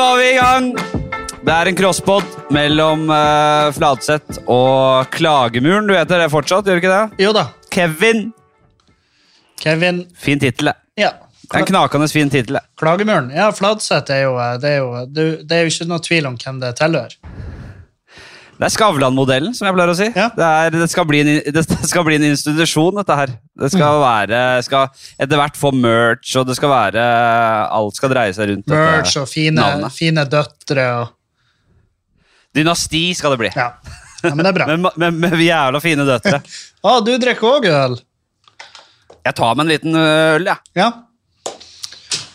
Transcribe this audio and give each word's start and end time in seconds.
var 0.00 0.16
vi 0.16 0.30
i 0.32 0.34
gang! 0.34 0.68
Det 1.44 1.52
er 1.52 1.68
en 1.68 1.76
crosspod 1.76 2.24
mellom 2.54 3.02
uh, 3.12 3.68
Fladseth 3.76 4.38
og 4.48 5.10
Klagemuren. 5.12 5.88
Du 5.88 5.92
heter 5.92 6.22
det 6.22 6.28
fortsatt, 6.32 6.64
gjør 6.64 6.78
du 6.78 6.80
ikke 6.80 6.92
det? 6.92 7.24
Jo 7.24 7.32
da. 7.36 7.42
Kevin. 7.74 8.30
Kevin 9.60 10.06
Fin 10.16 10.40
tittel, 10.40 10.70
det. 10.70 11.02
Ja. 11.02 11.10
En 11.52 11.66
knakende 11.68 12.08
fin 12.08 12.32
tittel. 12.32 12.56
Klagemuren. 12.80 13.28
Ja, 13.34 13.50
Fladseth 13.52 14.14
er 14.14 14.22
jo 14.24 14.34
det 14.62 14.72
er 14.72 14.80
jo, 14.80 15.04
det 15.12 15.58
er 15.58 15.66
jo 15.66 15.74
ikke 15.74 15.88
noe 15.90 16.04
tvil 16.06 16.30
om 16.30 16.40
hvem 16.40 16.62
det 16.64 16.72
tilhører. 16.80 17.18
Det 18.60 18.66
er 18.68 18.72
Skavlan-modellen, 18.74 19.54
som 19.56 19.64
jeg 19.64 19.72
pleier 19.72 19.88
å 19.88 19.96
si. 19.96 20.06
Ja. 20.12 20.26
Det, 20.36 20.44
er, 20.44 20.74
det, 20.74 20.88
skal 20.92 21.06
bli 21.08 21.22
en, 21.22 21.28
det 21.56 21.62
skal 21.88 22.04
bli 22.04 22.18
en 22.18 22.26
institusjon, 22.28 22.98
dette 23.00 23.16
her. 23.16 23.32
Det 23.56 23.70
skal 23.72 23.94
Mm. 23.96 24.02
være 24.04 24.40
skal 24.66 24.90
etter 25.16 25.40
hvert 25.40 25.56
få 25.56 25.70
merch, 25.72 26.34
og 26.36 26.44
det 26.48 26.56
skal 26.58 26.68
være 26.72 27.04
Alt 27.72 27.96
skal 27.96 28.12
dreie 28.12 28.34
seg 28.36 28.50
rundt 28.50 28.68
Merch 28.68 29.16
og 29.20 29.28
fine, 29.30 29.64
fine 29.94 30.26
døtre 30.28 30.84
og 30.98 31.16
Dynasti 32.56 33.02
skal 33.16 33.32
det 33.32 33.38
bli. 33.46 33.50
Ja. 33.56 33.70
ja 34.24 34.32
men 34.34 34.44
det 34.44 34.50
er 34.50 34.56
bra. 34.58 34.66
Med, 34.74 34.88
med, 34.98 35.18
med 35.22 35.42
jævla 35.44 35.80
fine 35.80 36.04
døtre. 36.08 36.40
Å, 36.82 36.96
du 37.06 37.12
drikker 37.22 37.46
òg 37.46 37.68
øl? 37.70 37.94
Jeg 39.24 39.36
tar 39.38 39.54
meg 39.54 39.64
en 39.64 39.70
liten 39.70 39.96
øl, 40.00 40.48
jeg. 40.50 40.72
Ja. 40.80 40.90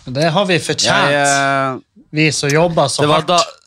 Det 0.05 0.31
har 0.31 0.45
vi 0.49 0.57
fortjent, 0.61 1.11
jeg 1.11 1.21
eh, 1.25 1.77
vi 2.15 2.27
som 2.33 2.49
jobber 2.53 2.89
så 2.93 3.03
det 3.03 3.09
var 3.11 3.23
hardt. 3.23 3.31
da 3.33 3.64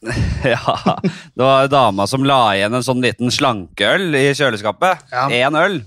Ja, 0.54 0.96
det 1.02 1.44
var 1.44 1.68
dama 1.68 2.06
som 2.08 2.24
la 2.24 2.40
igjen 2.56 2.74
en 2.78 2.84
sånn 2.84 3.02
liten 3.04 3.32
slankeøl 3.34 4.14
i 4.16 4.30
kjøleskapet. 4.36 5.02
Ja. 5.12 5.50
Øl. 5.60 5.82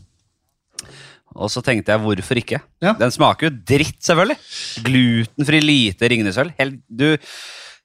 Og 1.34 1.50
så 1.50 1.64
tenkte 1.66 1.96
jeg 1.96 2.04
hvorfor 2.04 2.38
ikke? 2.38 2.60
Ja. 2.84 2.94
Den 3.00 3.14
smaker 3.14 3.50
jo 3.50 3.56
dritt, 3.66 3.98
selvfølgelig. 4.06 4.38
Glutenfri 4.86 5.62
lite 5.64 6.10
Ringnesøl. 6.14 6.52
Helt- 6.60 6.82
Du, 6.88 7.18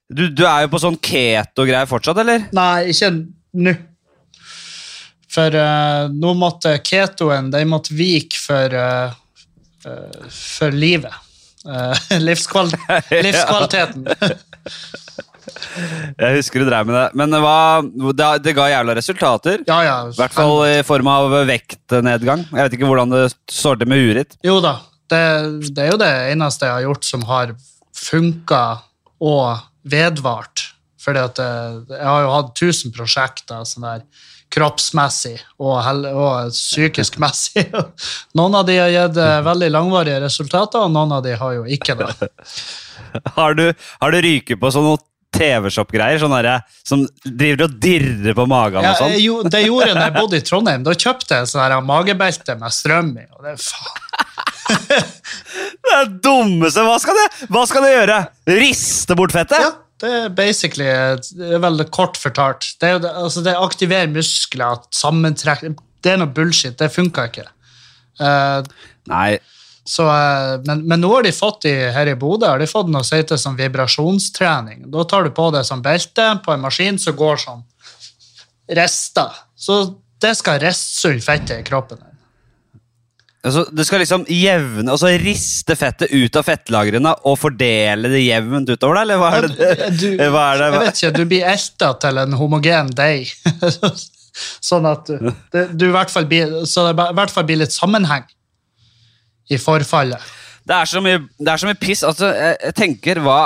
du, 0.09 0.27
du 0.29 0.43
er 0.45 0.65
jo 0.67 0.73
på 0.75 0.81
sånn 0.81 0.97
keto-greier 1.01 1.89
fortsatt, 1.89 2.21
eller? 2.21 2.45
Nei, 2.53 2.91
ikke 2.93 3.09
nå. 3.65 3.73
For 5.29 5.53
uh, 5.53 6.07
nå 6.09 6.31
måtte 6.33 6.71
ketoen 6.81 7.51
Den 7.53 7.69
måtte 7.69 7.93
vike 7.93 8.37
for, 8.41 8.73
uh, 8.73 9.13
uh, 9.85 10.29
for 10.33 10.73
livet. 10.73 11.13
Livskval 12.27 12.69
livskvaliteten. 13.25 14.05
Jeg 16.19 16.39
husker 16.39 16.63
du 16.63 16.67
drev 16.69 16.89
med 16.89 16.97
det. 16.97 17.05
Men 17.19 17.33
det, 17.35 17.41
var, 17.43 17.87
det, 18.43 18.55
ga 18.57 18.67
jævla 18.71 18.95
resultater. 18.97 19.63
ja, 19.67 19.79
ja. 19.85 19.97
I 20.09 20.17
hvert 20.19 20.35
fall 20.35 20.55
i 20.67 20.79
form 20.87 21.09
av 21.11 21.35
vektnedgang. 21.49 22.45
Jeg 22.51 22.67
vet 22.67 22.77
ikke 22.77 22.89
hvordan 22.89 23.15
det 23.15 23.25
står 23.51 23.81
til 23.81 23.91
med 23.91 24.03
huet 24.03 24.21
ditt. 24.21 24.39
Jo 24.45 24.59
da. 24.63 24.77
Det, 25.09 25.21
det 25.73 25.85
er 25.85 25.93
jo 25.93 26.01
det 26.01 26.11
eneste 26.35 26.67
jeg 26.67 26.75
har 26.75 26.85
gjort 26.85 27.07
som 27.07 27.23
har 27.29 27.55
funka 27.97 28.63
og 29.25 29.63
vedvart. 29.89 30.69
Fordi 30.99 31.21
at 31.23 31.39
eh, 31.41 31.79
jeg 31.95 32.05
har 32.05 32.25
jo 32.25 32.33
hatt 32.35 32.51
tusen 32.59 32.93
prosjekter 32.95 33.63
sånn 33.67 33.87
der 33.87 34.03
kroppsmessig 34.53 35.35
og, 35.61 35.77
og 36.09 36.53
psykisk 36.53 37.19
messig. 37.21 37.67
Noen 38.37 38.57
av 38.59 38.67
de 38.67 38.79
har 38.81 38.91
gitt 38.93 39.19
eh, 39.21 39.39
veldig 39.45 39.71
langvarige 39.73 40.23
resultater, 40.25 40.85
og 40.85 40.93
noen 40.93 41.19
av 41.19 41.25
de 41.25 41.35
har 41.37 41.57
jo 41.59 41.65
ikke 41.69 41.97
det. 41.99 42.11
Har 43.33 43.55
du, 43.57 43.63
har 43.73 44.13
du 44.13 44.19
ryket 44.21 44.59
på 44.61 44.69
sånne 44.69 44.91
TV-shop-greier? 45.39 46.21
Sånn 46.21 46.35
som 46.87 47.05
driver 47.23 47.65
og 47.65 47.77
dirrer 47.81 48.37
på 48.37 48.45
magen 48.49 48.85
Ja, 48.85 48.93
og 48.93 49.01
sånn? 49.01 49.15
Jo, 49.21 49.41
det 49.47 49.63
gjorde 49.65 49.89
jeg 49.89 49.97
da 49.97 50.07
jeg 50.07 50.15
bodde 50.19 50.39
i 50.39 50.45
Trondheim. 50.45 50.85
Da 50.85 50.95
kjøpte 50.95 51.41
jeg 51.41 51.51
sånn 51.51 51.75
magebelte 51.87 52.57
med 52.59 52.75
strøm 52.75 53.13
i. 53.17 53.25
og 53.37 53.47
det 53.47 53.55
er 53.55 53.63
faen. 53.63 54.05
Det 55.89 55.93
er 55.95 56.09
dummeste! 56.21 56.83
Hva 56.85 56.97
skal 57.01 57.17
det, 57.17 57.27
hva 57.49 57.63
skal 57.65 57.85
det 57.85 57.93
gjøre? 57.93 58.17
Riste 58.59 59.15
bort 59.17 59.33
fettet? 59.33 59.57
Ja, 59.63 59.71
det 60.03 60.11
er 60.15 60.33
basically 60.35 60.85
det 60.85 61.53
er 61.57 61.63
veldig 61.63 61.87
kort 61.95 62.19
fortalt. 62.19 62.67
Det, 62.79 62.91
er 62.91 63.07
altså 63.09 63.43
det 63.45 63.55
aktiverer 63.57 64.11
muskler, 64.13 64.83
sammentrekk 64.95 65.65
Det 66.03 66.13
er 66.13 66.21
noe 66.21 66.31
bullshit. 66.31 66.77
Det 66.79 66.91
funka 66.93 67.25
ikke. 67.31 67.47
Uh, 68.21 68.61
Nei, 69.09 69.39
så, 69.89 70.03
eh, 70.05 70.61
men, 70.65 70.83
men 70.87 71.01
nå 71.01 71.09
har 71.15 71.23
de 71.25 71.31
fått 71.33 71.65
i, 71.65 71.73
her 71.89 72.11
i 72.11 72.17
Bodø 72.19 72.45
har 72.45 72.61
de 72.61 72.67
fått 72.69 72.91
noe 72.93 73.01
som 73.07 73.17
heter 73.17 73.39
sånn 73.41 73.55
vibrasjonstrening. 73.57 74.83
Da 74.93 75.05
tar 75.09 75.25
du 75.25 75.31
på 75.33 75.47
deg 75.55 75.65
som 75.65 75.81
belte 75.81 76.27
på 76.45 76.53
en 76.53 76.61
maskin 76.61 77.01
som 77.01 77.17
går 77.17 77.41
sånn 77.41 77.63
rister. 78.77 79.41
Så 79.57 79.79
det 80.21 80.35
skal 80.37 80.61
ristsulle 80.61 81.25
fettet 81.25 81.63
i 81.63 81.65
kroppen. 81.65 82.05
altså, 83.41 83.65
det 83.73 83.87
skal 83.87 84.01
liksom 84.03 84.25
jevne 84.29 84.91
Altså 84.91 85.09
riste 85.23 85.73
fettet 85.79 86.11
ut 86.11 86.35
av 86.37 86.45
fettlagrene 86.45 87.17
og 87.25 87.39
fordele 87.39 88.13
det 88.13 88.25
jevnt 88.27 88.69
utover, 88.69 88.99
deg, 88.99 89.05
Eller 89.07 89.17
hva 89.17 89.35
er 89.39 89.47
det? 89.49 89.91
Du, 89.97 90.09
hva 90.35 90.47
er 90.53 90.61
det? 90.61 90.67
jeg 90.69 90.79
vet 90.83 91.01
ikke, 91.01 91.15
du 91.17 91.29
blir 91.33 91.53
elta 91.57 91.95
til 92.05 92.25
en 92.27 92.37
homogen 92.37 92.93
deig. 92.93 93.33
sånn 94.69 94.85
at 94.85 95.09
du, 95.09 95.31
du 95.73 95.89
i 95.89 95.95
hvert 95.95 96.13
fall 96.13 96.29
blir, 96.29 96.59
så 96.69 96.91
det 96.91 96.99
i 97.09 97.15
hvert 97.17 97.33
fall 97.33 97.49
blir 97.49 97.65
litt 97.65 97.73
sammenheng 97.73 98.35
i 99.49 99.57
forfallet. 99.61 100.21
Det 100.69 100.75
er 100.75 100.85
så 100.91 101.01
mye, 101.01 101.19
det 101.39 101.49
er 101.53 101.57
så 101.61 101.69
mye 101.69 101.79
piss. 101.81 102.03
Altså, 102.05 102.29
jeg, 102.35 102.57
jeg 102.67 102.75
tenker 102.77 103.21
hva 103.25 103.39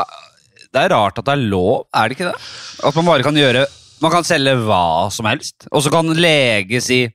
Det 0.73 0.81
er 0.81 0.89
rart 0.91 1.19
at 1.21 1.25
det 1.27 1.33
er 1.37 1.43
lov, 1.51 1.85
er 1.93 2.09
det 2.09 2.17
ikke 2.17 2.31
det? 2.31 2.39
At 2.83 2.95
man 2.97 3.05
bare 3.05 3.23
kan 3.23 3.35
gjøre 3.37 3.65
Man 4.01 4.11
kan 4.11 4.25
selge 4.27 4.55
hva 4.65 5.09
som 5.13 5.29
helst. 5.29 5.67
Og 5.71 5.83
så 5.85 5.91
kan 5.93 6.09
lege 6.17 6.81
si 6.83 7.05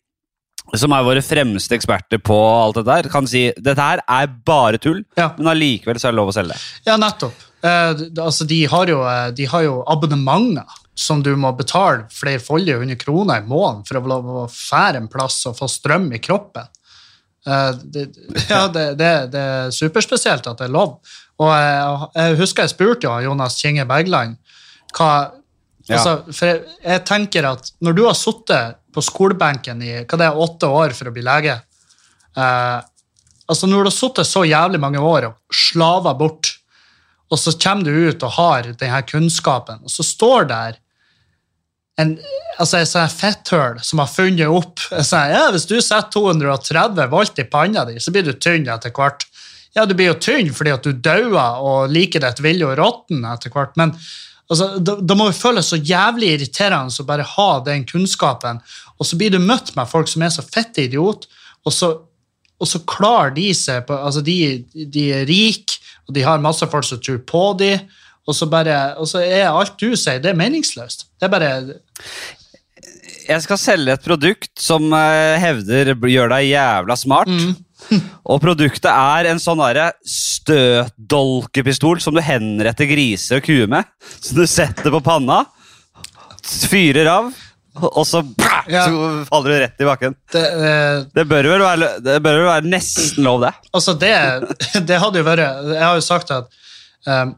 som 0.77 0.93
er 0.93 1.01
våre 1.07 1.23
fremste 1.25 1.73
eksperter 1.79 2.21
på 2.21 2.37
alt 2.37 2.77
dette 2.77 2.93
her, 2.93 3.07
kan 3.09 3.25
si 3.29 3.47
dette 3.57 3.81
her 3.81 4.03
er 4.05 4.27
bare 4.45 4.77
tull, 4.77 4.99
Ja. 5.17 5.31
men 5.39 5.49
allikevel 5.55 5.97
så 5.97 6.11
er 6.11 6.13
det 6.13 6.19
lov 6.19 6.29
å 6.29 6.35
selge. 6.37 6.59
Ja, 6.85 6.99
nettopp. 7.01 7.33
Eh, 7.65 8.03
altså, 8.21 8.45
de, 8.45 8.59
har 8.69 8.87
jo, 8.93 8.99
eh, 9.09 9.31
de 9.33 9.47
har 9.49 9.63
jo 9.65 9.79
abonnementer 9.89 10.69
som 10.95 11.23
du 11.25 11.31
må 11.41 11.55
betale 11.57 12.05
flerfoldige 12.13 12.77
hundre 12.83 12.99
kroner 13.01 13.41
i 13.41 13.49
måneden 13.49 13.81
for 13.89 13.97
å 13.97 14.03
få 14.05 14.13
lov 14.13 14.29
å 14.43 14.45
fære 14.53 15.01
en 15.01 15.09
plass 15.09 15.41
og 15.49 15.57
få 15.57 15.71
strøm 15.73 16.11
i 16.13 16.21
kroppen. 16.21 16.69
Eh, 17.49 17.71
det, 17.83 18.05
ja, 18.53 18.67
det, 18.69 18.85
det, 19.01 19.11
det 19.33 19.47
er 19.55 19.75
superspesielt 19.75 20.47
at 20.51 20.61
det 20.61 20.69
er 20.69 20.75
lov. 20.75 20.99
Og 21.39 21.51
jeg, 21.55 22.09
jeg 22.19 22.39
husker 22.43 22.67
jeg 22.67 22.75
spurte 22.75 23.09
jo 23.09 23.31
Jonas 23.31 23.59
Kinge 23.63 23.89
Bergland 23.89 24.39
hva 24.97 25.11
Ja. 25.89 25.97
altså, 25.97 26.35
For 26.37 26.51
jeg, 26.51 26.59
jeg 26.85 27.01
tenker 27.09 27.47
at 27.49 27.71
når 27.81 27.95
du 27.97 28.03
har 28.05 28.17
sittet 28.19 28.77
på 28.93 29.01
skolebenken 29.01 29.81
i 29.81 29.95
hva 30.03 30.19
det 30.21 30.27
er, 30.27 30.41
åtte 30.45 30.69
år 30.69 30.93
for 30.93 31.09
å 31.09 31.13
bli 31.15 31.23
lege 31.25 31.55
eh, 32.37 32.79
altså 33.49 33.71
Når 33.71 33.87
du 33.87 33.89
har 33.89 33.95
sittet 33.97 34.29
så 34.29 34.43
jævlig 34.45 34.81
mange 34.83 35.01
år 35.01 35.31
og 35.31 35.55
slava 35.55 36.13
bort, 36.19 36.51
og 37.33 37.41
så 37.41 37.55
kommer 37.57 37.89
du 37.89 38.11
ut 38.11 38.27
og 38.27 38.35
har 38.37 38.69
denne 38.69 39.01
kunnskapen, 39.09 39.81
og 39.85 39.93
så 39.93 40.05
står 40.05 40.51
der 40.51 40.77
en, 41.99 42.15
altså 42.59 42.79
et 42.79 42.91
sånt 42.91 43.15
fetthøl 43.19 43.81
som 43.85 44.03
har 44.03 44.11
funnet 44.11 44.47
opp 44.51 44.83
sånn, 44.83 45.33
ja, 45.33 45.49
Hvis 45.55 45.67
du 45.71 45.79
setter 45.81 46.13
230 46.15 47.11
volt 47.11 47.43
i 47.43 47.47
panna 47.51 47.85
di, 47.89 47.99
så 48.03 48.15
blir 48.15 48.27
du 48.27 48.35
tynn 48.35 48.69
etter 48.71 48.95
hvert. 48.95 49.27
Ja, 49.77 49.85
du 49.87 49.95
blir 49.99 50.13
jo 50.13 50.19
tynn 50.23 50.53
fordi 50.55 50.75
at 50.75 50.87
du 50.87 50.95
dauer 50.95 51.61
og 51.63 51.93
liker 51.93 52.23
ditt 52.25 52.43
vilje 52.45 52.71
og 52.71 52.79
råtten 52.81 53.27
etter 53.29 53.53
hvert, 53.55 53.75
men 53.81 53.95
altså, 54.49 54.71
da, 54.81 55.15
må 55.15 55.29
det 55.29 55.39
føles 55.39 55.71
så 55.71 55.79
jævlig 55.79 56.33
irriterende 56.37 56.95
å 56.95 57.09
bare 57.09 57.27
ha 57.37 57.51
den 57.67 57.87
kunnskapen, 57.89 58.63
og 58.99 59.07
så 59.07 59.19
blir 59.19 59.35
du 59.35 59.41
møtt 59.43 59.75
med 59.77 59.91
folk 59.91 60.11
som 60.11 60.25
er 60.27 60.33
så 60.35 60.45
fette 60.47 60.87
idiot, 60.89 61.29
og 61.67 61.75
så, 61.75 61.93
og 62.59 62.67
så 62.71 62.83
klarer 62.89 63.35
de 63.37 63.51
seg 63.55 63.85
på 63.87 63.99
altså 63.99 64.23
de, 64.25 64.39
de 64.75 65.11
er 65.15 65.29
rike, 65.29 65.83
og 66.09 66.15
de 66.17 66.25
har 66.25 66.41
masse 66.41 66.65
folk 66.73 66.87
som 66.89 67.01
tror 67.05 67.21
på 67.29 67.45
de, 67.61 67.75
og 68.29 68.37
så, 68.37 68.49
bare, 68.51 68.77
og 69.01 69.09
så 69.09 69.23
er 69.25 69.49
alt 69.49 69.79
du 69.81 69.95
sier, 69.97 70.21
det 70.21 70.35
er 70.35 70.37
meningsløst. 70.39 71.07
Det 71.17 71.29
er 71.29 71.33
bare 71.33 71.51
Jeg 73.29 73.45
skal 73.45 73.61
selge 73.61 73.95
et 73.97 74.05
produkt 74.05 74.53
som 74.61 74.93
eh, 74.93 75.39
hevder 75.41 75.95
gjør 75.97 76.35
deg 76.35 76.51
jævla 76.51 76.97
smart. 77.01 77.33
og 78.31 78.41
produktet 78.43 78.91
er 78.91 79.31
en 79.31 79.41
sånn 79.41 79.63
støtdolkepistol 80.13 82.03
som 82.05 82.17
du 82.17 82.23
henretter 82.25 82.89
griser 82.91 83.41
og 83.41 83.49
kuer 83.49 83.69
med. 83.71 83.89
Så 84.21 84.37
du 84.37 84.45
setter 84.49 84.93
på 84.93 85.01
panna, 85.05 85.45
fyrer 86.69 87.09
av, 87.09 87.33
og 87.79 88.05
så, 88.09 88.23
Ja. 88.69 88.85
så 88.85 89.25
faller 89.29 89.51
du 89.51 89.59
rett 89.63 89.81
i 89.81 89.87
bakken. 89.89 90.17
det, 90.33 90.45
eh, 90.45 91.05
Det 91.15 91.29
bør 91.29 91.49
vel 91.55 91.61
være, 91.63 92.01
det 92.03 92.23
bør 92.23 92.39
vel 92.43 92.49
være 92.49 92.71
nesten 92.77 93.25
lov, 93.25 93.41
det. 93.41 93.55
Altså, 93.73 93.95
det, 93.95 94.15
det 94.89 94.99
hadde 95.01 95.19
jo 95.19 95.25
vært 95.25 95.45
Jeg 95.73 95.85
har 95.85 95.95
jo 95.95 96.01
sagt 96.05 96.31
at 96.31 96.49
um, 97.07 97.37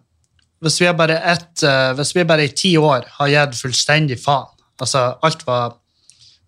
hvis, 0.60 0.80
vi 0.80 0.88
er 0.88 0.96
bare 0.96 1.18
ett, 1.32 1.62
eh, 1.66 1.90
hvis 1.98 2.14
vi 2.16 2.24
bare 2.28 2.46
i 2.46 2.54
ti 2.56 2.74
år 2.78 3.06
har 3.18 3.30
gitt 3.32 3.60
fullstendig 3.60 4.20
faen 4.22 4.48
Altså, 4.80 5.10
alt 5.20 5.42
var 5.44 5.76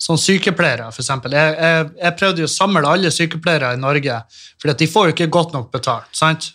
Sånn 0.02 0.18
sykepleiere, 0.18 0.88
eksempel. 0.98 1.34
Jeg, 1.36 1.50
jeg, 1.62 1.82
jeg 2.00 2.14
prøvde 2.18 2.42
jo 2.42 2.46
å 2.48 2.50
samle 2.50 2.88
alle 2.90 3.10
sykepleiere 3.14 3.68
i 3.76 3.78
Norge, 3.78 4.16
for 4.58 4.72
de 4.74 4.88
får 4.90 5.04
jo 5.04 5.12
ikke 5.14 5.28
godt 5.36 5.52
nok 5.54 5.68
betalt. 5.70 6.08
sant? 6.18 6.48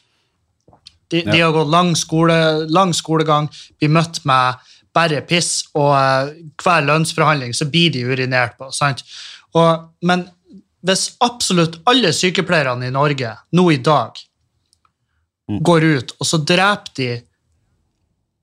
De, 1.07 1.21
de 1.23 1.37
har 1.39 1.53
gått 1.55 1.71
lang, 1.71 1.93
skole, 1.95 2.35
lang 2.67 2.91
skolegang, 2.91 3.47
blir 3.79 3.93
møtt 3.95 4.19
med 4.27 4.59
bare 4.91 5.21
piss, 5.29 5.61
og 5.79 5.93
uh, 5.95 6.33
hver 6.59 6.89
lønnsforhandling 6.89 7.55
så 7.55 7.69
blir 7.71 7.93
de 7.95 8.03
urinert 8.09 8.57
på. 8.59 8.67
sant? 8.75 9.05
Og, 9.55 9.93
men 10.03 10.25
hvis 10.83 11.13
absolutt 11.23 11.79
alle 11.87 12.11
sykepleierne 12.11 12.91
i 12.91 12.97
Norge 12.97 13.31
nå 13.55 13.69
i 13.71 13.79
dag 13.79 14.27
Mm. 15.47 15.61
går 15.63 15.83
ut, 15.83 16.11
og 16.19 16.27
så 16.27 16.37
dreper 16.43 16.91
de 16.95 17.05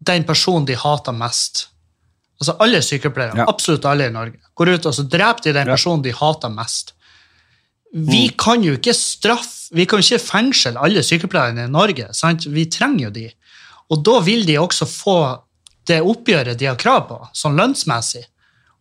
den 0.06 0.24
personen 0.28 0.66
de 0.68 0.76
hater 0.78 1.12
mest. 1.16 1.68
Altså 2.40 2.56
alle 2.60 2.80
sykepleiere, 2.82 3.36
Ja. 3.38 3.46
absolutt 3.48 3.84
alle 3.86 4.08
i 4.08 4.12
Norge, 4.12 4.38
går 4.58 4.74
ut 4.74 4.86
og 4.90 4.94
så 4.96 5.04
dreper 5.08 5.42
de 5.46 5.52
den 5.52 5.66
personen 5.70 6.02
de 6.02 6.12
hater 6.12 6.50
mest. 6.52 6.92
Vi 7.94 8.28
kan 8.36 8.62
jo 8.66 8.74
ikke 8.74 8.94
straffe, 8.94 9.70
vi 9.72 9.86
kan 9.86 10.00
jo 10.02 10.04
ikke 10.16 10.24
fengsle 10.26 10.76
alle 10.82 11.02
sykepleierne 11.06 11.68
i 11.68 11.70
Norge. 11.70 12.08
Sant? 12.12 12.44
Vi 12.50 12.64
trenger 12.66 13.04
jo 13.06 13.10
de. 13.10 13.28
Og 13.90 14.02
da 14.04 14.18
vil 14.26 14.44
de 14.46 14.56
også 14.58 14.86
få 14.90 15.18
det 15.86 16.00
oppgjøret 16.02 16.58
de 16.58 16.66
har 16.66 16.76
krav 16.80 17.04
på, 17.08 17.18
sånn 17.36 17.54
lønnsmessig, 17.60 18.24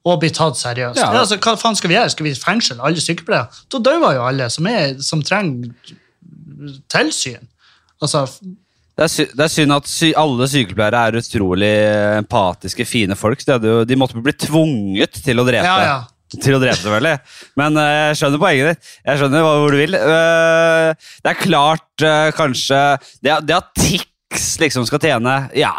og 0.05 0.19
bli 0.19 0.29
tatt 0.35 0.57
seriøst. 0.57 0.97
Ja. 0.99 1.11
Altså, 1.19 1.37
hva 1.37 1.53
faen 1.59 1.75
skal 1.75 1.89
vi 1.91 1.95
gjøre? 1.95 2.09
Skal 2.11 2.25
vi 2.25 2.33
fengsle 2.35 2.79
alle 2.81 2.99
sykepleiere? 3.03 3.47
Da 3.71 3.79
dauer 3.79 4.15
jo 4.17 4.23
alle 4.25 4.49
som, 4.49 4.65
er, 4.67 4.97
som 5.03 5.21
trenger 5.21 5.69
tilsyn. 6.91 7.47
Altså, 8.01 8.25
Det 8.94 9.06
er, 9.07 9.10
sy 9.10 9.24
det 9.34 9.45
er 9.45 9.50
synd 9.50 9.74
at 9.74 9.88
sy 9.90 10.12
alle 10.18 10.45
sykepleiere 10.50 11.00
er 11.07 11.16
utrolig 11.18 11.72
empatiske, 12.19 12.86
fine 12.86 13.18
folk. 13.18 13.42
De, 13.48 13.56
jo, 13.57 13.80
de 13.90 13.98
måtte 13.98 14.22
bli 14.22 14.36
tvunget 14.38 15.18
til 15.25 15.42
å 15.42 15.48
drepe. 15.48 15.66
ja, 15.69 15.86
ja. 15.90 16.01
Til 16.34 16.56
å 16.57 16.60
drepe, 16.62 16.80
selvfølgelig. 16.81 17.18
Men 17.62 17.75
uh, 17.78 17.88
jeg 18.07 18.18
skjønner 18.18 18.40
poenget 18.42 18.69
ditt. 18.72 18.94
Jeg 19.06 19.19
skjønner 19.22 19.44
hvor 19.45 19.75
du 19.75 19.78
vil. 19.78 19.98
Uh, 20.01 21.10
det 21.22 21.30
er 21.30 21.38
klart, 21.38 21.90
uh, 22.01 22.30
kanskje 22.34 22.80
Det, 23.22 23.36
det 23.45 23.57
at 23.60 23.69
Tix 23.78 24.48
liksom 24.57 24.88
skal 24.90 25.01
tjene 25.04 25.36
ja, 25.54 25.75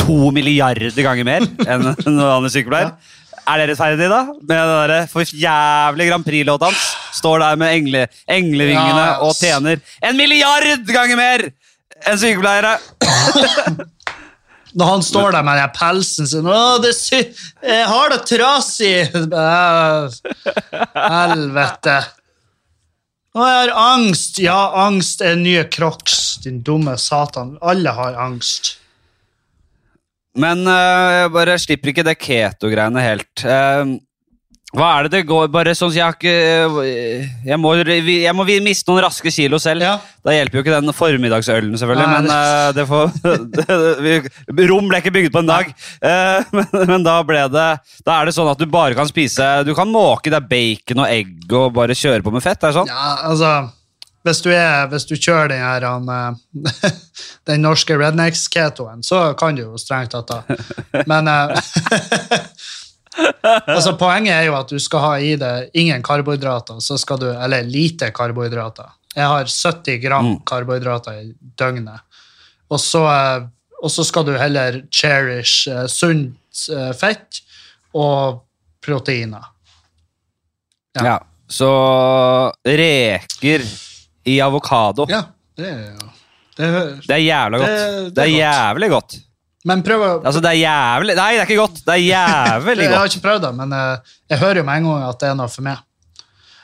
to 0.00 0.30
milliarder 0.32 0.96
ganger 1.04 1.28
mer 1.28 1.44
enn 1.44 1.90
en 2.08 2.22
vanlig 2.22 2.54
sykepleier. 2.54 2.94
Er 3.42 3.58
det 3.58 3.72
rettferdig, 3.72 4.08
da? 4.08 4.22
Med 4.38 4.54
den 4.54 4.72
der 4.72 5.10
for 5.10 5.26
jævlig 5.26 6.08
Grand 6.08 6.24
Prix-låta 6.24 6.70
hans. 6.70 6.88
Står 7.12 7.42
der 7.42 7.58
med 7.60 7.74
engle, 7.76 8.06
englevingene 8.30 9.02
Ja, 9.02 9.16
og 9.26 9.36
tjener 9.36 9.82
en 10.00 10.16
milliard 10.16 10.86
ganger 10.88 11.18
mer 11.18 11.44
enn 12.08 12.20
sykepleiere! 12.20 12.76
Når 14.72 14.88
han 14.88 15.02
står 15.04 15.34
der 15.34 15.44
med 15.44 15.58
den 15.60 15.72
pelsen 15.76 16.28
sin 16.30 16.46
Å, 16.48 16.78
det 16.80 16.94
sy 16.96 17.18
Jeg 17.20 17.88
har 17.90 18.12
det 18.12 18.22
trasig! 18.24 19.10
Helvete. 20.96 21.96
Å, 23.32 23.40
jeg 23.40 23.58
har 23.58 23.72
angst. 23.76 24.40
Ja, 24.44 24.60
angst 24.84 25.22
er 25.24 25.36
nye 25.40 25.64
crocs, 25.72 26.38
din 26.44 26.60
dumme 26.64 26.98
satan. 27.00 27.56
Alle 27.64 27.92
har 27.96 28.16
angst. 28.20 28.74
Men 30.36 30.64
uh, 30.68 31.22
jeg 31.22 31.32
bare 31.32 31.58
slipper 31.60 31.92
ikke 31.92 32.06
det 32.08 32.18
keto-greiene 32.20 33.04
helt. 33.04 33.44
Eh, 33.44 33.96
hva 34.72 34.86
er 34.96 35.04
det 35.04 35.18
det 35.18 35.26
går 35.28 35.50
Bare 35.52 35.74
sånn 35.76 35.92
jeg 35.92 36.04
har 36.04 36.14
ikke 36.16 36.32
øh, 36.32 37.26
jeg 37.44 37.58
må, 37.60 37.74
jeg 37.76 38.32
må 38.36 38.46
miste 38.64 38.88
noen 38.88 39.02
raske 39.04 39.28
kilo 39.34 39.58
selv. 39.60 39.84
Ja. 39.84 39.98
Da 40.24 40.32
hjelper 40.32 40.58
jo 40.58 40.62
ikke 40.64 40.78
den 40.78 40.96
formiddagsølen, 40.96 41.74
selvfølgelig. 41.76 42.06
Nei, 42.08 42.20
men 42.22 42.30
øh, 42.32 42.70
det 42.78 42.86
får, 42.88 44.64
Rom 44.70 44.88
ble 44.88 45.02
ikke 45.02 45.12
bygd 45.18 45.34
på 45.34 45.42
en 45.42 45.50
dag. 45.50 45.68
Uh, 46.00 46.40
men, 46.56 46.72
men 46.88 47.04
da 47.04 47.18
ble 47.26 47.44
det 47.52 47.68
Da 48.06 48.16
er 48.16 48.28
det 48.28 48.36
sånn 48.36 48.48
at 48.52 48.60
du 48.60 48.64
bare 48.70 48.96
kan 48.96 49.08
spise 49.10 49.50
Du 49.66 49.74
kan 49.76 49.92
måke 49.92 50.32
deg 50.32 50.48
bacon 50.48 51.04
og 51.04 51.12
egg 51.12 51.52
og 51.52 51.76
bare 51.76 51.98
kjøre 51.98 52.24
på 52.24 52.32
med 52.32 52.44
fett. 52.44 52.62
Er 52.62 52.72
det 52.72 52.78
sånn? 52.80 52.88
Ja, 52.88 53.12
altså 53.28 53.52
Hvis 54.24 54.40
du, 54.40 54.50
er, 54.56 54.88
hvis 54.88 55.04
du 55.10 55.16
kjører 55.18 55.52
den 55.52 55.64
her 55.66 55.84
han, 55.84 56.08
eh, 56.08 56.92
Den 57.50 57.64
norske 57.66 57.96
rednecks-ketoen, 57.98 59.02
så 59.04 59.32
kan 59.36 59.58
du 59.58 59.66
jo 59.66 59.80
strengt 59.80 60.14
tatt 60.14 60.30
da. 60.30 61.02
Men 61.10 61.28
eh, 61.28 61.72
altså, 63.66 63.92
poenget 64.00 64.32
er 64.34 64.46
jo 64.48 64.54
at 64.56 64.68
du 64.72 64.78
skal 64.80 65.00
ha 65.04 65.12
i 65.20 65.34
deg 65.36 65.70
ingen 65.74 66.02
karbohydrater, 66.02 66.78
så 66.80 66.96
skal 66.98 67.18
du, 67.20 67.26
eller 67.32 67.62
lite 67.68 68.10
karbohydrater. 68.14 68.88
Jeg 69.16 69.26
har 69.28 69.44
70 69.44 69.98
gram 70.02 70.24
Mm. 70.30 70.38
karbohydrater 70.48 71.18
i 71.20 71.32
døgnet. 71.58 72.00
Og 72.72 72.80
så, 72.80 73.02
eh, 73.04 73.46
og 73.82 73.90
så 73.90 74.04
skal 74.08 74.24
du 74.24 74.32
heller 74.38 74.80
cherish 74.94 75.68
uh, 75.68 75.86
sunt 75.86 76.36
uh, 76.72 76.92
fett 76.96 77.42
og 77.94 78.40
proteiner. 78.80 79.44
Ja. 80.96 81.04
Ja. 81.04 81.18
Så 81.52 81.68
reker 82.64 83.64
i 84.24 84.38
avokado. 84.40 85.04
Ja, 85.10 85.22
det 85.58 85.68
er 85.68 85.82
jo 85.92 86.08
det 86.56 86.68
Det 87.08 87.14
er 87.16 87.22
jævla 87.26 87.58
godt. 87.58 87.68
Det- 87.68 88.04
Det, 88.04 88.14
det 88.14 88.22
er 88.22 88.30
godt. 88.30 88.38
jævlig 88.38 88.90
godt. 88.90 89.14
Men 89.68 89.82
prøv 89.86 90.02
å 90.02 90.10
Altså, 90.22 90.42
det 90.42 90.56
er 90.56 90.60
jævlig 90.64 91.14
Nei, 91.18 91.30
det 91.36 91.44
er 91.44 91.48
ikke 91.48 91.62
godt. 91.62 91.80
Det 91.86 91.94
er 91.94 92.02
jævlig 92.02 92.76
godt. 92.82 92.84
Jeg 92.88 92.98
har 92.98 93.10
ikke 93.10 93.24
prøvd 93.28 93.46
det, 93.46 93.54
men 93.60 93.74
eh, 93.78 94.12
jeg 94.32 94.40
hører 94.42 94.62
jo 94.62 94.66
med 94.66 94.80
en 94.80 94.86
gang 94.88 95.02
at 95.06 95.18
det 95.22 95.28
er 95.30 95.34
noe 95.38 95.52
for 95.52 95.66
meg. 95.66 95.82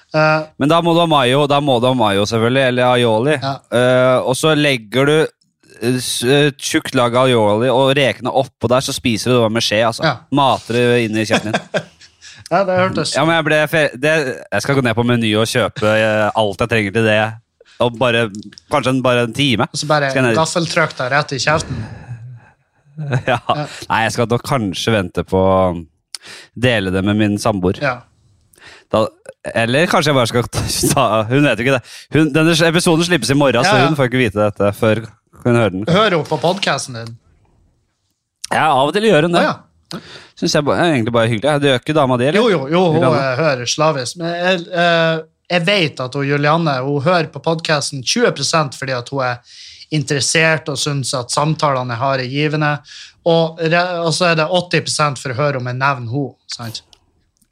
Uh, 0.08 0.46
Men 0.56 0.70
da 0.70 0.78
må 0.80 0.94
du 0.96 1.02
ha 1.02 1.08
mayo, 1.10 1.42
da 1.50 1.58
må 1.60 1.74
du 1.82 1.86
ha 1.90 1.92
mayo 1.96 2.24
selvfølgelig, 2.28 2.62
eller 2.70 2.94
aioli. 2.94 3.34
Ja. 3.42 3.58
Uh, 3.68 4.28
og 4.30 4.38
så 4.40 4.54
legger 4.56 5.10
du 5.10 5.16
eh, 5.20 6.48
tjukt 6.56 6.96
lag 6.96 7.16
aioli 7.20 7.68
og 7.68 7.92
rekene 7.98 8.32
oppå 8.32 8.70
der, 8.72 8.84
så 8.84 8.94
spiser 8.96 9.34
du 9.34 9.42
det 9.42 9.52
med 9.58 9.66
skje. 9.66 9.82
altså. 9.90 10.06
Ja. 10.08 10.14
Mater 10.34 10.80
det 10.80 11.02
inn 11.04 11.20
i 11.20 11.26
kjeften 11.28 11.52
din. 11.52 11.84
ja, 12.54 12.64
det 12.64 12.80
hørtes 12.80 13.14
Ja, 13.18 13.26
men 13.28 13.36
jeg, 13.36 13.48
ble, 13.50 13.84
det, 14.00 14.16
jeg 14.40 14.64
skal 14.64 14.80
gå 14.80 14.86
ned 14.88 14.96
på 14.96 15.06
Meny 15.06 15.34
og 15.36 15.50
kjøpe 15.52 15.94
alt 16.32 16.64
jeg 16.64 16.72
trenger 16.72 16.98
til 16.98 17.08
det. 17.12 17.20
Og 17.84 17.94
bare, 18.00 18.26
kanskje 18.72 18.96
en, 18.96 19.04
bare 19.04 19.28
en 19.28 19.36
time. 19.36 19.68
Og 19.70 19.78
så 19.78 19.86
bare 19.86 20.08
jeg 20.10 20.38
gaffeltrykk 20.40 20.96
deg 20.98 21.12
rett 21.14 21.36
i 21.36 21.44
kjeften. 21.44 21.84
Ja. 23.30 23.38
Nei, 23.88 24.00
jeg 24.06 24.12
skal 24.16 24.28
nok 24.30 24.42
kanskje 24.48 24.92
vente 24.94 25.22
på 25.28 25.38
å 25.38 25.58
dele 26.58 26.90
det 26.94 27.02
med 27.06 27.16
min 27.20 27.36
samboer. 27.40 27.78
Ja. 27.82 27.96
Da, 28.90 29.04
eller 29.54 29.86
kanskje 29.90 30.10
jeg 30.10 30.16
bare 30.18 30.30
skal 30.30 30.48
ta, 30.92 31.04
Hun 31.30 31.44
vet 31.46 31.60
jo 31.60 31.66
ikke 31.66 31.76
det. 31.78 31.94
Hun, 32.16 32.32
denne 32.34 32.56
episoden 32.68 33.06
slippes 33.06 33.30
i 33.30 33.36
morgen, 33.38 33.62
Ja, 33.62 33.70
så 33.70 33.86
hun 33.86 33.96
får 33.98 34.10
ikke 34.10 34.22
vite 34.24 34.40
dette 34.42 34.72
før 34.76 35.04
hun 35.44 35.54
hører 35.54 35.74
den. 35.76 35.86
Hører 35.88 36.16
hun 36.18 36.26
på 36.28 36.40
podkasten 36.42 36.96
din? 36.98 37.14
Ja, 38.50 38.66
Av 38.72 38.88
og 38.88 38.94
til 38.96 39.04
gjør 39.08 39.28
hun 39.28 39.36
det. 39.36 39.44
det. 39.44 39.48
ja. 39.48 40.00
Synes 40.38 40.52
jeg 40.54 40.64
er 40.68 40.82
egentlig 40.92 41.12
bare 41.14 41.28
hyggelig. 41.30 41.54
Det 41.62 41.70
gjør 41.70 41.78
ikke 41.82 41.94
dama 41.96 42.16
di, 42.20 42.26
eller? 42.28 42.40
Jo, 42.42 42.48
jo, 42.52 42.66
jo, 42.72 42.80
hun 42.92 42.98
Juliane? 43.00 43.20
eh, 43.24 43.38
hører 43.40 43.70
slavisk. 43.72 44.18
Men 44.20 44.34
jeg, 44.36 44.66
eh, 44.82 45.20
jeg 45.54 45.64
vet 45.68 46.02
at 46.04 46.18
hun, 46.18 46.26
Julianne 46.28 46.74
hun 46.84 47.02
hører 47.06 47.30
på 47.32 47.40
podkasten 47.44 48.02
20% 48.04 48.76
fordi 48.76 48.96
at 48.98 49.08
hun 49.14 49.22
er 49.24 49.40
interessert 49.94 50.69
og 50.69 50.79
syns 50.81 51.14
at 51.17 51.32
samtalene 51.32 51.94
jeg 51.94 52.02
har, 52.02 52.23
er 52.23 52.32
givende. 52.32 52.73
Og, 53.29 53.61
og 53.61 54.12
så 54.14 54.31
er 54.31 54.38
det 54.40 54.49
80 54.49 55.20
for 55.20 55.32
å 55.32 55.38
høre 55.38 55.61
om 55.61 55.70
jeg 55.70 55.81
nevner 55.81 56.12
henne. 56.58 56.82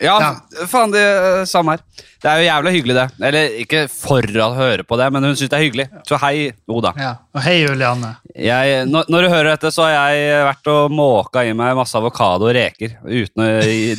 Ja, 0.02 0.16
Ja. 0.20 0.66
faen, 0.68 0.90
det 0.92 1.00
er 1.00 1.44
samme 1.48 1.72
her. 1.76 1.80
Det 2.20 2.28
er 2.28 2.40
jo 2.42 2.46
jævla 2.50 2.70
hyggelig, 2.74 2.94
det. 2.96 3.26
Eller 3.28 3.54
ikke 3.62 3.80
for 3.88 4.20
å 4.20 4.48
høre 4.56 4.84
på 4.84 4.96
det, 4.98 5.06
men 5.12 5.24
hun 5.24 5.36
syns 5.38 5.48
det 5.52 5.56
er 5.56 5.62
hyggelig. 5.64 5.86
Så 6.08 6.18
hei, 6.20 6.52
Oda. 6.68 6.92
Ja. 7.00 7.12
Og 7.34 7.40
hei, 7.44 7.54
Julianne. 7.62 8.10
Jeg, 8.36 8.82
når, 8.90 9.06
når 9.08 9.22
du 9.22 9.28
hører 9.32 9.48
dette, 9.54 9.70
så 9.72 9.86
har 9.86 10.10
jeg 10.12 10.42
vært 10.44 10.70
og 10.72 10.90
måka 10.92 11.44
i 11.46 11.54
meg 11.56 11.76
masse 11.78 11.96
avokado 11.96 12.48
og 12.48 12.54
reker. 12.56 12.98
Uten 13.06 13.44
å 13.44 13.48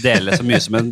dele 0.04 0.38
så 0.38 0.46
mye 0.46 0.60
som 0.62 0.78
en 0.78 0.92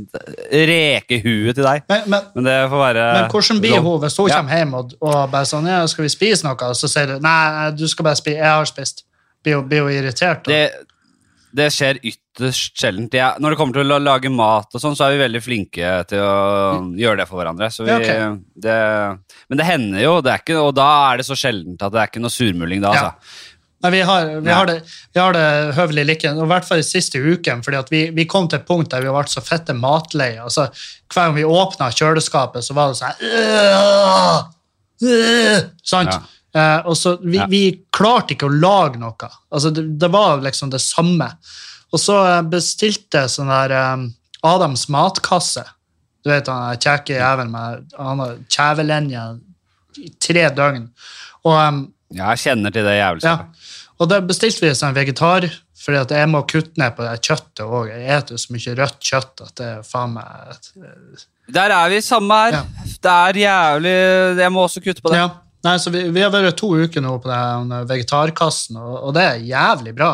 rekehue 0.49 1.53
til 1.53 1.65
deg. 1.67 1.85
Men, 1.91 2.07
men, 2.09 2.31
Men 2.35 2.47
det 2.49 2.57
får 2.71 2.81
være 2.85 3.05
men 3.19 3.29
hvordan 3.33 3.61
blir 3.63 3.77
hun 3.85 4.01
hvis 4.03 4.17
hun 4.17 4.31
kommer 4.31 4.57
hjem 4.61 4.73
og, 4.79 4.95
og 5.01 5.17
bare 5.33 5.49
sånn 5.49 5.69
ja, 5.69 5.83
'Skal 5.85 6.07
vi 6.07 6.13
spise 6.13 6.47
noe?' 6.47 6.57
Og 6.71 6.75
så 6.79 6.89
sier 6.89 7.13
du 7.13 7.19
'Nei, 7.19 7.71
du 7.77 7.87
skal 7.87 8.09
bare 8.09 8.19
spise. 8.19 8.37
Jeg 8.41 8.45
har 8.49 8.65
spist'. 8.69 9.03
Blir 9.45 9.61
hun 9.61 9.91
irritert? 9.93 10.45
Da? 10.45 10.51
Det, 10.51 10.71
det 11.55 11.69
skjer 11.73 11.99
ytterst 12.03 12.75
sjeldent. 12.81 13.15
Jeg, 13.15 13.39
når 13.41 13.53
det 13.53 13.59
kommer 13.59 13.77
til 13.77 13.95
å 13.95 13.99
lage 14.01 14.31
mat, 14.33 14.67
og 14.75 14.81
sånn, 14.81 14.95
så 14.97 15.07
er 15.07 15.15
vi 15.15 15.23
veldig 15.23 15.41
flinke 15.43 15.91
til 16.09 16.21
å 16.23 16.35
gjøre 16.99 17.21
det 17.21 17.27
for 17.29 17.39
hverandre. 17.39 17.69
Så 17.71 17.85
vi, 17.85 17.93
Ja, 17.93 17.99
okay. 18.01 18.37
det, 18.65 18.77
men 19.49 19.61
det 19.61 19.67
hender 19.69 20.03
jo, 20.03 20.15
det 20.25 20.33
er 20.33 20.43
ikke, 20.43 20.61
og 20.61 20.73
da 20.77 20.87
er 21.09 21.21
det 21.21 21.27
så 21.29 21.37
sjeldent 21.39 21.85
at 21.85 21.95
det 21.95 22.01
er 22.01 22.11
ikke 22.11 22.23
noe 22.23 22.33
surmuling 22.33 22.83
da. 22.83 22.95
Ja. 22.95 23.11
Altså. 23.11 23.51
Nei, 23.85 23.91
vi 23.91 24.01
har, 24.07 24.29
vi, 24.41 24.49
har 24.49 24.69
det, 24.69 24.75
vi 25.13 25.21
har 25.21 25.35
det 25.35 25.47
høvelig 25.77 26.05
like, 26.09 26.31
og 26.33 26.47
i 26.47 26.49
hvert 26.49 26.65
fall 26.65 26.81
de 26.81 26.87
siste 26.87 27.21
uken, 27.21 27.61
fordi 27.65 27.77
at 27.77 27.91
vi, 27.93 28.03
vi 28.15 28.25
kom 28.29 28.47
til 28.49 28.57
et 28.57 28.67
punkt 28.67 28.89
der 28.91 29.03
vi 29.05 29.13
ble 29.13 29.25
så 29.29 29.43
fette 29.45 29.75
matleie. 29.77 30.39
Altså, 30.41 30.67
hver 31.13 31.27
gang 31.29 31.35
vi 31.37 31.45
åpna 31.45 31.91
kjøleskapet, 31.93 32.65
så 32.65 32.75
var 32.77 32.91
det 32.91 32.99
sånn 32.99 33.25
øh, 33.29 34.51
Øh!» 35.03 35.59
Sant? 35.83 36.13
Ja. 36.13 36.34
Eh, 36.55 36.81
og 36.87 36.95
så 36.95 37.17
vi, 37.21 37.37
Ja. 37.37 37.45
vi 37.51 37.63
klarte 37.91 38.35
ikke 38.35 38.47
å 38.47 38.53
lage 38.55 38.99
noe. 39.01 39.29
Altså, 39.51 39.73
det, 39.75 39.87
det 39.99 40.09
var 40.13 40.39
liksom 40.45 40.71
det 40.71 40.79
samme. 40.83 41.27
Og 41.91 41.99
så 41.99 42.15
eh, 42.29 42.41
bestilte 42.47 43.25
jeg 43.25 43.33
sånn 43.33 43.51
der 43.51 43.73
um, 43.95 44.05
Adams 44.45 44.87
matkasse. 44.93 45.65
Du 46.23 46.31
vet 46.31 46.47
han 46.49 46.79
kjekke 46.81 47.19
jævelen 47.19 47.51
med 47.53 47.91
han 47.99 48.23
har 48.23 48.37
kjevelenje 48.49 49.25
i 50.01 50.09
tre 50.19 50.47
døgn. 50.55 50.87
Og 51.45 51.59
um, 51.59 51.83
Ja, 52.15 52.31
jeg 52.33 52.45
kjenner 52.45 52.71
til 52.71 52.85
det 52.87 52.95
ja. 52.97 53.09
jævelskapet. 53.09 53.69
Og 53.99 54.09
da 54.11 54.19
bestilte 54.23 54.63
vi 54.65 54.73
sånn 54.75 54.95
vegetar, 54.95 55.45
fordi 55.79 55.99
at 56.01 56.11
jeg 56.11 56.27
må 56.31 56.41
kutte 56.49 56.79
ned 56.81 56.95
på 56.97 57.03
det 57.05 57.13
kjøttet 57.23 57.61
òg. 57.63 57.91
Jeg 57.93 58.25
jo 58.31 58.37
så 58.41 58.55
mye 58.55 58.73
rødt 58.79 58.99
kjøtt 59.11 59.43
at 59.45 59.53
det 59.59 59.67
er 59.77 59.85
faen 59.87 60.15
meg 60.17 60.65
Der 61.55 61.71
er 61.71 61.89
vi 61.93 62.01
samme 62.03 62.39
her. 62.41 62.57
Ja. 62.57 62.91
Det 63.05 63.13
er 63.13 63.39
jævlig 63.43 63.95
Jeg 64.41 64.51
må 64.55 64.63
også 64.65 64.83
kutte 64.83 65.03
på 65.03 65.11
det. 65.13 65.19
ja. 65.23 65.29
Nei, 65.65 65.79
så 65.81 65.89
vi, 65.89 66.03
vi 66.13 66.21
har 66.21 66.29
vært 66.33 66.59
to 66.59 66.69
uker 66.77 67.01
nå 67.01 67.15
på 67.23 67.29
den 67.31 67.71
vegetarkassen, 67.89 68.77
og, 68.77 68.95
og 69.07 69.13
det 69.17 69.23
er 69.25 69.45
jævlig 69.49 69.95
bra. 69.97 70.11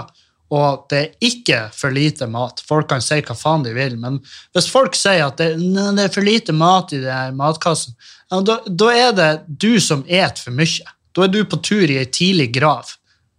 Og 0.52 0.86
det 0.92 0.98
er 1.00 1.12
ikke 1.24 1.70
for 1.76 1.92
lite 1.96 2.28
mat. 2.28 2.60
Folk 2.68 2.90
kan 2.92 3.02
si 3.04 3.22
hva 3.24 3.36
faen 3.40 3.64
de 3.64 3.72
vil, 3.76 3.96
men 4.00 4.20
hvis 4.56 4.68
folk 4.72 4.96
sier 5.00 5.26
at 5.30 5.38
det, 5.40 5.56
det 5.60 6.04
er 6.06 6.12
for 6.12 6.22
lite 6.28 6.54
mat 6.56 6.92
i 6.96 7.00
den 7.04 7.38
matkassen, 7.40 7.94
ja, 8.32 8.40
da, 8.48 8.56
da 8.68 8.92
er 8.96 9.12
det 9.16 9.42
du 9.48 9.80
som 9.84 10.04
et 10.08 10.40
for 10.40 10.52
mye. 10.56 10.86
Da 11.16 11.24
er 11.26 11.30
du 11.32 11.46
på 11.48 11.58
tur 11.64 11.88
i 11.88 11.98
ei 12.00 12.06
tidlig 12.08 12.54
grav. 12.56 12.86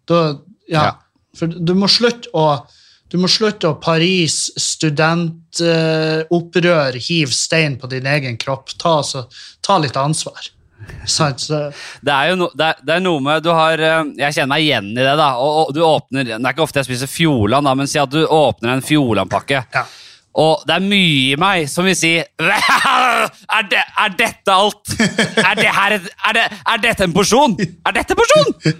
Da, 0.09 0.39
ja. 0.69 0.83
Ja. 0.83 0.93
For 1.37 1.47
du 1.49 1.75
må 1.77 1.89
slutte 1.89 2.29
å 2.37 2.67
du 3.13 3.19
må 3.21 3.29
slutte 3.29 3.69
å 3.69 3.77
Paris 3.77 4.49
studentopprør, 4.57 6.97
hiv 6.97 7.29
stein 7.37 7.77
på 7.77 7.85
din 7.93 8.09
egen 8.09 8.41
kropp. 8.41 8.73
Ta, 8.81 9.05
så, 9.05 9.29
ta 9.61 9.77
litt 9.85 10.01
ansvar. 10.01 10.41
Så, 11.07 11.29
Det 12.05 12.13
er 12.13 12.31
jo 12.31 12.37
no, 12.41 12.49
det 12.55 12.67
er, 12.69 12.83
det 12.87 12.95
er 12.97 13.01
noe 13.05 13.21
med 13.23 13.43
du 13.43 13.51
har, 13.55 13.79
eh, 13.79 14.05
Jeg 14.19 14.35
kjenner 14.37 14.53
meg 14.55 14.63
igjen 14.67 14.91
i 14.93 15.01
det. 15.01 15.17
da 15.19 15.33
og, 15.39 15.69
og 15.69 15.75
du 15.75 15.81
åpner, 15.87 16.25
Det 16.25 16.39
er 16.39 16.53
ikke 16.55 16.63
ofte 16.67 16.81
jeg 16.83 16.89
spiser 16.91 17.11
Fjordland, 17.11 17.69
men 17.79 17.87
si 17.91 17.99
at 18.03 18.11
du 18.11 18.23
åpner 18.27 18.77
en 18.77 18.83
Fjordland-pakke. 18.87 19.65
ja. 19.75 19.85
Og 20.33 20.63
det 20.65 20.73
er 20.79 20.81
mye 20.81 21.33
i 21.35 21.37
meg 21.37 21.67
som 21.69 21.85
vil 21.85 21.93
si 21.99 22.15
Er, 22.49 23.67
det, 23.69 23.83
er 24.01 24.15
dette 24.17 24.55
alt? 24.55 24.95
Er, 25.37 25.55
det 25.59 25.69
her, 25.69 25.99
er, 25.99 26.33
det, 26.39 26.45
er 26.73 26.81
dette 26.81 27.05
en 27.05 27.13
porsjon? 27.13 27.53
Er 27.61 27.93
dette 27.99 28.15
en 28.17 28.21
porsjon? 28.23 28.79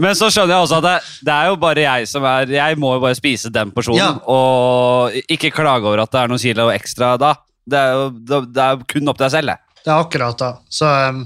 Men 0.00 0.14
så 0.16 0.28
skjønner 0.30 0.54
jeg 0.54 0.64
også 0.68 0.78
at 0.78 0.86
det, 0.86 0.94
det 1.26 1.32
er 1.34 1.48
jo 1.50 1.56
bare 1.60 1.82
jeg 1.84 2.06
som 2.08 2.24
er 2.24 2.48
Jeg 2.54 2.78
må 2.80 2.94
jo 2.94 3.02
bare 3.02 3.18
spise 3.18 3.50
den 3.52 3.72
porsjonen, 3.74 3.98
Ja. 4.00 4.12
og 4.30 5.18
ikke 5.28 5.50
klage 5.52 5.84
over 5.90 6.04
at 6.04 6.12
det 6.14 6.20
er 6.22 6.30
noen 6.30 6.40
kilo 6.44 6.68
ekstra 6.72 7.16
da. 7.20 7.34
Det 7.70 7.76
er 7.80 7.90
jo 7.98 8.06
det 8.46 8.62
er 8.64 8.80
kun 8.88 9.10
opp 9.10 9.18
til 9.18 9.26
deg 9.26 9.34
selv, 9.34 9.50
det. 9.52 9.58
Det 9.84 9.90
er 9.90 10.00
akkurat 10.00 10.38
da. 10.38 10.50
Så, 10.68 10.88
um, 11.08 11.22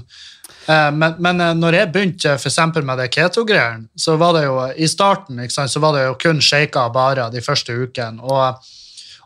uh, 0.69 0.91
men, 0.95 1.17
men 1.19 1.41
eh, 1.43 1.55
når 1.57 1.79
jeg 1.79 1.91
begynte 1.93 2.37
for 2.41 2.87
med 2.87 3.01
det 3.01 3.09
keto-greiene, 3.13 3.89
så 3.99 4.15
var 4.21 4.37
det 4.37 4.45
jo 4.45 4.55
i 4.75 4.87
starten 4.91 5.41
sant, 5.49 5.71
så 5.71 5.81
var 5.83 5.97
det 5.97 6.05
jo 6.05 6.15
kun 6.21 6.41
shaker 6.41 6.87
og 6.87 6.95
barer 6.95 7.33
de 7.33 7.43
første 7.43 7.75
ukene. 7.75 8.23
Og, 8.23 8.71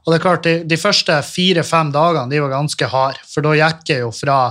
og 0.03 0.09
det 0.09 0.17
er 0.17 0.25
klart, 0.25 0.48
de, 0.48 0.55
de 0.65 0.79
første 0.81 1.21
fire-fem 1.25 1.93
dagene 1.95 2.33
de 2.33 2.41
var 2.41 2.55
ganske 2.57 2.91
harde, 2.91 3.21
for 3.29 3.45
da 3.45 3.55
gikk 3.59 3.93
jeg 3.93 4.05
jo 4.05 4.12
fra 4.15 4.41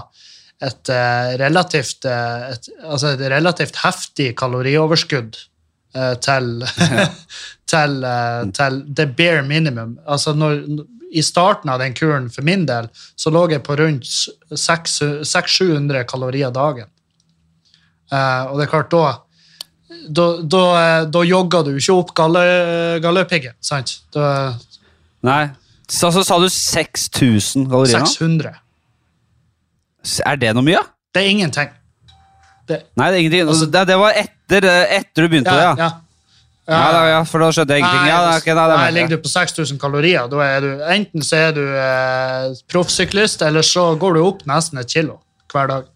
et, 0.63 0.91
uh, 0.91 1.35
relativt, 1.43 2.07
uh, 2.07 2.53
et, 2.55 2.71
altså 2.85 3.15
et 3.15 3.27
relativt 3.35 3.83
heftig 3.85 4.35
kalorioverskudd 4.39 5.45
til, 6.23 6.49
til, 7.73 7.95
til 8.55 8.75
the 8.95 9.07
bare 9.19 9.41
minimum. 9.43 9.97
Altså 10.07 10.35
når, 10.37 10.61
I 11.13 11.23
starten 11.25 11.71
av 11.73 11.81
den 11.81 11.95
kuren 11.97 12.29
for 12.33 12.45
min 12.45 12.67
del 12.69 12.91
så 13.17 13.33
lå 13.33 13.47
jeg 13.53 13.63
på 13.65 13.77
rundt 13.81 14.09
600-700 14.53 16.05
kalorier 16.09 16.53
dagen. 16.55 16.91
Eh, 18.13 18.45
og 18.49 18.59
det 18.59 18.67
er 18.67 18.73
klart, 18.73 18.93
da 18.93 19.23
da, 20.09 20.27
da, 20.43 20.63
eh, 20.81 21.07
da 21.09 21.23
jogga 21.25 21.63
du 21.65 21.73
ikke 21.77 21.97
opp 21.97 22.13
galle, 22.17 22.43
gallepiggen, 23.05 23.57
sant? 23.65 23.99
Da, 24.15 24.55
Nei. 25.25 25.49
Så, 25.89 26.11
så 26.13 26.23
sa 26.27 26.37
du 26.41 26.49
6000 26.53 27.69
kalorier 27.71 28.05
nå? 28.05 28.11
600. 28.13 28.59
Er 30.29 30.41
det 30.41 30.53
noe 30.57 30.65
mye? 30.65 30.83
Det 31.15 31.25
er 31.25 31.31
ingenting. 31.33 31.73
Det, 32.69 32.83
Nei, 33.01 33.09
det 33.09 33.17
er 33.17 33.23
ingenting. 33.23 33.49
Altså, 33.49 33.69
det, 33.73 33.87
det 33.89 33.97
var 34.01 34.21
etter, 34.21 34.69
eh, 34.69 34.99
etter 35.01 35.25
du 35.25 35.33
begynte, 35.33 35.57
ja, 35.57 35.73
ja. 35.73 35.89
ja. 35.89 35.91
Ja, 36.69 36.89
da, 36.93 37.05
ja, 37.09 37.21
for 37.25 37.41
da 37.41 37.47
skjønte 37.55 37.73
jeg 37.77 37.81
ingenting. 37.81 38.09
Ja, 38.11 38.17
Nei, 38.27 38.33
ok, 38.43 38.49
nei, 38.53 38.65
er 38.89 38.93
ligger 38.93 39.17
du 39.17 39.23
på 39.25 39.31
6000 39.33 39.79
kalorier, 39.81 40.27
da 40.29 40.43
er 40.45 40.61
du 40.61 40.83
enten 40.93 41.25
så 41.25 41.39
er 41.47 41.55
du 41.57 41.63
eh, 41.65 42.51
proffsyklist, 42.69 43.41
eller 43.47 43.65
så 43.65 43.87
går 43.97 44.19
du 44.19 44.21
opp 44.27 44.43
nesten 44.51 44.83
et 44.83 44.93
kilo 44.93 45.17
hver 45.53 45.71
dag. 45.71 45.87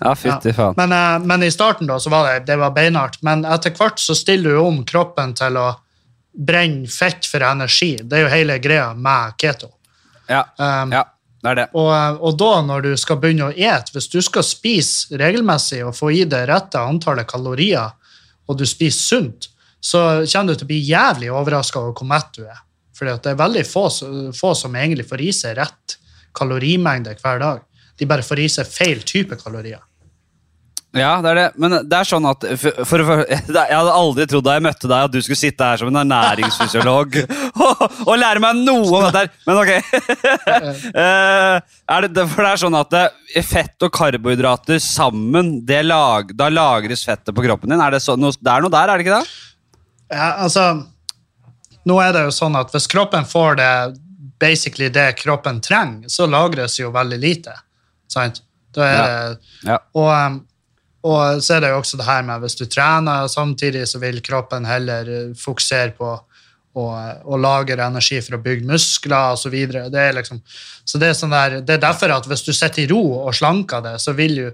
ja, 0.00 0.14
fytti 0.18 0.50
faen. 0.56 0.74
Men, 0.80 0.92
eh, 0.96 1.18
men 1.30 1.46
i 1.46 1.50
starten 1.54 1.86
da, 1.86 2.00
så 2.02 2.10
var 2.10 2.26
det, 2.32 2.46
det 2.50 2.58
var 2.58 2.74
beinhardt. 2.74 3.20
Men 3.22 3.44
etter 3.46 3.70
hvert 3.78 4.02
så 4.02 4.16
stiller 4.18 4.56
du 4.56 4.64
om 4.64 4.82
kroppen 4.88 5.34
til 5.38 5.60
å 5.60 5.68
brenne 6.32 6.88
fett 6.90 7.26
for 7.28 7.44
energi. 7.46 7.94
Det 8.02 8.18
er 8.18 8.26
jo 8.26 8.34
hele 8.34 8.58
greia 8.58 8.90
med 8.98 9.38
keto. 9.38 9.70
Ja, 10.26 10.46
Um, 10.56 10.92
ja, 10.94 11.02
det 11.42 11.50
er 11.50 11.54
det. 11.58 11.64
og, 11.74 11.90
eh, 11.94 12.18
og 12.18 12.36
da 12.40 12.52
når 12.66 12.82
du 12.82 12.92
skal 12.96 13.18
begynne 13.20 13.50
å 13.50 13.54
ete, 13.54 13.92
hvis 13.94 14.08
du 14.08 14.18
skal 14.22 14.42
spise 14.46 15.18
regelmessig 15.20 15.84
og 15.86 15.94
få 15.94 16.10
i 16.14 16.24
det 16.24 16.46
rette 16.48 16.80
antallet 16.80 17.28
kalorier, 17.28 17.92
og 18.48 18.58
du 18.58 18.66
spiser 18.68 19.02
sunt, 19.02 19.48
så 19.82 20.22
kommer 20.30 20.52
du 20.52 20.60
til 20.60 20.66
å 20.66 20.70
bli 20.70 20.80
jævlig 20.86 21.30
overraska 21.34 21.80
over 21.80 21.96
hvor 21.98 22.08
mett 22.10 22.30
du 22.36 22.44
er. 22.46 22.60
For 22.94 23.08
det 23.08 23.32
er 23.32 23.38
veldig 23.40 23.64
få, 23.66 23.86
få 24.36 24.52
som 24.58 24.76
egentlig 24.78 25.08
får 25.08 25.24
i 25.24 25.30
seg 25.34 25.56
rett 25.58 25.96
kalorimengde 26.36 27.16
hver 27.20 27.40
dag. 27.42 27.64
De 27.98 28.08
bare 28.08 28.24
får 28.24 28.42
i 28.44 28.50
seg 28.52 28.68
feil 28.68 29.02
type 29.06 29.36
kalorier. 29.40 29.82
Ja, 30.92 31.22
det 31.24 31.30
er 31.30 31.38
det. 31.38 31.44
Men 31.56 31.74
det 31.88 31.96
er 31.96 32.04
sånn 32.04 32.26
at 32.28 32.44
for, 32.60 32.82
for, 32.84 33.02
for, 33.08 33.22
Jeg 33.30 33.72
hadde 33.72 33.94
aldri 33.96 34.26
trodd 34.28 34.44
da 34.44 34.56
jeg 34.58 34.64
møtte 34.66 34.90
deg, 34.90 35.06
at 35.06 35.14
du 35.14 35.20
skulle 35.24 35.40
sitte 35.40 35.64
her 35.64 35.80
som 35.80 35.88
en 35.88 36.00
ernæringsfysiolog 36.02 37.16
og, 37.64 37.84
og 38.04 38.12
lære 38.20 38.42
meg 38.44 38.60
noe 38.66 38.90
om 38.98 39.06
dette 39.06 39.22
her. 39.22 39.30
Men 39.48 39.62
ok. 39.62 39.72
Eh, 41.02 41.56
er 41.96 42.06
det, 42.12 42.24
for 42.28 42.44
det 42.44 42.50
er 42.52 42.60
sånn 42.60 42.76
at 42.76 42.90
det, 42.92 43.02
fett 43.46 43.84
og 43.86 43.92
karbohydrater 43.96 44.78
sammen, 44.82 45.54
det 45.66 45.80
lag, 45.86 46.30
da 46.36 46.48
lagres 46.52 47.04
fettet 47.08 47.32
på 47.34 47.44
kroppen 47.46 47.72
din. 47.72 47.80
Er 47.82 47.94
det, 47.96 48.02
så, 48.04 48.16
noe, 48.20 48.34
det 48.36 48.52
er 48.52 48.64
noe 48.64 48.72
der, 48.72 48.92
er 48.92 49.00
det 49.00 49.06
ikke 49.06 49.18
det? 49.22 49.34
Ja, 50.12 50.28
altså, 50.44 50.66
nå 51.88 51.96
er 52.04 52.12
det 52.16 52.26
jo 52.26 52.34
sånn 52.36 52.58
at 52.60 52.72
hvis 52.74 52.88
kroppen 52.92 53.24
får 53.28 53.56
det 53.62 53.72
basically 54.42 54.90
det 54.92 55.08
kroppen 55.22 55.60
trenger, 55.64 56.10
så 56.12 56.28
lagres 56.28 56.76
jo 56.80 56.92
veldig 56.94 57.20
lite. 57.22 57.54
Sant? 58.12 58.42
Da 58.76 58.84
er 58.88 58.96
Ja. 58.96 59.04
det, 59.06 59.38
Ja. 59.72 59.78
og, 59.96 60.08
um, 60.12 60.40
og 61.02 61.42
så 61.42 61.56
er 61.56 61.64
det 61.64 61.72
jo 61.72 61.80
også 61.80 61.98
det 61.98 62.06
her 62.06 62.26
med 62.26 62.44
hvis 62.44 62.58
du 62.58 62.66
trener 62.70 63.30
samtidig, 63.30 63.86
så 63.90 63.98
vil 64.02 64.20
kroppen 64.22 64.66
heller 64.68 65.08
uh, 65.10 65.32
fokusere 65.38 65.94
på 65.98 66.10
å, 66.72 66.84
å 67.24 67.38
lagre 67.40 67.84
energi 67.84 68.20
for 68.24 68.38
å 68.38 68.42
bygge 68.42 68.68
muskler 68.70 69.36
osv. 69.36 69.56
Det 69.92 70.02
er 70.02 70.14
liksom, 70.16 70.40
så 70.84 71.00
det 71.00 71.10
er, 71.10 71.16
sånn 71.18 71.34
der, 71.34 71.58
det 71.60 71.76
er 71.76 71.82
derfor 71.82 72.14
at 72.14 72.28
hvis 72.30 72.46
du 72.46 72.52
sitter 72.54 72.84
i 72.84 72.90
ro 72.92 73.02
og 73.26 73.34
slanker 73.36 73.84
det, 73.84 73.98
så 74.02 74.14
vil 74.16 74.38
jo 74.46 74.52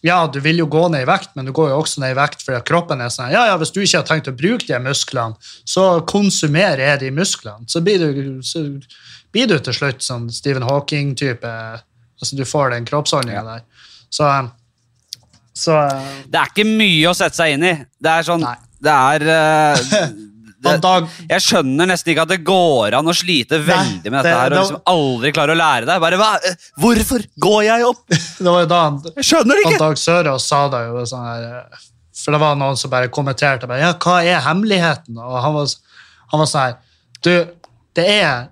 ja, 0.00 0.22
du 0.32 0.38
vil 0.40 0.62
jo 0.62 0.64
gå 0.70 0.86
ned 0.88 1.04
i 1.04 1.08
vekt, 1.08 1.34
men 1.36 1.44
du 1.44 1.52
går 1.52 1.74
jo 1.74 1.80
også 1.82 2.00
ned 2.00 2.14
i 2.14 2.16
vekt 2.16 2.40
fordi 2.40 2.62
kroppen 2.64 3.02
er 3.04 3.10
sånn 3.12 3.34
ja, 3.34 3.42
ja, 3.50 3.56
hvis 3.60 3.72
du 3.74 3.82
ikke 3.82 4.00
har 4.00 4.06
tenkt 4.08 4.30
å 4.30 4.36
bruke 4.36 4.64
de 4.64 4.78
musklene, 4.80 5.36
så 5.68 5.84
konsumerer 6.08 6.86
jeg 6.86 7.02
de 7.02 7.10
musklene. 7.12 7.68
Så 7.68 7.82
blir 7.84 8.00
du, 8.00 8.38
så 8.40 8.64
blir 9.34 9.50
du 9.50 9.58
til 9.60 9.76
slutt 9.76 10.00
sånn 10.04 10.30
Stephen 10.32 10.64
Hawking-type. 10.64 11.50
altså 12.16 12.38
Du 12.38 12.46
får 12.48 12.72
den 12.72 12.88
kroppsholdninga 12.88 13.44
der. 13.44 13.66
Så, 14.08 14.30
så 15.60 15.76
Det 16.30 16.40
er 16.40 16.50
ikke 16.52 16.66
mye 16.68 17.10
å 17.10 17.14
sette 17.16 17.36
seg 17.42 17.54
inn 17.58 17.66
i. 17.68 17.76
Det 18.00 18.10
er 18.18 18.26
sånn 18.26 18.42
Nei. 18.44 18.56
Det 18.80 18.92
er 18.96 19.24
uh, 19.28 20.10
det, 20.64 20.72
Jeg 21.28 21.44
skjønner 21.44 21.88
nesten 21.90 22.12
ikke 22.14 22.24
at 22.24 22.32
det 22.32 22.38
går 22.48 22.96
an 22.96 23.10
å 23.12 23.14
slite 23.16 23.58
veldig 23.60 24.08
med 24.12 24.16
dette 24.18 24.30
det- 24.30 24.38
her 24.38 24.54
og 24.54 24.58
liksom 24.58 24.80
aldri 24.92 25.32
klare 25.36 25.52
å 25.56 25.58
lære 25.60 25.88
deg. 25.90 26.00
Bare, 26.04 26.20
hva? 26.20 26.30
eh, 26.48 26.68
Hvorfor 26.80 27.26
går 27.46 27.62
jeg 27.68 27.86
opp? 27.90 28.02
det 28.44 28.48
var 28.48 28.64
jo 28.64 28.70
da 28.72 28.80
han, 28.86 29.00
Jeg 29.20 29.28
skjønner 29.32 29.60
det 29.60 29.66
ikke! 29.66 29.80
Dag 29.84 30.00
Sørås 30.00 30.48
sa 30.48 30.62
det 30.72 30.84
jo 30.88 31.04
sånn 31.12 31.26
her 31.28 31.82
For 32.22 32.36
det 32.36 32.40
var 32.42 32.56
noen 32.60 32.80
som 32.80 32.92
bare 32.92 33.12
kommenterte 33.12 33.68
bare, 33.68 33.84
ja, 33.84 33.92
hva 34.00 34.20
er 34.24 34.40
hemmeligheten? 34.48 35.20
Og 35.20 35.36
han 35.44 35.56
var, 35.58 35.76
han 36.32 36.42
var 36.44 36.50
sånn 36.54 36.66
her 36.70 36.80
Du, 37.20 37.34
det 38.00 38.08
er 38.20 38.48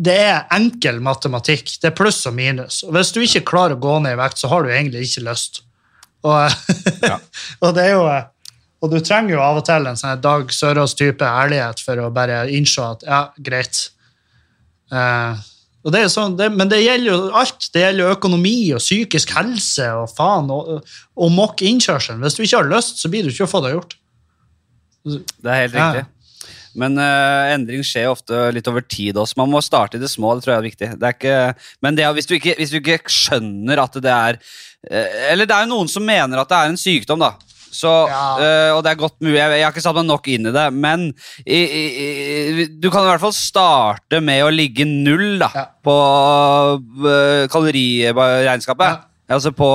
det 0.00 0.14
er 0.16 0.46
enkel 0.56 0.96
matematikk. 1.04 1.74
Det 1.76 1.90
er 1.90 1.96
pluss 1.96 2.22
og 2.24 2.32
minus. 2.32 2.78
Og 2.86 2.94
hvis 2.96 3.10
du 3.12 3.18
ikke 3.20 3.42
klarer 3.50 3.74
å 3.76 3.80
gå 3.82 3.98
ned 4.00 4.14
i 4.14 4.16
vekt, 4.16 4.40
så 4.40 4.48
har 4.48 4.64
du 4.64 4.70
egentlig 4.72 5.02
ikke 5.04 5.26
lyst. 5.26 5.60
Og, 6.26 6.60
og 7.64 7.74
det 7.76 7.86
er 7.86 7.96
jo 7.96 8.04
og 8.80 8.88
du 8.88 8.96
trenger 9.04 9.34
jo 9.34 9.42
av 9.44 9.58
og 9.60 9.64
til 9.68 9.88
en 9.90 9.98
sånn 9.98 10.20
Dag 10.24 10.52
Sørås-type 10.56 11.26
ærlighet 11.26 11.82
for 11.84 12.00
å 12.00 12.10
bare 12.16 12.46
innse 12.48 12.80
at 12.80 13.02
ja, 13.04 13.18
greit. 13.36 13.80
Eh, 14.88 15.42
og 15.84 15.92
det 15.94 16.00
er 16.04 16.12
sånn, 16.12 16.36
det, 16.36 16.50
men 16.52 16.68
det 16.68 16.82
gjelder 16.82 17.10
jo 17.10 17.18
alt. 17.40 17.68
Det 17.72 17.84
gjelder 17.84 18.04
jo 18.06 18.14
økonomi 18.16 18.54
og 18.76 18.80
psykisk 18.82 19.34
helse 19.36 19.88
og 19.96 20.08
faen 20.12 20.48
og, 20.52 20.78
og 21.16 21.34
mokk 21.34 21.64
innkjørselen. 21.68 22.24
Hvis 22.24 22.36
du 22.38 22.44
ikke 22.44 22.62
har 22.62 22.72
lyst, 22.72 23.00
så 23.00 23.12
blir 23.12 23.24
du 23.24 23.32
ikke 23.32 23.48
å 23.48 23.52
få 23.52 23.62
det 23.64 23.74
gjort. 23.76 23.94
Det 25.04 25.52
er 25.52 25.62
helt 25.64 25.76
Ja. 25.76 25.90
riktig. 25.90 26.08
Men 26.78 26.94
uh, 27.02 27.50
endring 27.50 27.82
skjer 27.82 28.12
ofte 28.12 28.44
litt 28.54 28.68
over 28.70 28.84
tid 28.86 29.16
også. 29.18 29.34
Man 29.40 29.50
må 29.50 29.58
starte 29.64 29.98
i 29.98 30.02
det 30.02 30.10
små, 30.12 30.36
det 30.36 30.44
tror 30.44 30.52
jeg 30.54 30.60
er 30.60 30.68
viktig. 30.68 30.90
Det 31.00 31.08
er 31.08 31.16
ikke, 31.16 31.38
men 31.82 31.96
det, 31.98 32.04
hvis, 32.14 32.28
du 32.30 32.36
ikke, 32.36 32.54
hvis 32.60 32.70
du 32.70 32.78
ikke 32.78 33.00
skjønner 33.10 33.82
at 33.82 33.98
det 34.04 34.12
er 34.14 34.38
Eller 34.88 35.44
det 35.46 35.54
er 35.56 35.66
jo 35.66 35.74
noen 35.74 35.90
som 35.92 36.04
mener 36.06 36.40
at 36.40 36.48
det 36.48 36.56
er 36.58 36.70
en 36.72 36.80
sykdom, 36.80 37.20
da. 37.20 37.34
Så, 37.70 37.90
Ja. 38.10 38.22
øh, 38.40 38.76
og 38.76 38.80
det 38.82 38.90
er 38.90 38.98
godt 38.98 39.20
mulig, 39.22 39.36
jeg, 39.38 39.50
jeg 39.60 39.62
har 39.64 39.70
ikke 39.70 39.82
satt 39.84 39.94
meg 39.94 40.06
nok 40.08 40.26
inn 40.32 40.48
i 40.50 40.52
det, 40.52 40.64
men 40.74 41.04
i, 41.46 41.60
i, 41.60 41.84
i, 42.00 42.64
du 42.82 42.88
kan 42.90 43.04
i 43.04 43.10
hvert 43.12 43.22
fall 43.22 43.34
starte 43.36 44.18
med 44.20 44.42
å 44.42 44.50
ligge 44.50 44.82
null 44.88 45.38
da, 45.38 45.50
Ja. 45.54 45.64
på 45.84 45.94
øh, 47.06 47.46
kaloriregnskapet. 47.52 48.86
Ja. 48.90 49.06
Altså 49.30 49.52
på 49.54 49.66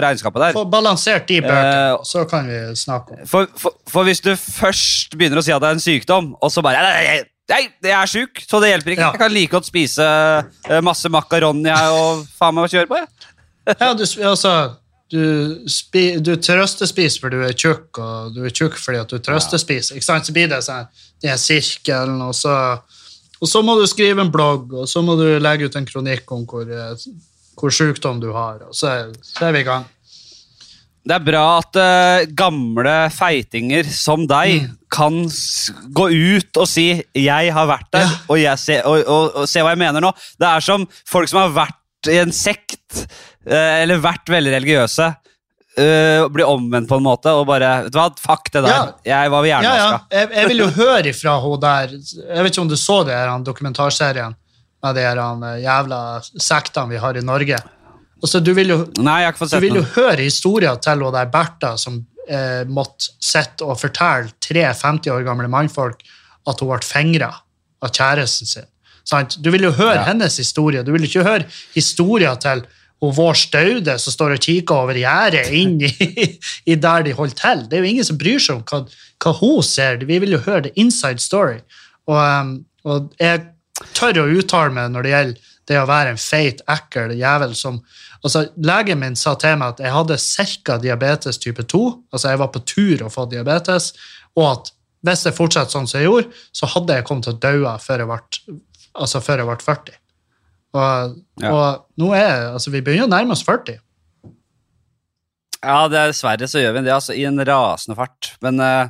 regnskapet 0.00 0.40
der. 0.40 0.54
Få 0.56 0.64
balansert 0.72 1.26
de 1.28 1.42
bøkene, 1.44 1.98
uh, 1.98 2.04
så 2.08 2.22
kan 2.24 2.46
vi 2.48 2.60
snakke 2.80 3.18
om 3.18 3.26
For, 3.28 3.50
for, 3.60 3.74
for 3.92 4.08
hvis 4.08 4.22
du 4.24 4.30
først 4.40 5.12
begynner 5.20 5.42
å 5.42 5.44
si 5.44 5.52
at 5.52 5.60
det 5.60 5.68
er 5.68 5.76
en 5.76 5.84
sykdom, 5.84 6.30
og 6.40 6.48
så 6.54 6.64
bare 6.64 6.80
Nei, 6.80 7.02
nei, 7.04 7.18
nei 7.52 7.90
jeg 7.90 7.92
er 7.98 8.08
sjuk, 8.08 8.40
så 8.48 8.62
det 8.62 8.70
hjelper 8.70 8.94
ikke. 8.94 9.10
Jeg 9.12 9.20
kan 9.20 9.34
like 9.34 9.52
godt 9.52 9.68
spise 9.68 10.06
eh, 10.06 10.80
masse 10.80 11.12
makaroni 11.12 11.68
og 11.92 12.22
faen 12.38 12.56
meg 12.56 12.72
kjøre 12.72 12.88
på. 12.88 13.02
Jeg. 13.02 13.31
Ja, 13.66 13.92
du, 13.94 14.02
altså, 14.26 14.52
du, 15.12 15.22
spi, 15.70 16.18
du 16.24 16.34
trøstespiser 16.36 17.20
fordi 17.22 17.38
du 17.40 17.46
er 17.46 17.52
tjukk, 17.54 17.98
og 18.02 18.34
du 18.34 18.42
er 18.48 18.50
tjukk 18.54 18.78
fordi 18.80 18.98
at 19.02 19.12
du 19.12 19.18
trøstespiser. 19.22 19.96
Ikke 19.98 20.08
sant? 20.08 20.26
Så 20.26 20.34
blir 20.34 20.48
det 20.50 20.62
sånn 20.66 20.88
den 21.22 21.38
sirkelen, 21.38 22.20
og 22.26 22.34
så, 22.34 22.54
og 23.40 23.48
så 23.50 23.62
må 23.62 23.76
du 23.78 23.86
skrive 23.90 24.24
en 24.24 24.32
blogg, 24.34 24.72
og 24.74 24.88
så 24.90 25.02
må 25.04 25.14
du 25.20 25.26
legge 25.38 25.68
ut 25.70 25.76
en 25.78 25.86
kronikk 25.86 26.32
om 26.34 26.46
hvor, 26.50 26.66
eh, 26.66 26.94
hvor 27.58 27.70
sykdom 27.74 28.18
du 28.22 28.32
har, 28.34 28.64
og 28.66 28.74
så, 28.74 29.12
så 29.22 29.46
er 29.48 29.52
vi 29.58 29.60
i 29.62 29.68
gang. 29.68 29.84
Det 31.02 31.16
er 31.16 31.24
bra 31.26 31.46
at 31.58 31.78
uh, 31.82 32.28
gamle 32.38 32.92
feitinger 33.10 33.88
som 33.90 34.22
deg 34.30 34.60
Mm. 34.62 34.76
kan 34.92 35.16
gå 35.90 36.04
ut 36.12 36.56
og 36.62 36.68
si 36.68 37.02
'jeg 37.16 37.52
har 37.52 37.66
vært 37.66 37.88
der', 37.90 38.06
Ja. 38.06 38.52
og, 38.52 38.58
se, 38.58 38.76
og, 38.84 39.02
og, 39.08 39.36
og 39.36 39.48
se 39.48 39.58
hva 39.60 39.70
jeg 39.74 39.78
mener 39.78 40.00
nå. 40.00 40.12
Det 40.38 40.46
er 40.46 40.60
som 40.60 40.86
folk 41.06 41.28
som 41.28 41.40
har 41.40 41.50
vært 41.66 41.81
i 42.10 42.18
en 42.22 42.32
sekt, 42.34 43.04
eh, 43.46 43.82
eller 43.82 44.02
vært 44.02 44.30
veldig 44.32 44.52
religiøse, 44.56 45.08
uh, 45.78 46.28
bli 46.32 46.44
omvendt 46.44 46.90
på 46.90 46.98
en 47.00 47.06
måte, 47.06 47.32
og 47.32 47.46
bare 47.48 47.70
Vet 47.86 47.94
du 47.94 47.98
hva, 48.00 48.08
fuck 48.20 48.50
det 48.52 48.64
der. 48.64 48.72
Ja. 48.74 48.84
Jeg 49.08 49.32
var 49.32 49.46
Ja, 49.64 49.74
ja. 49.78 50.00
Jeg, 50.12 50.30
jeg 50.36 50.50
vil 50.52 50.64
jo 50.64 50.70
høre 50.76 51.08
ifra 51.08 51.38
hun 51.40 51.60
der 51.62 51.94
Jeg 51.94 52.44
vet 52.44 52.52
ikke 52.52 52.64
om 52.66 52.72
du 52.72 52.76
så 52.76 53.02
det 53.08 53.16
den 53.16 53.46
dokumentarserien 53.46 54.36
med 54.82 54.98
de 54.98 55.04
eh, 55.06 55.60
jævla 55.62 56.00
sektene 56.22 56.90
vi 56.90 57.00
har 57.02 57.16
i 57.16 57.24
Norge. 57.24 57.58
Altså, 58.22 58.40
du 58.40 58.52
vil 58.54 58.74
jo 58.74 58.78
Nei, 59.02 59.22
Du 59.30 59.60
vil 59.62 59.78
jo 59.80 59.84
høre 59.96 60.22
historien 60.22 60.78
til 60.82 61.02
hun 61.02 61.14
der 61.14 61.30
Bertha 61.30 61.76
som 61.78 62.00
eh, 62.28 62.62
måtte 62.66 63.14
sitte 63.22 63.66
og 63.66 63.80
fortelle 63.80 64.34
tre 64.42 64.66
50 64.70 65.10
år 65.14 65.24
gamle 65.26 65.50
mannfolk 65.50 66.02
at 66.48 66.60
hun 66.60 66.72
ble 66.72 66.82
fengra 66.86 67.30
av 67.82 67.90
kjæresten 67.90 68.50
sin. 68.50 68.68
Sant? 69.08 69.38
Du 69.42 69.50
vil 69.50 69.62
jo 69.68 69.72
høre 69.74 69.96
Ja. 70.00 70.04
hennes 70.10 70.36
historie. 70.38 70.82
Du 70.82 70.92
vil 70.92 71.04
ikke 71.08 71.24
høre 71.26 71.44
historien 71.74 72.38
til 72.38 72.64
vår 73.02 73.34
Staude 73.34 73.96
som 73.98 74.14
står 74.14 74.36
og 74.36 74.42
kikker 74.44 74.74
over 74.84 74.94
gjerdet 74.94 75.48
inn 75.50 75.80
i, 75.82 75.90
i 76.70 76.76
der 76.78 77.02
de 77.02 77.12
holder 77.18 77.34
til. 77.34 77.64
Det 77.68 77.78
er 77.78 77.82
jo 77.82 77.90
ingen 77.90 78.06
som 78.06 78.18
bryr 78.18 78.38
seg 78.38 78.60
om 78.60 78.62
hva, 78.68 78.84
hva 79.24 79.32
hun 79.40 79.62
ser. 79.66 79.98
Vi 80.06 80.18
vil 80.22 80.36
jo 80.36 80.42
høre 80.44 80.68
the 80.68 80.72
inside 80.78 81.18
story. 81.22 81.58
Og, 82.06 82.18
um, 82.18 82.52
og 82.86 83.10
jeg 83.18 83.42
tør 83.98 84.22
å 84.22 84.28
uttale 84.38 84.70
meg 84.74 84.92
når 84.94 85.02
det 85.02 85.12
gjelder 85.16 85.48
det 85.70 85.78
å 85.78 85.86
være 85.86 86.14
en 86.14 86.18
feit, 86.18 86.62
ekkel 86.70 87.12
jævel 87.18 87.52
som 87.58 87.76
altså, 88.22 88.44
Legen 88.58 88.98
min 88.98 89.14
sa 89.18 89.34
til 89.38 89.58
meg 89.58 89.74
at 89.76 89.82
jeg 89.82 89.94
hadde 89.94 90.18
ca. 90.66 90.78
diabetes 90.82 91.38
type 91.42 91.62
2. 91.70 91.82
Altså 92.12 92.32
jeg 92.32 92.38
var 92.42 92.50
på 92.54 92.62
tur 92.66 93.02
å 93.06 93.10
få 93.10 93.26
diabetes, 93.30 93.92
og 94.38 94.46
at 94.52 94.72
hvis 95.02 95.24
jeg 95.26 95.34
fortsetter 95.34 95.74
sånn 95.74 95.88
som 95.90 95.98
jeg 95.98 96.06
gjorde, 96.06 96.28
så 96.54 96.68
hadde 96.70 96.94
jeg 96.94 97.06
kommet 97.08 97.26
til 97.26 97.34
å 97.34 97.40
dø 97.42 97.70
før 97.82 98.04
jeg 98.04 98.10
ble, 98.10 98.58
altså 98.94 99.20
før 99.24 99.42
jeg 99.42 99.48
ble 99.50 99.56
40. 99.64 99.98
Og, 100.72 101.16
Ja. 101.42 101.50
og 101.52 101.86
nå 102.00 102.12
er 102.16 102.52
altså, 102.54 102.70
vi 102.72 102.80
begynner 102.84 103.04
å 103.08 103.12
nærme 103.12 103.34
oss 103.36 103.44
40. 103.44 103.78
Ja, 105.62 105.86
dessverre 105.88 106.48
så 106.50 106.58
gjør 106.62 106.78
vi 106.78 106.84
det, 106.88 106.94
altså, 106.94 107.14
i 107.14 107.24
en 107.28 107.38
rasende 107.46 107.94
fart. 107.98 108.32
Men 108.42 108.58
eh, 108.64 108.88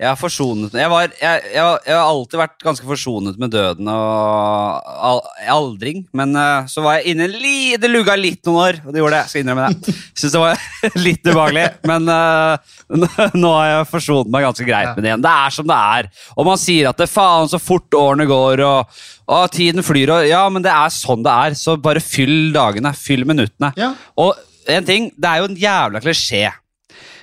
jeg 0.00 0.08
har 0.08 0.18
forsonet 0.18 0.74
jeg, 0.74 0.90
var, 0.90 1.12
jeg, 1.14 1.42
jeg, 1.52 1.78
jeg 1.86 1.94
har 1.94 2.08
alltid 2.08 2.40
vært 2.40 2.64
ganske 2.64 2.86
forsonet 2.86 3.36
med 3.38 3.52
døden 3.54 3.90
og 3.92 4.88
al 5.08 5.20
aldring. 5.52 6.02
Men 6.16 6.34
uh, 6.36 6.68
så 6.70 6.82
var 6.84 6.98
jeg 6.98 7.12
inne 7.14 7.28
li, 7.30 7.74
Det 7.80 7.90
lugga 7.90 8.14
litt 8.18 8.42
noen 8.46 8.60
år, 8.62 8.80
og 8.84 8.92
det 8.92 9.02
gjorde 9.02 9.14
det. 9.14 9.22
Jeg 9.22 9.32
skal 9.32 9.44
innrømme 9.44 9.68
det. 9.68 9.94
Syns 10.18 10.34
det 10.34 10.42
var 10.42 10.64
litt 11.06 11.28
ubehagelig, 11.28 11.66
men 11.88 12.10
uh, 12.10 12.76
nå 13.42 13.52
har 13.56 13.68
jeg 13.68 13.90
forsonet 13.92 14.32
meg 14.34 14.46
ganske 14.46 14.68
greit 14.68 14.92
med 14.94 15.02
det 15.02 15.12
igjen. 15.12 15.24
Det 15.24 15.34
er 15.44 15.56
som 15.58 15.68
det 15.68 15.80
er. 15.96 16.08
Og 16.36 16.48
man 16.48 16.60
sier 16.60 16.90
at 16.90 17.02
det 17.02 17.10
faen 17.12 17.50
så 17.52 17.60
fort 17.62 17.98
årene 17.98 18.28
går, 18.30 18.64
og, 18.66 19.04
og 19.32 19.44
tiden 19.54 19.86
flyr, 19.86 20.14
og 20.16 20.30
ja, 20.30 20.46
men 20.52 20.64
det 20.64 20.72
er 20.72 20.94
sånn 20.94 21.26
det 21.26 21.36
er. 21.46 21.58
Så 21.58 21.76
bare 21.82 22.02
fyll 22.02 22.50
dagene, 22.54 22.94
fyll 22.98 23.26
minuttene. 23.28 23.72
Ja. 23.78 23.92
Og 24.20 24.34
en 24.70 24.86
ting, 24.86 25.10
det 25.18 25.30
er 25.30 25.42
jo 25.42 25.50
en 25.50 25.58
jævla 25.58 26.02
klisjé. 26.02 26.48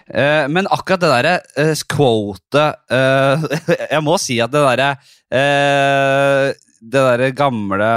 Eh, 0.10 0.46
men 0.50 0.66
akkurat 0.74 1.02
det 1.04 1.10
derre 1.12 1.34
uh, 1.70 1.82
quotet 1.86 2.80
eh, 2.90 3.44
Jeg 3.94 4.02
må 4.02 4.16
si 4.18 4.40
at 4.42 4.50
det 4.50 4.64
derre 4.64 4.88
eh, 5.30 6.48
Det 6.82 7.04
derre 7.04 7.28
gamle 7.38 7.90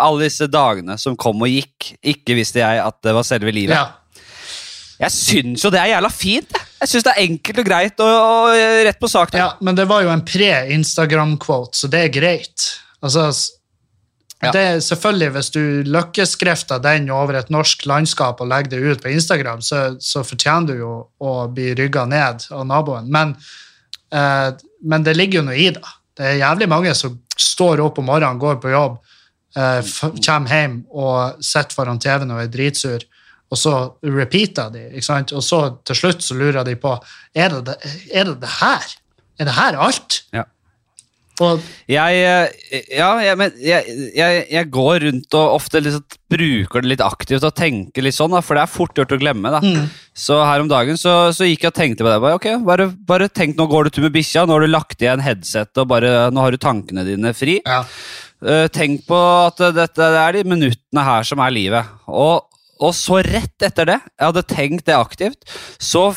Alle 0.00 0.22
disse 0.24 0.48
dagene 0.48 0.96
som 0.96 1.18
kom 1.20 1.44
og 1.44 1.52
gikk, 1.52 1.90
ikke 2.00 2.38
visste 2.38 2.62
jeg 2.62 2.80
at 2.80 2.96
det 3.04 3.12
var 3.12 3.28
selve 3.28 3.52
livet. 3.52 3.76
ja. 3.76 3.90
Jeg 4.98 5.14
syns 5.14 5.62
jo 5.62 5.70
det 5.70 5.78
er 5.78 5.92
jævla 5.92 6.08
fint. 6.10 6.56
jeg. 6.56 6.64
Jeg 6.80 6.90
syns 6.90 7.04
det 7.06 7.12
er 7.12 7.26
enkelt 7.28 7.60
og 7.62 7.68
greit 7.68 8.00
og, 8.02 8.08
og 8.16 8.56
rett 8.88 8.98
på 8.98 9.10
sak. 9.10 9.36
Ja, 9.38 9.52
men 9.62 9.76
det 9.78 9.84
var 9.86 10.02
jo 10.02 10.10
en 10.10 10.24
pre-Instagram-quote, 10.26 11.78
så 11.78 11.90
det 11.92 12.00
er 12.02 12.10
greit. 12.16 12.64
Altså, 12.98 13.28
Ja. 14.38 14.52
det 14.54 14.84
selvfølgelig 14.86 15.30
Hvis 15.34 15.50
du 15.50 15.62
løkkeskrefter 15.90 16.78
den 16.78 17.08
over 17.10 17.40
et 17.40 17.50
norsk 17.50 17.82
landskap 17.90 18.40
og 18.40 18.50
legger 18.50 18.76
det 18.76 18.82
ut 18.82 19.02
på 19.02 19.10
Instagram, 19.10 19.62
så, 19.66 19.96
så 20.00 20.22
fortjener 20.22 20.68
du 20.68 20.74
jo 20.78 20.92
å 21.18 21.32
bli 21.50 21.72
rygga 21.74 22.04
ned 22.06 22.46
av 22.54 22.66
naboen. 22.68 23.10
Men, 23.10 23.34
eh, 24.14 24.50
men 24.86 25.06
det 25.06 25.16
ligger 25.18 25.40
jo 25.40 25.48
noe 25.48 25.58
i 25.58 25.70
det. 25.74 25.94
Det 26.18 26.26
er 26.26 26.42
jævlig 26.42 26.68
mange 26.70 26.94
som 26.98 27.16
står 27.38 27.82
opp 27.82 27.98
om 27.98 28.06
morgenen, 28.10 28.38
går 28.38 28.60
på 28.62 28.70
jobb, 28.70 28.98
eh, 29.58 29.80
kommer 30.22 30.54
hjem 30.54 30.78
og 30.90 31.42
sitter 31.42 31.74
foran 31.74 31.98
TV-en 32.02 32.36
og 32.36 32.42
er 32.44 32.52
dritsur, 32.52 33.06
og 33.48 33.58
så 33.58 33.74
repeater 34.04 34.70
de. 34.70 34.84
ikke 34.92 35.08
sant? 35.08 35.32
Og 35.32 35.42
så 35.42 35.60
til 35.86 35.98
slutt 35.98 36.22
så 36.22 36.36
lurer 36.38 36.66
de 36.68 36.76
på 36.78 36.94
er 37.34 37.50
det 37.54 37.64
det, 37.70 37.76
er 38.12 38.28
det, 38.28 38.38
det 38.42 38.54
her. 38.60 38.86
Er 39.38 39.48
det 39.48 39.54
her 39.56 39.78
alt? 39.78 40.22
Ja. 40.34 40.44
Jeg, 41.88 42.22
eh, 42.24 42.88
ja, 42.98 43.10
jeg, 43.22 43.38
men 43.40 43.54
jeg, 43.62 43.96
jeg, 44.16 44.68
går 44.74 45.04
rundt 45.06 45.36
og 45.38 45.54
ofte 45.58 45.82
liksom 45.84 46.04
bruker 46.28 46.84
det 46.84 46.92
litt 46.92 47.04
aktivt 47.04 47.46
og 47.46 47.56
tenker 47.56 48.04
litt 48.04 48.16
sånn, 48.16 48.34
da, 48.34 48.42
for 48.44 48.58
det 48.58 48.64
er 48.64 48.72
fort 48.72 48.98
gjort 48.98 49.14
å 49.14 49.20
glemme. 49.20 49.52
da. 49.54 49.62
Mm. 49.64 49.88
Så 50.18 50.40
her 50.42 50.64
om 50.64 50.70
dagen 50.70 50.98
så, 51.00 51.16
så 51.34 51.48
gikk 51.48 51.66
jeg 51.66 51.72
og 51.72 51.78
tenkte 51.78 52.04
på 52.06 52.12
det. 52.12 52.20
Bare, 52.24 52.40
ok, 52.40 52.48
bare, 52.66 52.88
bare 53.08 53.30
tenk, 53.32 53.56
Nå 53.58 53.68
går 53.70 53.88
du 53.88 53.94
tur 53.94 54.08
med 54.08 54.16
bikkja, 54.18 54.44
nå 54.46 54.56
har 54.56 54.66
du 54.66 54.70
lagt 54.70 55.02
igjen 55.02 55.24
headset 55.24 55.80
og 55.80 55.90
bare, 55.90 56.28
nå 56.34 56.44
har 56.44 56.54
du 56.54 56.60
tankene 56.62 57.06
dine 57.08 57.34
fri. 57.36 57.60
ja. 57.66 57.84
Uh, 58.38 58.68
tenk 58.70 59.02
på 59.08 59.16
at 59.18 59.58
dette 59.74 59.98
det 60.14 60.18
er 60.20 60.36
de 60.36 60.44
minuttene 60.46 61.02
her 61.02 61.24
som 61.26 61.40
er 61.42 61.50
livet. 61.50 61.88
Og, 62.06 62.44
og 62.78 62.94
så 62.94 63.20
rett 63.26 63.66
etter 63.66 63.88
det, 63.88 63.98
jeg 64.14 64.26
hadde 64.28 64.44
tenkt 64.50 64.86
det 64.86 64.96
aktivt, 64.96 65.46
så 65.82 66.08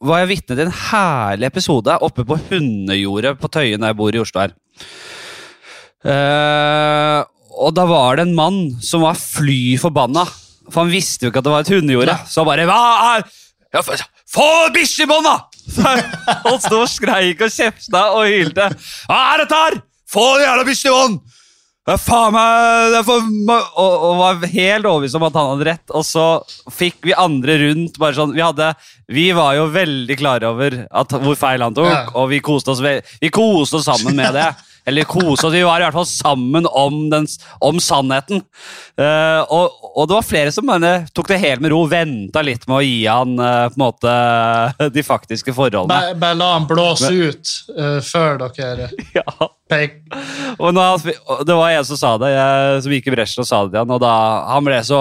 var 0.00 0.22
jeg 0.22 0.30
vitne 0.32 0.54
til 0.54 0.66
en 0.68 0.76
herlig 0.90 1.48
episode 1.50 1.96
oppe 2.06 2.24
på 2.26 2.38
hundejordet 2.48 3.34
på 3.40 3.50
Tøyen 3.50 3.82
der 3.82 3.92
jeg 3.92 3.98
bor 3.98 4.14
i 4.14 4.22
Oslo 4.22 4.44
her. 4.44 4.54
Uh, 6.06 7.26
og 7.56 7.72
da 7.74 7.86
var 7.88 8.18
det 8.18 8.28
en 8.28 8.36
mann 8.36 8.60
som 8.84 9.02
var 9.02 9.18
fly 9.18 9.74
forbanna, 9.82 10.26
for 10.70 10.84
han 10.84 10.92
visste 10.94 11.26
jo 11.26 11.32
ikke 11.32 11.42
at 11.42 11.48
det 11.48 11.54
var 11.54 11.66
et 11.66 11.74
hundejorde. 11.74 12.16
Så 12.30 12.42
han 12.42 12.50
bare 12.50 12.68
Hva 12.68 12.80
er 13.16 13.26
ja, 13.74 13.82
Få 14.30 14.46
bikkjebånda! 14.74 15.34
da! 15.76 15.94
Han 16.46 16.60
sto 16.62 16.82
og 16.84 16.90
skreik 16.90 17.42
og 17.42 17.52
kjefta 17.52 18.02
og 18.14 18.28
hylte. 18.30 18.68
Hva 19.08 19.18
er 19.32 19.42
dette 19.42 19.62
her? 19.62 19.80
Få 20.10 20.26
jævla 20.42 20.66
bikkjebånd! 20.68 21.18
Er 21.86 22.00
faen 22.02 22.32
meg 22.34 22.90
det 22.90 22.98
er 22.98 23.04
for, 23.06 23.26
og, 23.78 23.92
og 24.08 24.16
var 24.18 24.40
helt 24.50 24.88
overbevist 24.90 25.14
om 25.20 25.26
at 25.28 25.36
han 25.38 25.50
hadde 25.52 25.66
rett. 25.68 25.92
Og 25.94 26.02
så 26.06 26.24
fikk 26.74 26.96
vi 27.06 27.14
andre 27.14 27.54
rundt 27.62 28.00
bare 28.02 28.16
sånn 28.18 28.32
Vi, 28.34 28.42
hadde, 28.42 28.72
vi 29.14 29.28
var 29.36 29.54
jo 29.54 29.68
veldig 29.70 30.16
klare 30.18 30.50
over 30.50 30.80
at, 30.90 31.14
hvor 31.22 31.38
feil 31.38 31.62
han 31.62 31.76
tok, 31.78 31.86
Ja. 31.92 32.00
og 32.18 32.26
vi 32.32 32.40
koste 32.42 32.74
oss, 32.74 32.82
vi 32.82 33.30
koste 33.30 33.78
oss 33.78 33.86
sammen 33.86 34.18
med 34.18 34.34
det. 34.34 34.48
Eller 34.86 35.02
kose 35.02 35.46
oss, 35.46 35.54
vi 35.54 35.64
var 35.66 35.82
i 35.82 35.84
hvert 35.86 35.96
fall 35.96 36.06
sammen 36.06 36.66
om, 36.70 36.98
den, 37.10 37.26
om 37.64 37.80
sannheten. 37.82 38.42
Eh, 38.94 39.40
og, 39.42 39.80
og 39.90 40.06
det 40.06 40.14
var 40.14 40.26
flere 40.26 40.52
som 40.54 40.70
bare 40.70 40.92
tok 41.10 41.32
det 41.32 41.40
helt 41.42 41.64
med 41.64 41.74
ro, 41.74 41.80
venta 41.90 42.42
litt 42.46 42.68
med 42.70 42.76
å 42.78 42.84
gi 42.86 43.00
han 43.10 43.34
eh, 43.34 43.66
på 43.72 43.80
en 43.80 43.82
måte 43.82 44.14
de 44.94 45.04
faktiske 45.06 45.56
forholdene. 45.56 45.90
Bare, 45.90 46.14
bare 46.22 46.38
la 46.38 46.52
han 46.52 46.68
blåse 46.70 47.10
ut 47.10 47.54
uh, 47.74 47.98
før 48.04 48.38
dere 48.46 48.90
Ja. 49.18 49.26
Og 50.62 50.70
når 50.70 51.02
det 51.42 51.54
var 51.58 51.74
en 51.74 51.86
som 51.88 51.98
sa 51.98 52.14
det, 52.22 52.30
jeg, 52.30 52.82
som 52.84 52.92
gikk 52.94 53.08
i 53.10 53.16
bresjen 53.16 53.42
og 53.42 53.48
sa 53.48 53.64
det 53.64 53.74
til 53.74 53.82
han, 53.82 53.94
og 53.96 54.04
da 54.04 54.14
han 54.52 54.68
ble 54.68 54.78
så 54.86 55.00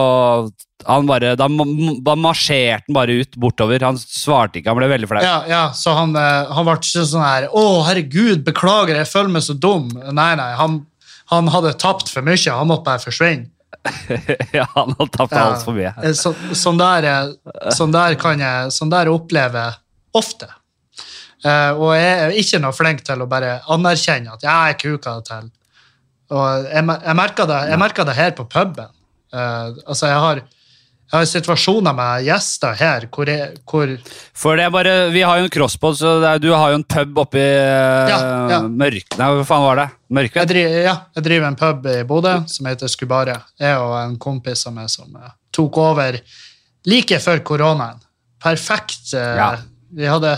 han 0.86 1.08
bare, 1.10 1.34
Da 1.39 1.48
da 1.48 2.15
marsjerte 2.19 2.86
han 2.88 2.98
bare 2.98 3.19
ut 3.21 3.38
bortover. 3.41 3.84
Han 3.88 3.98
svarte 4.00 4.60
ikke, 4.60 4.71
han 4.71 4.80
ble 4.80 4.89
veldig 4.91 5.10
flau. 5.12 5.24
Ja, 5.26 5.38
ja, 5.50 5.63
så 5.76 5.95
han, 5.98 6.15
eh, 6.19 6.52
han 6.56 6.67
ble 6.67 6.78
ikke 6.80 7.06
sånn 7.10 7.26
her 7.26 7.48
Å, 7.52 7.65
herregud, 7.89 8.43
beklager, 8.48 9.00
jeg 9.02 9.10
føler 9.12 9.34
meg 9.36 9.45
så 9.48 9.58
dum. 9.58 9.89
Nei, 9.95 10.32
nei, 10.39 10.52
han, 10.60 10.82
han 11.34 11.52
hadde 11.54 11.76
tapt 11.82 12.12
for 12.13 12.26
mye. 12.26 12.41
Han 12.60 12.71
måtte 12.71 12.88
bare 12.89 13.04
forsvinne. 13.04 13.52
Ja, 14.56 14.65
han 14.76 14.93
hadde 14.98 15.12
tapt 15.13 15.34
Ja. 15.36 15.48
altfor 15.52 15.76
mye. 15.78 15.93
Eh, 16.04 16.13
Så, 16.17 16.34
sånn, 16.56 16.78
der, 16.82 17.10
eh, 17.12 17.71
sånn 17.76 17.93
der 17.95 18.15
kan 18.21 18.39
jeg 18.39 18.71
sånn 18.76 18.93
der 18.93 19.12
opplever 19.12 19.82
ofte. 20.15 20.48
Uh, 21.45 21.78
og 21.78 21.91
jeg 21.93 22.13
er 22.24 22.32
ikke 22.41 22.60
noe 22.63 22.74
flink 22.74 23.04
til 23.06 23.21
å 23.21 23.28
bare 23.30 23.60
anerkjenne 23.69 24.34
at 24.34 24.41
ja, 24.45 24.56
jeg 24.71 24.80
kuka 24.82 25.19
det 25.19 25.28
til. 25.30 25.50
Og 26.34 26.65
jeg, 26.65 26.86
jeg 27.06 27.17
merker 27.19 27.50
det, 27.52 28.08
det 28.10 28.15
her 28.17 28.32
på 28.34 28.48
puben. 28.50 28.89
Uh, 29.30 29.76
altså, 29.86 30.08
jeg 30.10 30.24
har, 30.24 30.41
jeg 31.06 31.20
har 31.22 31.26
situasjoner 31.30 31.94
med 31.96 32.24
gjester 32.26 32.74
her 32.80 33.04
hvor, 33.13 33.30
jeg, 33.30 33.52
hvor 33.70 33.91
For 34.34 34.58
det 34.58 34.63
er 34.65 34.72
bare, 34.74 34.94
Vi 35.13 35.22
har 35.22 35.38
jo 35.38 35.46
en 35.46 35.52
crosspod, 35.54 35.96
så 36.00 36.15
er, 36.26 36.39
du 36.41 36.48
har 36.52 36.72
jo 36.74 36.80
en 36.80 36.84
pub 36.96 37.20
oppi 37.22 37.44
uh, 37.44 38.10
Ja, 38.10 38.18
ja. 38.50 38.60
Mørk... 38.65 39.13
Nei, 39.20 39.28
hva 39.38 39.44
faen 39.46 39.63
var 39.68 39.82
det? 39.84 39.86
jeg 40.34 40.50
driver, 40.50 40.80
ja, 40.88 40.96
jeg 41.15 41.24
driver 41.28 41.48
en 41.52 41.60
pub 41.60 41.86
i 41.91 41.96
Bodø 42.10 42.34
som 42.50 42.68
heter 42.70 42.89
Skubare. 42.91 43.38
Jeg 43.62 43.78
og 43.82 43.94
en 44.02 44.18
kompis 44.22 44.65
av 44.70 44.74
meg 44.76 44.89
som 44.94 45.13
eh, 45.20 45.30
tok 45.56 45.78
over 45.82 46.18
like 46.89 47.18
før 47.24 47.41
koronaen. 47.48 48.02
Perfekt. 48.41 49.13
eh, 49.13 49.36
Ja. 49.39 49.52
Vi 49.96 50.06
hadde 50.10 50.34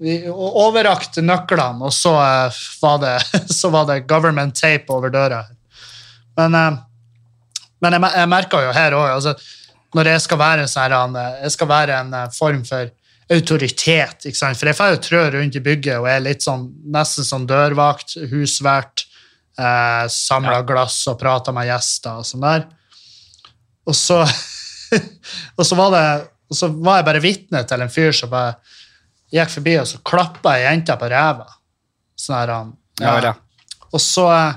vi 0.00 0.14
o- 0.32 0.52
overrakt 0.66 1.18
nøklene, 1.24 1.84
og 1.88 1.92
så, 1.92 2.14
eh, 2.20 2.60
var 2.82 2.98
det, 3.02 3.16
så 3.60 3.68
var 3.72 3.88
det 3.90 4.02
government 4.08 4.54
tape 4.56 4.92
over 4.92 5.10
døra. 5.12 5.42
Men, 6.38 6.54
eh, 6.54 6.78
men 7.80 7.96
jeg, 7.96 8.12
jeg 8.20 8.28
merka 8.28 8.60
jo 8.64 8.72
her 8.76 8.96
òg 8.96 9.08
altså, 9.18 9.34
når 9.96 10.12
jeg 10.12 10.24
skal 10.26 10.40
være, 10.40 10.64
en 10.64 10.70
sånn 10.70 11.18
jeg 11.18 11.52
skal 11.56 11.70
være 11.70 12.00
en 12.04 12.16
eh, 12.16 12.32
form 12.36 12.64
for 12.68 12.90
autoritet. 13.30 14.26
ikke 14.26 14.38
sant? 14.38 14.58
For 14.58 14.70
jeg 14.70 14.78
får 14.78 14.94
jo 14.94 15.02
trø 15.06 15.22
rundt 15.36 15.56
i 15.58 15.62
bygget 15.62 16.00
og 16.00 16.08
er 16.10 16.24
litt 16.24 16.42
sånn, 16.42 16.66
nesten 16.90 17.26
sånn 17.26 17.46
dørvakt, 17.50 18.16
husvert, 18.32 19.06
eh, 19.58 20.04
samler 20.10 20.66
glass 20.66 21.02
og 21.10 21.18
prater 21.20 21.54
med 21.54 21.70
gjester 21.70 22.22
og 22.22 22.26
sånn 22.26 22.46
der. 22.46 22.66
Og 23.86 23.96
så, 23.96 24.20
og 25.58 25.66
så 25.66 25.78
var 25.78 25.94
det 25.94 26.04
og 26.50 26.58
så 26.58 26.66
var 26.82 26.98
jeg 26.98 27.06
bare 27.06 27.22
vitne 27.22 27.62
til 27.68 27.82
en 27.84 27.92
fyr 27.92 28.14
som 28.16 28.30
bare 28.32 28.56
gikk 29.30 29.52
forbi, 29.52 29.76
og 29.78 29.86
så 29.86 30.00
klappa 30.02 30.56
ei 30.58 30.64
jente 30.64 30.96
på 30.98 31.10
ræva. 31.12 31.46
Sånn 32.18 32.36
her, 32.40 32.54
han, 32.56 32.72
Ja, 33.00 33.12
ja. 33.22 33.34
og 33.88 34.02
så 34.02 34.26
eh, 34.34 34.56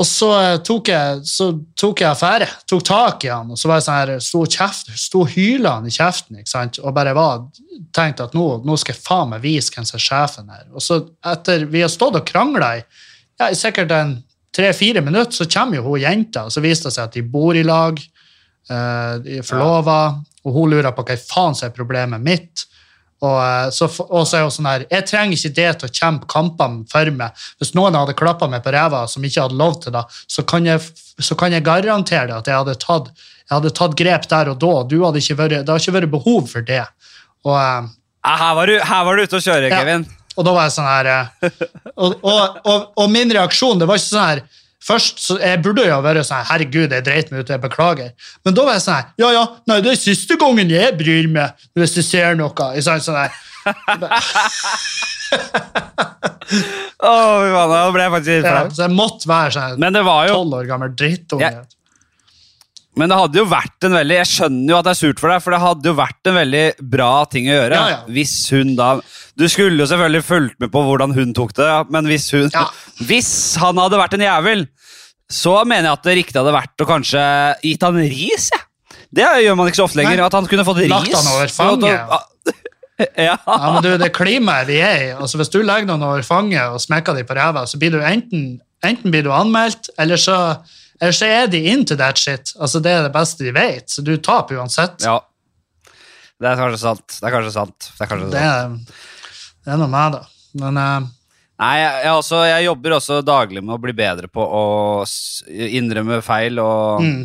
og 0.00 0.06
så 0.08 0.28
eh, 0.38 0.58
tok 0.64 0.88
jeg, 0.88 1.20
så 1.28 1.50
tok 1.78 2.00
jeg 2.00 2.08
affære, 2.08 2.46
tok 2.68 2.84
tak 2.88 3.26
i 3.26 3.30
han, 3.32 3.50
og 3.52 3.60
så 3.60 3.68
var 3.68 3.80
jeg 3.80 3.86
sånn 3.86 3.98
her, 3.98 4.12
sto, 4.96 5.20
og 5.20 5.34
hyla 5.34 5.74
han 5.76 5.90
i 5.90 5.92
kjeften, 5.92 6.38
ikke 6.40 6.52
sant? 6.52 6.80
og 6.80 6.94
bare 6.96 7.12
var, 7.16 7.42
tenkte 7.96 8.24
at 8.28 8.36
nå, 8.36 8.46
nå 8.64 8.78
skal 8.80 8.96
jeg 8.96 9.04
faen 9.04 9.32
meg 9.34 9.44
vise 9.44 9.74
hvem 9.74 9.88
som 9.88 9.98
er 9.98 10.04
sjefen 10.06 10.54
her. 10.54 10.64
Og 10.72 10.84
så 10.84 11.02
etter 11.32 11.66
vi 11.68 11.84
har 11.84 11.92
stått 11.92 12.16
og 12.16 12.24
krangla 12.28 12.72
i, 12.78 12.82
ja, 13.40 13.50
sikkert 13.56 13.92
en 13.96 14.16
tre-fire 14.56 15.04
minutter, 15.04 15.36
så 15.36 15.48
kommer 15.50 15.80
jo 15.80 15.90
hun 15.90 16.00
jenta, 16.00 16.46
og 16.48 16.54
så 16.54 16.64
viste 16.64 16.88
det 16.88 16.96
seg 16.96 17.10
at 17.10 17.18
de 17.18 17.26
bor 17.36 17.58
i 17.58 17.66
lag, 17.66 18.00
eh, 18.00 19.14
de 19.26 19.38
er 19.42 19.46
forlova, 19.46 20.00
og 20.46 20.56
hun 20.56 20.72
lurer 20.72 20.96
på 20.96 21.04
hva 21.04 21.18
faen 21.20 21.58
som 21.58 21.68
er 21.68 21.76
problemet 21.76 22.24
mitt. 22.24 22.64
Og 23.20 23.36
eh, 23.44 23.66
så, 23.76 23.88
og 24.08 24.22
så 24.28 24.38
er 24.38 24.46
hun 24.46 24.52
sånn 24.54 24.68
her 24.70 24.84
Jeg 24.88 25.04
trenger 25.10 25.36
ikke 25.36 25.54
det 25.58 25.70
til 25.82 25.88
å 25.90 25.92
kjempe 26.00 26.28
kampene 26.32 26.86
for 26.88 27.10
meg. 27.12 27.42
Hvis 27.60 27.74
noen 27.76 27.98
hadde 27.98 28.14
klappa 28.16 28.48
meg 28.48 28.62
på 28.64 28.72
ræva 28.72 29.02
som 29.12 29.24
ikke 29.28 29.44
hadde 29.44 29.58
lov 29.60 29.76
til 29.84 29.92
det, 29.96 30.04
så 30.30 30.44
kan 30.48 30.64
jeg, 30.68 30.80
så 31.20 31.36
kan 31.36 31.52
jeg 31.52 31.66
garantere 31.66 32.38
at 32.40 32.48
jeg 32.48 32.56
hadde 32.62 32.78
tatt, 32.80 33.10
jeg 33.44 33.52
hadde 33.58 33.74
tatt 33.76 33.96
grep 33.98 34.28
der 34.30 34.52
og 34.54 34.60
da. 34.62 34.72
hadde 35.04 35.20
vært, 35.42 35.58
det 35.66 35.68
har 35.74 35.82
ikke 35.84 35.96
vært 35.98 36.10
behov 36.16 36.48
for 36.48 36.62
det. 36.64 36.84
Og, 37.44 37.56
eh, 37.56 37.96
Ah, 38.22 38.36
Her 38.36 38.54
var, 38.54 38.66
du, 38.68 38.74
her 38.84 39.04
var 39.06 39.16
du 39.16 39.22
ute 39.24 39.38
å 39.38 39.40
kjøre, 39.40 39.68
Ja. 39.70 39.78
Kevin. 39.80 40.02
og 40.36 40.44
da 40.44 40.52
var 40.52 40.66
jeg 40.66 40.72
sånn 40.74 40.88
her 40.88 41.06
eh, 41.08 41.50
og, 41.96 42.18
og, 42.20 42.82
og 43.00 43.06
min 43.10 43.30
reaksjon, 43.32 43.78
det 43.80 43.86
var 43.88 43.96
ikke 43.96 44.10
sånn 44.10 44.26
her 44.28 44.42
Først, 44.80 45.18
så 45.20 45.36
Jeg 45.40 45.60
burde 45.64 45.84
jo 45.84 45.98
være 46.00 46.22
sånn 46.24 46.46
herregud, 46.48 46.92
jeg 46.94 47.04
dreit 47.04 47.30
meg 47.32 47.42
ut, 47.44 47.50
jeg 47.52 47.60
beklager. 47.60 48.10
Men 48.44 48.56
da 48.56 48.64
var 48.64 48.78
jeg 48.78 48.84
sånn 48.86 49.10
Ja, 49.20 49.32
ja, 49.36 49.44
nei, 49.68 49.80
det 49.84 49.92
er 49.92 50.00
siste 50.00 50.38
gangen 50.40 50.72
jeg 50.72 50.96
bryr 50.98 51.28
meg 51.28 51.66
hvis 51.76 51.96
du 51.98 52.02
ser 52.04 52.38
noe. 52.38 52.70
Jeg 52.76 52.86
sa 52.86 52.96
sånn 53.04 53.20
her, 53.20 53.30
Å, 57.00 57.12
fy 57.12 57.50
faen, 57.54 57.70
da 57.70 57.82
ble 57.94 58.02
jeg 58.02 58.12
faktisk 58.14 58.32
litt 58.32 58.48
ja, 58.48 58.62
så 58.72 58.82
jeg 58.86 58.94
måtte 58.96 59.28
være 59.30 59.52
sånn 59.54 59.76
Men 59.82 59.94
det 59.94 60.02
var 60.06 60.26
jo 60.26 60.38
tolv 60.40 60.56
år 60.58 60.66
gammel 60.70 60.94
drittunge. 60.96 61.50
Ja. 61.60 61.62
Men 62.98 63.12
det 63.12 63.16
hadde 63.20 63.38
jo 63.38 63.46
vært 63.46 63.86
en 63.86 63.94
veldig 63.94 64.16
Jeg 64.16 64.28
skjønner 64.32 64.72
jo 64.72 64.78
at 64.80 64.86
det 64.88 64.92
er 64.92 64.98
surt 64.98 65.20
for 65.22 65.30
deg, 65.30 65.42
for 65.44 65.54
det 65.54 65.60
hadde 65.62 65.86
jo 65.86 65.94
vært 65.94 66.30
en 66.30 66.38
veldig 66.40 66.64
bra 66.92 67.10
ting 67.30 67.46
å 67.46 67.54
gjøre. 67.54 67.76
Ja, 67.78 67.92
ja. 67.92 68.00
Hvis 68.10 68.34
hun 68.50 68.72
da 68.78 68.88
Du 69.38 69.46
skulle 69.52 69.78
jo 69.78 69.86
selvfølgelig 69.90 70.26
fulgt 70.26 70.56
med 70.62 70.72
på 70.74 70.82
hvordan 70.88 71.14
hun 71.14 71.34
tok 71.36 71.54
det, 71.58 71.68
men 71.94 72.10
hvis 72.10 72.26
hun 72.34 72.48
Ja. 72.50 72.66
Hvis 73.06 73.30
han 73.62 73.78
hadde 73.80 74.00
vært 74.00 74.16
en 74.18 74.26
jævel, 74.26 74.66
så 75.30 75.60
mener 75.62 75.86
jeg 75.86 75.98
at 76.00 76.08
det 76.08 76.16
riktige 76.18 76.42
hadde 76.42 76.56
vært 76.56 76.82
å 76.82 76.88
kanskje 76.88 77.22
gitt 77.62 77.86
han 77.86 78.00
ris, 78.02 78.50
jeg. 78.50 78.66
Det 79.14 79.26
gjør 79.44 79.56
man 79.58 79.70
ikke 79.70 79.80
så 79.80 79.86
ofte 79.86 79.98
lenger. 79.98 80.18
Nei. 80.18 80.26
At 80.26 80.36
han 80.38 80.48
kunne 80.50 80.66
fått 80.66 80.82
ris. 80.82 80.90
Lagt 80.90 81.14
han 81.14 81.30
over 81.32 81.54
fanget. 81.54 82.18
ja. 83.30 83.36
Ja, 83.38 83.70
men 83.74 83.86
du, 83.86 83.90
det 84.02 84.10
klimaet 84.14 84.68
vi 84.68 84.76
er 84.84 85.04
i 85.06 85.08
altså 85.14 85.38
Hvis 85.40 85.50
du 85.54 85.60
legger 85.62 85.88
noen 85.88 86.04
over 86.04 86.26
fanget 86.26 86.74
og 86.74 86.82
smekker 86.82 87.16
dem 87.16 87.26
på 87.28 87.38
ræva, 87.38 87.64
så 87.70 87.78
blir 87.80 87.94
du 87.94 88.02
enten, 88.02 88.60
enten 88.86 89.14
blir 89.14 89.24
du 89.26 89.32
anmeldt, 89.34 89.88
eller 90.00 90.20
så, 90.20 90.36
eller 91.00 91.16
så 91.16 91.28
er 91.28 91.48
de 91.50 91.62
into 91.72 91.96
that 91.96 92.18
shit. 92.20 92.52
Altså 92.60 92.80
Det 92.84 92.92
er 92.92 93.06
det 93.06 93.14
beste 93.14 93.46
de 93.46 93.54
vet, 93.56 93.88
så 93.90 94.04
du 94.04 94.16
taper 94.16 94.60
uansett. 94.60 95.00
ja. 95.06 95.20
Det 96.40 96.48
er 96.48 96.56
kanskje 96.56 96.80
sant. 96.80 97.18
Det 97.20 97.26
er 97.28 97.32
kanskje 97.34 97.52
sant. 97.52 97.86
Det 97.98 98.04
er 98.04 98.08
kanskje 98.08 98.28
sant. 98.30 98.32
Det 98.32 98.44
er, 98.48 99.00
det 99.66 99.72
er 99.74 99.80
noe 99.82 99.90
med 99.92 100.14
det. 100.14 100.20
Men 100.62 100.78
uh, 100.80 101.08
Nei, 101.60 101.74
jeg, 101.76 101.96
jeg, 102.06 102.12
også, 102.16 102.38
jeg 102.48 102.64
jobber 102.64 102.94
også 102.96 103.18
daglig 103.20 103.60
med 103.60 103.74
å 103.74 103.82
bli 103.82 103.92
bedre 103.92 104.30
på 104.32 104.40
å 104.40 104.62
innrømme 105.52 106.22
feil 106.24 106.56
og 106.62 107.04
mm, 107.04 107.18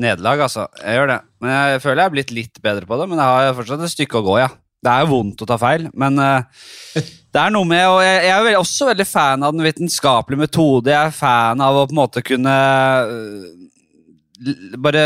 nederlag, 0.00 0.46
altså. 0.46 0.64
Jeg 0.80 0.96
gjør 0.96 1.12
det. 1.12 1.18
Men 1.44 1.52
jeg 1.52 1.82
føler 1.84 2.00
jeg 2.00 2.08
er 2.08 2.14
blitt 2.14 2.32
litt 2.32 2.62
bedre 2.64 2.88
på 2.88 2.96
det, 2.96 3.08
men 3.10 3.20
jeg 3.20 3.50
har 3.50 3.58
fortsatt 3.58 3.84
et 3.84 3.92
stykke 3.92 4.22
å 4.22 4.26
gå, 4.30 4.38
ja. 4.40 4.48
Det 4.80 4.94
er 4.94 5.04
jo 5.04 5.10
vondt 5.10 5.44
å 5.44 5.48
ta 5.50 5.58
feil, 5.60 5.90
men 5.92 6.16
eh, 6.24 6.64
det 7.32 7.40
er 7.44 7.50
noe 7.54 7.64
med 7.68 7.84
og 7.86 8.00
jeg, 8.02 8.22
jeg 8.26 8.46
er 8.52 8.58
også 8.58 8.88
veldig 8.90 9.06
fan 9.06 9.42
av 9.46 9.52
den 9.54 9.62
vitenskapelige 9.62 10.40
metode. 10.40 10.90
Jeg 10.90 11.06
er 11.10 11.14
fan 11.14 11.60
av 11.62 11.76
å 11.78 11.84
på 11.86 11.94
en 11.94 12.00
måte 12.00 12.22
kunne 12.26 12.54
øh, 13.06 13.44
bare 14.80 15.04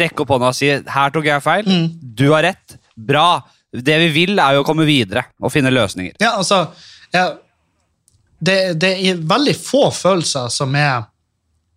rekke 0.00 0.22
opp 0.24 0.30
hånda 0.36 0.52
og 0.52 0.56
si 0.56 0.70
'her 0.70 1.10
tok 1.12 1.24
jeg 1.28 1.42
feil', 1.44 1.66
Mm. 1.68 1.88
du 2.16 2.30
har 2.32 2.42
rett, 2.42 2.78
bra. 2.96 3.42
Det 3.72 3.98
vi 3.98 4.08
vil, 4.14 4.38
er 4.38 4.54
jo 4.54 4.62
å 4.62 4.66
komme 4.66 4.86
videre 4.86 5.24
og 5.42 5.52
finne 5.52 5.70
løsninger. 5.70 6.14
ja, 6.20 6.36
altså 6.38 6.68
ja, 7.12 7.34
det, 8.40 8.78
det 8.80 8.92
er 9.10 9.16
veldig 9.20 9.56
få 9.56 9.90
følelser 9.92 10.48
som 10.48 10.74
er 10.74 11.04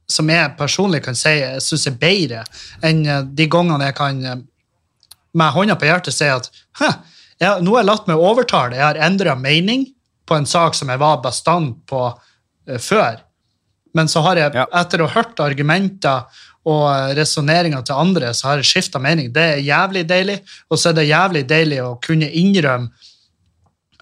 som 0.09 0.27
jeg 0.29 0.55
personlig 0.57 1.03
kan 1.03 1.13
si 1.15 1.29
jeg 1.29 1.62
synes 1.62 1.88
er 1.88 1.91
bedre 1.91 2.43
enn 2.81 3.05
eh, 3.05 3.21
de 3.23 3.45
gangene 3.47 3.85
jeg 3.85 3.95
kan 3.95 4.25
eh, 4.25 4.35
med 5.33 5.51
hånda 5.53 5.75
på 5.75 5.85
hjertet 5.85 6.13
si 6.13 6.25
at 6.25 6.49
«Hæ, 6.79 6.88
ja, 7.39 7.58
nå 7.63 7.73
har 7.75 7.84
jeg 7.84 7.89
latt 7.89 8.10
meg 8.10 8.19
overtale, 8.19 8.75
jeg 8.78 8.84
har 8.86 8.99
endra 9.10 9.36
mening 9.39 9.88
på 10.28 10.36
en 10.38 10.45
sak 10.49 10.75
som 10.78 10.91
jeg 10.91 10.99
var 11.02 11.21
bestand 11.23 11.78
på 11.89 12.04
eh, 12.67 12.78
før. 12.84 13.21
Men 13.97 14.08
så 14.12 14.21
har 14.21 14.38
jeg, 14.38 14.54
Ja. 14.56 14.67
etter 14.82 15.02
å 15.02 15.08
ha 15.10 15.21
hørt 15.21 15.39
argumenter 15.41 16.28
og 16.69 17.15
resonneringer 17.17 17.82
til 17.88 17.95
andre, 17.95 18.34
så 18.38 18.52
har 18.52 18.60
jeg 18.62 18.69
skifta 18.69 18.99
mening. 19.02 19.32
Det 19.34 19.41
er 19.56 19.63
jævlig 19.65 20.04
deilig, 20.08 20.39
og 20.69 20.78
så 20.78 20.91
er 20.91 20.99
det 20.99 21.08
jævlig 21.10 21.47
deilig 21.49 21.80
å 21.82 21.95
kunne 22.04 22.30
innrømme 22.30 22.91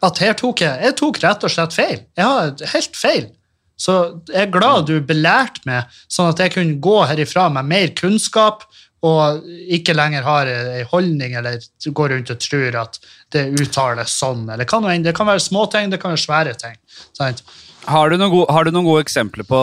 at 0.03 0.19
her 0.21 0.33
tok 0.37 0.61
jeg, 0.61 0.81
jeg 0.83 0.95
tok 0.99 1.17
rett 1.23 1.43
og 1.47 1.49
slett 1.53 1.73
feil. 1.73 1.99
Jeg 2.17 2.25
har 2.25 2.51
helt 2.73 2.97
feil. 2.99 3.29
Så 3.77 3.93
jeg 4.29 4.47
er 4.47 4.51
glad 4.53 4.87
du 4.89 4.99
belærte 5.05 5.61
meg, 5.69 5.85
sånn 6.09 6.29
at 6.29 6.39
jeg 6.41 6.53
kunne 6.53 6.77
gå 6.81 6.97
herifra 7.09 7.47
med 7.53 7.65
mer 7.69 7.87
kunnskap 7.97 8.65
og 9.07 9.45
ikke 9.73 9.95
lenger 9.95 10.25
har 10.25 10.49
ei 10.51 10.83
holdning 10.91 11.37
eller 11.39 11.63
går 11.87 12.13
rundt 12.13 12.33
og 12.33 12.41
tror 12.43 12.77
at 12.83 12.99
det 13.35 13.47
uttales 13.61 14.17
sånn. 14.19 14.45
Eller 14.53 14.67
kan. 14.69 14.87
Det 15.03 15.15
kan 15.15 15.29
være 15.29 15.43
småting, 15.43 15.91
det 15.93 16.01
kan 16.01 16.15
være 16.15 16.23
svære 16.25 16.57
ting. 16.59 16.77
Sant? 17.17 17.43
Har 17.87 18.11
du, 18.11 18.17
gode, 18.19 18.51
har 18.51 18.67
du 18.67 18.73
noen 18.75 18.87
gode 18.87 19.05
eksempler 19.05 19.47
på 19.47 19.59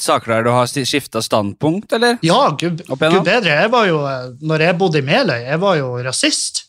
saker 0.00 0.32
der 0.32 0.46
du 0.46 0.50
har 0.54 0.70
skifta 0.72 1.20
standpunkt, 1.20 1.92
eller? 1.92 2.16
Ja, 2.24 2.46
gud, 2.56 2.80
gud 2.88 3.24
bedre. 3.26 3.58
Jeg 3.60 3.72
var 3.74 3.88
jo, 3.90 3.98
når 4.40 4.64
jeg 4.64 4.78
bodde 4.80 5.02
i 5.02 5.04
Meløy, 5.04 5.40
jeg 5.44 5.60
var 5.60 5.80
jo 5.80 5.94
rasist. 6.04 6.66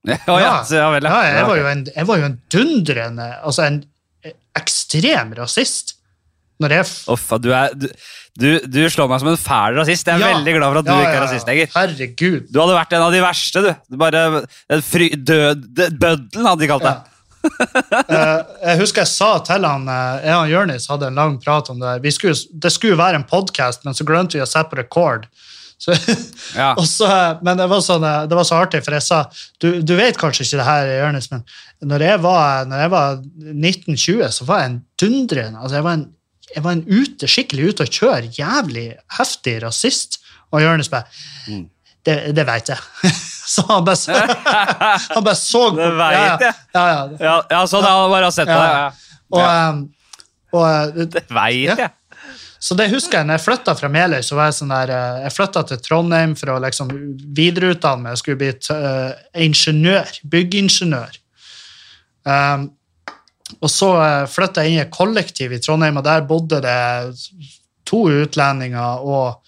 Ja, 0.08 0.16
ja, 0.40 0.52
ja 0.72 0.86
vel. 0.94 1.04
Ja, 1.04 1.16
jeg, 1.28 1.44
var 1.44 1.66
en, 1.68 1.80
jeg 1.92 2.06
var 2.08 2.20
jo 2.22 2.24
en 2.30 2.36
dundrende 2.48 3.26
Altså 3.44 3.66
en 3.66 3.74
ekstrem 4.56 5.34
rasist. 5.36 5.98
Når 6.60 6.74
jeg 6.76 6.88
Uff, 7.14 7.28
du, 7.40 7.50
er, 7.56 7.72
du, 7.74 7.86
du, 8.40 8.48
du 8.68 8.80
slår 8.92 9.08
meg 9.10 9.22
som 9.22 9.30
en 9.32 9.38
fæl 9.40 9.78
rasist. 9.80 10.06
Jeg 10.06 10.20
er 10.20 10.24
Ja. 10.26 10.32
veldig 10.36 10.54
glad 10.58 10.68
for 10.72 10.78
at 10.82 10.88
du 10.88 10.92
Ja, 10.92 10.98
ikke 11.06 11.18
er 11.18 11.24
rasist 11.26 11.48
lenger. 11.48 11.70
Herregud. 11.74 12.50
Du 12.52 12.60
hadde 12.60 12.76
vært 12.76 12.92
en 12.98 13.06
av 13.06 13.12
de 13.14 13.22
verste, 13.24 13.62
du. 13.64 13.70
du 13.90 13.96
bare, 14.00 14.24
en 14.76 14.82
fry, 14.84 15.08
død, 15.16 15.64
bøddelen 15.96 16.46
hadde 16.50 16.60
de 16.66 16.68
kalt 16.70 16.86
deg. 16.88 17.06
Eh, 17.40 18.40
jeg 18.66 18.80
husker 18.82 19.00
jeg 19.00 19.08
sa 19.08 19.30
til 19.40 19.64
han 19.64 19.86
eh, 19.88 20.26
Jeg 20.26 20.34
og 20.36 20.50
Jonis 20.52 20.88
hadde 20.92 21.08
en 21.08 21.16
lang 21.16 21.38
prat 21.40 21.70
om 21.72 21.78
det. 21.80 22.12
skulle, 22.12 22.36
det 22.52 22.72
skulle 22.74 22.98
være 23.00 23.16
en 23.16 23.24
podkast, 23.24 23.86
men 23.86 23.96
så 23.96 24.04
glemte 24.04 24.36
vi 24.36 24.44
å 24.44 24.48
sette 24.48 24.68
på 24.72 24.76
record. 24.82 25.24
Så, 25.80 25.94
Ja. 26.52 26.74
og 26.80 26.84
så, 26.84 27.08
eh, 27.08 27.38
men 27.42 27.56
det 27.56 27.68
var, 27.72 27.80
sånn, 27.80 28.04
eh, 28.04 28.26
det 28.28 28.36
var 28.36 28.44
så 28.44 28.60
artig, 28.60 28.82
for 28.84 28.92
jeg 28.92 29.06
sa 29.06 29.22
du, 29.62 29.80
du 29.80 29.94
vet 29.96 30.18
kanskje 30.20 30.44
ikke 30.44 30.60
det 30.60 30.68
her, 30.68 30.92
Jonis, 31.06 31.30
men 31.32 31.44
når 31.88 32.04
jeg 32.04 32.20
var, 32.20 32.68
var 32.92 33.20
1920, 33.24 34.26
så 34.36 34.44
var 34.44 34.60
jeg 34.60 34.70
en 34.74 34.80
dundrende 35.00 35.62
altså 35.62 35.78
jeg 35.80 35.86
var 35.88 35.96
en, 35.96 36.08
jeg 36.54 36.62
var 36.64 36.72
en 36.76 36.84
ute, 36.88 37.28
skikkelig 37.30 37.68
ute 37.72 37.84
og 37.86 37.92
kjøre, 37.94 38.30
jævlig 38.36 38.86
heftig 39.18 39.58
rasist. 39.62 40.18
Og 40.52 40.62
Jonis 40.64 40.88
bare 40.90 41.04
Mm. 41.46 41.68
det, 42.06 42.16
det 42.34 42.46
veit 42.46 42.68
jeg. 42.68 42.78
så 43.54 43.62
han 43.68 43.84
bare, 43.84 43.96
så- 43.96 44.12
han 45.14 45.24
bare 45.24 45.36
så 45.38 45.62
Det 45.76 45.86
ja, 45.86 46.10
jeg. 46.10 46.40
Ja, 46.74 46.84
ja, 46.88 47.08
ja. 47.20 47.36
Ja, 47.50 47.62
sånn, 47.70 47.84
jeg 47.86 47.96
har 48.00 48.10
bare 48.16 48.32
sett 48.34 48.48
på 48.50 48.58
det. 48.58 48.74
Ja. 48.74 48.90
Og, 49.30 49.46
um, 49.46 49.80
og, 50.52 50.66
uh, 50.66 51.04
Det 51.14 51.24
veit 51.30 51.78
jeg. 51.78 51.90
så 52.60 52.74
det 52.76 52.88
husker 52.90 53.18
jeg, 53.20 53.26
når 53.28 53.38
jeg 53.38 53.44
flytta 53.46 53.74
fra 53.78 53.88
Meløy, 53.88 54.20
så 54.26 54.34
var 54.36 54.50
jeg 54.50 54.56
sånn 54.58 54.72
der 54.74 54.90
uh, 54.92 55.20
Jeg 55.22 55.32
flytta 55.36 55.62
til 55.70 55.78
Trondheim 55.86 56.34
for 56.36 56.50
å 56.52 56.58
liksom 56.60 56.90
videreutdanne 57.38 58.02
meg. 58.02 58.16
Jeg 58.18 58.22
skulle 58.24 58.40
bli 58.42 58.50
uh, 58.74 59.14
ingeniør. 59.46 60.10
Byggingeniør. 60.34 61.14
Um, 62.26 62.66
og 63.60 63.70
så 63.70 63.92
uh, 63.98 64.26
flytta 64.30 64.64
jeg 64.64 64.72
inn 64.72 64.80
i 64.80 64.84
et 64.86 64.94
kollektiv 64.94 65.52
i 65.52 65.60
Trondheim, 65.62 66.00
og 66.00 66.06
der 66.06 66.26
bodde 66.28 66.62
det 66.64 66.80
to 67.88 68.06
utlendinger 68.22 69.06
og 69.06 69.40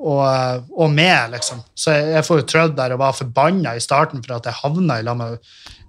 og, 0.00 0.22
uh, 0.24 0.62
og 0.80 0.92
meg, 0.94 1.28
liksom. 1.34 1.58
Så 1.76 1.92
jeg, 1.92 2.06
jeg 2.14 2.24
får 2.24 2.38
jo 2.40 2.46
trødd 2.48 2.76
der 2.78 2.94
og 2.94 3.02
var 3.02 3.16
forbanna 3.18 3.74
i 3.76 3.82
starten 3.84 4.22
for 4.24 4.38
at 4.38 4.48
jeg 4.48 4.56
havna 4.62 4.96
i 4.96 5.04
lag 5.04 5.18
med 5.18 5.36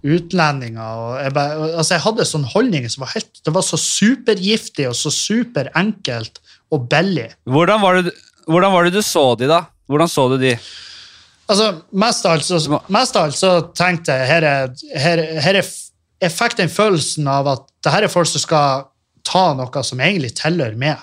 utlendinger. 0.02 1.22
Jeg, 1.22 1.34
bare, 1.38 1.70
altså 1.70 1.96
jeg 1.96 2.04
hadde 2.04 2.28
sånn 2.28 2.48
holdninger 2.52 2.92
som 2.92 3.06
var 3.06 3.14
helt 3.14 3.40
Det 3.46 3.54
var 3.56 3.66
så 3.66 3.80
supergiftig 3.80 4.90
og 4.90 4.98
så 4.98 5.14
superenkelt 5.14 6.42
og 6.76 6.88
billig. 6.92 7.30
Hvordan 7.48 7.84
var, 7.84 8.02
det, 8.02 8.16
hvordan 8.48 8.76
var 8.76 8.88
det 8.88 8.96
du 8.98 9.04
så 9.06 9.26
de, 9.40 9.48
da? 9.52 9.64
Hvordan 9.92 10.12
så 10.12 10.28
du 10.34 10.38
de? 10.42 10.56
Altså, 11.52 11.68
mest 12.00 12.28
av 12.28 12.38
alt 12.38 12.48
så, 12.48 12.60
mest 12.92 13.18
av 13.20 13.28
alt 13.28 13.38
så 13.40 13.54
tenkte 13.76 14.16
jeg 14.16 14.30
her 14.30 14.48
er, 14.48 14.76
her, 15.04 15.24
her 15.44 15.60
er, 15.60 15.72
Jeg 16.22 16.32
fikk 16.36 16.58
den 16.60 16.70
følelsen 16.70 17.28
av 17.28 17.48
at 17.48 17.64
det 17.84 17.92
her 17.96 18.04
er 18.06 18.12
folk 18.14 18.28
som 18.30 18.42
skal 18.44 18.84
ta 19.26 19.54
noe 19.58 19.84
som 19.86 20.00
egentlig 20.04 20.34
tilhører 20.38 20.78
meg. 20.78 21.00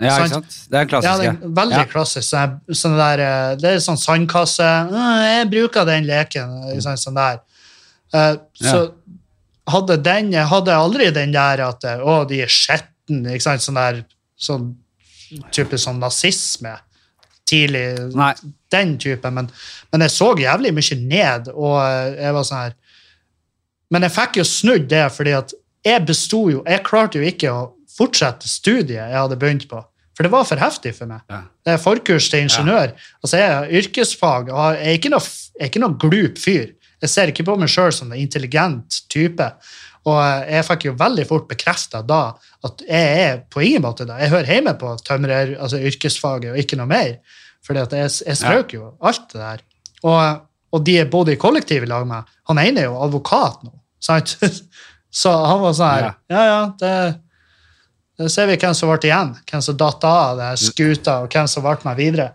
Ja, 0.00 0.14
ikke 0.16 0.30
sant? 0.32 0.54
Det 0.72 0.78
er 0.80 0.86
klassisk. 0.88 1.10
Ja, 1.10 1.16
det 1.20 1.26
er 1.28 1.54
veldig 1.60 1.76
Ja. 1.76 1.84
klassisk. 1.92 2.24
Sånn, 2.30 2.54
sånn 2.72 2.96
der, 2.96 3.20
eh, 3.20 3.54
det 3.60 3.64
er 3.74 3.76
sånn 3.84 3.98
sandkasse. 4.00 4.64
«Øh, 4.88 5.24
Jeg 5.28 5.50
bruker 5.50 5.84
den 5.84 6.06
leken. 6.08 6.80
Sånn, 6.80 6.96
sånn 6.96 7.14
der. 7.14 7.40
Eh, 8.14 8.36
Så 8.54 8.92
hadde 9.68 10.02
den 10.02 10.32
Jeg 10.32 10.46
hadde 10.46 10.72
aldri 10.72 11.10
den 11.12 11.32
der 11.32 11.60
at 11.60 11.80
Å, 11.84 12.26
de 12.26 12.40
er 12.42 12.46
skitne. 12.48 13.36
Sånn 13.38 13.74
der 13.74 14.04
sånn 14.38 14.74
type 15.52 15.76
sånn 15.76 16.00
nazisme. 16.00 16.78
Tidlig. 17.46 18.14
Nei. 18.14 18.34
Den 18.70 18.96
type. 18.98 19.30
Men, 19.30 19.50
men 19.92 20.00
jeg 20.00 20.10
så 20.10 20.34
jævlig 20.38 20.72
mye 20.72 20.96
ned, 21.06 21.48
og 21.48 22.16
jeg 22.16 22.32
var 22.32 22.42
sånn 22.42 22.62
her 22.64 22.74
Men 23.90 24.06
jeg 24.06 24.14
fikk 24.14 24.40
jo 24.40 24.46
snudd 24.46 24.88
det, 24.90 25.06
fordi 25.14 25.34
at 25.34 25.54
jeg 25.86 26.04
besto 26.04 26.42
jo 26.52 26.58
Jeg 26.68 26.82
klarte 26.84 27.16
jo 27.16 27.24
ikke 27.24 27.52
å 27.52 27.60
fortsette 27.96 28.48
studiet 28.48 29.00
jeg 29.00 29.16
hadde 29.16 29.38
begynt 29.40 29.66
på. 29.70 29.80
For 30.16 30.26
det 30.26 30.32
var 30.34 30.44
for 30.44 30.60
heftig 30.60 30.92
for 30.98 31.08
meg. 31.08 31.22
Ja. 31.32 31.40
Det 31.64 31.72
er 31.74 31.80
forkurs 31.80 32.28
til 32.28 32.44
ingeniør. 32.44 32.92
Altså, 33.22 33.38
jeg 33.40 33.54
er 33.54 33.70
yrkesfag, 33.80 34.50
og 34.52 34.76
jeg 34.76 34.90
er 34.90 34.98
ikke 34.98 35.12
noe, 35.14 35.24
er 35.56 35.70
ikke 35.70 35.82
noe 35.82 35.96
glup 36.02 36.40
fyr. 36.40 36.74
Jeg 37.00 37.12
ser 37.12 37.32
ikke 37.32 37.46
på 37.48 37.54
meg 37.56 37.72
sjøl 37.72 37.94
som 37.96 38.12
en 38.12 38.20
intelligent 38.20 38.98
type. 39.12 39.46
Og 40.08 40.18
eh, 40.20 40.50
jeg 40.56 40.66
fikk 40.68 40.86
jo 40.90 40.94
veldig 41.00 41.26
fort 41.28 41.48
bekrefta 41.48 42.02
da 42.04 42.20
at 42.68 42.84
jeg 42.84 43.24
er 43.24 43.42
på 43.48 43.64
ingen 43.64 43.84
måte 43.84 44.04
da. 44.08 44.18
Jeg 44.20 44.34
hører 44.34 44.52
hjemme 44.54 44.76
på 44.80 44.92
tømrer, 45.06 45.56
altså 45.56 45.80
yrkesfaget, 45.80 46.52
og 46.52 46.60
ikke 46.60 46.78
noe 46.80 46.90
mer. 46.90 47.16
At 47.70 47.92
jeg, 47.94 48.12
jeg 48.26 48.36
strøk 48.40 48.76
jo 48.76 48.94
alt 49.06 49.28
det 49.32 49.40
der. 49.40 49.64
Og, 50.04 50.46
og 50.74 50.84
de 50.84 50.96
jeg 50.98 51.10
bodde 51.12 51.32
i 51.32 51.40
kollektiv 51.40 51.84
i 51.84 51.88
lag 51.88 52.04
med, 52.08 52.28
han 52.50 52.60
ene 52.60 52.84
er 52.84 52.90
jo 52.90 53.00
advokat 53.04 53.64
nå. 53.64 53.72
Sant? 54.00 54.36
Så 55.20 55.32
han 55.32 55.60
var 55.62 55.74
sånn 55.74 55.90
her 55.90 56.04
Ja. 56.04 56.12
Ja, 56.30 56.42
ja, 56.46 56.60
det, 56.80 56.94
det 58.20 58.30
ser 58.30 58.46
vi 58.50 58.58
hvem 58.60 58.76
som 58.78 58.90
ble 58.92 59.00
igjen. 59.08 59.34
Hvem 59.50 59.64
som 59.64 59.78
datt 59.80 60.06
av 60.06 60.38
det 60.38 60.52
her 60.52 60.60
skuta, 60.60 61.16
og 61.24 61.34
hvem 61.34 61.50
som 61.50 61.66
ble 61.66 61.76
med 61.84 61.98
videre. 61.98 62.30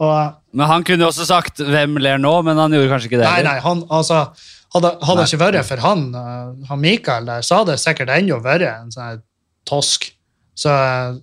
Og 0.00 0.36
Men 0.56 0.68
han 0.70 0.84
kunne 0.84 1.04
jo 1.04 1.08
også 1.08 1.26
sagt 1.28 1.60
'Hvem 1.60 1.96
ler 2.00 2.18
nå?', 2.18 2.42
men 2.44 2.56
han 2.56 2.72
gjorde 2.72 2.88
kanskje 2.88 3.10
ikke 3.10 3.20
det. 3.20 3.28
Nei, 3.28 3.42
nei, 3.42 3.58
han, 3.60 3.84
altså, 3.90 4.26
hadde, 4.74 4.92
det 5.00 5.28
ikke 5.28 5.40
vært 5.40 5.68
for 5.68 5.80
han, 5.84 6.14
eh, 6.14 6.66
han 6.68 6.80
Mikael 6.80 7.28
der, 7.28 7.44
så 7.44 7.60
hadde 7.60 7.72
det 7.76 7.80
sikkert 7.80 8.12
ennå 8.12 8.40
vært 8.44 8.66
en 8.68 8.92
sånn 8.92 9.22
tosk. 9.68 10.10
Så, 10.56 10.72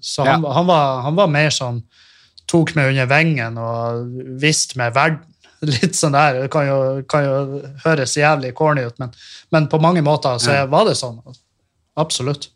så 0.01 0.25
han, 0.25 0.43
han, 0.45 0.67
var, 0.69 1.01
han 1.01 1.15
var 1.17 1.27
mer 1.27 1.49
sånn 1.49 1.83
Tok 2.45 2.75
meg 2.75 2.89
under 2.91 3.07
vingen 3.07 3.55
og 3.57 4.09
viste 4.37 4.75
meg 4.77 4.91
verden. 4.93 5.23
Litt 5.63 5.95
sånn 5.95 6.15
der. 6.15 6.41
Det 6.43 6.51
kan 6.51 6.67
jo, 6.67 6.77
kan 7.09 7.23
jo 7.25 7.61
høres 7.85 8.17
jævlig 8.19 8.53
corny 8.57 8.83
ut, 8.89 8.97
men, 8.99 9.13
men 9.53 9.67
på 9.71 9.79
mange 9.83 10.03
måter 10.05 10.39
så 10.43 10.57
Ja. 10.59 10.65
var 10.69 10.89
det 10.89 10.97
sånn. 10.99 11.21
Absolutt. 11.99 12.49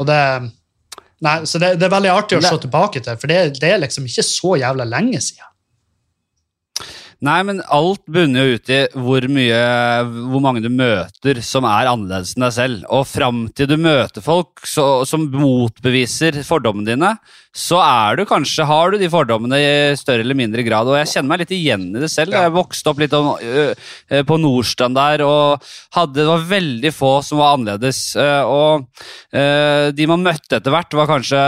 Og 0.00 0.08
det 0.10 0.20
Nei, 1.24 1.46
så 1.48 1.56
det, 1.56 1.78
det 1.80 1.86
er 1.86 1.92
veldig 1.94 2.10
artig 2.12 2.36
å 2.36 2.42
se 2.44 2.56
tilbake 2.60 3.00
til, 3.00 3.16
for 3.16 3.30
det, 3.32 3.54
det 3.56 3.70
er 3.72 3.78
liksom 3.80 4.04
ikke 4.04 4.24
så 4.26 4.50
jævla 4.60 4.84
lenge 4.84 5.16
siden. 5.24 5.48
Nei, 7.24 7.38
men 7.48 7.62
alt 7.72 8.02
bunner 8.12 8.44
jo 8.44 8.58
ut 8.58 8.68
i 8.68 8.82
hvor 8.92 9.24
mye 9.32 9.60
Hvor 10.28 10.42
mange 10.44 10.60
du 10.60 10.68
møter 10.68 11.38
som 11.40 11.64
er 11.64 11.88
annerledes 11.88 12.34
enn 12.36 12.44
deg 12.44 12.52
selv. 12.52 12.82
Og 12.92 13.06
fram 13.08 13.46
til 13.56 13.70
du 13.70 13.78
møter 13.80 14.20
folk 14.20 14.66
så, 14.68 15.06
som 15.08 15.24
motbeviser 15.32 16.42
fordommene 16.44 16.90
dine, 16.90 17.14
så 17.56 17.78
er 17.80 18.18
du 18.18 18.26
kanskje 18.28 18.66
Har 18.68 18.92
du 18.92 18.98
de 19.00 19.08
fordommene 19.08 19.56
i 19.56 19.70
større 19.96 20.20
eller 20.20 20.36
mindre 20.36 20.64
grad. 20.66 20.88
Og 20.90 20.98
jeg 20.98 21.08
kjenner 21.14 21.30
meg 21.30 21.42
litt 21.44 21.54
igjen 21.56 21.86
i 21.94 22.02
det 22.02 22.10
selv. 22.12 22.34
Jeg 22.36 22.52
vokste 22.52 22.92
opp 22.92 23.00
litt 23.00 23.14
om, 23.16 23.30
ø, 23.40 23.64
ø, 23.72 24.20
på 24.28 24.38
Nordstrand 24.42 24.98
der 24.98 25.24
og 25.24 25.64
hadde, 25.96 26.18
det 26.18 26.28
var 26.28 26.44
veldig 26.50 26.92
få 26.92 27.12
som 27.24 27.40
var 27.40 27.56
annerledes. 27.56 28.02
Og 28.18 28.84
ø, 29.32 29.46
de 29.96 30.08
man 30.10 30.26
møtte 30.26 30.60
etter 30.60 30.74
hvert, 30.74 30.98
var 31.00 31.10
kanskje 31.10 31.40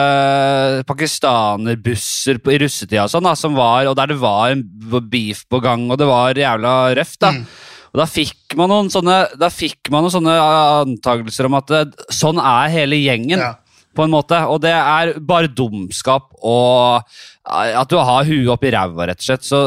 pakistanerbusser 0.88 2.40
i 2.40 2.58
russetida 2.64 3.04
og 3.04 3.12
sånn, 3.12 3.28
da, 3.28 3.36
som 3.36 3.56
var, 3.58 3.90
og 3.90 3.96
der 3.98 4.14
det 4.14 4.20
var 4.22 4.54
en 4.54 4.64
beef 5.12 5.44
på 5.52 5.60
gang, 5.64 5.90
og 5.92 6.00
det 6.00 6.08
var 6.08 6.40
jævla 6.40 6.74
røft. 6.96 7.20
da. 7.20 7.36
Mm. 7.36 7.44
Og 7.92 8.00
da 8.02 8.08
fikk 8.08 8.56
man 8.56 8.72
noen 8.72 8.90
sånne, 8.92 9.22
da 9.40 9.48
fikk 9.52 9.92
man 9.92 10.04
noen 10.04 10.16
sånne 10.16 10.34
antakelser 10.82 11.48
om 11.48 11.56
at 11.60 11.72
sånn 12.12 12.40
er 12.40 12.72
hele 12.72 13.00
gjengen. 13.00 13.40
Ja. 13.40 13.54
På 13.96 14.04
en 14.04 14.12
måte, 14.12 14.36
Og 14.46 14.60
det 14.62 14.70
er 14.70 15.14
bare 15.18 15.48
dumskap 15.48 16.28
og 16.46 17.02
at 17.48 17.88
du 17.88 17.96
har 17.96 18.26
huet 18.28 18.50
oppi 18.52 18.70
ræva, 18.72 19.06
rett 19.08 19.22
og 19.22 19.24
slett. 19.24 19.46
Så 19.46 19.58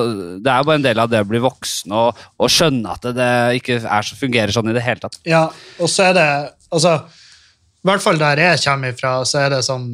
det 0.41 0.51
er 0.51 0.61
jo 0.61 0.67
bare 0.69 0.79
en 0.79 0.85
del 0.85 1.01
av 1.01 1.09
det 1.11 1.23
å 1.23 1.27
bli 1.27 1.41
voksen 1.41 1.95
og, 1.97 2.21
og 2.37 2.51
skjønne 2.51 2.93
at 2.93 3.07
det, 3.07 3.15
det 3.17 3.31
ikke 3.61 3.79
så, 3.81 4.17
fungerer 4.19 4.53
sånn 4.53 4.69
i 4.71 4.75
det 4.77 4.85
hele 4.85 5.01
tatt. 5.03 5.19
Ja, 5.27 5.47
og 5.79 5.91
så 5.91 6.11
er 6.11 6.17
det 6.17 6.29
altså, 6.69 6.99
I 7.81 7.89
hvert 7.89 8.05
fall 8.05 8.21
der 8.21 8.43
jeg 8.43 8.61
kommer 8.65 8.93
ifra, 8.93 9.15
så 9.25 9.45
er 9.45 9.55
det 9.55 9.65
sånn 9.67 9.93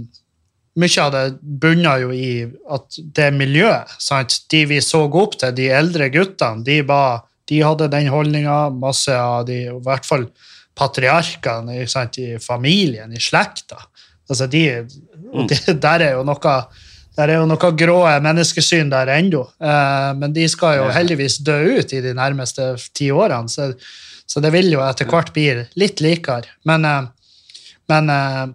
Mye 0.77 1.01
av 1.01 1.09
det 1.09 1.21
bunner 1.41 2.03
jo 2.03 2.11
i 2.13 2.43
at 2.69 2.99
det 3.17 3.31
miljøet 3.33 3.95
sant? 3.97 4.35
De 4.53 4.59
vi 4.69 4.77
så 4.85 5.07
opp 5.07 5.33
til, 5.41 5.55
de 5.57 5.71
eldre 5.73 6.11
guttene, 6.13 6.61
de, 6.61 6.75
var, 6.85 7.23
de 7.49 7.63
hadde 7.65 7.87
den 7.89 8.11
holdninga. 8.13 8.59
Masse 8.77 9.15
av 9.17 9.47
de, 9.47 9.55
i 9.71 9.79
hvert 9.87 10.05
fall 10.05 10.27
patriarkene 10.77 11.79
sant? 11.89 12.19
i 12.21 12.37
familien, 12.37 13.09
i 13.09 13.17
slekta. 13.17 13.79
Altså 14.29 14.47
de, 14.51 14.63
og 15.33 15.49
det, 15.49 15.61
der 15.83 16.05
er 16.09 16.17
jo 16.17 16.27
noe 16.27 16.59
der 17.17 17.31
er 17.33 17.39
jo 17.39 17.47
noe 17.49 17.71
grå 17.73 17.97
menneskesyn 18.21 18.91
der 18.91 19.09
ennå, 19.15 19.41
eh, 19.57 20.09
men 20.19 20.35
de 20.35 20.43
skal 20.51 20.75
jo 20.77 20.89
heldigvis 20.93 21.39
dø 21.45 21.57
ut 21.79 21.93
i 21.97 22.01
de 22.03 22.13
nærmeste 22.13 22.75
ti 22.93 23.09
årene. 23.09 23.49
Så, 23.49 23.71
så 24.29 24.43
det 24.43 24.51
vil 24.53 24.69
jo 24.75 24.83
etter 24.85 25.09
hvert 25.09 25.31
bli 25.33 25.47
litt 25.81 26.03
likere. 26.05 26.53
Men, 26.69 26.85
eh, 26.85 27.07
men 27.89 28.13
eh, 28.13 28.45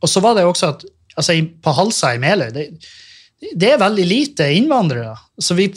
Og 0.00 0.08
så 0.08 0.20
var 0.20 0.36
det 0.36 0.46
jo 0.46 0.54
også 0.54 0.72
at 0.72 0.86
altså, 1.16 1.36
på 1.64 1.72
Halsa 1.76 2.14
i 2.14 2.18
Meløy 2.22 2.50
det, 2.54 2.66
det 3.56 3.70
er 3.72 3.80
veldig 3.80 4.08
lite 4.08 4.48
innvandrere. 4.56 5.16
Så 5.40 5.56
vi, 5.58 5.68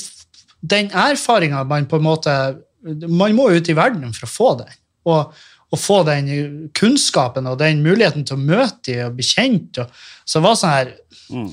den 0.61 0.91
erfaringa 0.95 1.65
man 1.67 1.87
på 1.87 1.99
en 1.99 2.07
måte 2.07 2.35
Man 2.81 3.35
må 3.35 3.49
ut 3.51 3.67
i 3.67 3.75
verden 3.75 4.13
for 4.15 4.23
å 4.23 4.31
få 4.31 4.49
den. 4.61 4.71
Og, 5.11 5.33
og 5.71 5.77
få 5.79 5.99
den 6.08 6.29
kunnskapen 6.73 7.45
og 7.47 7.60
den 7.62 7.84
muligheten 7.86 8.23
til 8.25 8.38
å 8.38 8.41
møte 8.41 8.89
dem 8.89 9.05
og 9.12 9.19
bli 9.19 9.25
kjent. 9.27 9.77
Og, 9.84 9.91
så 10.25 10.39
det 10.39 10.47
var 10.47 10.55
sånn 10.62 10.73
her 10.77 10.95
Mm. 11.29 11.51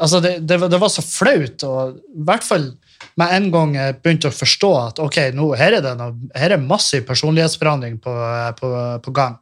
altså 0.00 0.20
det, 0.24 0.30
det, 0.48 0.56
var- 0.60 0.68
det 0.72 0.78
var 0.80 0.88
så 0.88 1.02
flaut, 1.04 1.62
og 1.68 1.98
i 1.98 2.22
hvert 2.24 2.44
fall 2.48 2.70
med 3.20 3.28
en 3.36 3.50
gang 3.52 3.74
jeg 3.76 3.96
begynte 4.00 4.30
å 4.30 4.32
forstå 4.32 4.70
at 4.86 4.98
ok, 5.04 5.18
nå, 5.36 5.50
her 5.58 5.74
er 5.76 5.82
det 5.84 5.92
noe, 5.98 6.14
her 6.38 6.54
er 6.54 6.62
massiv 6.64 7.02
personlighetsforandring 7.04 7.98
på, 8.00 8.14
på, 8.56 8.70
på 9.04 9.12
gang. 9.12 9.34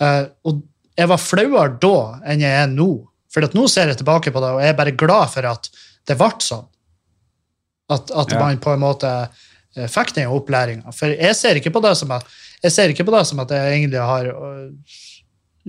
Uh, 0.00 0.24
og 0.48 0.62
jeg 0.96 1.10
var 1.12 1.20
flauere 1.20 1.76
da 1.82 1.92
enn 2.24 2.40
jeg 2.40 2.56
er 2.62 2.70
nå. 2.72 2.88
For 3.32 3.44
nå 3.52 3.66
ser 3.68 3.88
jeg 3.92 4.00
tilbake 4.00 4.32
på 4.32 4.40
det, 4.40 4.50
og 4.56 4.62
jeg 4.64 4.72
er 4.72 4.78
bare 4.80 4.96
glad 4.96 5.28
for 5.34 5.50
at 5.50 5.68
det 6.08 6.16
ble 6.20 6.30
sånn. 6.40 6.64
At, 7.92 8.10
at 8.16 8.32
Ja. 8.32 8.38
man 8.40 8.58
på 8.64 8.72
en 8.72 8.80
måte 8.80 9.10
eh, 9.76 9.88
fikk 9.88 10.14
den 10.16 10.28
opplæringa. 10.32 10.92
For 10.96 11.12
jeg 11.12 11.36
ser 11.36 11.58
ikke 11.60 11.72
på 11.74 11.82
det 11.84 11.94
som 12.00 12.10
at 12.16 12.24
jeg 12.62 12.74
ser 12.74 12.92
ikke 12.92 13.06
på 13.08 13.14
det 13.16 13.24
som 13.28 13.42
at 13.42 13.54
jeg 13.54 13.78
egentlig 13.78 14.02
har 14.02 14.28
øh, 14.32 14.68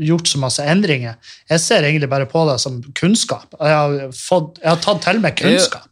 gjort 0.09 0.29
så 0.29 0.41
masse 0.41 0.65
endringer. 0.65 1.17
Jeg 1.49 1.63
ser 1.63 1.85
egentlig 1.85 2.09
bare 2.09 2.29
på 2.29 2.45
det 2.49 2.59
som 2.61 2.81
kunnskap. 2.97 3.49
Jeg 3.59 3.73
har, 3.73 4.13
fått, 4.17 4.61
jeg 4.61 4.71
har 4.71 4.83
tatt 4.83 5.03
til 5.05 5.21
meg 5.23 5.37
kunnskap. 5.39 5.89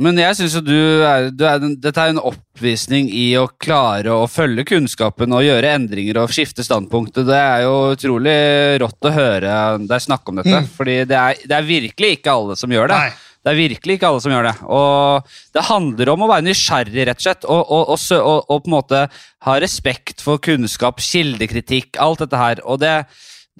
Men 0.00 0.16
jeg 0.16 0.36
syns 0.38 0.54
jo 0.56 0.60
du 0.64 1.02
er, 1.04 1.26
du 1.34 1.42
er 1.44 1.58
Dette 1.60 2.00
er 2.00 2.12
en 2.14 2.22
oppvisning 2.22 3.10
i 3.12 3.34
å 3.36 3.48
klare 3.60 4.14
å 4.14 4.28
følge 4.30 4.64
kunnskapen 4.70 5.34
og 5.36 5.44
gjøre 5.44 5.74
endringer 5.76 6.22
og 6.22 6.32
skifte 6.32 6.64
standpunktet. 6.64 7.26
Det 7.28 7.36
er 7.36 7.64
jo 7.66 7.74
utrolig 7.96 8.36
rått 8.80 9.10
å 9.10 9.12
høre 9.12 9.56
deg 9.82 10.06
snakke 10.06 10.32
om 10.32 10.40
dette. 10.40 10.62
Mm. 10.62 10.70
fordi 10.76 10.96
det 11.10 11.18
er, 11.18 11.42
det 11.42 11.58
er 11.58 11.68
virkelig 11.68 12.14
ikke 12.16 12.36
alle 12.38 12.56
som 12.56 12.72
gjør 12.72 12.94
det. 12.94 13.02
Nei. 13.02 13.26
Det 13.40 13.52
er 13.54 13.56
virkelig 13.56 13.94
ikke 13.96 14.08
alle 14.10 14.20
som 14.20 14.32
gjør 14.34 14.46
det. 14.50 14.54
Og 14.68 15.30
det 15.56 15.62
handler 15.70 16.10
om 16.12 16.24
å 16.26 16.28
være 16.28 16.44
nysgjerrig, 16.44 17.06
rett 17.08 17.22
og 17.22 17.24
slett. 17.24 17.46
Og, 17.48 17.70
og, 17.72 17.94
og, 17.96 18.44
og, 18.52 18.58
på 18.66 18.68
en 18.68 18.74
måte 18.74 19.00
ha 19.46 19.54
respekt 19.64 20.20
for 20.20 20.36
kunnskap, 20.44 21.00
kildekritikk, 21.00 21.96
alt 22.04 22.20
dette 22.26 22.36
her. 22.40 22.60
Og 22.68 22.82
det, 22.82 22.92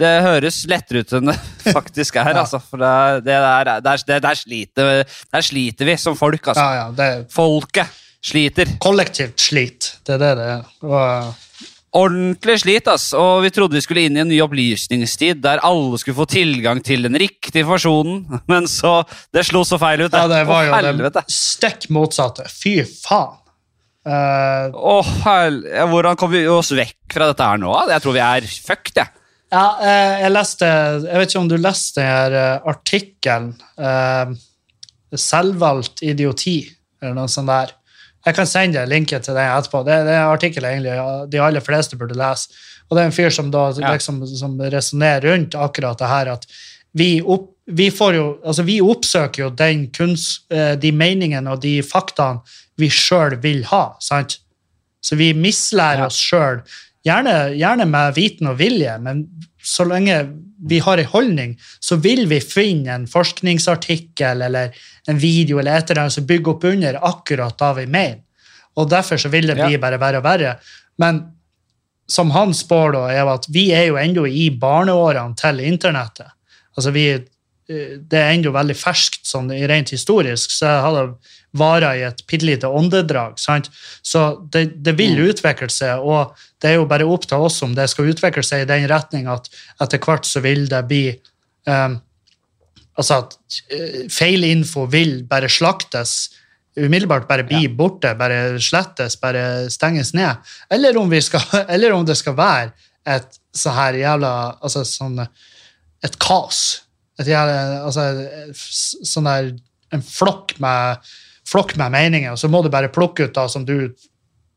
det 0.00 0.12
høres 0.26 0.60
lettere 0.68 1.00
ut 1.00 1.14
enn 1.16 1.32
det 1.32 1.38
faktisk 1.78 2.20
er, 2.20 2.34
Ja. 2.34 2.42
altså. 2.44 2.60
For 2.60 2.82
det, 2.84 3.24
det 3.24 3.40
der, 3.40 3.72
der, 3.88 4.20
der, 4.28 4.34
sliter, 4.42 4.92
der 5.32 5.48
sliter 5.48 5.88
vi 5.88 5.96
som 6.00 6.16
folk, 6.18 6.52
altså. 6.52 6.60
Ja, 6.60 6.84
ja, 6.84 6.90
det 7.00 7.10
Folket 7.32 7.96
sliter. 8.20 8.68
kollektivt 8.84 9.40
slit. 9.40 9.94
Det 10.04 10.18
er 10.18 10.24
det 10.26 10.34
det 10.42 10.50
er. 10.58 10.66
Og, 10.84 11.46
Ordentlig 11.96 12.60
slit, 12.62 12.86
ass. 12.86 13.08
Og 13.18 13.40
vi 13.42 13.50
trodde 13.50 13.74
vi 13.74 13.82
skulle 13.82 14.04
inn 14.06 14.14
i 14.14 14.22
en 14.22 14.30
ny 14.30 14.38
opplysningstid 14.44 15.40
der 15.42 15.62
alle 15.66 15.98
skulle 15.98 16.18
få 16.20 16.28
tilgang 16.30 16.78
til 16.86 17.02
den 17.08 17.18
riktige 17.18 17.64
informasjonen, 17.64 18.22
men 18.50 18.68
så 18.70 19.00
Det 19.34 19.42
slo 19.48 19.64
så 19.66 19.78
feil 19.80 20.06
ut. 20.06 20.14
ja, 20.14 20.28
det 20.30 20.44
var 20.46 20.68
jo 20.68 21.10
det 21.10 21.24
stikk 21.30 21.88
motsatte. 21.90 22.46
Fy 22.50 22.80
faen. 22.86 23.40
Hel... 24.06 25.56
ja, 25.68 25.86
Hvordan 25.90 26.16
kom 26.16 26.30
vi 26.32 26.46
oss 26.48 26.70
vekk 26.72 27.12
fra 27.12 27.26
dette 27.30 27.48
her 27.50 27.58
nå? 27.60 27.72
Jeg 27.90 28.04
tror 28.04 28.16
vi 28.16 28.22
er 28.24 28.46
fucked, 28.48 28.96
jeg. 28.96 29.12
ja, 29.52 29.64
eh, 29.84 30.14
jeg 30.22 30.32
leste 30.32 30.70
Jeg 31.04 31.18
vet 31.20 31.28
ikke 31.34 31.42
om 31.42 31.50
du 31.50 31.56
leste 31.60 32.06
den 32.06 32.38
eh, 32.38 32.70
artikkelen. 32.70 33.50
uh, 33.76 34.32
selvvalgt 35.10 36.04
idioti, 36.06 36.62
eller 37.02 37.16
noe 37.18 37.30
sånt 37.30 37.50
der. 37.50 37.74
Jeg 38.26 38.34
kan 38.36 38.46
sende 38.46 38.82
linken 38.86 39.22
til 39.24 39.34
den 39.34 39.46
etterpå. 39.48 39.84
Det, 39.86 39.94
det 40.06 40.12
er 40.12 40.24
en 40.26 40.34
artikkel 40.34 40.64
egentlig 40.68 40.92
ja, 40.98 41.06
de 41.30 41.40
aller 41.40 41.60
fleste 41.64 41.96
burde 41.96 42.18
lese. 42.18 42.50
Og 42.90 42.96
det 42.96 43.02
er 43.04 43.08
en 43.08 43.14
fyr 43.16 43.30
som 43.32 43.50
da 43.50 43.68
Ja. 43.78 43.92
liksom, 43.94 44.18
som 44.26 44.58
resonnerer 44.60 45.24
rundt 45.30 45.54
akkurat 45.54 45.98
det 45.98 46.08
her 46.10 46.32
at 46.34 46.46
vi, 46.92 47.20
opp, 47.22 47.52
vi, 47.70 47.86
får 47.94 48.14
jo, 48.18 48.26
altså 48.44 48.64
vi 48.66 48.80
oppsøker 48.82 49.44
jo 49.44 49.50
den 49.54 49.86
kunst, 49.94 50.44
eh, 50.50 50.74
de 50.76 50.90
meningene 50.92 51.50
og 51.54 51.60
de 51.62 51.76
faktaene 51.86 52.40
vi 52.76 52.88
sjøl 52.90 53.36
vil 53.40 53.62
ha. 53.70 53.94
sant? 54.00 54.38
Så 55.02 55.16
vi 55.16 55.32
mislærer 55.32 56.02
Ja. 56.02 56.06
oss 56.10 56.18
sjøl, 56.18 56.60
gjerne, 57.06 57.54
gjerne 57.56 57.86
med 57.86 58.14
viten 58.14 58.48
og 58.50 58.58
vilje, 58.58 58.98
men 59.00 59.28
så 59.62 59.84
lenge 59.88 60.18
vi 60.68 60.78
har 60.78 60.98
en 60.98 61.08
holdning, 61.12 61.54
så 61.80 61.96
vil 61.96 62.26
vi 62.28 62.40
finne 62.40 62.92
en 62.94 63.06
forskningsartikkel 63.08 64.42
eller 64.42 64.74
en 65.08 65.18
video 65.18 65.58
eller 65.58 65.78
et 65.78 65.90
eller 65.90 66.02
annet 66.04 66.16
som 66.18 66.26
bygger 66.26 66.52
opp 66.54 66.64
under 66.68 66.98
akkurat 67.08 67.58
det 67.58 67.70
vi 67.80 67.86
mener. 67.86 68.20
Og 68.76 68.90
derfor 68.90 69.18
så 69.18 69.28
vil 69.32 69.46
det 69.46 69.56
bli 69.56 69.72
Ja. 69.72 69.78
bare 69.78 69.98
verre 69.98 70.18
og 70.18 70.24
verre. 70.24 70.58
Men 70.98 71.32
som 72.08 72.30
han 72.30 72.52
spår, 72.54 72.92
da, 72.92 73.06
er 73.08 73.28
at 73.28 73.46
vi 73.48 73.70
er 73.72 73.86
jo 73.86 73.96
ennå 73.96 74.26
i 74.26 74.50
barneårene 74.50 75.36
til 75.36 75.60
internettet. 75.60 76.30
Altså 76.76 76.90
vi, 76.90 77.08
eh, 77.12 77.96
det 77.98 78.18
er 78.18 78.32
ennå 78.34 78.52
veldig 78.52 78.76
ferskt 78.76 79.26
sånn 79.26 79.50
rent 79.68 79.90
historisk, 79.90 80.50
så 80.50 80.66
jeg 80.66 80.82
hadde 80.82 81.14
vara 81.56 81.94
i 81.98 82.02
et 82.06 82.22
bitte 82.26 82.46
lite 82.46 82.68
åndedrag. 82.68 83.38
sant? 83.40 83.70
Så 84.02 84.40
det, 84.52 84.64
det 84.84 84.94
vil 84.98 85.18
utvikle 85.30 85.70
seg, 85.72 86.02
og 86.02 86.36
det 86.62 86.72
er 86.72 86.78
jo 86.78 86.88
bare 86.90 87.08
opp 87.08 87.26
til 87.26 87.46
oss 87.46 87.60
om 87.66 87.74
det 87.74 87.88
skal 87.90 88.12
utvikle 88.12 88.44
seg 88.46 88.64
i 88.64 88.70
den 88.70 88.86
retning 88.90 89.26
at 89.30 89.50
etter 89.82 90.02
hvert 90.02 90.28
så 90.28 90.42
vil 90.44 90.68
det 90.70 90.84
bli 90.90 91.04
um, 91.66 92.00
Altså 93.00 93.16
at 93.22 93.30
feil 94.12 94.42
info 94.44 94.82
vil 94.90 95.22
bare 95.24 95.48
slaktes 95.48 96.34
umiddelbart 96.76 97.28
bare 97.28 97.46
bli 97.48 97.68
borte, 97.72 98.12
bare 98.18 98.58
slettes, 98.62 99.16
bare 99.20 99.70
stenges 99.72 100.12
ned. 100.14 100.50
Eller 100.70 100.98
om, 101.00 101.08
vi 101.10 101.20
skal, 101.24 101.42
eller 101.74 101.94
om 101.96 102.04
det 102.06 102.18
skal 102.18 102.36
være 102.36 102.72
et 103.08 103.40
så 103.56 103.72
her 103.74 103.98
jævla 103.98 104.32
altså 104.60 104.84
sånn, 104.86 105.20
Et 106.00 106.14
kaos. 106.16 106.80
Et 107.20 107.28
jævla, 107.28 107.82
altså, 107.84 108.04
sånn 109.04 109.26
der, 109.28 109.50
en 109.92 110.04
flokk 110.04 110.54
med, 110.62 111.10
flokk 111.50 111.76
med 111.80 111.94
meninger, 111.94 112.32
og 112.32 112.40
så 112.40 112.50
må 112.50 112.62
du 112.62 112.70
bare 112.72 112.92
plukke 112.92 113.28
ut 113.28 113.36
da 113.36 113.46
som 113.50 113.66
du 113.66 113.90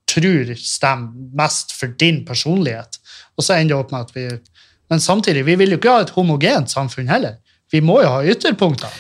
tror 0.10 0.51
stemmer 0.60 1.32
mest 1.38 1.73
for 1.77 1.93
din 1.99 2.21
personlighet. 2.27 2.99
Og 3.38 3.45
så 3.45 3.58
ender 3.58 3.73
det 3.73 3.79
opp 3.82 3.95
med 3.95 4.10
at 4.10 4.15
vi 4.15 4.27
Men 4.91 4.99
samtidig, 4.99 5.45
vi 5.45 5.56
vil 5.56 5.71
jo 5.71 5.77
ikke 5.79 5.89
ha 5.89 6.01
et 6.03 6.12
homogent 6.13 6.69
samfunn 6.69 7.08
heller. 7.10 7.39
Vi 7.71 7.79
må 7.82 8.01
jo 8.03 8.10
ha 8.12 8.19
ytterpunkter. 8.29 8.91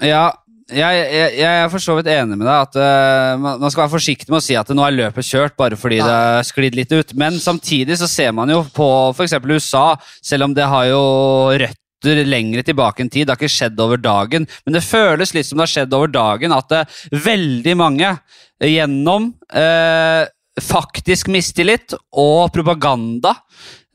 Ja, 0.00 0.30
jeg, 0.72 1.00
jeg, 1.12 1.32
jeg 1.36 1.58
er 1.60 1.68
for 1.68 1.82
så 1.82 1.98
vidt 1.98 2.08
enig 2.08 2.38
med 2.38 2.46
deg 2.46 2.54
at 2.54 2.78
uh, 2.78 3.42
man, 3.42 3.66
skal 3.68 3.82
være 3.82 3.92
forsiktig 3.92 4.30
med 4.32 4.38
å 4.38 4.44
si 4.46 4.56
at 4.56 4.70
nå 4.72 4.86
er 4.86 4.96
løpet 4.96 5.28
kjørt 5.28 5.56
bare 5.58 5.76
fordi 5.76 5.98
Nei. 6.00 6.06
det 6.06 6.14
har 6.14 6.46
sklidd 6.48 6.78
litt 6.78 6.94
ut. 6.94 7.12
Men 7.20 7.36
samtidig 7.42 7.98
så 8.00 8.08
ser 8.08 8.32
man 8.32 8.48
jo 8.54 8.62
på 8.72 8.88
f.eks. 9.12 9.36
USA, 9.44 9.86
selv 10.24 10.48
om 10.48 10.56
det 10.56 10.70
har 10.70 10.88
jo 10.88 11.02
røtter 12.04 12.28
lengre 12.28 12.62
tilbake 12.64 13.02
en 13.02 13.10
tid. 13.10 13.26
Det 13.26 13.34
har 13.34 13.40
ikke 13.40 13.52
skjedd 13.52 13.80
over 13.80 14.00
dagen, 14.00 14.46
men 14.64 14.76
det 14.76 14.84
føles 14.84 15.34
litt 15.34 15.48
som 15.48 15.58
det 15.58 15.66
har 15.66 15.74
skjedd 15.74 15.96
over 15.96 16.12
dagen 16.12 16.54
at 16.54 16.70
det, 16.72 16.84
veldig 17.24 17.76
mange 17.76 18.10
gjennom 18.62 19.32
eh, 19.54 20.24
faktisk 20.62 21.28
mistillit 21.34 21.96
og 22.14 22.52
propaganda 22.54 23.34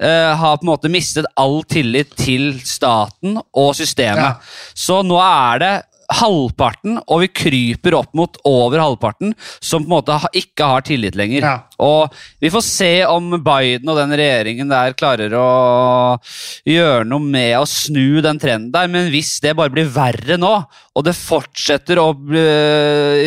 eh, 0.01 0.33
har 0.35 0.57
på 0.59 0.65
en 0.65 0.71
måte 0.73 0.91
mistet 0.91 1.29
all 1.39 1.61
tillit 1.69 2.11
til 2.19 2.51
staten 2.65 3.39
og 3.39 3.71
systemet. 3.77 4.39
Ja. 4.39 4.73
Så 4.75 5.01
nå 5.05 5.19
er 5.23 5.63
det 5.63 5.73
halvparten, 6.09 6.97
og 7.05 7.21
vi 7.23 7.29
kryper 7.29 7.95
opp 7.99 8.15
mot 8.17 8.39
over 8.47 8.81
halvparten, 8.81 9.35
som 9.61 9.83
på 9.83 9.89
en 9.89 9.93
måte 9.93 10.17
ikke 10.37 10.69
har 10.71 10.85
tillit 10.87 11.17
lenger. 11.19 11.45
Ja. 11.45 11.53
Og 11.85 12.15
vi 12.41 12.51
får 12.53 12.65
se 12.65 12.91
om 13.09 13.35
Biden 13.45 13.91
og 13.91 13.99
den 13.99 14.15
regjeringen 14.17 14.71
der 14.71 14.97
klarer 14.97 15.35
å 15.37 15.49
gjøre 16.67 17.05
noe 17.07 17.23
med 17.23 17.53
å 17.59 17.67
snu 17.69 18.19
den 18.25 18.41
trenden 18.41 18.73
der, 18.73 18.89
men 18.91 19.11
hvis 19.13 19.37
det 19.43 19.55
bare 19.59 19.73
blir 19.73 19.91
verre 19.93 20.39
nå, 20.41 20.55
og 20.97 21.05
det 21.05 21.15
fortsetter 21.17 22.01
å 22.01 22.09
bli, 22.17 22.41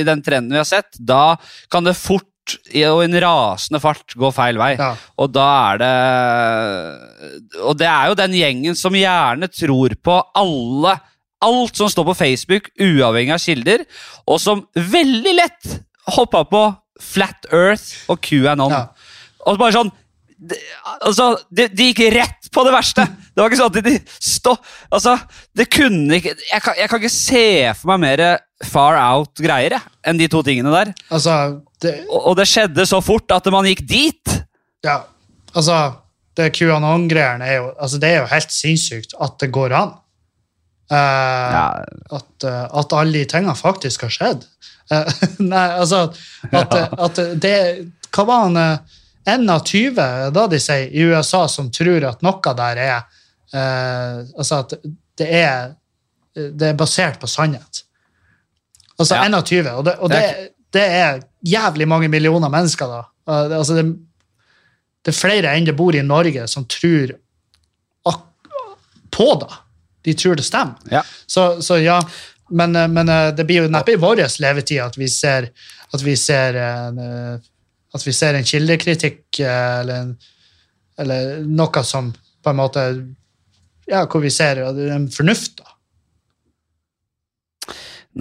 i 0.01 0.05
den 0.07 0.23
trenden 0.25 0.53
vi 0.53 0.61
har 0.61 0.69
sett, 0.69 0.99
da 0.99 1.39
kan 1.73 1.87
det 1.87 1.97
fort 1.99 2.27
i 2.75 2.83
og 2.89 3.05
en 3.05 3.15
rasende 3.23 3.79
fart 3.83 4.17
gå 4.19 4.31
feil 4.35 4.59
vei. 4.59 4.73
Ja. 4.75 4.93
Og 5.23 5.31
da 5.31 5.47
er 5.71 5.79
det 5.83 5.93
Og 7.63 7.77
det 7.79 7.87
er 7.87 8.11
jo 8.11 8.19
den 8.19 8.35
gjengen 8.35 8.79
som 8.79 8.97
gjerne 8.99 9.47
tror 9.53 9.95
på 10.03 10.19
alle 10.35 10.97
Alt 11.43 11.79
som 11.79 11.91
står 11.91 12.07
på 12.11 12.19
Facebook, 12.19 12.71
uavhengig 12.81 13.35
av 13.35 13.43
kilder, 13.43 13.87
og 14.27 14.39
som 14.43 14.67
veldig 14.75 15.35
lett 15.39 15.73
hoppa 16.17 16.45
på 16.49 16.63
Flat 17.03 17.49
Earth 17.51 18.07
og 18.13 18.21
QAnon. 18.23 18.71
Ja. 18.71 18.85
Og 19.51 19.59
bare 19.59 19.75
sånn 19.75 19.91
de, 20.43 20.57
altså, 21.07 21.29
de, 21.55 21.69
de 21.71 21.89
gikk 21.91 22.01
rett 22.17 22.49
på 22.53 22.65
det 22.67 22.73
verste. 22.75 23.05
Det 23.07 23.39
var 23.39 23.51
ikke 23.51 23.61
sånn 23.61 23.71
at 23.71 23.87
de 23.87 23.93
stå, 24.27 24.55
altså, 24.91 25.15
det 25.55 25.69
kunne 25.71 26.19
ikke 26.19 26.35
jeg 26.35 26.65
kan, 26.65 26.79
jeg 26.81 26.91
kan 26.91 27.03
ikke 27.03 27.13
se 27.15 27.45
for 27.79 27.93
meg 27.93 28.03
mer 28.03 28.23
far 28.67 28.99
out 28.99 29.39
greier 29.43 29.79
enn 30.07 30.19
de 30.19 30.27
to 30.31 30.43
tingene 30.47 30.73
der. 30.75 30.93
Altså, 31.15 31.37
det, 31.83 31.95
Og, 32.09 32.33
og 32.33 32.39
det 32.41 32.49
skjedde 32.51 32.87
så 32.91 32.99
fort 33.03 33.31
at 33.35 33.47
man 33.55 33.67
gikk 33.71 33.85
dit. 33.87 34.35
ja, 34.87 35.01
altså 35.55 35.79
det 36.39 36.49
QAnon-greiene 36.57 37.45
er 37.45 37.59
jo 37.59 37.67
altså, 37.77 37.99
Det 38.01 38.09
er 38.09 38.23
jo 38.23 38.29
helt 38.31 38.55
sinnssykt 38.55 39.15
at 39.21 39.35
det 39.43 39.51
går 39.53 39.75
an. 39.77 39.91
Eh, 40.93 41.57
at, 42.11 42.45
eh, 42.45 42.65
at 42.81 42.93
alle 42.93 43.13
de 43.13 43.25
tingene 43.29 43.55
faktisk 43.57 44.05
har 44.07 44.13
skjedd. 44.13 44.43
Eh, 44.93 45.13
nei, 45.53 45.69
altså 45.81 46.05
at, 46.51 46.75
at 46.93 47.21
det 47.41 47.57
Hva 48.13 48.25
var 48.29 48.43
han 48.49 48.59
En 49.25 49.47
av 49.55 49.63
20, 49.63 49.95
da 50.35 50.47
de 50.51 50.59
sier, 50.61 50.91
i 50.91 51.07
USA 51.07 51.47
som 51.49 51.71
tror 51.73 52.05
at 52.11 52.25
noe 52.27 52.55
der 52.59 52.81
er 52.83 52.97
eh, 52.99 54.19
Altså 54.35 54.59
at 54.65 54.75
det 55.21 55.29
er 55.39 55.73
Det 56.35 56.73
er 56.73 56.77
basert 56.77 57.21
på 57.23 57.31
sannhet. 57.31 57.85
Altså 58.99 59.17
Ja. 59.17 59.29
21, 59.29 59.71
og, 59.71 59.85
det, 59.87 59.97
og 60.01 60.11
det, 60.13 60.53
det 60.75 60.83
er 60.83 61.23
jævlig 61.45 61.89
mange 61.89 62.09
millioner 62.09 62.49
mennesker, 62.53 62.89
da. 62.89 63.03
Altså 63.59 63.75
det, 63.77 63.85
det 65.05 65.13
er 65.13 65.19
flere 65.19 65.53
enn 65.57 65.67
det 65.67 65.75
bor 65.77 65.95
i 65.97 66.05
Norge 66.05 66.47
som 66.49 66.65
tror 66.65 67.13
på 69.13 69.29
det. 69.43 69.51
De 70.03 70.15
tror 70.19 70.39
det 70.39 70.45
stemmer. 70.47 70.79
Ja. 70.91 71.03
Så, 71.27 71.63
så 71.63 71.79
ja, 71.79 72.01
men, 72.53 72.77
eh, 72.77 72.89
men 72.89 73.09
eh, 73.09 73.31
det 73.35 73.47
blir 73.49 73.65
jo 73.65 73.73
neppe 73.73 73.95
i 73.95 74.01
vår 74.01 74.25
levetid 74.43 74.83
at 74.85 74.99
vi 75.01 75.09
ser 75.09 75.51
at 75.93 76.05
vi 76.05 76.17
ser 76.17 76.57
en, 76.61 77.01
eh, 77.01 77.51
at 77.93 78.07
vi 78.07 78.15
ser 78.17 78.37
en 78.37 78.47
kildekritikk 78.49 79.43
eller, 79.45 80.07
en, 80.07 80.15
eller 80.99 81.43
noe 81.45 81.85
som 81.85 82.13
på 82.43 82.53
en 82.53 82.61
måte 82.61 82.87
Ja, 83.91 84.07
hvor 84.07 84.23
vi 84.23 84.31
ser 84.31 84.61
en 84.63 85.09
fornuft, 85.11 85.59
da. 85.59 85.73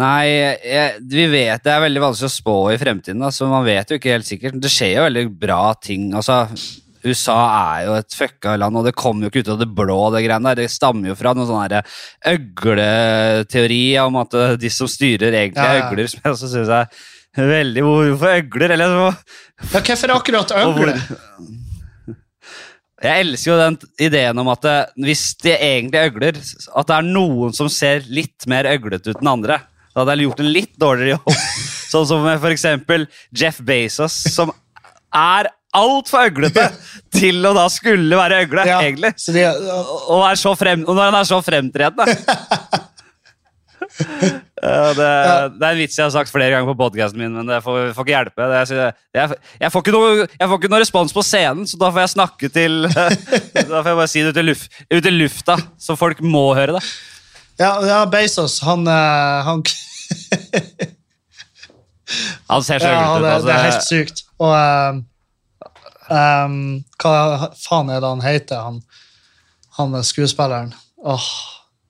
Nei, 0.02 0.26
jeg, 0.26 1.02
vi 1.06 1.28
vet 1.30 1.64
det 1.64 1.72
er 1.72 1.84
veldig 1.84 2.02
vanskelig 2.02 2.32
å 2.32 2.34
spå 2.34 2.56
i 2.74 2.80
fremtiden. 2.82 3.22
Altså, 3.28 3.46
man 3.52 3.66
vet 3.68 3.92
jo 3.92 4.00
ikke 4.00 4.14
helt 4.16 4.28
sikkert. 4.28 4.56
Det 4.64 4.72
skjer 4.72 4.96
jo 4.96 5.04
veldig 5.06 5.24
bra 5.38 5.60
ting. 5.84 6.08
Altså, 6.18 6.40
USA 7.06 7.38
er 7.76 7.86
jo 7.88 7.96
et 8.00 8.16
fucka 8.18 8.56
land, 8.62 8.78
og 8.78 8.86
det 8.88 8.94
kommer 8.98 9.26
jo 9.26 9.32
ikke 9.32 9.44
ut 9.46 9.54
av 9.56 9.62
det 9.62 9.70
blå. 9.78 10.00
Det 10.14 10.22
greiene 10.26 10.52
der. 10.52 10.62
Det 10.64 10.74
stammer 10.74 11.12
jo 11.12 11.16
fra 11.20 11.34
noen 11.38 11.50
sånn 11.50 11.64
her 11.64 11.96
øgleteori 12.34 13.82
om 14.04 14.20
at 14.22 14.38
eh, 14.38 14.54
de 14.62 14.72
som 14.74 14.90
styrer, 14.92 15.34
egentlig 15.34 15.64
er 15.64 15.80
Ja, 15.80 15.82
ja. 15.82 15.90
øgler. 15.90 16.08
Som 16.12 16.22
jeg 16.24 16.36
også 16.36 16.52
synes 16.52 16.72
er 16.76 17.50
veldig 17.52 17.84
Hvorfor 17.88 18.38
øgler? 18.38 18.76
Eller 18.76 18.92
så 18.92 19.04
Ja, 19.08 19.82
hvorfor 19.82 20.16
akkurat 20.18 20.56
øgle? 20.62 20.96
Jeg 23.02 23.24
elsker 23.26 23.50
jo 23.50 23.58
den 23.58 23.78
ideen 24.06 24.38
om 24.44 24.50
at 24.54 24.62
det, 24.62 24.76
hvis 25.08 25.24
de 25.42 25.56
egentlig 25.56 25.98
er 25.98 26.12
øgler, 26.12 26.36
at 26.38 26.90
det 26.92 26.98
er 27.00 27.08
noen 27.08 27.56
som 27.58 27.70
ser 27.74 28.04
litt 28.14 28.46
mer 28.52 28.70
øglete 28.70 29.16
ut 29.16 29.24
enn 29.24 29.32
andre. 29.32 29.58
Da 29.92 30.04
hadde 30.04 30.14
jeg 30.20 30.28
gjort 30.28 30.44
en 30.44 30.52
litt 30.54 30.76
dårligere 30.80 31.16
jobb. 31.16 31.40
Sånn 31.92 32.06
som 32.12 32.28
for 32.30 32.54
eksempel 32.54 33.08
Jeff 33.36 33.58
Bezos, 33.66 34.14
som 34.36 34.54
er 35.18 35.50
altfor 35.78 36.28
øglete 36.30 36.66
til 37.20 37.46
å 37.48 37.54
da 37.56 37.66
skulle 37.72 38.18
være 38.20 38.42
øgle, 38.46 38.66
Ja, 38.68 38.80
egentlig. 38.84 39.14
så 39.22 39.32
de, 39.36 39.46
Og, 39.52 40.24
er 40.30 40.36
så 40.40 40.56
frem, 40.60 40.84
og 40.88 40.96
når 40.98 41.12
han 41.12 41.20
er 41.22 41.30
så 41.30 41.42
fremtredende. 41.46 42.08
Det, 43.92 44.94
det 44.96 45.06
er 45.66 45.72
en 45.74 45.80
vits 45.80 45.96
jeg 45.98 46.06
har 46.06 46.12
sagt 46.14 46.30
flere 46.32 46.52
ganger 46.54 46.70
på 46.70 46.76
podkasten 46.78 47.18
min, 47.20 47.34
men 47.34 47.48
det 47.50 47.58
får, 47.66 47.90
får 47.98 48.06
ikke 48.06 48.14
hjelpe. 48.14 48.46
Det, 48.52 48.60
jeg, 48.78 48.92
jeg, 49.18 49.38
jeg, 49.64 49.72
får 49.74 49.84
ikke 49.84 49.94
noe, 49.96 50.12
jeg 50.30 50.48
får 50.52 50.60
ikke 50.62 50.70
noe 50.72 50.82
respons 50.84 51.16
på 51.18 51.24
scenen, 51.26 51.66
så 51.68 51.80
da 51.82 51.90
får 51.92 52.04
jeg 52.04 52.12
snakke 52.14 52.50
til 52.54 52.78
Da 53.72 53.82
får 53.82 53.90
jeg 53.90 53.98
bare 54.00 54.12
si 54.14 54.22
det 54.24 54.32
ut 54.36 54.40
i, 54.40 54.46
luft, 54.46 54.78
ut 54.94 55.10
i 55.10 55.14
lufta, 55.16 55.58
så 55.82 55.98
folk 56.00 56.22
må 56.24 56.44
høre 56.58 56.78
det. 56.78 56.84
ja, 57.60 57.72
ja, 57.90 58.00
Bezos, 58.14 58.60
han, 58.68 58.86
eh, 58.88 59.50
han 59.50 59.66
Han 62.52 62.64
ser 62.66 62.80
så 62.84 62.90
øglete 62.92 63.18
ut. 63.18 63.24
det, 63.26 63.34
det 63.48 63.56
er 63.56 63.66
helt 63.66 63.76
Altså. 63.82 63.88
sykt. 63.90 64.24
Og 64.42 64.54
ehm, 64.58 65.02
ehm, 66.12 66.60
hva 67.02 67.50
faen 67.58 67.90
er 67.90 68.02
det 68.04 68.10
han 68.12 68.22
heter, 68.26 68.62
han, 68.68 68.82
han 69.80 69.98
skuespilleren? 70.04 70.74
Åh, 71.06 71.32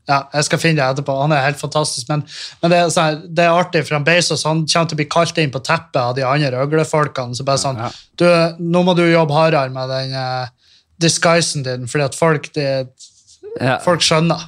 Ja, 0.10 0.24
jeg 0.34 0.44
skal 0.44 0.60
finne 0.60 0.82
det 0.82 0.88
etterpå. 0.98 1.14
Han 1.22 1.32
er 1.32 1.44
helt 1.46 1.60
fantastisk. 1.62 2.08
Men, 2.10 2.24
men 2.60 2.72
det, 2.74 2.78
er 2.82 2.90
sånn, 2.92 3.20
det 3.38 3.44
er 3.46 3.54
artig, 3.56 3.84
for 3.88 3.96
han 3.96 4.04
Bezos 4.04 4.42
han 4.44 4.64
kommer 4.66 4.90
til 4.90 4.98
å 4.98 5.00
bli 5.00 5.06
kalt 5.14 5.38
inn 5.40 5.52
på 5.54 5.62
teppet 5.64 6.00
av 6.02 6.16
de 6.18 6.26
andre 6.28 6.64
øglefolkene. 6.66 7.38
Så 7.38 7.46
bare 7.48 7.62
sånn 7.62 7.78
Ja. 7.80 7.92
du, 8.20 8.26
Nå 8.60 8.82
må 8.84 8.96
du 8.98 9.04
jobbe 9.06 9.38
hardere 9.38 9.70
med 9.72 9.94
den 9.94 10.16
uh, 10.18 10.50
disguisen 11.00 11.64
din, 11.64 11.86
fordi 11.88 12.08
at 12.10 12.18
folk, 12.18 12.50
de, 12.58 12.66
Ja. 13.62 13.78
folk 13.86 14.02
skjønner. 14.04 14.42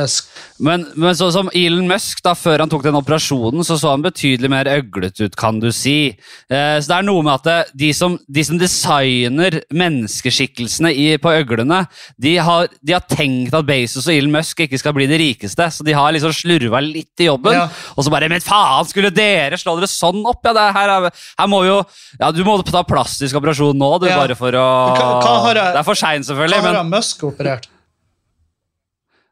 Er 0.00 0.64
Men, 0.64 0.86
men 0.96 1.14
sånn 1.16 1.32
som 1.32 1.50
Elon 1.56 1.86
Musk, 1.88 2.22
da, 2.24 2.34
før 2.36 2.60
han 2.64 2.68
tok 2.72 2.82
den 2.84 2.96
operasjonen, 2.98 3.64
så 3.64 3.76
så 3.80 3.92
han 3.94 4.02
betydelig 4.04 4.50
mer 4.52 4.68
øglete 4.68 5.28
ut, 5.28 5.36
kan 5.36 5.60
du 5.62 5.70
si. 5.72 6.16
Eh, 6.50 6.76
så 6.80 6.86
det 6.90 6.96
er 6.98 7.06
noe 7.06 7.22
med 7.24 7.34
at 7.38 7.44
det, 7.48 7.58
de, 7.84 7.92
som, 7.96 8.18
de 8.28 8.44
som 8.44 8.58
designer 8.60 9.60
menneskeskikkelsene 9.72 10.92
i, 10.92 11.06
på 11.22 11.32
øglene, 11.32 11.82
de 12.20 12.34
har, 12.42 12.68
de 12.84 12.96
har 12.96 13.06
tenkt 13.10 13.54
at 13.56 13.66
Bezos 13.68 14.08
og 14.08 14.14
Elon 14.14 14.34
Musk 14.34 14.60
ikke 14.66 14.80
skal 14.80 14.94
bli 14.96 15.08
de 15.10 15.18
rikeste, 15.20 15.70
så 15.72 15.86
de 15.86 15.96
har 15.96 16.12
liksom 16.16 16.34
slurva 16.36 16.82
litt 16.84 17.22
i 17.24 17.28
jobben. 17.30 17.56
Ja. 17.56 17.68
Og 17.96 18.04
så 18.06 18.12
bare 18.12 18.28
Men 18.30 18.40
faen, 18.44 18.86
skulle 18.90 19.10
dere 19.14 19.58
slå 19.60 19.76
dere 19.78 19.88
sånn 19.90 20.22
opp? 20.28 20.44
Ja, 20.46 20.52
det 20.56 20.68
her, 20.76 20.92
er, 20.96 21.10
her 21.40 21.50
må 21.50 21.64
jo 21.66 21.80
Ja, 22.20 22.30
du 22.34 22.42
må 22.46 22.58
ta 22.66 22.82
plastisk 22.86 23.36
operasjon 23.40 23.76
nå, 23.78 23.90
du, 24.00 24.06
Ja. 24.10 24.20
bare 24.22 24.36
for 24.38 24.52
å 24.52 24.66
Hva- 24.96 25.20
hva 25.22 25.54
jeg- 25.54 25.72
Det 25.74 25.80
er 25.80 25.86
for 25.86 25.94
seint, 25.94 26.24
selvfølgelig. 26.26 26.60
Hva 26.60 26.74
har 26.74 26.82
men... 26.84 26.90
Musk 26.90 27.22
operert? 27.24 27.66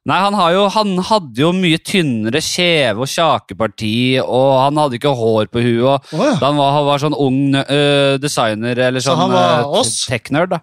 Nei, 0.09 0.19
han, 0.25 0.37
har 0.39 0.55
jo, 0.55 0.63
han 0.73 0.95
hadde 1.05 1.43
jo 1.43 1.51
mye 1.53 1.79
tynnere 1.85 2.41
kjeve 2.41 3.05
og 3.05 3.11
kjakeparti, 3.13 4.17
og 4.23 4.53
han 4.63 4.81
hadde 4.81 4.97
ikke 4.97 5.13
hår 5.13 5.51
på 5.53 5.61
huet. 5.61 6.07
Oh, 6.17 6.23
ja. 6.25 6.37
Han 6.41 6.57
var, 6.57 6.71
han 6.79 6.87
var 6.87 7.03
sånn 7.03 7.17
ung 7.19 7.43
uh, 7.59 8.15
designer, 8.23 8.81
eller 8.89 9.05
Så 9.05 9.13
sånn 9.19 9.37
øh, 9.37 9.69
oss? 9.83 9.99
tech-nerd, 10.09 10.57
da. 10.57 10.63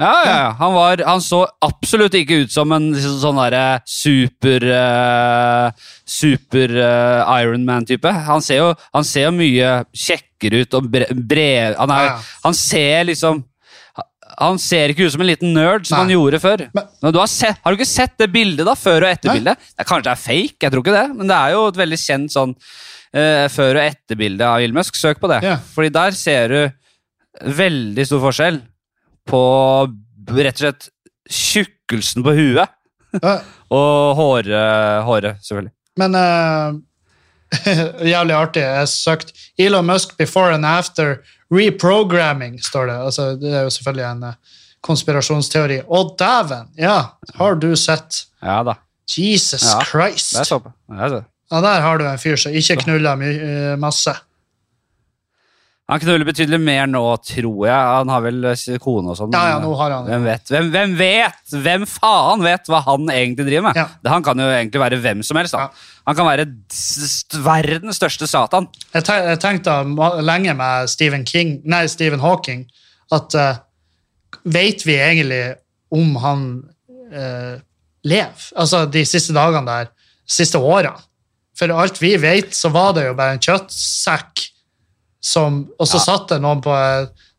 Ja, 0.00 0.12
ja, 0.12 0.30
ja. 0.30 0.46
Han, 0.58 0.72
var, 0.74 1.02
han 1.04 1.20
så 1.22 1.42
absolutt 1.62 2.14
ikke 2.16 2.44
ut 2.44 2.54
som 2.54 2.70
en 2.74 2.92
liksom, 2.94 3.18
sånn 3.22 3.38
derre 3.42 3.66
super 3.86 4.64
uh, 4.70 5.90
Super 6.08 6.72
uh, 6.78 7.34
Iron 7.42 7.66
Man-type. 7.66 8.14
Han, 8.30 8.42
han 8.42 9.06
ser 9.06 9.26
jo 9.26 9.34
mye 9.36 9.74
kjekkere 9.92 10.62
ut 10.62 10.78
og 10.78 10.88
bre, 10.94 11.10
bre 11.12 11.50
han, 11.76 11.92
er, 11.94 12.14
han 12.46 12.56
ser 12.56 13.10
liksom 13.10 13.44
han 14.38 14.58
ser 14.60 14.92
ikke 14.92 15.06
ut 15.06 15.12
som 15.14 15.22
en 15.24 15.28
liten 15.28 15.52
nerd 15.54 15.86
som 15.86 15.98
Nei. 15.98 16.04
han 16.04 16.14
gjorde 16.14 16.40
før. 16.42 16.64
Men- 16.74 17.12
du 17.12 17.18
har, 17.18 17.28
sett, 17.30 17.58
har 17.62 17.72
du 17.72 17.78
ikke 17.78 17.88
sett 17.88 18.16
det 18.18 18.30
bildet, 18.32 18.64
da? 18.66 18.74
Før- 18.74 19.04
og 19.04 19.10
etterbildet? 19.10 19.58
Det 19.76 19.86
Kanskje 19.86 20.04
det 20.08 20.12
er 20.12 20.22
fake, 20.22 20.60
jeg 20.62 20.72
tror 20.72 20.82
ikke 20.84 20.96
det. 20.96 21.16
Men 21.16 21.26
det 21.28 21.36
er 21.36 21.50
jo 21.52 21.66
et 21.68 21.80
veldig 21.82 21.98
kjent 22.00 22.32
sånn 22.32 22.54
uh, 22.54 23.48
før- 23.48 23.76
og 23.76 23.82
etterbilde 23.84 24.46
av 24.48 24.60
Elon 24.60 24.78
Musk. 24.80 24.96
Søk 24.96 25.20
på 25.20 25.28
det. 25.28 25.42
Yeah. 25.42 25.58
Fordi 25.74 25.92
der 25.92 26.16
ser 26.16 26.48
du 26.48 26.72
veldig 27.60 28.06
stor 28.06 28.20
forskjell 28.20 28.62
på 29.28 29.42
rett 30.38 30.56
og 30.56 30.64
slett 30.64 30.88
tjukkelsen 31.30 32.24
på 32.24 32.36
huet. 32.38 32.68
Uh. 33.22 33.38
Og 33.72 34.16
håret, 34.18 35.02
håret 35.06 35.38
selvfølgelig. 35.40 35.72
Men 35.96 36.14
uh, 36.14 36.74
jævlig 38.12 38.34
artig. 38.36 38.62
Jeg 38.64 38.88
søkte 38.88 39.32
Elon 39.58 39.86
Musk 39.86 40.16
before 40.18 40.52
and 40.54 40.66
after 40.66 41.22
reprogramming, 41.52 42.58
står 42.64 42.88
det. 42.90 42.96
Altså, 43.08 43.28
det 43.40 43.52
er 43.52 43.66
jo 43.66 43.74
selvfølgelig 43.74 44.06
en 44.08 44.24
eh, 44.30 44.58
konspirasjonsteori. 44.82 45.82
Å, 45.86 46.02
dæven! 46.18 46.72
Ja, 46.80 46.96
har 47.38 47.60
du 47.62 47.70
sett? 47.78 48.24
Ja 48.42 48.62
da. 48.66 48.78
Jesus 49.12 49.64
Ja, 49.66 49.82
Christ! 49.84 50.34
Det 50.36 50.46
er. 50.46 50.68
Det 50.88 50.98
er 51.06 51.14
så. 51.16 51.24
Ja, 51.52 51.60
der 51.60 51.82
har 51.84 51.98
du 52.00 52.06
en 52.08 52.20
fyr 52.20 52.38
som 52.40 52.54
ikke 52.56 52.78
knuller 52.86 53.20
eh, 53.28 53.74
masse. 53.80 54.14
Han 55.90 56.00
knuller 56.00 56.24
betydelig 56.24 56.60
mer 56.62 56.86
nå, 56.86 57.02
tror 57.26 57.64
jeg. 57.66 57.74
Han 57.74 58.10
har 58.12 58.22
vel 58.22 58.44
eh, 58.52 58.76
kone 58.80 59.12
og 59.12 59.18
sånn. 59.18 59.32
Ja, 59.34 59.56
ja, 59.56 59.56
nå 59.60 59.72
har 59.76 59.96
han 59.96 60.06
Hvem 60.06 60.28
vet? 60.28 60.44
Hvem, 60.52 60.68
hvem 60.72 60.92
vet? 61.00 61.40
Hvem 61.64 61.86
faen 61.90 62.44
vet 62.44 62.70
hva 62.70 62.84
han 62.86 63.10
egentlig 63.12 63.48
driver 63.48 63.66
med? 63.66 63.80
Ja. 63.82 63.88
Det, 63.98 64.12
han 64.12 64.24
kan 64.24 64.40
jo 64.40 64.46
egentlig 64.46 64.82
være 64.84 65.00
hvem 65.02 65.24
som 65.26 65.40
helst. 65.40 65.56
Da. 65.56 65.66
Ja. 65.66 65.98
Han 66.06 66.18
kan 66.18 66.28
være 66.28 66.46
verdens 67.42 67.98
største 67.98 68.28
satan. 68.30 68.70
Jeg, 68.94 69.06
te 69.08 69.18
jeg 69.26 69.42
tenkte 69.42 69.74
lenge 70.22 70.54
med 70.58 70.92
Stephen 70.92 71.26
King, 71.28 71.58
nei, 71.68 71.84
Stephen 71.90 72.22
Hawking 72.22 72.64
at 73.12 73.36
uh, 73.38 73.52
Vet 74.48 74.80
vi 74.82 74.94
egentlig 74.96 75.42
om 75.92 76.16
han 76.18 76.40
uh, 77.12 77.58
lever? 78.02 78.46
Altså 78.58 78.86
de 78.90 79.04
siste 79.06 79.34
dagene 79.36 79.68
der, 79.68 79.90
siste 80.26 80.58
årene. 80.58 80.96
For 81.58 81.70
alt 81.76 82.00
vi 82.02 82.14
vet, 82.18 82.56
så 82.56 82.72
var 82.72 82.94
det 82.96 83.04
jo 83.04 83.12
bare 83.18 83.36
en 83.36 83.44
kjøttsekk 83.44 84.46
som 85.22 85.68
Og 85.78 85.86
så 85.86 85.96
Ja. 86.00 86.06
satt 86.06 86.28
det 86.28 86.40
noen 86.42 86.60
på 86.62 86.74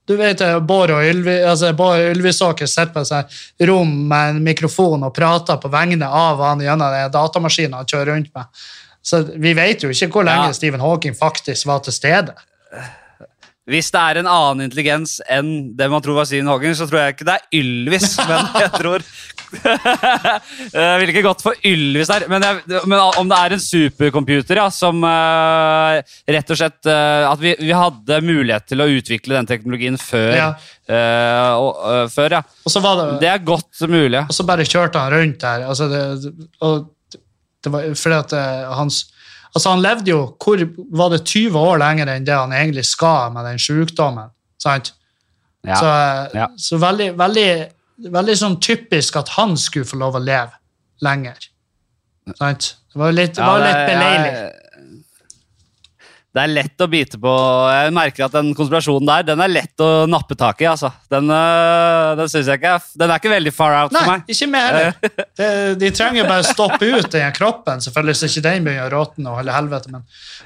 du 0.05 0.17
vet, 0.19 0.41
Bård 0.67 0.91
og 0.91 1.03
Ylvi, 1.07 1.38
altså 1.47 1.69
Bård 1.73 1.95
Ylvisåker 2.11 2.67
sitter 2.67 2.91
på 2.91 2.99
et 3.07 3.67
rom 3.69 4.07
med 4.09 4.29
en 4.36 4.41
mikrofon 4.43 5.03
og 5.07 5.13
prater 5.15 5.55
på 5.63 5.71
vegne 5.71 6.03
av 6.03 6.41
han 6.43 6.59
gjennom 6.59 7.11
datamaskinen 7.11 7.73
han 7.77 7.86
kjører 7.88 8.11
rundt 8.11 8.34
med. 8.36 8.43
Så 9.01 9.21
vi 9.39 9.53
vet 9.53 9.81
jo 9.84 9.89
ikke 9.89 10.09
hvor 10.11 10.25
lenge 10.27 10.49
Ja. 10.49 10.51
Stephen 10.53 10.81
Hawking 10.84 11.15
faktisk 11.15 11.65
var 11.65 11.79
til 11.79 11.93
stede. 11.93 12.34
Hvis 13.65 13.91
det 13.91 13.99
er 14.01 14.17
en 14.19 14.27
annen 14.27 14.65
intelligens 14.65 15.21
enn 15.31 15.71
det 15.77 15.89
man 15.89 16.01
tror 16.03 16.15
var 16.15 16.25
Stephen 16.27 16.47
Hawking, 16.51 16.73
så 16.75 16.84
tror 16.89 16.99
jeg 16.99 17.15
ikke 17.15 17.25
det 17.29 17.36
er 17.39 17.59
Ylvis, 17.61 18.17
men 18.27 18.49
jeg 18.59 18.71
tror 18.75 18.99
Jeg 19.53 20.97
ville 20.99 21.13
ikke 21.13 21.25
gått 21.25 21.43
for 21.45 21.57
Ylvis 21.67 22.09
der, 22.09 22.25
men, 22.31 22.43
jeg, 22.45 22.81
men 22.89 22.97
om 23.21 23.29
det 23.29 23.37
er 23.39 23.55
en 23.55 23.61
supercomputer 23.63 24.59
ja, 24.61 24.65
som 24.73 25.03
uh, 25.05 25.99
rett 26.29 26.53
og 26.53 26.59
slett 26.59 26.89
uh, 26.89 27.29
At 27.29 27.41
vi, 27.43 27.53
vi 27.61 27.73
hadde 27.75 28.19
mulighet 28.25 28.65
til 28.71 28.83
å 28.83 28.89
utvikle 28.89 29.37
den 29.37 29.49
teknologien 29.49 29.99
før. 30.01 30.33
Ja. 30.37 30.49
Uh, 30.83 31.51
og, 31.63 31.69
eh, 31.93 32.07
før 32.11 32.37
ja. 32.37 32.41
Og 32.65 32.73
så 32.73 32.81
var 32.83 32.97
det, 32.99 33.05
Det 33.21 33.29
er 33.31 33.45
godt 33.47 33.85
mulig. 33.87 34.25
og 34.25 34.35
så 34.35 34.43
bare 34.47 34.65
kjørte 34.67 34.99
han 34.99 35.13
rundt 35.13 35.39
der. 35.45 35.63
Altså 35.69 35.87
det, 35.91 36.01
og 36.65 36.89
det 37.63 37.71
var 37.71 37.85
fordi 37.95 38.17
at 38.19 38.33
eh, 38.37 38.73
hans 38.75 39.03
Altså 39.53 39.69
Han 39.69 39.83
levde 39.85 40.09
jo 40.09 40.21
hvor 40.41 40.57
var 40.97 41.11
det 41.13 41.19
20 41.29 41.53
år 41.61 41.77
lenger 41.77 42.09
enn 42.09 42.23
det 42.25 42.33
han 42.33 42.55
egentlig 42.57 42.87
skal 42.89 43.29
med 43.35 43.45
den 43.45 43.59
sykdommen. 43.61 44.31
sant? 44.57 44.89
Ja. 45.63 45.75
Så, 45.77 45.85
eh, 45.85 46.39
Ja. 46.41 46.47
så 46.57 46.79
veldig, 46.81 47.11
veldig, 47.19 47.49
veldig 47.99 48.35
sånn 48.39 48.59
typisk 48.61 49.15
at 49.21 49.29
han 49.37 49.55
skulle 49.57 49.85
få 49.85 49.97
lov 50.01 50.15
å 50.15 50.23
leve 50.23 50.51
lenger. 51.01 51.37
Sant? 52.39 52.75
Det 52.93 52.99
var 52.99 53.11
jo 53.11 53.15
litt, 53.17 53.37
Ja, 53.37 53.45
var 53.51 53.59
litt 53.65 53.87
beleilig. 53.89 54.59
Det 56.33 56.41
er 56.41 56.49
lett 56.49 56.81
å 56.81 56.87
bite 56.89 57.19
på 57.21 57.31
Jeg 57.69 57.91
merker 57.93 58.23
at 58.25 58.31
den 58.33 58.55
konspirasjonen 58.57 59.05
der 59.05 59.21
Den 59.27 59.41
er 59.43 59.51
lett 59.51 59.77
å 59.85 60.07
nappe 60.09 60.33
tak 60.35 60.61
i. 60.61 60.65
altså. 60.65 60.89
Den, 61.11 61.27
øh, 61.29 62.15
den 62.17 62.25
synes 62.31 62.47
jeg 62.49 62.57
ikke 62.57 62.71
er- 62.73 62.87
Den 62.97 63.11
er 63.11 63.19
ikke 63.19 63.29
veldig 63.29 63.53
far 63.53 63.75
out 63.83 63.91
for 63.93 63.99
Nei, 64.01 64.07
meg. 64.17 64.23
ikke 64.33 64.47
mer 64.49 64.73
heller. 64.73 64.93
Det- 65.37 65.77
De 65.77 65.91
trenger 65.91 66.27
bare 66.27 66.43
stoppe 66.43 66.81
ut 66.89 67.11
den 67.11 67.31
kroppen, 67.33 67.77
selvfølgelig, 67.85 68.15
så 68.17 68.25
ikke 68.31 68.41
den 68.47 68.63
begynner 68.65 68.89
å 68.89 68.93
råtne 69.05 69.27
og 69.29 69.37
holde 69.37 69.51
helvete. 69.53 69.91
Men, 69.91 70.03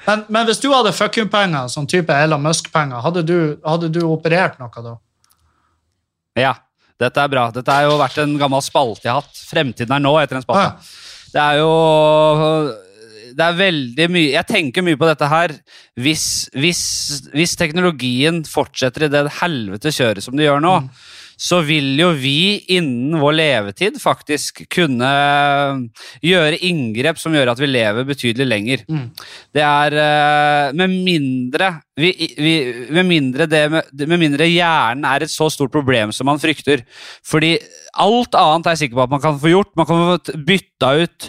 men, 0.08 0.26
men 0.30 0.46
hvis 0.48 0.60
du 0.60 0.68
hadde 0.74 0.92
fuck 0.94 1.16
you-penger, 1.18 1.70
sånn 1.72 1.88
type 1.88 2.10
Elon 2.12 2.42
Musk-penger, 2.44 3.02
hadde, 3.02 3.58
hadde 3.66 3.90
du 3.92 4.02
operert 4.12 4.60
noe 4.60 4.84
da? 4.84 4.98
Ja, 6.36 6.54
dette 7.00 7.22
er 7.22 7.30
bra. 7.30 7.48
Dette 7.54 7.74
har 7.74 7.86
jo 7.86 7.98
vært 8.00 8.18
en 8.24 8.38
gammel 8.42 8.64
spalte 8.66 9.06
jeg 9.06 9.14
har 9.14 9.22
hatt. 9.22 9.42
Fremtiden 9.52 9.94
er 9.98 10.04
nå, 10.04 10.16
etter 10.22 10.40
en 10.40 10.46
spalte. 10.46 10.72
Ja. 10.72 11.04
Det 11.34 11.42
er 11.44 11.58
jo 11.60 11.72
Det 13.38 13.44
er 13.44 13.58
veldig 13.60 14.06
mye 14.10 14.30
Jeg 14.32 14.48
tenker 14.48 14.82
mye 14.88 14.98
på 14.98 15.06
dette 15.10 15.28
her. 15.30 15.54
Hvis, 16.00 16.24
hvis, 16.56 16.82
hvis 17.36 17.54
teknologien 17.60 18.42
fortsetter 18.48 19.06
i 19.06 19.12
det 19.14 19.26
helvete 19.42 19.92
kjøret 19.94 20.24
som 20.26 20.36
det 20.40 20.48
gjør 20.48 20.64
nå, 20.64 20.76
Mm. 20.82 20.90
så 21.38 21.60
vil 21.62 21.92
jo 22.00 22.08
vi 22.18 22.64
innen 22.74 23.20
vår 23.22 23.36
levetid 23.38 24.00
faktisk 24.02 24.64
kunne 24.74 25.10
gjøre 26.26 26.58
inngrep 26.66 27.20
som 27.22 27.36
gjør 27.36 27.52
at 27.54 27.60
vi 27.62 27.70
lever 27.70 28.08
betydelig 28.10 28.48
lenger. 28.48 28.86
Mm. 28.90 29.04
Det 29.54 29.62
er 29.62 29.98
eh, 30.02 30.72
Med 30.74 30.90
mindre 30.96 31.70
vi, 31.98 32.12
vi, 32.38 32.54
med, 32.94 33.06
mindre 33.10 33.48
det, 33.50 33.64
med, 33.74 34.20
mindre 34.22 34.46
hjernen 34.46 35.06
er 35.10 35.26
et 35.26 35.34
så 35.34 35.50
stort 35.50 35.74
problem 35.74 36.14
som 36.14 36.30
man 36.30 36.38
frykter. 36.42 36.84
Fordi 37.26 37.56
alt 37.98 38.38
annet 38.38 38.68
er 38.68 38.76
jeg 38.76 38.82
sikker 38.84 39.00
på 39.00 39.06
at 39.08 39.14
man 39.16 39.24
kan 39.24 39.40
få 39.42 39.50
gjort. 39.50 39.72
Man 39.80 39.88
kan 39.90 40.04
få 40.04 40.38
bytta 40.46 40.92
ut 41.02 41.28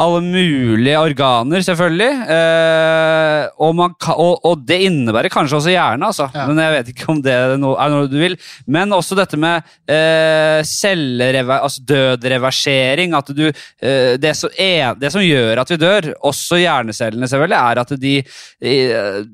alle 0.00 0.22
mulige 0.24 1.02
organer, 1.02 1.60
selvfølgelig. 1.66 2.08
Eh, 2.32 3.42
og, 3.60 3.76
man 3.76 3.92
kan, 4.00 4.16
og, 4.16 4.40
og 4.48 4.64
det 4.64 4.80
innebærer 4.88 5.32
kanskje 5.32 5.60
også 5.60 5.74
hjernen, 5.74 6.08
altså. 6.08 6.30
Ja. 6.32 6.48
Men 6.48 6.64
jeg 6.64 6.76
vet 6.78 6.92
ikke 6.94 7.10
om 7.12 7.22
det 7.24 7.36
er 7.36 7.56
noe, 7.60 7.76
er 7.76 7.92
noe 7.92 8.08
du 8.08 8.16
vil. 8.22 8.40
Men 8.72 8.96
også 8.96 9.20
dette 9.20 9.36
med 9.40 9.68
eh, 9.84 10.64
altså 10.64 11.84
dødreversering. 11.92 13.12
At 13.20 13.36
du, 13.36 13.50
eh, 13.50 14.14
det, 14.16 14.32
som 14.40 14.52
er, 14.56 14.96
det 14.96 15.12
som 15.12 15.24
gjør 15.24 15.60
at 15.60 15.76
vi 15.76 15.82
dør, 15.84 16.14
også 16.24 16.64
hjernecellene 16.64 17.28
selvfølgelig, 17.28 17.60
er 17.60 17.84
at 17.84 17.98
de 18.00 18.20
eh, 18.24 19.26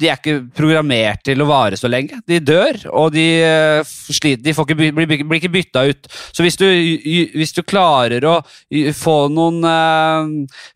de 0.00 0.08
er 0.08 0.16
ikke 0.16 0.48
programmert 0.56 1.20
til 1.26 1.42
å 1.42 1.46
vare 1.48 1.76
så 1.78 1.88
lenge. 1.90 2.20
De 2.28 2.38
dør, 2.40 2.76
og 2.96 3.12
de, 3.14 3.42
eh, 3.44 3.82
sliter, 3.84 4.42
de 4.44 4.52
får 4.56 4.64
ikke, 4.66 4.76
blir, 4.78 4.92
blir 5.20 5.38
ikke 5.38 5.52
bytta 5.52 5.80
ut. 5.90 6.02
Så 6.32 6.42
hvis 6.46 6.58
du, 6.60 6.66
hvis 7.36 7.54
du 7.56 7.62
klarer 7.62 8.24
å 8.28 8.42
få 8.96 9.28
noen 9.32 9.64
eh, 9.68 10.20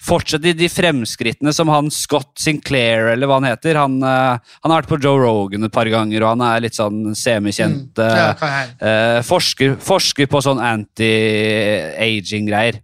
Fortsette 0.05 0.45
de, 0.45 0.53
de 0.59 0.69
fremskrittene 0.71 1.53
som 1.57 1.69
han 1.73 1.91
Scott 1.95 2.39
Sinclair, 2.41 3.01
eller 3.15 3.27
hva 3.31 3.37
han 3.41 3.49
heter 3.49 3.75
Han, 3.81 3.95
eh, 4.05 4.35
han 4.61 4.71
har 4.71 4.79
vært 4.83 4.93
på 4.93 5.03
Joe 5.05 5.19
Rogan 5.23 5.65
et 5.67 5.75
par 5.75 5.89
ganger, 5.91 6.23
og 6.23 6.31
han 6.35 6.43
er 6.47 6.61
litt 6.67 6.77
sånn 6.77 7.15
semikjent. 7.19 7.99
Eh, 7.99 8.33
eh, 8.79 9.21
forsker, 9.27 9.71
forsker 9.83 10.27
på 10.31 10.39
sånn 10.45 10.61
anti-aging-greier. 10.65 12.75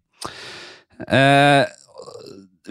Eh, 1.08 1.64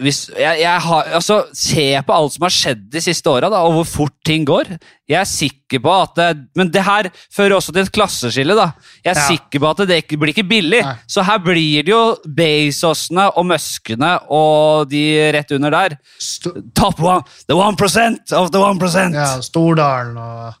hvis, 0.00 0.18
jeg, 0.38 0.60
jeg 0.62 0.80
har, 0.80 1.08
altså, 1.18 1.36
se 1.56 1.84
på 2.06 2.14
alt 2.16 2.32
som 2.32 2.44
har 2.46 2.52
skjedd 2.54 2.86
de 2.92 3.00
siste 3.04 3.28
åra, 3.30 3.50
og 3.60 3.72
hvor 3.76 3.84
fort 3.88 4.14
ting 4.24 4.44
går. 4.48 4.70
Jeg 5.10 5.18
er 5.20 5.28
sikker 5.28 5.80
på 5.84 5.90
at 6.02 6.14
det, 6.16 6.26
Men 6.56 6.70
det 6.70 6.82
her 6.86 7.08
fører 7.34 7.56
også 7.56 7.72
til 7.74 7.82
et 7.82 7.92
klasseskille. 7.92 8.54
da. 8.56 8.70
Jeg 9.04 9.12
er 9.16 9.20
Ja. 9.20 9.26
sikker 9.28 9.60
på 9.60 9.70
at 9.70 9.82
det 9.88 9.98
ikke, 10.04 10.18
blir 10.18 10.32
ikke 10.34 10.48
billig. 10.48 10.82
Nei. 10.86 10.94
Så 11.06 11.22
her 11.26 11.38
blir 11.38 11.82
det 11.84 11.92
jo 11.92 12.16
Bezosene 12.26 13.28
og 13.36 13.46
Muskene 13.46 14.12
og 14.30 14.88
de 14.90 15.02
rett 15.32 15.50
under 15.52 15.70
der. 15.70 15.98
Sto 16.18 16.50
Top 16.74 17.00
one, 17.00 17.22
the 17.48 17.56
one 17.56 17.76
percent 17.76 18.32
of 18.32 18.50
the 18.50 18.58
one 18.60 18.78
percent! 18.78 19.14
ja, 19.14 19.40
Stordalen 19.40 20.16
og 20.16 20.54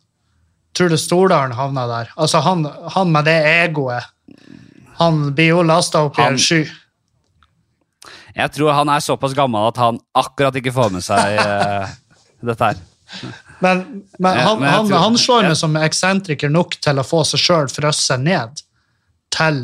Tror 0.74 0.88
du 0.88 0.96
Stordalen 0.96 1.52
havna 1.58 1.86
der? 1.88 2.10
Altså, 2.16 2.40
han, 2.40 2.64
han 2.94 3.10
med 3.10 3.24
det 3.26 3.38
egoet 3.44 4.04
Han 5.00 5.32
blir 5.34 5.48
jo 5.54 5.62
lasta 5.66 6.04
opp 6.06 6.18
i 6.18 6.22
Han- 6.22 6.32
en 6.36 6.38
sky. 6.38 6.64
Jeg 8.40 8.52
tror 8.56 8.72
han 8.76 8.90
er 8.92 9.02
såpass 9.04 9.34
gammel 9.36 9.68
at 9.70 9.78
han 9.80 9.98
akkurat 10.16 10.56
ikke 10.60 10.72
får 10.74 10.90
med 10.94 11.04
seg 11.06 11.38
uh, 11.40 11.90
dette 12.50 12.70
her. 12.72 12.80
Men, 13.60 13.80
men 14.22 14.36
Ja, 14.38 14.44
han, 14.48 14.60
men 14.62 14.70
han, 14.70 14.86
tror- 14.88 15.02
han 15.02 15.18
slår 15.18 15.42
ja. 15.44 15.48
meg 15.52 15.58
som 15.58 15.74
eksentriker 15.76 16.52
nok 16.52 16.76
til 16.82 17.00
å 17.02 17.04
få 17.04 17.24
seg 17.26 17.42
sjøl 17.42 17.70
frosset 17.72 18.22
ned 18.22 18.62
til, 19.34 19.58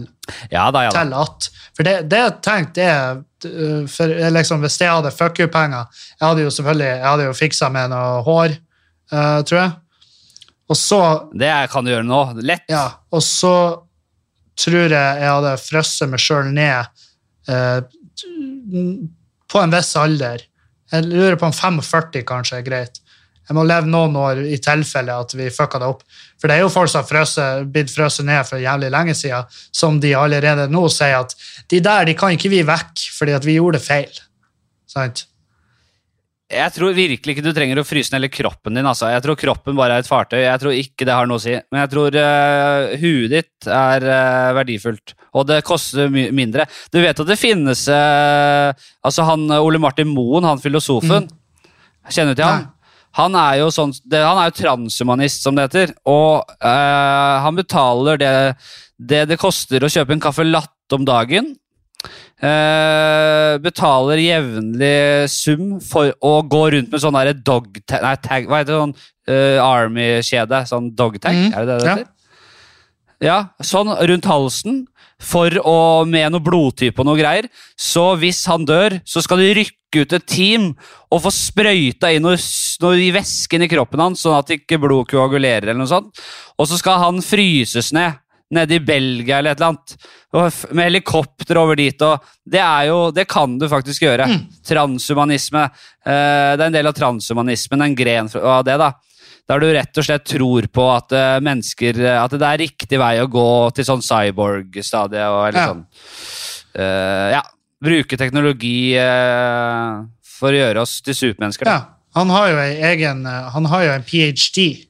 Ja 0.51 0.69
da, 0.75 0.83
ja 0.87 0.91
da. 0.91 0.99
til 1.05 1.15
at 1.19 1.47
For 1.77 1.87
det, 1.87 1.95
det 2.11 2.19
jeg 2.25 2.35
tenkte 2.47 2.85
er 2.87 3.17
uh, 3.23 3.87
for 3.91 4.11
eh, 4.11 4.29
liksom, 4.35 4.61
Hvis 4.63 4.77
jeg 4.83 4.91
hadde 4.91 5.11
fuck 5.15 5.39
you-penger 5.43 5.87
Jeg 6.17 6.23
hadde 6.27 6.45
jo 6.45 6.53
selvfølgelig 6.55 6.91
jeg 6.91 7.07
hadde 7.07 7.27
jo 7.29 7.35
fiksa 7.39 7.71
med 7.75 7.91
noe 7.95 8.21
hår, 8.27 8.55
uh, 9.15 9.41
tror 9.47 9.61
jeg. 9.63 9.73
Og 10.67 10.79
så 10.79 11.01
Det 11.39 11.51
kan 11.71 11.87
du 11.87 11.93
gjøre 11.95 12.07
nå. 12.07 12.21
Lett. 12.43 12.67
Ja, 12.71 12.85
og 13.15 13.23
så 13.23 13.55
tror 14.59 14.91
jeg 14.91 14.91
jeg 15.23 15.31
hadde 15.31 15.53
frosset 15.63 16.11
meg 16.11 16.23
sjøl 16.23 16.49
ned 16.51 16.89
eh, 17.53 17.83
på 19.53 19.63
en 19.63 19.75
viss 19.75 19.97
alder. 19.99 20.45
Jeg 20.93 21.09
lurer 21.09 21.37
på 21.39 21.49
om 21.49 21.55
45 21.55 22.23
kanskje 22.27 22.61
er 22.61 22.67
greit. 22.67 23.01
Jeg 23.47 23.55
må 23.55 23.63
leve 23.63 23.87
noen 23.87 24.17
år 24.19 24.41
i 24.43 24.57
tilfelle 24.63 25.15
at 25.15 25.35
vi 25.39 25.47
fucka 25.55 25.79
det 25.79 25.87
opp. 25.87 26.03
For 26.41 26.51
det 26.51 26.57
er 26.57 26.65
jo 26.65 26.73
folk 26.73 26.91
som 26.91 27.07
har 27.07 27.67
blitt 27.71 27.93
frosset 27.95 28.27
ned 28.27 28.43
for 28.49 28.59
jævlig 28.59 28.91
lenge 28.91 29.15
siden, 29.15 29.47
som 29.71 30.01
de 30.03 30.17
allerede 30.19 30.67
nå 30.73 30.83
sier 30.91 31.21
at 31.21 31.37
de 31.71 31.81
der 31.83 32.09
de 32.09 32.17
kan 32.19 32.35
ikke 32.35 32.51
vi 32.51 32.65
vekk 32.67 33.07
fordi 33.15 33.37
at 33.39 33.47
vi 33.47 33.59
gjorde 33.61 33.79
det 33.79 33.87
feil. 33.87 34.23
Sant? 34.91 35.27
Jeg 36.47 36.71
tror 36.77 36.93
virkelig 36.95 37.33
ikke 37.35 37.43
du 37.43 37.51
trenger 37.51 37.81
å 37.81 37.87
fryse 37.87 38.13
ned 38.13 38.21
hele 38.21 38.31
kroppen 38.31 38.77
din. 38.79 38.87
Altså. 38.87 39.09
Jeg 39.11 39.23
tror 39.25 39.39
kroppen 39.41 39.75
bare 39.79 39.97
er 39.97 40.05
et 40.05 40.11
fartøy. 40.11 40.39
Jeg 40.45 40.61
tror 40.63 40.77
ikke 40.79 41.09
det 41.09 41.17
har 41.17 41.27
noe 41.27 41.41
å 41.41 41.43
si. 41.43 41.57
Men 41.73 41.83
jeg 41.83 41.91
tror 41.91 42.19
uh, 42.23 42.95
huet 43.03 43.33
ditt 43.33 43.67
er 43.67 44.07
uh, 44.07 44.53
verdifullt, 44.61 45.17
og 45.35 45.49
det 45.51 45.65
koster 45.67 46.07
mindre. 46.15 46.69
Du 46.95 47.01
vet 47.03 47.19
at 47.19 47.27
det 47.27 47.39
finnes 47.41 47.83
uh, 47.91 48.71
Altså 49.03 49.27
han 49.27 49.51
Ole 49.59 49.83
Martin 49.83 50.13
Moen, 50.13 50.47
han 50.47 50.63
filosofen. 50.63 51.27
Kjenner 52.07 52.37
du 52.37 52.39
til 52.39 52.47
han? 52.47 52.71
Han 53.19 53.35
er 53.41 53.63
jo 53.65 53.73
sånn, 53.73 53.97
det, 54.07 54.21
han 54.23 54.39
er 54.39 54.51
jo 54.53 54.59
transhumanist, 54.61 55.43
som 55.43 55.57
det 55.57 55.67
heter. 55.67 55.95
Og 56.07 56.45
han 56.61 57.57
betaler 57.57 58.21
det, 58.21 58.33
det 59.01 59.23
det 59.31 59.39
koster 59.41 59.83
å 59.83 59.89
kjøpe 59.91 60.13
en 60.13 60.21
caffè 60.23 60.45
latte 60.45 60.99
om 60.99 61.07
dagen. 61.09 61.55
Eh, 62.37 63.55
betaler 63.65 64.21
jevnlig 64.21 65.29
sum 65.33 65.79
for 65.81 66.11
å 66.21 66.35
gå 66.45 66.67
rundt 66.75 66.91
med 66.93 67.01
sånn 67.01 67.17
dog 67.41 67.71
tag, 67.89 68.03
nei, 68.05 68.17
tag 68.21 68.51
Hva 68.51 68.59
heter 68.61 68.75
det? 68.75 68.81
sånn 68.83 68.93
uh, 69.33 69.63
Army-kjede? 69.65 70.61
Sånn 70.69 70.91
dog 70.93 71.17
tag? 71.17 71.33
Mm, 71.33 71.55
Er 71.55 71.65
det 71.65 71.71
det 71.71 71.79
det 71.81 71.89
ja. 71.89 71.95
heter? 71.95 72.13
Ja, 73.25 73.39
sånn 73.65 73.89
rundt 73.89 74.29
halsen 74.29 74.83
for 75.17 75.49
å, 75.65 76.05
med 76.05 76.29
noe 76.35 76.45
blodtype 76.45 77.01
og 77.01 77.09
noe 77.09 77.17
greier. 77.17 77.49
Så 77.73 78.11
hvis 78.21 78.43
han 78.51 78.67
dør, 78.69 78.99
så 79.09 79.23
skal 79.25 79.41
de 79.41 79.55
rykke 79.57 80.03
ut 80.05 80.13
et 80.13 80.27
team 80.29 80.67
og 81.09 81.23
få 81.25 81.33
sprøyta 81.33 82.11
inn 82.13 82.27
noe, 82.27 82.37
noe 82.85 83.01
i 83.01 83.09
væsken 83.17 83.65
i 83.65 83.71
kroppen 83.73 84.03
hans, 84.05 84.21
sånn 84.21 84.37
at 84.37 84.53
ikke 84.59 84.77
blod 84.83 85.09
koagulerer 85.09 85.71
eller 85.71 85.81
noe 85.81 85.89
sånt. 85.89 86.21
Og 86.61 86.69
så 86.69 86.77
skal 86.77 87.01
han 87.01 87.25
fryses 87.25 87.95
ned 87.97 88.21
nede 88.55 88.77
i 88.77 88.81
Belgia 88.81 89.39
eller 89.39 89.57
et 89.57 89.59
eller 89.61 89.73
annet. 89.75 89.97
Og 90.37 90.75
med 90.77 90.85
helikopter 90.91 91.59
over 91.59 91.77
dit. 91.79 92.03
Og 92.07 92.23
det 92.47 92.61
er 92.63 92.87
jo 92.91 93.11
Det 93.11 93.27
kan 93.29 93.59
du 93.59 93.67
faktisk 93.69 94.03
gjøre. 94.07 94.29
Transhumanisme. 94.67 95.65
Eh, 96.07 96.53
det 96.55 96.63
er 96.63 96.67
en 96.69 96.77
del 96.77 96.87
av 96.87 96.95
transhumanismen, 96.95 97.83
en 97.83 97.97
gren 97.99 98.31
av 98.43 98.65
det, 98.65 98.77
da. 98.79 98.93
Der 99.47 99.61
du 99.63 99.67
rett 99.73 99.99
og 99.99 100.05
slett 100.05 100.25
tror 100.27 100.67
på 100.75 100.85
at 100.91 101.13
eh, 101.15 101.37
mennesker 101.41 102.01
eh, 102.03 102.17
At 102.23 102.33
det 102.35 102.43
er 102.49 102.59
riktig 102.65 102.99
vei 102.99 103.13
å 103.23 103.29
gå 103.31 103.47
til 103.77 103.87
sånn 103.87 104.03
cyborg-stadie 104.03 105.27
og 105.31 105.43
eller 105.49 105.61
Ja. 105.61 105.67
sånn. 105.71 105.85
Uh, 106.77 107.29
ja. 107.33 107.43
Bruke 107.81 108.17
teknologi 108.21 108.97
uh, 109.01 110.03
for 110.25 110.53
å 110.53 110.59
gjøre 110.59 110.83
oss 110.83 110.99
til 111.05 111.15
supermennesker. 111.17 111.65
da. 111.69 111.73
Ja. 111.73 111.93
Han 112.17 112.31
har 112.33 112.49
jo 112.49 112.57
en 112.59 112.85
egen 112.91 113.25
Han 113.27 113.67
har 113.69 113.83
jo 113.85 113.91
en 113.93 114.05
ph.d. 114.05 114.87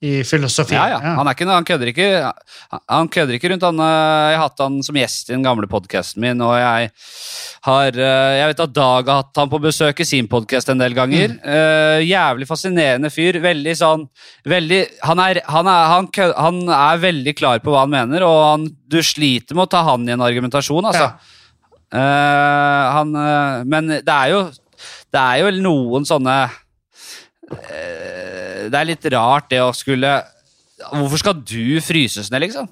i 0.00 0.22
filosofi. 0.24 0.72
Ja, 0.72 0.86
ja. 0.94 0.98
Han, 1.18 1.28
ikke, 1.28 1.44
han, 1.44 1.64
kødder 1.68 1.90
ikke, 1.90 2.06
han 2.88 3.08
kødder 3.12 3.36
ikke 3.36 3.50
rundt 3.52 3.64
han. 3.66 3.80
eh, 3.84 4.28
Jeg 4.30 4.38
har 4.38 4.44
hatt 4.46 4.62
han 4.64 4.78
som 4.86 4.96
gjest 4.96 5.28
i 5.28 5.34
den 5.34 5.42
gamle 5.44 5.68
podkasten 5.68 6.22
min, 6.24 6.40
og 6.40 6.54
jeg 6.56 6.88
har 7.66 7.98
eh, 8.00 8.36
Jeg 8.38 8.46
vet 8.52 8.62
at 8.64 8.72
Dag 8.78 9.10
har 9.12 9.18
hatt 9.20 9.40
han 9.42 9.50
på 9.52 9.60
besøk 9.60 10.00
i 10.00 10.06
sin 10.08 10.28
podkast 10.30 10.72
en 10.72 10.80
del 10.80 10.96
ganger. 10.96 11.34
Eh, 11.44 12.00
jævlig 12.08 12.48
fascinerende 12.48 13.10
fyr. 13.12 13.36
Veldig 13.44 13.74
sånn 13.76 14.06
veldig, 14.48 14.80
han, 15.04 15.20
er, 15.26 15.42
han, 15.52 15.68
er, 15.68 15.84
han, 15.92 16.08
kø- 16.16 16.32
han 16.32 16.62
er 16.78 17.04
veldig 17.04 17.36
klar 17.36 17.60
på 17.60 17.74
hva 17.74 17.84
han 17.84 17.92
mener, 17.92 18.24
og 18.24 18.40
han, 18.46 18.64
du 18.88 19.02
sliter 19.04 19.52
med 19.58 19.68
å 19.68 19.72
ta 19.76 19.84
han 19.90 20.08
i 20.08 20.16
en 20.16 20.24
argumentasjon, 20.24 20.88
altså. 20.94 21.10
Ja. 21.12 21.36
Uh, 21.90 22.82
han, 22.94 23.08
eh, 23.18 23.62
men 23.66 23.88
det 23.98 24.14
er 24.14 24.28
jo 24.30 24.44
Det 25.10 25.18
er 25.18 25.40
jo 25.42 25.48
noen 25.58 26.04
sånne 26.06 26.36
eh, 27.50 28.49
Det 28.68 28.76
er 28.76 28.88
litt 28.88 29.08
rart 29.14 29.48
det 29.52 29.62
å 29.64 29.72
skulle 29.76 30.20
Hvorfor 30.80 31.20
skal 31.20 31.40
du 31.44 31.80
fryses 31.84 32.30
ned, 32.32 32.40
liksom? 32.46 32.68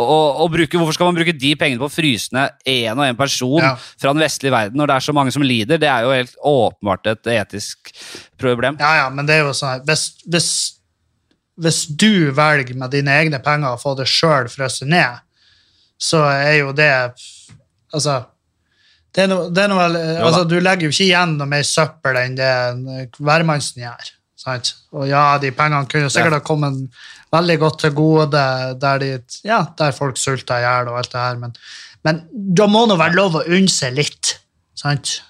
Og, 0.00 0.40
og, 0.40 0.46
bruke, 0.50 0.78
hvorfor 0.80 0.96
skal 0.96 1.10
man 1.10 1.18
bruke 1.18 1.34
de 1.36 1.52
pengene 1.58 1.78
på 1.78 1.86
å 1.86 1.92
fryse 1.92 2.32
ned 2.32 2.54
én 2.66 2.96
og 2.96 3.04
én 3.04 3.18
person 3.18 3.60
Ja. 3.60 3.74
fra 3.76 4.14
den 4.14 4.22
vestlige 4.24 4.54
verden 4.54 4.80
når 4.80 4.88
det 4.88 4.94
er 4.96 5.04
så 5.06 5.14
mange 5.14 5.34
som 5.34 5.44
lider? 5.44 5.78
Det 5.78 5.88
er 5.88 6.02
jo 6.02 6.14
helt 6.16 6.36
åpenbart 6.42 7.10
et 7.12 7.30
etisk 7.34 7.92
problem. 8.40 8.78
Ja, 8.80 9.04
ja, 9.04 9.10
men 9.10 9.28
det 9.28 9.36
er 9.36 9.44
jo 9.44 9.52
sånn 9.52 9.84
hvis, 9.86 10.06
hvis, 10.26 10.48
hvis 11.60 11.84
du 11.86 12.32
velger 12.32 12.74
med 12.74 12.90
dine 12.90 13.12
egne 13.20 13.38
penger 13.44 13.76
å 13.76 13.80
få 13.80 13.94
det 13.98 14.08
sjøl 14.08 14.48
frosset 14.48 14.88
ned, 14.88 15.20
så 16.00 16.24
er 16.26 16.62
jo 16.64 16.72
det 16.72 16.90
Altså 17.92 18.22
det 19.12 19.26
er 19.26 19.28
noe, 19.28 19.50
det 19.52 19.60
er 19.60 19.68
noe, 19.68 19.86
altså, 20.24 20.44
Du 20.48 20.56
legger 20.56 20.88
jo 20.88 20.94
ikke 20.94 21.04
igjen 21.04 21.36
noe 21.36 21.50
mer 21.50 21.66
søppel 21.68 22.16
enn 22.16 22.36
det 22.38 22.48
en 22.48 22.84
hvermannsen 23.20 23.84
gjør. 23.84 24.12
Sant? 24.42 24.72
Og 24.96 25.06
ja, 25.06 25.38
de 25.38 25.52
pengene 25.54 25.86
kunne 25.90 26.10
sikkert 26.10 26.34
Ja. 26.34 26.40
ha 26.40 26.44
kommet 26.44 27.02
veldig 27.32 27.58
godt 27.62 27.80
til 27.84 27.92
gode 27.94 28.26
der, 28.34 28.98
de, 28.98 29.10
ja, 29.46 29.62
der 29.78 29.94
folk 29.96 30.18
sulta 30.18 30.58
i 30.58 30.64
hjel 30.64 30.90
og 30.90 30.98
alt 30.98 31.12
det 31.12 31.20
her, 31.20 31.36
men, 31.38 31.54
men 32.04 32.24
da 32.58 32.66
må 32.66 32.86
det 32.90 32.98
være 32.98 33.18
lov 33.20 33.38
å 33.38 33.44
unne 33.46 33.70
seg 33.70 33.94
litt. 34.00 34.38
Sant? 34.78 35.20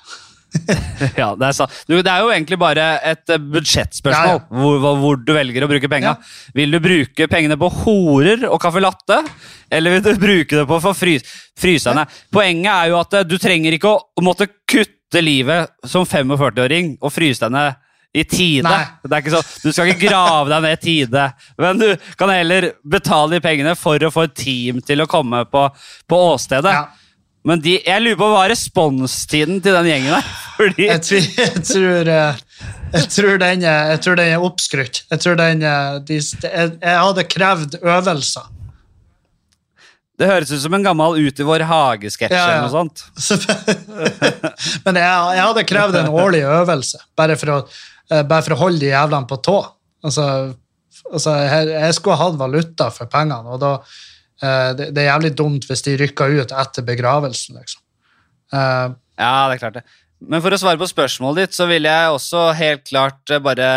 Ja, 1.17 1.31
det, 1.33 1.47
er 1.47 1.55
sant. 1.57 1.77
Du, 1.89 1.95
det 1.97 2.11
er 2.13 2.25
jo 2.25 2.33
egentlig 2.33 2.59
bare 2.61 2.85
et 3.09 3.31
eh, 3.33 3.41
budsjettspørsmål 3.41 4.35
Ja, 4.35 4.35
ja. 4.37 4.61
Hvor, 4.61 4.99
hvor, 5.01 5.21
du 5.21 5.33
velger 5.33 5.65
å 5.65 5.69
bruke 5.71 5.89
penga. 5.89 6.13
Ja. 6.13 6.51
Vil 6.57 6.75
du 6.75 6.81
bruke 6.85 7.29
pengene 7.33 7.57
på 7.61 7.71
horer 7.83 8.45
og 8.51 8.61
caffè 8.61 8.83
latte, 8.85 9.23
eller 9.73 9.97
vil 9.97 10.05
du 10.05 10.11
bruke 10.27 10.59
det 10.61 10.67
på 10.69 10.77
å 10.77 10.85
få 10.85 10.93
fry 10.97 11.15
fryse 11.59 11.95
ned? 11.97 12.19
Poenget 12.33 12.73
er 12.75 12.93
jo 12.93 12.99
at 13.01 13.17
eh, 13.21 13.29
du 13.29 13.39
trenger 13.41 13.79
ikke 13.79 13.95
å 13.97 14.25
måtte 14.25 14.51
kutte 14.69 15.25
livet 15.25 15.73
som 15.89 16.05
45-åring 16.09 16.99
og 17.01 17.13
fryse 17.13 17.45
deg 17.45 17.57
ned 17.57 17.81
i 18.13 18.25
tide. 18.29 18.73
Sånn, 19.09 19.53
Du 19.63 19.71
skal 19.73 19.93
ikke 19.93 20.11
grave 20.11 20.51
deg 20.53 20.65
ned 20.67 20.75
i 20.77 20.83
tide, 20.83 21.27
men 21.61 21.79
du 21.81 21.87
kan 22.21 22.33
heller 22.33 22.73
betale 22.85 23.37
de 23.39 23.41
pengene 23.45 23.73
for 23.79 24.03
å 24.05 24.11
få 24.13 24.27
et 24.29 24.35
team 24.37 24.83
til 24.85 25.01
å 25.05 25.09
komme 25.09 25.45
på, 25.49 25.65
på 26.11 26.19
åstedet. 26.35 26.75
Ja. 26.77 26.85
Men 27.49 27.59
de, 27.59 27.79
jeg 27.83 28.03
lurer 28.05 28.19
på 28.21 28.29
hva 28.31 28.45
responstiden 28.53 29.59
til 29.65 29.75
den 29.75 29.89
gjengen 29.91 30.15
er. 30.15 30.27
Fordi 30.59 30.87
Jeg, 30.87 31.03
tror, 31.09 31.25
jeg, 31.41 31.63
tror, 31.67 32.11
eh, 32.13 32.43
jeg, 32.93 33.09
tror 33.17 33.41
den, 33.43 33.65
jeg 33.67 34.03
tror 34.05 34.19
den 34.21 34.35
er 34.37 34.45
oppskrytt. 34.47 35.01
Jeg 35.11 35.23
tror 35.25 35.39
den 35.41 35.65
er- 35.67 35.99
de, 36.07 36.21
jeg, 36.21 36.77
hadde 36.85 37.25
krevd 37.33 37.81
øvelser. 37.83 38.51
Det 40.21 40.29
høres 40.29 40.53
ut 40.53 40.61
som 40.63 40.75
en 40.77 40.85
gammel 40.85 41.17
Ut 41.25 41.41
i 41.41 41.45
vår 41.49 41.65
hage-sketsj 41.67 42.35
Ja, 42.37 42.43
ja. 42.45 42.59
eller 42.61 42.69
noe 42.69 42.75
sånt. 42.77 43.01
Men 44.85 45.01
jeg, 45.01 45.41
hadde 45.41 45.65
krevd 45.67 45.99
en 45.99 46.13
årlig 46.13 46.45
øvelse, 46.47 47.01
bare 47.19 47.35
for 47.41 47.55
å, 47.57 47.57
eh, 47.65 47.89
bare 48.11 48.43
for 48.45 48.57
å 48.57 48.63
holde 48.65 48.83
de 48.83 48.91
jævlene 48.91 49.29
på 49.31 49.39
tå. 49.45 49.59
Altså, 50.03 50.25
altså 51.13 51.37
jeg, 51.39 51.71
jeg 51.75 51.99
skulle 51.99 52.19
hatt 52.21 52.41
valuta 52.41 52.91
for 52.95 53.11
pengene, 53.13 53.55
og 53.55 53.63
da 53.63 53.73
eh, 53.79 54.71
det, 54.79 54.91
det 54.97 55.05
er 55.05 55.13
jævlig 55.13 55.33
dumt 55.39 55.69
hvis 55.69 55.87
de 55.87 55.97
rykker 56.01 56.39
ut 56.43 56.55
etter 56.65 56.87
begravelsen, 56.87 57.61
liksom. 57.61 57.85
Uh, 58.53 58.93
Ja, 59.21 59.49
det 59.49 59.57
er 59.57 59.61
klart 59.63 59.77
det. 59.81 59.85
Men 60.23 60.43
for 60.43 60.55
å 60.55 60.59
svare 60.61 60.79
på 60.79 60.87
spørsmålet 60.87 61.49
ditt, 61.49 61.57
så 61.57 61.67
ville 61.67 61.91
jeg 61.91 62.15
også 62.15 62.43
helt 62.55 62.85
klart 62.87 63.33
eh, 63.33 63.41
bare 63.43 63.69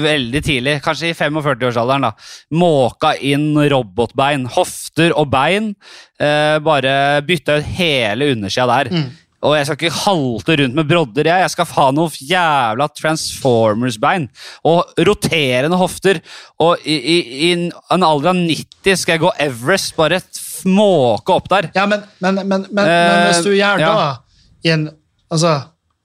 veldig 0.00 0.40
tidlig, 0.44 0.78
kanskje 0.84 1.10
i 1.10 1.16
45-årsalderen, 1.16 2.06
da, 2.08 2.12
måka 2.56 3.12
inn 3.20 3.50
robotbein, 3.68 4.46
hofter 4.54 5.12
og 5.12 5.28
bein. 5.32 5.74
Eh, 6.20 6.56
bare 6.64 6.94
bytta 7.26 7.58
ut 7.60 7.72
hele 7.78 8.30
undersida 8.32 8.68
der. 8.70 8.92
Mm. 8.94 9.10
Og 9.46 9.54
jeg 9.54 9.68
skal 9.68 9.78
ikke 9.78 10.00
halte 10.02 10.56
rundt 10.58 10.74
med 10.74 10.88
brodder, 10.90 11.28
jeg. 11.30 11.44
Jeg 11.44 11.52
skal 11.54 11.68
ha 11.76 11.86
noe 11.94 12.10
jævla 12.30 12.88
Transformers-bein. 12.98 14.26
Og 14.66 15.02
roterende 15.06 15.78
hofter. 15.78 16.18
Og 16.58 16.82
i, 16.82 16.96
i, 16.98 17.18
i 17.46 17.50
en 17.54 17.70
alder 18.02 18.32
av 18.32 18.40
90 18.40 18.98
skal 18.98 19.14
jeg 19.14 19.22
gå 19.22 19.34
Everest, 19.46 19.94
bare 19.98 20.18
måke 20.66 21.34
opp 21.34 21.46
der. 21.52 21.70
Ja, 21.76 21.86
men, 21.86 22.02
men, 22.18 22.40
men, 22.40 22.48
men, 22.48 22.68
men 22.72 22.88
Eh, 22.88 23.24
hvis 23.28 23.44
du 23.46 23.52
gjør 23.54 23.82
ja. 23.84 23.92
da 23.92 24.08
i 24.66 24.74
en 24.74 24.88
Altså, 25.28 25.50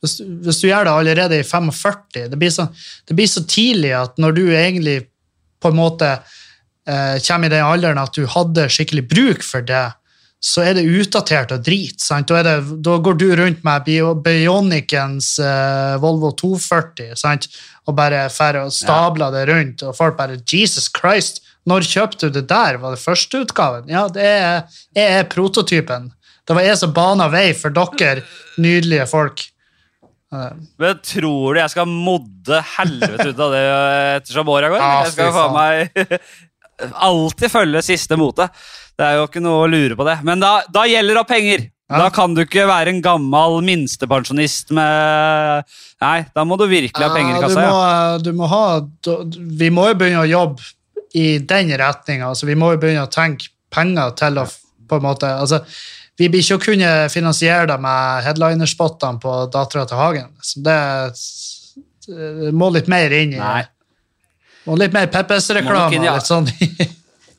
hvis, 0.03 0.17
hvis 0.19 0.57
du 0.59 0.65
gjør 0.67 0.83
det 0.83 0.91
allerede 0.91 1.37
i 1.39 1.45
45 1.47 2.25
det 2.27 2.35
blir, 2.35 2.49
så, 2.51 2.65
det 3.07 3.15
blir 3.15 3.29
så 3.31 3.45
tidlig 3.47 3.93
at 3.95 4.17
når 4.19 4.33
du 4.35 4.41
egentlig 4.51 4.97
på 5.63 5.71
en 5.71 5.77
måte 5.77 6.09
eh, 6.11 7.21
kommer 7.23 7.47
i 7.47 7.53
den 7.53 7.63
alderen 7.63 8.01
at 8.01 8.11
du 8.11 8.25
hadde 8.27 8.65
skikkelig 8.67 9.05
bruk 9.07 9.45
for 9.47 9.63
det, 9.63 9.85
så 10.43 10.59
er 10.67 10.73
det 10.75 10.83
utdatert 10.91 11.53
og 11.55 11.61
drit. 11.63 12.01
Sant? 12.03 12.27
Da, 12.27 12.41
det, 12.43 12.55
da 12.83 12.97
går 12.99 13.15
du 13.21 13.29
rundt 13.39 13.61
med 13.63 13.85
Bio- 13.87 14.15
Bionicens 14.25 15.37
uh, 15.39 15.95
Volvo 16.03 16.33
240 16.35 17.13
sant? 17.19 17.47
og 17.87 17.95
bare 17.97 18.25
fer 18.31 18.59
og 18.61 18.69
stabler 18.75 19.31
det 19.35 19.45
rundt, 19.49 19.81
og 19.87 19.95
folk 19.97 20.15
bare 20.19 20.37
Jesus 20.47 20.89
Christ! 20.95 21.41
Når 21.67 21.85
kjøpte 21.87 22.27
du 22.27 22.41
det 22.41 22.47
der? 22.51 22.75
Var 22.79 22.91
det 22.91 22.99
førsteutgaven? 22.99 23.85
Ja, 23.91 24.01
det 24.11 24.23
er, 24.27 24.63
jeg 24.99 25.17
er 25.21 25.29
prototypen. 25.31 26.09
Det 26.43 26.55
var 26.57 26.65
jeg 26.67 26.75
som 26.81 26.91
bana 26.95 27.29
vei 27.31 27.53
for 27.55 27.71
dere 27.71 28.25
nydelige 28.59 29.05
folk. 29.07 29.45
Eh, 30.35 30.49
Men 30.83 30.99
tror 31.07 31.55
du 31.55 31.59
jeg 31.61 31.71
skal 31.71 31.87
modde 31.87 32.59
helvete 32.75 33.29
ut 33.31 33.39
av 33.47 33.55
det 33.55 33.61
ettersom 34.17 34.51
åra 34.51 34.71
går? 34.73 34.83
Ja, 34.83 34.91
jeg 35.05 35.13
skal 35.15 35.31
faen 35.37 35.55
meg 35.55 36.19
alltid 36.93 37.51
følge 37.51 37.81
siste 37.85 38.17
mote. 38.19 38.47
Det 38.97 39.05
er 39.05 39.19
jo 39.19 39.27
ikke 39.27 39.41
noe 39.43 39.63
å 39.65 39.69
lure 39.71 39.95
på 39.97 40.05
det. 40.07 40.19
Men 40.25 40.41
da, 40.43 40.59
da 40.73 40.83
gjelder 40.89 41.19
det 41.21 41.25
penger. 41.29 41.63
Ja. 41.91 41.99
Da 42.05 42.09
kan 42.15 42.33
du 42.33 42.41
ikke 42.41 42.63
være 42.65 42.89
en 42.93 43.01
gammel 43.03 43.59
minstepensjonist 43.67 44.71
med 44.73 45.67
Nei, 46.01 46.19
da 46.33 46.45
må 46.47 46.55
du 46.57 46.63
virkelig 46.71 47.05
ha 47.05 47.11
penger 47.13 47.37
i 47.37 47.41
kassa. 47.43 47.59
Du 47.59 47.67
må, 47.67 47.81
Ja. 47.81 48.17
du 48.23 48.31
må 48.33 48.47
ha, 48.49 48.63
vi 49.63 49.69
må 49.69 49.89
jo 49.91 49.97
begynne 49.99 50.23
å 50.23 50.29
jobbe 50.29 50.63
i 51.19 51.37
den 51.37 51.69
retninga. 51.77 52.31
Altså, 52.31 52.47
vi 52.49 52.55
må 52.57 52.71
jo 52.73 52.79
begynne 52.81 53.03
å 53.05 53.11
tenke 53.13 53.51
penger 53.73 54.15
til 54.17 54.39
å 54.41 54.47
på 54.89 54.97
en 54.99 55.05
måte 55.05 55.29
altså, 55.39 55.61
Vi 56.19 56.27
blir 56.29 56.43
ikke 56.43 56.57
å 56.59 56.61
kunne 56.61 56.89
finansiere 57.09 57.65
det 57.71 57.77
med 57.81 58.23
headlinerspottene 58.25 59.17
på 59.21 59.31
Dattera 59.53 59.85
til 59.89 59.97
Hagen. 59.97 60.27
Så 60.45 60.61
det, 60.65 60.75
det 62.07 62.51
må 62.53 62.67
litt 62.73 62.89
mer 62.91 63.13
inn 63.17 63.33
i 63.33 63.39
Nei. 63.41 63.63
Må 64.67 64.77
litt 64.79 64.93
mer 64.95 65.09
Peppes-reklame 65.11 65.99
litt 66.03 66.27
sånn 66.29 66.47
i, 66.63 66.69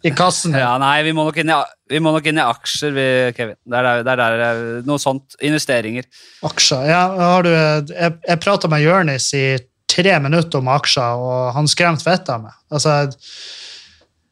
i 0.05 0.13
kassen. 0.13 0.53
Ja, 0.59 0.75
nei, 0.81 0.99
vi 1.07 1.15
må 1.17 1.25
nok 1.25 1.39
inn 1.41 1.53
i, 1.55 2.01
nok 2.05 2.27
inn 2.29 2.41
i 2.41 2.45
aksjer, 2.45 2.93
vi, 2.97 3.07
Kevin. 3.37 3.57
Det 3.65 3.81
er, 3.81 4.03
der, 4.05 4.23
er 4.27 4.43
der, 4.43 4.63
noe 4.89 5.01
sånt. 5.01 5.37
Investeringer. 5.45 6.05
Aksjer. 6.45 6.85
Ja, 6.91 7.03
har 7.21 7.47
du, 7.47 7.53
jeg 7.55 8.19
jeg 8.29 8.43
prata 8.45 8.69
med 8.73 8.85
Jørnis 8.85 9.31
i 9.39 9.47
tre 9.95 10.17
minutter 10.21 10.61
om 10.61 10.69
aksjer, 10.75 11.21
og 11.25 11.53
han 11.57 11.69
skremte 11.71 12.05
vettet 12.09 12.33
av 12.35 12.45
meg. 12.45 12.57
Altså, 12.75 12.97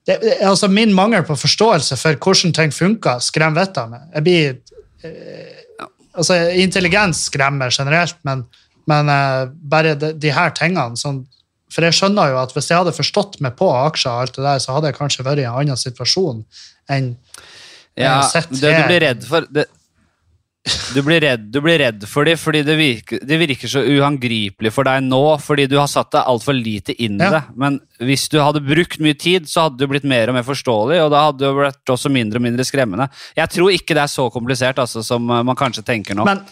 det- 0.09 0.39
altså, 0.43 0.69
min 0.69 0.93
mangel 0.95 1.23
på 1.25 1.37
forståelse 1.39 1.97
for 2.01 2.19
hvordan 2.19 2.53
ting 2.57 2.73
funker, 2.75 3.21
skremmer 3.23 3.63
vettet 3.63 3.79
av 3.85 3.91
meg. 3.93 4.09
Jeg 4.15 4.23
blir 4.29 4.57
eh, 5.05 5.61
altså, 6.19 6.37
Intelligens 6.59 7.29
skremmer 7.31 7.71
generelt, 7.71 8.17
men, 8.27 8.45
men 8.91 9.09
eh, 9.09 9.47
bare 9.55 9.95
de, 9.95 10.13
de 10.19 10.35
her 10.35 10.51
tingene 10.59 10.99
sånn, 10.99 11.23
For 11.73 11.87
jeg 11.89 11.97
skjønner 11.97 12.33
jo 12.35 12.41
at 12.43 12.53
hvis 12.57 12.69
jeg 12.71 12.83
hadde 12.83 12.95
forstått 12.97 13.41
meg 13.45 13.57
på 13.59 13.69
aksjer, 13.73 14.13
og 14.13 14.27
alt 14.27 14.37
det 14.39 14.45
der, 14.47 14.59
så 14.65 14.77
hadde 14.77 14.93
jeg 14.93 14.99
kanskje 15.01 15.25
vært 15.27 15.43
i 15.43 15.47
en 15.49 15.61
annen 15.63 15.81
situasjon 15.81 16.43
enn 16.93 17.15
Ja, 17.97 18.23
sett 18.29 18.51
sett 18.53 18.61
det 18.63 18.75
du 18.79 18.83
blir 18.89 19.01
redd 19.05 19.25
for 19.29 19.47
det, 19.53 19.67
du, 20.95 21.01
blir 21.03 21.19
redd, 21.25 21.49
du 21.51 21.59
blir 21.61 21.81
redd 21.83 22.05
for 22.07 22.23
dem 22.29 22.39
fordi 22.39 22.61
det 22.63 22.77
virker, 22.79 23.19
det 23.27 23.39
virker 23.41 23.71
så 23.73 23.81
uangripelig 23.83 24.71
for 24.71 24.87
deg 24.87 25.03
nå, 25.03 25.19
fordi 25.43 25.65
du 25.67 25.75
har 25.81 25.89
satt 25.91 26.13
deg 26.15 26.29
altfor 26.31 26.55
lite 26.55 26.95
inn 27.03 27.17
i 27.19 27.25
Ja. 27.25 27.31
det. 27.35 27.43
Men 27.59 27.81
hvis 27.99 28.29
du 28.31 28.39
hadde 28.39 28.63
brukt 28.63 29.01
mye 29.03 29.19
tid, 29.19 29.49
så 29.51 29.67
hadde 29.67 29.81
du 29.83 29.89
blitt 29.91 30.07
mer 30.07 30.31
og 30.31 30.37
mer 30.39 30.47
forståelig, 30.47 31.01
og 31.03 31.11
da 31.11 31.25
hadde 31.27 31.43
du 31.43 31.59
blitt 31.59 31.95
også 31.97 32.13
mindre 32.15 32.39
og 32.39 32.47
mindre 32.47 32.65
skremmende. 32.69 33.09
Jeg 33.37 33.51
tror 33.57 33.75
ikke 33.75 33.97
det 33.99 34.05
er 34.05 34.13
så 34.15 34.29
komplisert 34.31 34.79
altså, 34.79 35.03
som 35.03 35.27
eh, 35.35 35.43
man 35.51 35.59
kanskje 35.59 35.83
tenker 35.83 36.15
nå. 36.15 36.25
Men 36.31 36.45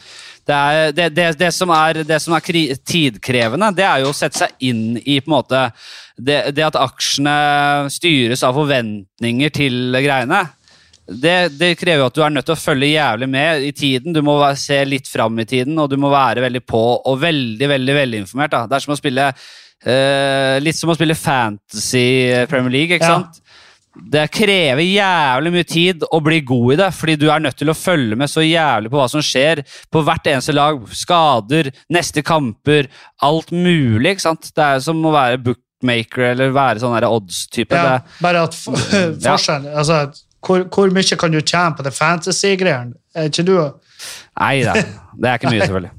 Det, 0.51 0.59
er, 0.59 0.93
det, 0.97 1.09
det, 1.15 1.27
det 1.39 1.51
som 1.55 1.71
er, 1.75 2.03
det 2.07 2.21
som 2.23 2.35
er 2.35 2.45
tidkrevende, 2.91 3.73
det 3.77 3.87
er 3.87 4.03
jo 4.05 4.11
å 4.11 4.17
sette 4.17 4.43
seg 4.45 4.65
inn 4.71 4.97
i 5.05 5.21
på 5.23 5.31
en 5.31 5.37
måte 5.37 5.61
det, 6.21 6.41
at 6.67 6.77
aksjene 6.77 7.35
styres 7.93 8.43
av 8.47 8.59
forventninger 8.59 9.55
til 9.55 9.95
greiene. 10.03 10.43
Det, 11.11 11.37
det 11.59 11.73
krever 11.81 12.05
jo 12.05 12.09
at 12.11 12.19
du 12.19 12.21
er 12.23 12.31
nødt 12.35 12.47
til 12.47 12.55
å 12.55 12.61
følge 12.61 12.93
jævlig 12.93 13.29
med 13.33 13.65
i 13.67 13.73
tiden. 13.75 14.15
Du 14.15 14.21
må 14.23 14.37
se 14.59 14.79
litt 14.87 15.09
fram 15.11 15.39
i 15.43 15.47
tiden, 15.49 15.79
og 15.83 15.91
du 15.91 15.97
må 15.99 16.11
være 16.13 16.45
veldig 16.45 16.63
på 16.71 16.83
og 17.01 17.19
veldig 17.23 17.71
veldig, 17.73 17.97
veldig 17.97 18.21
informert. 18.25 18.53
Da. 18.55 18.61
Det 18.71 18.79
er 18.79 18.85
som 18.85 18.95
å 18.95 18.99
spille 19.01 19.27
eh, 19.31 20.57
litt 20.63 20.79
som 20.79 20.93
å 20.93 20.99
spille 20.99 21.17
Fantasy 21.19 22.05
Premier 22.51 22.75
League. 22.77 22.99
ikke 22.99 23.09
Ja. 23.11 23.19
sant? 23.23 23.41
Det 24.11 24.25
krever 24.33 24.81
jævlig 24.87 25.53
mye 25.55 25.67
tid 25.69 26.05
å 26.11 26.21
bli 26.25 26.41
god 26.47 26.73
i 26.73 26.77
det, 26.81 26.89
fordi 26.97 27.17
du 27.21 27.27
er 27.31 27.43
nødt 27.45 27.59
til 27.61 27.69
å 27.73 27.77
følge 27.77 28.17
med 28.17 28.31
så 28.33 28.41
jævlig 28.45 28.91
på 28.93 28.97
hva 29.01 29.09
som 29.13 29.23
skjer 29.25 29.61
på 29.93 30.03
hvert 30.07 30.31
eneste 30.33 30.55
lag. 30.57 30.81
Skader, 30.97 31.69
neste 31.93 32.23
kamper, 32.27 32.89
alt 33.27 33.53
mulig. 33.53 34.17
ikke 34.17 34.25
sant? 34.29 34.51
Det 34.57 34.65
er 34.65 34.81
som 34.85 35.05
å 35.05 35.13
være 35.15 35.39
bookmaker 35.45 36.31
eller 36.33 36.55
være 36.57 36.81
sånn 36.83 36.97
odds-type. 37.11 37.77
Ja, 37.77 38.01
bare 38.25 38.47
at 38.49 38.57
f- 38.57 38.71
forskjellen 39.29 39.71
altså, 39.77 40.01
hvor, 40.41 40.65
hvor 40.73 40.91
mye 40.97 41.17
kan 41.21 41.31
du 41.35 41.41
tjene 41.43 41.77
på 41.77 41.85
det 41.85 41.93
fantasy-greiene? 41.97 42.97
Er 43.15 43.29
ikke 43.29 43.45
du 43.45 43.57
Nei 44.41 44.63
da, 44.65 44.73
det 45.21 45.29
er 45.29 45.35
ikke 45.37 45.51
mye, 45.53 45.61
selvfølgelig. 45.67 45.91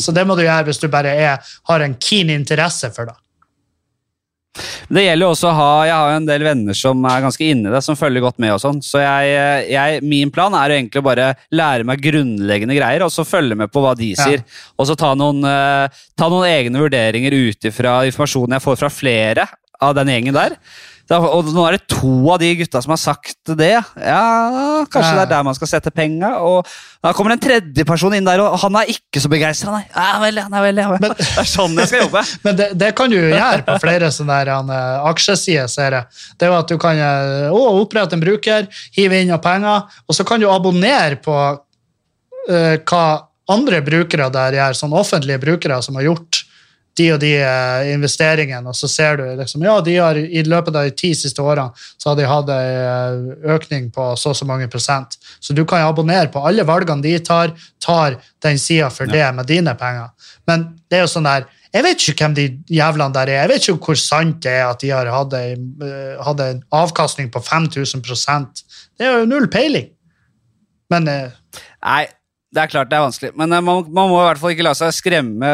Så 0.00 0.12
det 0.16 0.22
må 0.26 0.36
du 0.38 0.46
gjøre 0.46 0.64
hvis 0.70 0.78
du 0.80 0.86
bare 0.88 1.10
er, 1.12 1.50
har 1.68 1.82
en 1.84 1.96
keen 2.00 2.30
interesse 2.32 2.88
for 2.96 3.10
det. 3.10 3.16
Det 4.90 5.04
gjelder 5.04 5.22
jo 5.22 5.30
også 5.30 5.46
å 5.46 5.54
ha 5.54 5.68
Jeg 5.86 5.94
har 5.94 6.08
jo 6.10 6.16
en 6.18 6.26
del 6.26 6.42
venner 6.42 6.74
som 6.74 7.04
er 7.06 7.22
ganske 7.22 7.46
inni 7.46 7.70
det, 7.70 7.82
som 7.86 7.98
følger 7.98 8.24
godt 8.24 8.40
med 8.42 8.50
og 8.56 8.60
sånn. 8.62 8.80
Så 8.82 8.98
jeg, 8.98 9.68
jeg, 9.70 10.00
min 10.02 10.32
plan 10.34 10.54
er 10.58 10.72
jo 10.72 10.78
egentlig 10.80 11.02
å 11.02 11.06
bare 11.06 11.28
lære 11.54 11.86
meg 11.86 12.02
grunnleggende 12.02 12.74
greier, 12.74 13.04
og 13.06 13.14
så 13.14 13.22
følge 13.28 13.54
med 13.60 13.70
på 13.70 13.82
hva 13.84 13.94
de 13.98 14.10
Ja. 14.10 14.26
sier. 14.26 14.42
Og 14.76 14.88
så 14.90 14.96
ta 14.98 15.12
noen, 15.14 15.44
eh, 15.46 16.02
ta 16.18 16.28
noen 16.28 16.48
egne 16.50 16.82
vurderinger 16.82 17.36
ut 17.38 17.70
ifra 17.70 18.00
informasjonen 18.10 18.58
jeg 18.58 18.66
får 18.66 18.80
fra 18.82 18.90
flere 18.90 19.46
av 19.80 19.94
den 19.94 20.10
gjengen 20.12 20.34
der. 20.34 20.58
Og 21.18 21.48
nå 21.50 21.64
er 21.66 21.74
det 21.74 21.88
to 21.90 22.10
av 22.30 22.38
de 22.38 22.52
gutta 22.60 22.80
som 22.84 22.92
har 22.94 23.00
sagt 23.02 23.50
det. 23.58 23.72
Ja, 23.98 24.84
kanskje 24.86 25.10
Ja. 25.10 25.16
det 25.18 25.24
er 25.24 25.30
der 25.32 25.46
man 25.48 25.56
skal 25.58 25.66
sette 25.72 25.90
penga. 25.90 26.36
Og 26.38 26.66
da 27.02 27.12
kommer 27.16 27.32
en 27.34 27.42
tredje 27.42 27.84
person 27.84 28.14
inn 28.14 28.24
der, 28.24 28.38
og 28.44 28.58
han 28.62 28.76
er 28.76 28.92
ikke 28.92 29.18
så 29.22 29.30
begeistra, 29.32 29.72
nei. 29.74 29.84
Ja, 29.90 30.20
vel, 30.22 30.36
ja, 30.38 30.46
vel, 30.62 30.76
ja, 30.76 30.88
vel. 30.92 31.00
Men- 31.00 31.14
det 31.18 31.26
er 31.42 31.48
sånn 31.50 31.74
jeg 31.80 31.90
skal 31.90 32.04
jobbe. 32.04 32.22
Men 32.44 32.60
det, 32.60 32.68
det 32.78 32.92
kan 32.94 33.10
du 33.10 33.16
gjøre 33.18 33.64
på 33.66 33.78
flere 33.82 34.12
sånne 34.14 34.36
der, 34.44 34.52
han, 34.54 34.70
eh, 34.70 35.08
aksjesider. 35.10 35.66
ser 35.70 35.98
jeg. 35.98 36.20
Det 36.38 36.46
er 36.46 36.52
jo 36.52 36.58
at 36.60 36.70
du 36.70 36.78
kan 36.78 37.02
eh, 37.02 37.48
å, 37.50 37.64
opprette 37.82 38.14
en 38.14 38.22
bruker, 38.22 38.68
hive 38.94 39.18
inn 39.20 39.32
noen 39.32 39.42
penger, 39.42 39.90
og 40.06 40.14
så 40.14 40.26
kan 40.28 40.38
du 40.38 40.46
abonnere 40.50 41.18
på 41.22 41.34
uh, 42.50 42.76
hva 42.86 43.04
andre 43.50 43.80
brukere 43.82 44.28
der 44.30 44.54
gjør, 44.54 44.76
sånn 44.78 44.92
offentlige 44.94 45.40
brukere 45.42 45.80
som 45.82 45.96
har 45.98 46.06
gjort 46.06 46.29
de 47.00 47.08
og 47.14 47.20
de 47.22 47.32
eh, 47.40 47.90
investeringene, 47.94 48.68
og 48.68 48.76
så 48.76 48.88
ser 48.90 49.20
du 49.20 49.24
liksom, 49.40 49.64
ja, 49.64 49.76
de 49.84 49.96
har 49.96 50.18
i 50.20 50.44
løpet 50.46 50.76
av 50.76 50.88
de 50.88 50.96
ti 50.96 51.12
siste 51.16 51.42
årene 51.42 51.72
så 51.96 52.10
har 52.10 52.18
de 52.18 52.28
hatt 52.28 52.52
en 52.54 53.24
økning 53.56 53.88
på 53.94 54.12
så 54.20 54.34
og 54.34 54.38
så 54.38 54.46
mange 54.48 54.68
prosent. 54.70 55.16
Så 55.40 55.56
du 55.56 55.64
kan 55.68 55.86
abonnere 55.86 56.30
på 56.32 56.42
alle 56.46 56.66
valgene 56.68 57.02
de 57.04 57.16
tar, 57.24 57.54
tar 57.82 58.20
den 58.44 58.60
sida 58.60 58.90
for 58.94 59.10
det 59.10 59.24
med 59.34 59.48
dine 59.50 59.74
penger. 59.78 60.12
Men 60.48 60.68
det 60.90 61.00
er 61.00 61.04
jo 61.06 61.14
sånn 61.14 61.28
der, 61.28 61.48
jeg 61.70 61.86
vet 61.86 62.02
ikke 62.02 62.26
hvem 62.26 62.34
de 62.34 62.46
jævlene 62.74 63.14
der 63.14 63.30
er. 63.30 63.42
Jeg 63.44 63.50
vet 63.52 63.68
ikke 63.68 63.92
hvor 63.92 63.98
sant 64.00 64.40
det 64.42 64.54
er 64.58 64.64
at 64.66 64.80
de 64.82 64.90
har 64.90 65.10
hatt 65.14 65.34
en, 65.38 65.66
eh, 65.86 66.54
avkastning 66.74 67.30
på 67.30 67.42
5000% 67.46 68.64
Det 68.98 69.06
er 69.06 69.20
jo 69.20 69.28
null 69.30 69.46
peiling. 69.48 69.90
Men 70.90 71.08
eh, 71.08 71.30
Nei, 71.80 72.06
det 72.52 72.62
er 72.62 72.72
klart 72.72 72.90
det 72.90 72.98
er 72.98 73.06
vanskelig. 73.06 73.32
Men 73.38 73.52
eh, 73.52 73.62
man, 73.62 73.84
man 73.88 74.10
må 74.10 74.18
i 74.18 74.26
hvert 74.26 74.42
fall 74.42 74.56
ikke 74.56 74.66
la 74.66 74.74
seg 74.74 74.92
skremme 74.96 75.52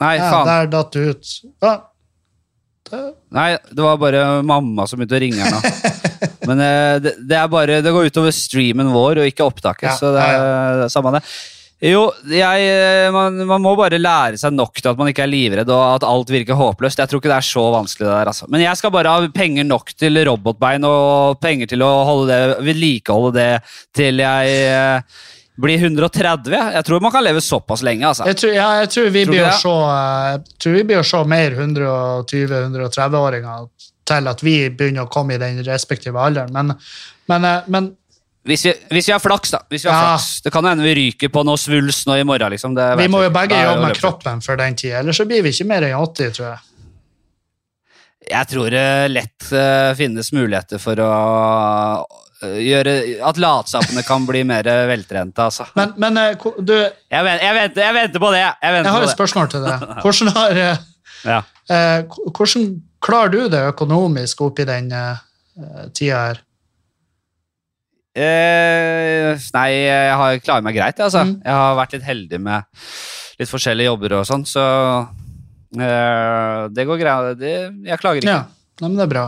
Nei, 0.00 0.16
ja, 0.16 0.32
faen. 0.32 0.48
der 0.48 0.72
datt 0.72 0.92
det 0.96 1.06
ut. 1.12 1.32
Ja. 1.62 1.76
Det, 2.90 3.00
Nei, 3.36 3.50
det 3.70 3.84
var 3.84 4.00
bare 4.00 4.24
mamma 4.42 4.86
som 4.88 4.98
begynte 4.98 5.18
å 5.18 5.22
ringe 5.22 5.44
her 5.44 5.52
nå. 5.54 5.60
Men 6.48 6.62
eh, 6.64 6.96
det, 7.04 7.12
det 7.28 7.36
er 7.38 7.48
bare 7.52 7.76
Det 7.84 7.92
går 7.94 8.08
utover 8.10 8.32
streamen 8.34 8.90
vår 8.90 9.20
og 9.22 9.28
ikke 9.30 9.46
opptaket, 9.46 9.92
Ja, 9.92 9.96
så 9.96 10.10
det 10.16 10.24
er, 10.24 10.44
det 10.80 10.86
er 10.88 10.92
samme 10.92 11.12
det. 11.14 11.22
Jo, 11.80 12.02
jeg, 12.28 12.64
eh, 12.68 13.06
man, 13.14 13.38
man 13.48 13.62
må 13.64 13.70
bare 13.78 13.96
lære 14.00 14.36
seg 14.40 14.52
nok 14.52 14.76
til 14.82 14.90
at 14.90 14.98
man 15.00 15.08
ikke 15.08 15.22
er 15.24 15.30
livredd 15.32 15.70
og 15.72 15.84
at 15.94 16.04
alt 16.04 16.32
virker 16.32 16.58
håpløst. 16.58 17.00
Jeg 17.00 17.08
tror 17.08 17.22
ikke 17.22 17.30
det 17.30 17.38
er 17.38 17.46
så 17.48 17.62
vanskelig. 17.72 18.04
det 18.04 18.12
der, 18.12 18.32
altså. 18.34 18.48
Men 18.52 18.64
jeg 18.66 18.76
skal 18.76 18.92
bare 18.92 19.14
ha 19.14 19.30
penger 19.32 19.64
nok 19.64 19.94
til 19.96 20.20
robotbein 20.28 20.84
og 20.84 21.38
penger 21.40 21.70
til 21.70 21.84
å 21.86 21.92
holde 22.08 22.28
det, 22.34 22.58
vedlikeholde 22.68 23.32
det 23.38 23.48
til 23.96 24.20
jeg 24.20 24.58
eh, 24.66 25.22
bli 25.60 25.74
130. 25.78 26.54
Jeg 26.74 26.84
tror 26.88 27.00
man 27.04 27.12
kan 27.14 27.24
leve 27.24 27.40
såpass 27.44 27.82
lenge. 27.86 28.06
altså. 28.08 28.24
Jeg 28.30 28.36
tror, 28.40 28.52
ja, 28.56 28.68
jeg 28.80 28.88
tror 28.94 29.06
vi 29.14 29.22
Tror 29.24 29.32
blir 29.34 29.44
du 29.44 29.48
å 29.50 29.52
se, 29.60 29.68
eh, 29.68 29.72
jeg 30.32 30.40
tror 30.64 30.72
vi 30.78 30.84
blir 30.90 30.98
å 31.02 31.06
se 31.10 31.20
mer 31.34 31.50
120-130-åringer 31.60 33.58
til 34.10 34.22
at 34.32 34.40
vi 34.42 34.54
begynner 34.74 35.02
å 35.06 35.10
komme 35.12 35.32
i 35.36 35.40
den 35.42 35.56
respektive 35.66 36.18
alderen. 36.20 36.52
Men, 36.56 36.66
men, 37.30 37.40
eh, 37.44 37.60
men 37.68 37.96
Hvis 38.42 38.62
vi, 38.64 38.72
hvis 38.96 39.06
vi 39.06 39.12
har 39.12 39.20
flaks, 39.20 39.50
da. 39.52 39.58
Hvis 39.68 39.84
vi 39.84 39.90
har 39.90 40.00
Ja. 40.00 40.16
flaks. 40.16 40.40
Det 40.42 40.50
kan 40.52 40.64
hende 40.64 40.82
vi 40.82 40.94
ryker 40.96 41.28
på 41.28 41.42
noe 41.44 41.56
svulst 41.60 42.06
nå 42.08 42.14
i 42.18 42.22
morgen. 42.24 42.50
liksom. 42.50 42.74
Det 42.74 42.96
vi 42.96 43.06
må 43.12 43.20
jo 43.22 43.30
begge 43.30 43.52
jobbe 43.62 43.82
med 43.86 43.96
kroppen 44.00 44.40
for 44.42 44.56
den 44.56 44.74
tid, 44.74 44.92
ellers 44.92 45.16
så 45.20 45.24
blir 45.28 45.42
vi 45.42 45.50
ikke 45.52 45.66
mer 45.68 45.82
enn 45.82 45.94
80, 46.00 46.30
tror 46.32 46.46
jeg. 46.48 46.58
Jeg 48.30 48.46
tror 48.48 48.70
det 48.70 49.10
lett 49.10 49.52
eh, 49.52 49.94
finnes 49.94 50.32
muligheter 50.32 50.78
for 50.78 50.94
å 50.96 52.04
gjøre 52.40 52.92
At 53.28 53.36
latsappene 53.40 54.02
kan 54.06 54.24
bli 54.28 54.40
mer 54.48 54.64
veltrente, 54.88 55.42
altså. 55.44 55.66
Men, 55.76 55.92
men 56.00 56.16
eh, 56.16 56.46
du, 56.58 56.72
jeg 56.74 56.92
Jeg, 57.12 57.24
venter, 57.26 57.44
jeg, 57.46 57.54
venter, 57.58 57.82
jeg 57.84 57.94
venter 57.98 58.22
på 58.24 58.30
det. 58.34 58.44
Jeg 58.46 58.76
venter 58.76 58.94
har 58.96 59.06
et 59.08 59.14
spørsmål 59.16 59.50
til 59.52 59.66
deg. 59.66 59.88
Hvordan, 60.04 60.32
har, 60.36 60.60
eh, 60.66 60.86
Ja. 61.28 61.40
eh, 61.68 61.98
hvordan 62.32 62.68
klarer 63.04 63.32
du 63.34 63.40
det 63.52 63.60
økonomisk 63.74 64.40
oppi 64.46 64.64
den 64.68 64.88
eh, 64.92 65.20
eh, 65.60 65.88
tida 65.96 66.22
her? 66.30 66.40
Eh, 68.20 69.38
nei, 69.54 69.68
jeg 69.86 70.14
har 70.18 70.38
klarer 70.42 70.64
meg 70.66 70.74
greit, 70.74 70.96
jeg, 70.98 71.06
altså. 71.06 71.22
Mm. 71.28 71.36
Jeg 71.46 71.54
har 71.60 71.76
vært 71.78 71.92
litt 71.94 72.06
heldig 72.08 72.40
med 72.42 72.80
litt 73.40 73.48
forskjellige 73.48 73.86
jobber 73.92 74.16
og 74.18 74.24
sånn, 74.28 74.42
så 74.48 74.64
eh, 75.78 76.64
det 76.74 76.84
går 76.88 76.98
greit. 77.00 77.38
Det, 77.40 77.52
jeg 77.86 78.00
klager 78.02 78.24
ikke. 78.24 78.34
Ja, 78.34 78.42
nei, 78.82 78.88
men 78.90 78.98
det 78.98 79.06
er 79.06 79.12
bra. 79.14 79.26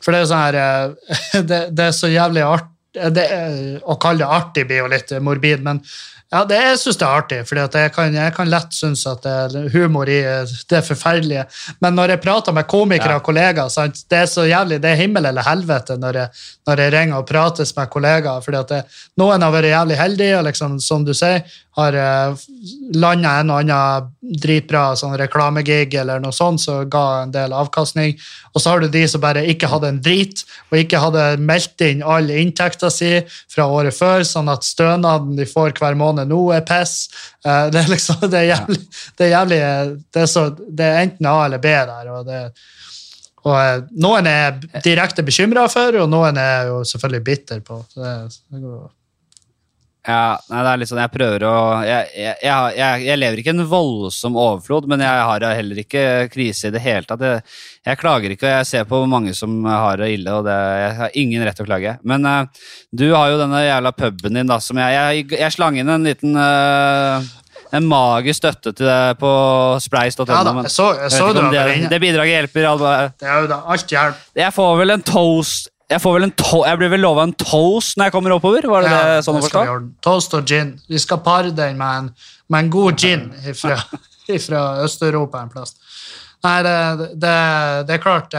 For 0.00 0.12
det 0.14 0.22
er 0.22 0.30
sånn 0.30 0.46
her 0.46 0.60
eh, 0.62 1.42
det, 1.50 1.60
det 1.76 1.90
er 1.90 1.92
så 1.96 2.08
jævlig 2.12 2.46
artig 2.46 2.70
er- 3.02 3.78
Å 3.88 3.94
kalle 4.00 4.18
det 4.24 4.32
artig 4.38 4.66
blir 4.68 4.82
jo 4.84 4.88
litt 4.92 5.12
morbid, 5.24 5.62
men 5.64 5.78
ja, 6.32 6.46
det, 6.48 6.56
jeg 6.64 6.78
syns 6.80 6.96
det 6.96 7.04
er 7.04 7.18
artig. 7.20 7.38
For 7.44 7.58
jeg, 7.60 7.90
kan- 7.92 8.14
jeg 8.16 8.32
kan 8.32 8.48
lett 8.48 8.72
synes 8.72 9.02
at 9.06 9.20
det 9.24 9.32
er 9.32 9.66
humor 9.74 10.08
i 10.08 10.18
eh, 10.24 10.48
det 10.70 10.78
forferdelige. 10.86 11.42
Men 11.84 11.92
når 11.98 12.14
jeg 12.14 12.22
prater 12.24 12.54
med 12.56 12.64
komikere 12.72 13.18
Ja. 13.18 13.20
og 13.20 13.26
kollegaer, 13.26 13.68
sant, 13.68 14.00
det 14.08 14.18
er 14.22 14.30
så 14.32 14.46
jævlig, 14.48 14.78
det 14.80 14.94
er 14.94 15.00
himmel 15.02 15.28
eller 15.28 15.44
helvete 15.44 15.98
når 16.00 16.20
jeg, 16.22 16.28
når 16.70 16.80
jeg 16.86 16.92
ringer 16.94 17.18
og 17.20 17.26
prates 17.28 17.74
med 17.76 17.90
kollegaer. 17.92 18.40
fordi 18.44 18.56
at 18.62 18.68
det, 18.72 18.80
noen 19.20 19.44
har 19.44 19.52
vært 19.52 19.68
jævlig 19.74 19.98
heldige 20.00 20.40
liksom, 20.48 20.80
som 20.80 21.04
du 21.04 21.12
sier, 21.12 21.44
har 21.78 21.96
uh, 21.96 22.42
landa 22.92 23.38
en 23.40 23.52
og 23.52 23.62
annen 23.62 24.10
dritbra 24.42 24.92
sånn 24.98 25.14
reklamegig 25.16 25.94
eller 25.96 26.20
noe 26.20 26.34
sånt 26.36 26.60
som 26.60 26.84
ga 26.90 27.22
en 27.22 27.32
del 27.32 27.54
avkastning. 27.56 28.12
Og 28.52 28.60
så 28.60 28.74
har 28.74 28.82
du 28.82 28.90
de 28.92 29.06
som 29.08 29.22
bare 29.22 29.44
ikke 29.48 29.70
hadde 29.72 29.88
en 29.88 30.02
drit, 30.04 30.44
og 30.70 30.78
ikke 30.82 31.00
hadde 31.00 31.24
meldt 31.40 31.84
inn 31.86 32.04
all 32.04 32.28
inntekta 32.28 32.90
si 32.92 33.14
fra 33.52 33.66
året 33.72 33.96
før, 33.96 34.26
sånn 34.28 34.52
at 34.52 34.68
stønaden 34.68 35.38
de 35.38 35.48
får 35.48 35.72
hver 35.80 35.96
måned 35.98 36.28
nå, 36.28 36.42
er 36.52 36.66
piss. 36.68 37.08
Eh, 37.46 37.66
det 37.72 37.84
er 37.84 37.90
liksom, 37.94 38.20
det 38.28 38.42
er 38.42 38.48
jævlig, 38.52 38.82
det 39.16 39.26
er, 39.26 39.34
jævlig 39.38 39.60
det, 40.12 40.22
er 40.26 40.30
så, 40.30 40.46
det 40.68 40.88
er 40.88 41.02
enten 41.06 41.32
A 41.32 41.36
eller 41.46 41.62
B 41.62 41.72
der. 41.72 42.12
og 42.12 42.28
det 42.28 42.46
og 43.42 43.56
eh, 43.58 43.78
Noen 44.02 44.28
er 44.30 44.58
direkte 44.84 45.24
bekymra 45.26 45.66
for, 45.72 45.96
og 46.04 46.10
noen 46.10 46.38
er 46.38 46.68
jo 46.70 46.82
selvfølgelig 46.86 47.24
bitter 47.26 47.62
på. 47.64 47.80
Så 47.90 48.02
det, 48.04 48.42
det 48.52 48.60
går, 48.62 48.84
Ja, 50.02 50.34
nei, 50.50 50.62
det 50.66 50.70
er 50.70 50.78
litt 50.80 50.90
sånn, 50.90 50.98
jeg 50.98 51.12
prøver 51.14 51.44
å 51.46 51.56
jeg, 51.86 52.08
jeg, 52.18 52.38
jeg, 52.42 53.02
jeg, 53.06 53.18
lever 53.20 53.38
ikke 53.38 53.52
i 53.52 53.54
en 53.54 53.66
voldsom 53.70 54.34
overflod, 54.34 54.88
men 54.90 55.04
jeg 55.04 55.26
har 55.28 55.44
heller 55.54 55.78
ikke 55.78 56.02
krise 56.32 56.72
i 56.72 56.74
det 56.74 56.82
hele 56.82 57.06
tatt. 57.06 57.22
Jeg, 57.86 58.00
klager 58.00 58.34
ikke, 58.34 58.48
og 58.48 58.56
jeg 58.56 58.68
ser 58.72 58.88
på 58.90 58.98
mange 59.06 59.30
som 59.38 59.60
har 59.68 60.02
det 60.02 60.10
ille, 60.16 60.34
og 60.34 60.48
det, 60.48 60.56
jeg 60.80 60.96
har 60.98 61.20
ingen 61.22 61.46
rett 61.46 61.54
til 61.60 61.68
å 61.68 61.70
klage. 61.70 61.94
Men 62.02 62.26
uh, 62.26 62.66
du 62.90 63.12
har 63.12 63.30
jo 63.30 63.38
denne 63.44 63.62
jævla 63.62 63.94
puben 63.94 64.40
din, 64.40 64.50
da, 64.50 64.58
som 64.58 64.80
jeg 64.82 65.22
Jeg, 65.30 65.52
slang 65.54 65.78
inn 65.78 65.94
en 65.94 66.10
liten 66.10 66.34
uh, 66.34 67.22
en 67.72 67.86
magisk 67.88 68.42
støtte 68.42 68.74
til 68.74 68.88
deg 68.88 69.20
på 69.20 69.30
spleis.no. 69.80 70.26
Ja 70.26 70.42
da, 70.44 70.56
jeg 70.64 70.72
så, 70.74 70.88
jeg 70.98 71.28
var 71.30 71.52
det, 71.54 71.90
det 71.92 72.00
bidraget 72.02 72.40
hjelper. 72.40 72.68
Alba. 72.74 72.96
Det 73.22 73.30
er 73.30 73.44
jo 73.46 73.52
da 73.54 73.62
alt 73.70 73.94
hjelp. 73.94 74.26
Jeg 74.42 74.56
får 74.58 74.74
vel 74.82 74.96
en 74.98 75.06
toast 75.06 75.71
Jeg 75.90 76.00
får 76.02 76.14
vel 76.16 76.26
en 76.26 76.34
to 76.38 76.62
Jeg 76.66 76.78
blir 76.80 76.90
vel 76.92 77.02
lova 77.04 77.24
en 77.26 77.34
toast 77.36 77.98
når 77.98 78.08
jeg 78.08 78.14
kommer 78.14 78.34
oppover? 78.36 78.66
Var 78.70 78.86
det, 78.86 78.92
det 78.92 79.24
sånn 79.26 79.38
å 79.38 79.42
skal 79.44 79.66
forstå? 79.68 79.90
Toast 80.04 80.36
og 80.38 80.48
gin. 80.48 80.74
Vi 80.88 81.00
skal 81.02 81.20
pare 81.24 81.52
den 81.56 81.78
med 81.80 82.02
en, 82.02 82.10
med 82.52 82.66
en 82.66 82.72
god 82.72 82.98
gin 83.00 83.26
fra, 83.58 83.78
Øst-Europa 84.86 85.42
en 85.42 85.52
plass. 85.52 85.74
Nei, 86.42 86.56
det, 86.66 86.76
det, 87.22 87.34
det 87.88 87.96
er 87.96 88.02
klart. 88.02 88.34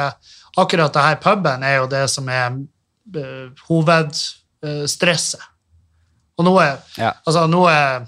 Akkurat 0.60 0.94
det 0.94 1.06
her 1.06 1.20
puben 1.22 1.64
er 1.66 1.80
jo 1.82 1.88
det 1.92 2.04
som 2.12 2.28
er 2.30 2.58
uh, 2.58 3.64
hovedstresset. 3.70 5.48
og 6.38 6.46
nå 6.50 6.58
er 6.62 6.76
Ja. 6.98 7.14
Altså, 7.26 7.48
nå 7.48 7.66
er 7.70 8.06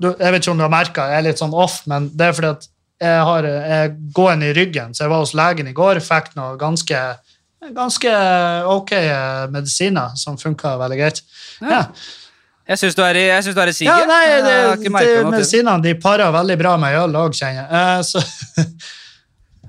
du, 0.00 0.14
Jeg 0.18 0.32
vet 0.32 0.42
ikke 0.42 0.52
om 0.52 0.60
du 0.60 0.64
har 0.64 0.72
merka, 0.72 1.08
jeg 1.10 1.18
er 1.18 1.26
litt 1.28 1.40
sånn 1.40 1.54
off, 1.54 1.82
men 1.86 2.08
det 2.16 2.30
er 2.30 2.36
fordi 2.36 2.52
at 2.54 2.68
jeg 3.00 3.24
har 3.24 3.46
jeg 3.48 3.92
gående 4.16 4.48
i 4.48 4.54
ryggen, 4.56 4.94
så 4.94 5.04
jeg 5.04 5.12
var 5.12 5.22
hos 5.22 5.34
legen 5.36 5.68
i 5.68 5.76
går, 5.76 6.00
fikk 6.04 6.34
noe 6.36 6.56
ganske 6.60 6.98
ganske 7.68 8.12
ok 8.72 8.92
eh, 8.92 9.44
medisiner 9.52 10.16
som 10.16 10.38
funka 10.40 10.76
veldig 10.80 10.98
greit. 10.98 11.22
Ja, 11.60 11.84
Jeg 12.70 12.78
syns 12.78 12.94
du 12.94 13.02
er 13.02 13.18
i, 13.18 13.26
jeg 13.26 13.54
du 13.54 13.60
er 13.60 13.72
i 13.72 13.74
siget. 13.74 13.98
ja 13.98 14.06
nei, 14.06 14.24
det, 14.30 14.54
det, 14.78 14.92
det. 14.94 15.26
medisinene 15.26 15.82
de 15.82 15.94
parer 15.98 16.30
veldig 16.32 16.56
bra 16.60 16.76
med 16.78 16.96
øl 17.00 17.18
òg, 17.18 17.34
kjenner 17.34 17.64
jeg. 17.64 17.68
Uh, 17.74 18.00
så 18.06 18.22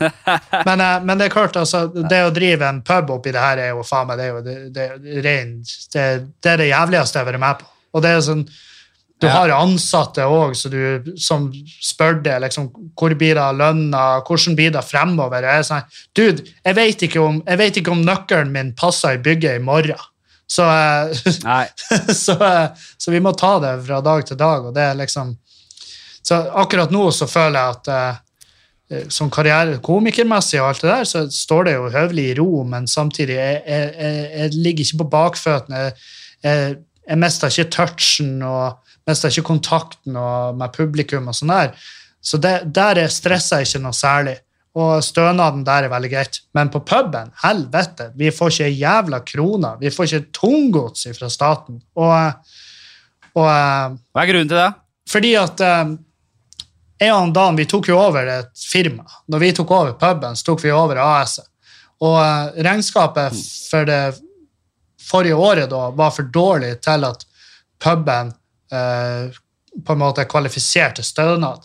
men, 0.68 0.82
eh, 0.82 1.04
men 1.04 1.18
det 1.18 1.28
er 1.28 1.34
klart, 1.34 1.58
altså, 1.58 1.86
det 1.88 2.22
å 2.26 2.34
drive 2.34 2.68
en 2.68 2.82
pub 2.86 3.12
oppi 3.18 3.34
det 3.34 3.42
her 3.42 3.62
er 3.62 3.74
jo 3.76 3.84
faen 3.86 4.08
meg 4.10 4.22
det 4.22 4.26
er 4.26 4.32
jo 4.32 4.42
det, 4.46 4.58
det, 4.74 4.88
det, 5.22 6.06
det 6.42 6.54
er 6.54 6.62
det 6.62 6.70
jævligste 6.72 7.20
jeg 7.20 7.26
har 7.26 7.32
vært 7.32 7.44
med 7.44 7.62
på. 7.62 7.70
Og 7.92 8.06
det 8.06 8.14
er 8.14 8.24
sånn, 8.26 8.46
Du 9.22 9.28
Ja. 9.28 9.34
har 9.34 9.52
ansatte 9.54 10.24
òg 10.26 10.56
som 11.22 11.52
spør 11.82 12.24
deg 12.24 12.42
liksom, 12.42 12.72
hvor 12.98 13.14
blir 13.14 13.36
det 13.38 13.50
lønna, 13.58 14.22
hvordan 14.26 14.56
blir 14.58 14.72
det 14.74 14.82
fremover. 14.84 15.44
Jeg 15.46 15.68
sånn, 15.68 15.84
Dude, 16.18 16.44
jeg 16.66 16.76
vet, 16.76 17.04
ikke 17.06 17.22
om, 17.22 17.44
jeg 17.46 17.58
vet 17.62 17.78
ikke 17.78 17.92
om 17.92 18.02
nøkkelen 18.06 18.52
min 18.52 18.74
passer 18.74 19.14
i 19.20 19.22
bygget 19.22 19.60
i 19.60 19.64
morgen. 19.64 20.02
Så, 20.50 20.66
eh, 20.66 21.14
så, 22.26 22.36
eh, 22.42 22.68
så 22.98 23.12
vi 23.14 23.22
må 23.24 23.32
ta 23.38 23.60
det 23.60 23.76
fra 23.86 24.02
dag 24.02 24.26
til 24.26 24.38
dag. 24.38 24.66
og 24.66 24.74
det 24.76 24.82
er 24.90 24.96
liksom 25.00 25.38
Så 26.24 26.36
akkurat 26.54 26.92
nå 26.92 27.08
så 27.12 27.26
føler 27.30 27.58
jeg 27.60 27.78
at 27.78 27.88
eh, 28.92 29.08
som 29.10 29.30
karriere 29.32 29.80
komikermessig 29.82 30.60
og 30.62 30.68
alt 30.68 30.82
det 30.82 30.90
der, 30.92 31.04
så 31.08 31.22
står 31.32 31.64
det 31.66 31.74
jo 31.78 31.90
høvelig 31.90 32.26
i 32.30 32.34
ro, 32.42 32.64
men 32.68 32.88
samtidig 32.88 33.38
jeg, 33.38 33.62
jeg, 33.68 33.94
jeg, 34.00 34.32
jeg 34.38 34.54
ligger 34.54 34.86
ikke 34.86 34.98
på 35.04 35.10
bakføttene. 35.14 35.92
Jeg, 36.44 36.76
jeg, 37.12 37.20
mista 37.20 37.50
ikke 37.52 37.68
touchen 37.76 38.38
og 38.48 38.80
mista 39.10 39.28
ikke 39.32 39.44
kontakten 39.52 40.16
med 40.58 40.72
publikum 40.76 41.28
og 41.28 41.36
sånn 41.38 41.52
der. 41.54 41.76
Så 42.22 42.38
det, 42.42 42.56
der 42.74 43.00
er- 43.04 43.12
stresser 43.12 43.62
jeg 43.62 43.68
ikke 43.72 43.84
noe 43.84 43.98
særlig. 43.98 44.38
Og 44.78 45.02
stønaden 45.04 45.66
der 45.68 45.84
er 45.84 45.92
veldig 45.92 46.10
greit. 46.14 46.38
Men 46.56 46.70
på 46.72 46.80
puben, 46.88 47.32
helvete, 47.44 48.12
vi 48.16 48.30
får 48.32 48.54
ikke 48.54 48.68
ei 48.70 48.78
jævla 48.80 49.20
krone. 49.28 49.74
Vi 49.82 49.90
får 49.92 50.08
ikke 50.08 50.30
tunggods 50.38 51.04
fra 51.18 51.28
staten. 51.34 51.82
Og, 52.00 52.54
og 53.36 53.50
eh, 53.52 53.98
Hva 54.16 54.24
er 54.24 54.32
grunnen 54.32 54.48
til 54.54 54.62
det? 54.62 54.70
fordi 55.12 55.34
at 55.36 55.60
eh, 55.66 55.90
jeg 57.02 57.12
og 57.18 57.34
Dan 57.36 57.58
vi 57.58 57.66
tok 57.68 57.90
jo 57.90 57.98
over 58.00 58.28
et 58.32 58.52
firma. 58.56 59.04
Når 59.28 59.40
vi 59.44 59.52
tok 59.58 59.72
over 59.76 59.92
puben, 60.00 60.38
så 60.40 60.46
tok 60.54 60.64
vi 60.64 60.72
over 60.72 60.96
AS-et. 61.04 61.50
Og 62.00 62.16
eh, 62.22 62.62
regnskapet 62.64 63.36
for 63.70 63.90
det 63.90 64.00
forrige 65.02 65.38
året 65.38 65.70
da 65.72 65.90
var 65.98 66.14
for 66.16 66.30
dårlig 66.34 66.76
til 66.86 67.08
at 67.08 67.26
puben 67.82 68.32
eh, 68.72 69.42
på 69.86 69.96
en 69.96 70.02
måte 70.02 70.26
kvalifiserte 70.30 71.04
stønad. 71.04 71.64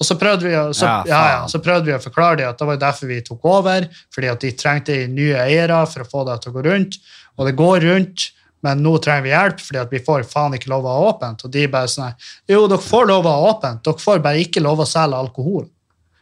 Og 0.00 0.06
så 0.08 0.16
prøvde 0.18 0.48
vi 0.48 0.54
å, 0.58 0.68
så, 0.74 0.88
Ja, 1.08 1.20
ja, 1.30 1.42
så 1.50 1.60
prøvde 1.62 1.90
vi 1.90 1.96
å 1.96 2.02
forklare 2.02 2.40
dem 2.40 2.50
at 2.50 2.58
det 2.58 2.68
var 2.68 2.80
derfor 2.82 3.10
vi 3.10 3.20
tok 3.24 3.44
over, 3.46 3.86
fordi 4.14 4.30
at 4.30 4.42
de 4.42 4.54
trengte 4.58 4.96
nye 5.10 5.36
eiere 5.44 5.84
for 5.90 6.02
å 6.02 6.08
få 6.08 6.24
det 6.28 6.40
til 6.42 6.50
å 6.50 6.56
gå 6.56 6.64
rundt. 6.66 6.98
Og 7.38 7.46
det 7.48 7.54
går 7.58 7.86
rundt, 7.86 8.26
men 8.64 8.82
nå 8.82 8.96
trenger 9.04 9.26
vi 9.26 9.32
hjelp, 9.34 9.62
fordi 9.62 9.82
at 9.82 9.92
vi 9.92 10.02
får 10.02 10.26
faen 10.28 10.56
ikke 10.56 10.72
lov 10.72 10.88
å 10.88 10.96
ha 10.96 11.12
åpent. 11.12 11.44
Og 11.46 11.52
de 11.54 11.66
bare 11.70 11.90
sånn 11.90 12.14
Jo, 12.50 12.64
dere 12.70 12.82
får 12.82 13.06
lov 13.12 13.28
å 13.28 13.36
ha 13.36 13.52
åpent, 13.52 13.84
dere 13.86 14.02
får 14.02 14.24
bare 14.24 14.42
ikke 14.42 14.64
lov 14.64 14.82
å 14.82 14.88
selge 14.88 15.20
alkohol. 15.20 15.66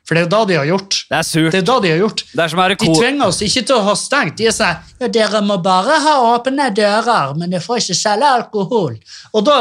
For 0.02 0.14
det 0.16 0.22
er 0.22 0.26
jo 0.26 0.30
da 0.32 0.40
de 0.50 0.56
har 0.58 0.66
gjort. 0.66 0.96
Det 1.10 1.16
er 1.18 1.26
surt. 1.26 1.52
Det 1.54 1.60
er 1.62 1.66
da 1.68 1.76
de 1.80 1.90
har 1.92 2.00
gjort. 2.02 2.24
De 2.34 2.88
tvinger 2.98 3.26
oss 3.28 3.38
ikke 3.46 3.62
til 3.68 3.76
å 3.76 3.84
ha 3.86 3.94
stengt. 3.94 4.36
De 4.40 4.48
er 4.50 4.56
sånn 4.56 4.76
ja, 5.00 5.08
dere 5.14 5.42
må 5.46 5.60
bare 5.62 6.00
ha 6.02 6.16
åpne 6.32 6.68
dører, 6.74 7.36
men 7.38 7.54
dere 7.54 7.62
får 7.62 7.84
ikke 7.84 7.98
selge 8.00 8.32
alkohol. 8.40 8.96
Og 9.32 9.46
da 9.46 9.58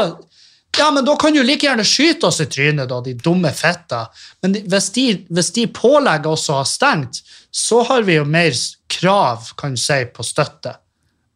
ja, 0.78 0.86
men 0.90 1.04
da 1.04 1.14
kan 1.20 1.34
du 1.36 1.42
like 1.44 1.66
gjerne 1.66 1.84
skyte 1.84 2.26
oss 2.30 2.40
i 2.40 2.46
trynet, 2.48 2.88
da, 2.88 3.00
de 3.04 3.12
dumme 3.20 3.50
fetta. 3.52 4.06
Men 4.42 4.54
hvis 4.72 4.86
de, 4.94 5.04
hvis 5.28 5.50
de 5.52 5.66
pålegger 5.68 6.32
oss 6.32 6.48
å 6.48 6.62
ha 6.62 6.64
stengt, 6.64 7.20
så 7.52 7.82
har 7.84 8.06
vi 8.08 8.16
jo 8.16 8.24
mer 8.24 8.56
krav, 8.88 9.50
kan 9.60 9.76
du 9.76 9.80
si, 9.80 9.98
på 10.08 10.24
støtte. 10.24 10.72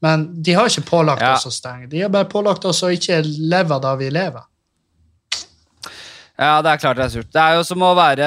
Men 0.04 0.24
de 0.42 0.54
har 0.56 0.70
ikke 0.70 0.86
pålagt 0.88 1.20
Ja. 1.22 1.34
oss 1.36 1.46
å 1.46 1.52
stenge. 1.52 1.88
De 1.92 2.00
har 2.00 2.08
bare 2.08 2.28
pålagt 2.32 2.64
oss 2.64 2.82
å 2.82 2.88
ikke 2.92 3.20
leve 3.24 3.78
da 3.80 3.94
vi 4.00 4.08
lever. 4.10 4.42
Ja, 6.36 6.58
det 6.60 6.68
er 6.74 6.80
klart 6.82 6.98
det 6.98 7.04
er 7.06 7.12
surt. 7.14 7.30
Det 7.32 7.40
er 7.40 7.54
jo 7.56 7.62
som 7.64 7.80
å 7.86 7.94
være 7.96 8.26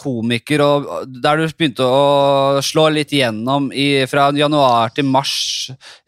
komiker, 0.00 0.62
og 0.64 0.86
der 1.22 1.42
du 1.42 1.44
begynte 1.52 1.84
å 1.84 2.62
slå 2.64 2.86
litt 2.94 3.12
gjennom 3.12 3.66
i, 3.76 4.06
fra 4.08 4.30
januar 4.32 4.94
til 4.96 5.04
mars 5.12 5.34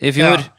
i 0.01 0.13
fjor. 0.17 0.41
Ja. 0.41 0.53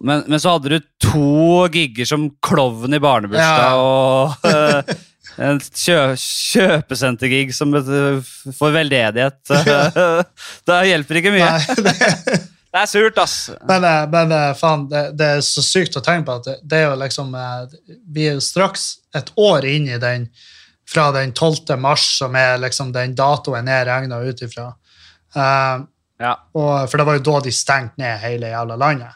Men, 0.00 0.22
men 0.30 0.40
så 0.40 0.54
hadde 0.54 0.78
du 0.78 0.86
to 1.02 1.66
gigger 1.74 2.06
som 2.08 2.28
klovn 2.40 2.94
i 2.96 3.02
barnebursdag 3.02 3.66
Ja. 3.66 3.74
og 3.76 4.46
uh, 4.46 4.94
en 5.50 5.58
kjø, 5.60 5.98
kjøpesentergig 6.20 7.50
som 7.56 7.74
et- 7.76 7.90
for 8.56 8.72
veldedighet. 8.72 9.42
det 10.70 10.78
hjelper 10.88 11.20
ikke 11.20 11.34
mye. 11.34 11.50
Nei, 11.50 11.76
det, 11.84 12.38
Det 12.70 12.78
er 12.84 12.86
surt, 12.86 13.18
ass. 13.18 13.36
men 13.66 13.84
eh, 13.84 14.04
men 14.12 14.32
eh, 14.32 14.52
faen, 14.54 14.86
det, 14.90 15.02
det 15.18 15.28
er 15.36 15.40
så 15.42 15.62
sykt 15.64 15.98
å 15.98 16.02
tenke 16.06 16.28
på 16.28 16.36
at 16.38 16.46
det, 16.46 16.56
det 16.70 16.78
er 16.78 16.84
jo 16.86 16.98
liksom 17.00 17.32
eh, 17.34 17.96
Vi 18.14 18.28
er 18.28 18.36
jo 18.38 18.44
straks 18.44 18.84
et 19.18 19.32
år 19.40 19.66
inn 19.66 19.88
i 19.90 19.98
den 19.98 20.28
fra 20.90 21.08
den 21.14 21.32
12. 21.32 21.74
mars, 21.78 22.04
som 22.18 22.34
er 22.38 22.58
liksom 22.62 22.92
den 22.94 23.14
datoen 23.18 23.68
jeg 23.70 23.86
regna 23.86 24.20
ut 24.26 24.42
ifra. 24.42 24.72
Uh, 25.36 25.86
Ja. 26.20 26.34
og, 26.52 26.90
for 26.90 26.98
det 26.98 27.04
var 27.06 27.16
jo 27.16 27.22
da 27.24 27.38
de 27.46 27.52
stengte 27.54 28.02
ned 28.02 28.18
hele 28.20 28.50
jævla 28.50 28.76
landet. 28.76 29.14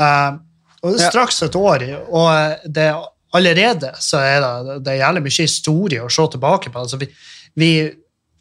Uh, 0.00 0.40
og 0.80 0.96
det 0.96 1.04
er 1.04 1.12
straks 1.12 1.42
et 1.44 1.54
år, 1.54 1.84
og 2.08 2.64
det, 2.64 2.88
allerede 3.36 3.92
så 4.00 4.22
er 4.24 4.40
det, 4.42 4.78
det 4.86 4.94
er 4.94 5.02
jævlig 5.04 5.22
mye 5.26 5.44
historie 5.44 6.02
å 6.02 6.10
se 6.10 6.24
tilbake 6.32 6.72
på. 6.72 6.82
Altså, 6.82 6.98
vi, 6.98 7.10
vi, 7.60 7.70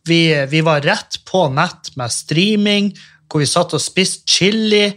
vi, 0.07 0.21
vi 0.49 0.63
var 0.65 0.81
rett 0.87 1.19
på 1.27 1.43
nett 1.53 1.91
med 1.99 2.15
streaming, 2.15 2.89
hvor 3.31 3.41
vi 3.41 3.49
satt 3.49 3.73
og 3.77 3.83
spiste 3.83 4.27
chili, 4.27 4.89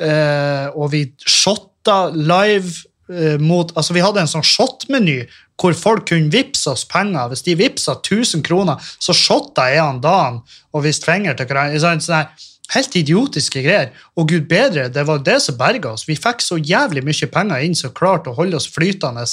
eh, 0.00 0.66
og 0.74 0.92
vi 0.94 1.04
shotta 1.26 2.10
live 2.14 2.70
eh, 3.10 3.38
mot 3.42 3.72
Altså, 3.76 3.96
vi 3.96 4.04
hadde 4.04 4.22
en 4.22 4.30
sånn 4.30 4.46
shot-meny 4.46 5.24
hvor 5.60 5.74
folk 5.76 6.06
kunne 6.08 6.32
vippse 6.32 6.70
oss 6.70 6.86
penger. 6.88 7.28
Hvis 7.32 7.44
de 7.44 7.56
vippsa 7.58 7.98
1000 7.98 8.44
kroner, 8.46 8.80
så 9.02 9.12
shotta 9.16 9.66
jeg 9.68 9.82
han 9.82 10.00
dagen 10.00 10.40
og 10.72 10.86
viste 10.86 11.10
finger 11.10 11.36
til 11.36 11.50
hverandre. 11.50 11.82
Sånn, 11.82 12.30
helt 12.74 12.96
idiotiske 12.96 13.62
greier. 13.64 13.90
Og 14.16 14.30
gud 14.30 14.46
bedre, 14.50 14.88
det 14.92 15.04
var 15.08 15.20
det 15.26 15.40
som 15.44 15.58
berga 15.58 15.94
oss. 15.94 16.06
Vi 16.08 16.16
fikk 16.18 16.44
så 16.44 16.56
jævlig 16.56 17.02
mye 17.06 17.28
penger 17.34 17.66
inn 17.66 17.76
som 17.76 17.92
klarte 17.96 18.32
å 18.32 18.38
holde 18.38 18.56
oss 18.60 18.70
flytende 18.70 19.26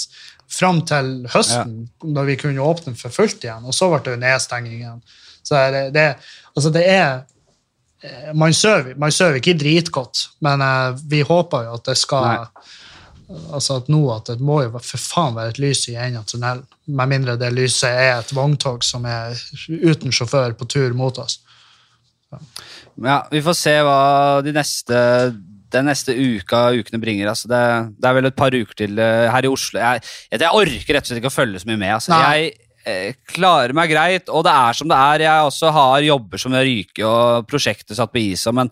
fram 0.52 0.82
til 0.88 1.28
høsten, 1.34 1.88
når 2.04 2.30
vi 2.32 2.38
kunne 2.44 2.64
åpne 2.64 2.96
for 2.98 3.14
fullt 3.14 3.44
igjen. 3.44 3.66
Og 3.68 3.76
så 3.76 3.90
ble 3.92 4.04
det 4.06 4.20
nedstenging 4.24 4.78
igjen. 4.80 5.02
Så 5.48 5.60
det, 5.72 5.84
det, 5.96 6.08
altså 6.56 6.72
det 6.76 6.86
er 6.92 7.10
man 8.34 8.54
sover, 8.54 8.94
man 9.00 9.14
sover 9.14 9.40
ikke 9.40 9.58
dritgodt, 9.58 10.28
men 10.46 10.62
eh, 10.62 11.00
vi 11.10 11.24
håper 11.26 11.66
jo 11.66 11.78
at 11.80 11.90
det 11.90 11.98
skal 11.98 12.28
Nei. 12.28 12.68
altså 13.58 13.80
at 13.82 13.90
nå 13.90 14.04
at 14.14 14.30
det 14.30 14.38
må 14.46 14.60
jo 14.66 14.78
for 14.78 15.02
faen 15.02 15.38
være 15.38 15.56
et 15.56 15.62
lys 15.64 15.88
i 15.90 15.98
enden 15.98 16.22
av 16.22 16.28
tunnelen. 16.30 16.64
Med 16.88 17.12
mindre 17.12 17.38
det 17.42 17.52
lyset 17.56 17.90
er 17.90 18.14
et 18.20 18.34
vogntog 18.36 18.86
som 18.86 19.08
er 19.10 19.36
uten 19.68 20.14
sjåfør 20.14 20.54
på 20.60 20.70
tur 20.70 20.94
mot 20.98 21.18
oss. 21.24 21.40
Ja, 23.02 23.22
vi 23.32 23.42
får 23.44 23.56
se 23.58 23.74
hva 23.86 24.00
de 24.46 24.54
neste, 24.56 25.02
den 25.74 25.90
neste 25.90 26.14
uka 26.14 26.68
ukene 26.78 27.02
bringer. 27.02 27.32
Altså 27.34 27.50
det, 27.50 27.64
det 27.98 28.10
er 28.10 28.18
vel 28.20 28.30
et 28.30 28.38
par 28.38 28.54
uker 28.54 28.78
til 28.78 29.02
eh, 29.02 29.26
her 29.32 29.48
i 29.48 29.52
Oslo. 29.52 29.82
Jeg, 29.82 30.06
jeg, 30.32 30.54
orker 30.54 30.96
rett 30.98 31.06
og 31.06 31.12
slett 31.12 31.22
ikke 31.24 31.34
å 31.34 31.38
følge 31.40 31.64
så 31.64 31.72
mye 31.72 31.82
med. 31.82 31.94
Altså. 31.98 32.14
Jeg 32.14 32.54
eh, 32.54 32.67
klarer 33.34 33.76
meg 33.78 33.92
greit, 33.92 34.32
og 34.32 34.46
det 34.48 34.54
er 34.54 34.80
som 34.80 34.90
det 34.92 34.98
er. 34.98 35.26
Jeg 35.28 35.52
også 35.52 35.74
har 35.76 36.08
jobber 36.08 36.42
som 36.42 36.56
ryker, 36.56 37.06
og 37.08 37.50
prosjektet 37.50 37.98
satt 38.00 38.14
på 38.14 38.24
is. 38.24 38.46
Men 38.56 38.72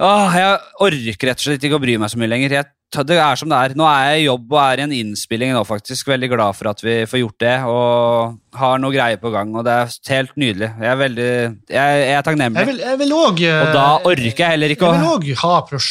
åh, 0.00 0.36
jeg 0.36 0.60
orker 0.88 1.30
rett 1.30 1.40
og 1.42 1.48
slett 1.48 1.66
ikke 1.68 1.80
å 1.80 1.82
bry 1.82 1.96
meg 2.00 2.12
så 2.12 2.20
mye 2.20 2.30
lenger. 2.32 2.58
Jeg, 2.60 2.70
det 3.06 3.16
er 3.22 3.38
som 3.38 3.50
det 3.50 3.58
er. 3.58 3.74
Nå 3.78 3.86
er 3.86 4.06
jeg 4.08 4.22
i 4.22 4.24
jobb 4.24 4.50
og 4.50 4.60
er 4.64 4.80
i 4.80 4.84
en 4.88 4.94
innspilling 4.96 5.52
nå, 5.54 5.60
faktisk. 5.68 6.08
Veldig 6.10 6.30
glad 6.32 6.56
for 6.58 6.70
at 6.72 6.80
vi 6.82 6.96
får 7.06 7.20
gjort 7.22 7.44
det, 7.44 7.52
og 7.70 8.58
har 8.58 8.80
noe 8.82 8.90
greier 8.94 9.20
på 9.22 9.30
gang. 9.30 9.52
og 9.54 9.62
Det 9.68 9.76
er 9.76 10.16
helt 10.16 10.34
nydelig. 10.40 10.72
Jeg 10.80 10.90
er 10.90 10.98
veldig 10.98 11.28
jeg, 11.28 12.00
jeg 12.00 12.16
er 12.16 12.26
takknemlig. 12.26 12.64
Jeg 12.64 12.70
vil, 12.72 12.82
jeg 12.88 13.00
vil 13.04 13.14
også, 13.20 13.52
Og 13.60 13.70
da 13.76 13.86
orker 14.10 14.42
jeg 14.42 14.56
heller 14.56 14.74
ikke 14.74 14.88
å 14.88 14.96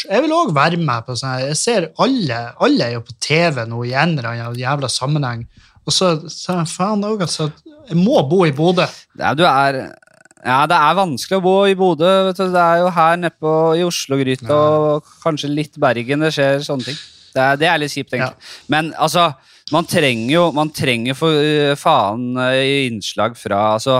Jeg 0.09 0.25
vil 0.25 0.35
også 0.41 0.57
være 0.59 0.81
med 0.83 1.07
på 1.07 1.15
sånn 1.15 1.31
her. 1.31 1.47
Jeg 1.53 1.61
ser 1.61 1.89
alle, 2.03 2.43
alle 2.67 2.89
er 2.89 2.97
jo 2.97 3.05
på 3.07 3.15
TV 3.23 3.63
nå 3.69 3.85
i 3.87 3.95
en 3.95 4.17
eller 4.17 4.31
annen 4.33 4.59
jævla 4.59 4.91
sammenheng. 4.91 5.47
Og 5.89 5.95
så, 5.95 6.11
så 6.29 6.59
faen 6.69 7.01
òg, 7.07 7.23
altså. 7.25 7.49
Jeg 7.89 7.97
må 7.97 8.19
bo 8.29 8.43
i 8.45 8.53
Bodø. 8.53 8.85
ja, 9.17 9.31
du 9.33 9.41
er, 9.49 9.79
ja, 10.45 10.57
det 10.69 10.77
er 10.77 10.97
vanskelig 10.99 11.39
å 11.39 11.43
bo 11.43 11.53
i 11.65 11.73
Bodø. 11.77 12.09
vet 12.29 12.37
du. 12.37 12.45
Det 12.53 12.61
er 12.63 12.83
jo 12.83 12.91
her 12.93 13.15
nede 13.17 13.33
på, 13.41 13.53
i 13.79 13.85
Oslo-gryta 13.87 14.59
og 14.59 15.07
kanskje 15.23 15.49
litt 15.49 15.79
Bergen 15.81 16.21
det 16.25 16.29
skjer 16.35 16.61
sånne 16.67 16.85
ting. 16.91 16.99
Det 17.33 17.41
er, 17.41 17.57
det 17.61 17.67
er 17.69 17.81
litt 17.81 17.93
kjipt, 17.93 18.13
egentlig. 18.13 18.51
Men 18.73 18.91
altså, 18.97 19.31
man 19.73 19.85
trenger 19.89 20.31
jo 20.33 20.45
man 20.55 20.71
trenger 20.73 21.17
for 21.17 21.29
øh, 21.33 21.73
faen 21.77 22.31
øh, 22.41 22.87
innslag 22.87 23.35
fra 23.37 23.59
altså, 23.75 23.99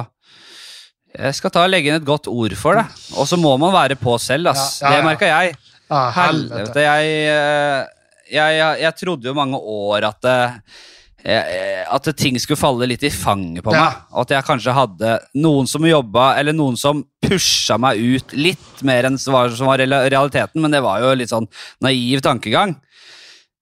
Jeg 1.14 1.36
skal 1.38 1.54
ta 1.54 1.66
og 1.66 1.70
legge 1.74 1.92
inn 1.92 1.98
et 2.00 2.08
godt 2.08 2.30
ord 2.30 2.54
for 2.58 2.78
det. 2.80 2.86
Og 3.18 3.26
så 3.30 3.38
må 3.38 3.56
man 3.62 3.74
være 3.74 3.98
på 4.02 4.14
selv, 4.22 4.50
ass. 4.54 4.80
Ja, 4.82 4.90
ja, 4.90 4.94
ja. 4.94 5.02
Det 5.02 5.08
merka 5.10 5.30
jeg. 5.30 5.58
Ja, 5.90 6.02
Helvete. 6.14 6.56
helvete. 6.56 6.86
Jeg, 6.86 7.14
eh, 7.34 8.14
jeg, 8.30 8.58
jeg, 8.62 8.82
jeg 8.86 8.98
trodde 9.02 9.30
jo 9.30 9.38
mange 9.38 9.58
år 9.58 10.06
at 10.12 10.20
det, 10.26 10.38
eh, 10.46 10.86
at 11.24 12.08
ting 12.18 12.38
skulle 12.40 12.60
falle 12.60 12.88
litt 12.88 13.04
i 13.04 13.10
fanget 13.12 13.64
på 13.66 13.74
meg. 13.76 13.98
Og 14.14 14.22
at 14.24 14.32
jeg 14.38 14.46
kanskje 14.48 14.76
hadde 14.76 15.16
noen 15.36 15.68
som 15.68 15.84
jobba, 15.86 16.32
eller 16.40 16.56
noen 16.56 16.78
som 16.80 17.04
pusha 17.22 17.78
meg 17.82 18.00
ut 18.00 18.36
litt 18.40 18.84
mer 18.88 19.10
enn 19.10 19.18
som 19.20 19.36
var, 19.36 19.50
som 19.52 19.68
var 19.68 19.84
realiteten, 19.84 20.62
men 20.64 20.72
det 20.72 20.80
var 20.86 21.02
jo 21.04 21.16
litt 21.20 21.34
sånn 21.34 21.50
naiv 21.84 22.22
tankegang. 22.26 22.78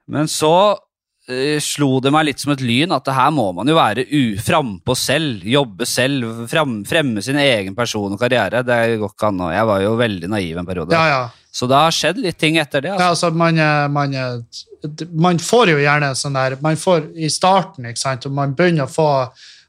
Men 0.08 0.30
så 0.32 0.78
eh, 1.28 1.58
slo 1.64 1.98
det 2.04 2.14
meg 2.16 2.30
litt 2.30 2.40
som 2.40 2.54
et 2.54 2.62
lyn 2.64 2.94
at 2.96 3.10
her 3.12 3.34
må 3.36 3.50
man 3.58 3.68
jo 3.68 3.76
være 3.76 4.06
frampå 4.40 4.96
selv, 4.96 5.44
jobbe 5.44 5.88
selv, 5.90 6.46
frem, 6.48 6.78
fremme 6.88 7.24
sin 7.26 7.42
egen 7.42 7.76
person 7.76 8.14
og 8.14 8.22
karriere. 8.22 8.64
Det 8.64 8.80
går 9.02 9.12
ikke 9.12 9.32
an. 9.34 9.44
Jeg 9.58 9.68
var 9.74 9.84
jo 9.84 9.98
veldig 10.00 10.30
naiv 10.32 10.62
en 10.62 10.70
periode. 10.70 10.96
Ja, 10.96 11.10
ja. 11.12 11.48
Så 11.58 11.66
det 11.68 11.76
har 11.82 11.92
skjedd 11.96 12.22
litt 12.22 12.38
ting 12.38 12.60
etter 12.62 12.86
det. 12.86 12.94
Ja, 12.94 13.10
Altså. 13.10 13.32
altså, 13.32 13.36
man, 13.36 13.58
eh, 13.58 13.88
man, 13.90 14.14
eh, 14.14 14.66
man 15.12 15.40
får 15.42 15.74
jo 15.74 15.78
gjerne 15.82 16.10
sånn 16.16 16.36
der 16.38 16.58
Man 16.62 16.78
får 16.78 17.08
i 17.16 17.30
starten, 17.34 17.86
ikke 17.90 18.02
sant, 18.02 18.26
og 18.26 18.36
man 18.38 18.56
begynner 18.58 18.86
å 18.86 18.92
få 18.92 19.12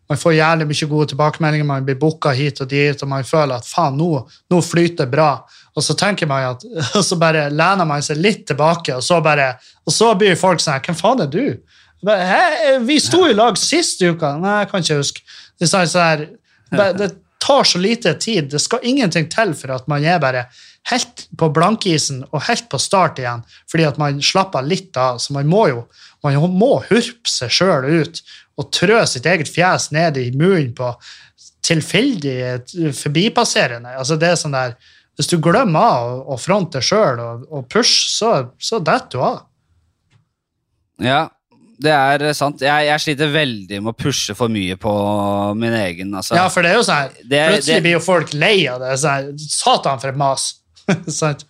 man 0.08 0.16
får 0.16 0.38
jævlig 0.38 0.66
mye 0.70 0.86
gode 0.88 1.10
tilbakemeldinger, 1.10 1.66
man 1.68 1.84
blir 1.84 1.98
booka 2.00 2.30
hit 2.32 2.62
og 2.64 2.70
dit, 2.70 3.02
og 3.04 3.10
man 3.10 3.26
føler 3.28 3.58
at 3.58 3.66
faen, 3.68 3.98
nå, 4.00 4.22
nå 4.48 4.60
flyter 4.64 5.04
det 5.04 5.12
bra. 5.12 5.32
Og 5.76 5.84
så 5.84 5.92
tenker 6.00 6.30
man 6.30 6.46
at, 6.54 6.64
og 6.96 7.04
så 7.04 7.18
bare 7.20 7.50
lener 7.52 7.88
man 7.88 8.04
seg 8.04 8.22
litt 8.24 8.46
tilbake, 8.48 8.96
og 8.96 9.04
så 9.04 9.20
bare, 9.24 9.50
og 9.84 9.92
så 9.92 10.14
blir 10.16 10.38
folk 10.40 10.64
sånn 10.64 10.80
hvem 10.86 10.96
faen 10.96 11.26
er 11.26 11.32
du? 11.32 11.44
Bare, 12.08 12.78
vi 12.88 12.96
sto 13.02 13.26
i 13.26 13.36
lag 13.36 13.58
sist 13.60 14.00
uka. 14.00 14.36
Nei, 14.40 14.60
jeg 14.62 14.70
kan 14.70 14.84
ikke 14.84 15.00
huske. 15.00 15.24
Det, 15.58 15.68
sånn, 15.68 15.88
sånn 15.90 16.26
det 16.72 17.10
tar 17.42 17.64
så 17.64 17.78
lite 17.78 18.14
tid. 18.14 18.50
Det 18.52 18.60
skal 18.62 18.86
ingenting 18.86 19.28
til 19.30 19.54
for 19.58 19.74
at 19.74 19.88
man 19.90 20.04
er 20.06 20.20
bare 20.22 20.46
helt 20.90 21.26
på 21.38 21.48
blankisen 21.54 22.22
og 22.30 22.42
helt 22.48 22.68
på 22.72 22.78
start 22.80 23.18
igjen, 23.22 23.42
fordi 23.70 23.86
at 23.88 23.98
man 24.00 24.20
slapper 24.24 24.64
litt 24.66 24.96
av. 24.96 25.18
Så 25.22 25.34
man 25.36 25.48
må 25.50 25.66
jo 25.70 25.86
man 26.24 26.34
må 26.58 26.80
hurpe 26.88 27.30
seg 27.30 27.52
sjøl 27.54 27.84
ut 28.02 28.22
og 28.58 28.70
trø 28.74 28.98
sitt 29.06 29.26
eget 29.30 29.48
fjes 29.52 29.90
ned 29.94 30.16
i 30.18 30.30
munnen 30.34 30.72
på 30.74 30.90
tilfeldig 31.68 32.92
forbipasserende. 32.98 33.92
Altså 33.98 34.16
det 34.18 34.32
er 34.32 34.40
sånn 34.40 34.56
der, 34.56 34.76
Hvis 35.18 35.26
du 35.32 35.38
glemmer 35.42 35.82
av 35.82 36.28
å 36.30 36.36
fronte 36.38 36.78
sjøl 36.78 37.18
og, 37.18 37.46
og 37.50 37.64
pushe, 37.70 38.06
så, 38.12 38.28
så 38.62 38.78
detter 38.78 39.18
du 39.18 39.24
av. 39.26 39.40
Ja, 41.02 41.24
det 41.82 41.90
er 41.94 42.24
sant. 42.38 42.62
Jeg, 42.62 42.86
jeg 42.86 43.02
sliter 43.02 43.32
veldig 43.34 43.80
med 43.82 43.92
å 43.92 43.96
pushe 43.98 44.34
for 44.38 44.50
mye 44.50 44.76
på 44.78 44.92
min 45.58 45.74
egen. 45.74 46.14
Altså. 46.14 46.36
Ja, 46.38 46.46
for 46.50 46.62
det 46.62 46.70
er 46.70 46.78
jo 46.78 46.86
sånn 46.86 47.10
Plutselig 47.18 47.66
det- 47.66 47.82
blir 47.86 47.96
jo 47.96 48.02
folk 48.02 48.32
lei 48.34 48.56
av 48.70 48.78
det. 48.82 48.94
Sånn, 49.02 49.34
Satan, 49.42 49.98
for 50.02 50.10
et 50.14 50.18
mas! 50.18 50.48
Sant? 51.20 51.46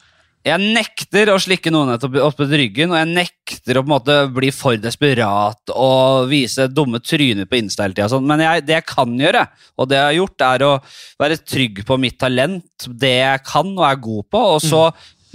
Jeg 0.46 0.62
nekter 0.62 1.32
å 1.32 1.38
slikke 1.42 1.70
noen 1.74 1.96
opp 1.96 2.14
opp 2.22 2.40
ryggen, 2.46 2.92
og 2.92 3.00
jeg 3.00 3.08
nekter 3.10 3.78
å 3.78 3.82
på 3.82 3.88
en 3.88 3.92
måte 3.92 4.16
bli 4.32 4.52
for 4.54 4.78
desperat 4.80 5.72
og 5.74 6.28
vise 6.30 6.68
dumme 6.70 7.00
tryner 7.02 7.48
på 7.48 7.58
Insta 7.58 7.84
hele 7.84 7.96
tida. 7.96 8.06
Sånn. 8.12 8.26
Men 8.28 8.44
jeg, 8.44 8.64
det 8.68 8.76
jeg 8.78 8.86
kan 8.88 9.12
gjøre, 9.18 9.44
og 9.76 9.90
det 9.90 9.98
jeg 9.98 10.06
har 10.06 10.16
gjort, 10.20 10.46
er 10.46 10.64
å 10.68 10.72
være 11.20 11.40
trygg 11.42 11.82
på 11.88 11.98
mitt 12.00 12.18
talent, 12.22 12.88
det 13.02 13.14
jeg 13.16 13.44
kan 13.50 13.74
og 13.74 13.84
er 13.90 14.02
god 14.08 14.28
på, 14.30 14.44
og 14.54 14.62
så 14.64 14.84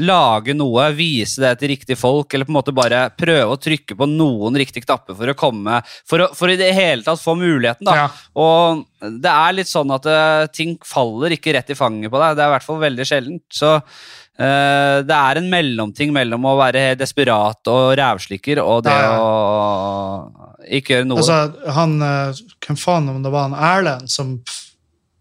lage 0.01 0.55
noe, 0.57 0.87
vise 0.97 1.41
det 1.43 1.51
til 1.61 1.73
riktige 1.73 1.99
folk, 1.99 2.33
eller 2.33 2.47
på 2.47 2.53
en 2.53 2.57
måte 2.57 2.73
bare 2.75 3.05
prøve 3.17 3.53
å 3.53 3.59
trykke 3.61 3.97
på 3.99 4.07
noen 4.09 4.57
riktige 4.57 4.87
knapper 4.87 5.17
for 5.19 5.29
å 5.29 5.37
komme 5.37 5.79
For, 6.09 6.25
å, 6.25 6.31
for 6.33 6.49
i 6.49 6.57
det 6.59 6.71
hele 6.73 7.05
tatt 7.05 7.21
få 7.21 7.35
muligheten, 7.37 7.85
da. 7.85 7.95
Ja. 8.03 8.09
Og 8.39 8.83
det 9.21 9.29
er 9.29 9.55
litt 9.59 9.69
sånn 9.69 9.91
at 9.93 10.07
uh, 10.09 10.49
ting 10.53 10.75
faller 10.87 11.35
ikke 11.35 11.53
rett 11.53 11.69
i 11.73 11.77
fanget 11.77 12.11
på 12.13 12.21
deg. 12.21 12.37
Det 12.37 12.45
er 12.45 12.51
i 12.51 12.55
hvert 12.55 12.65
fall 12.65 12.81
veldig 12.81 13.07
sjeldent. 13.07 13.45
Så 13.53 13.75
uh, 13.77 14.97
det 15.05 15.19
er 15.19 15.41
en 15.41 15.51
mellomting 15.51 16.13
mellom 16.15 16.49
å 16.49 16.57
være 16.61 16.93
desperat 16.99 17.73
og 17.73 17.93
rævslikker 17.99 18.63
og 18.63 18.85
det 18.87 18.95
Ja, 18.95 19.17
å 19.19 20.53
ikke 20.63 20.97
gjøre 20.97 21.09
noe. 21.09 21.21
Altså, 21.21 21.71
han, 21.75 21.97
eh, 22.01 22.41
Hvem 22.63 22.79
faen 22.79 23.09
om 23.11 23.23
det 23.23 23.31
var 23.33 23.49
han 23.49 23.57
Erlend 23.57 24.11
som 24.11 24.37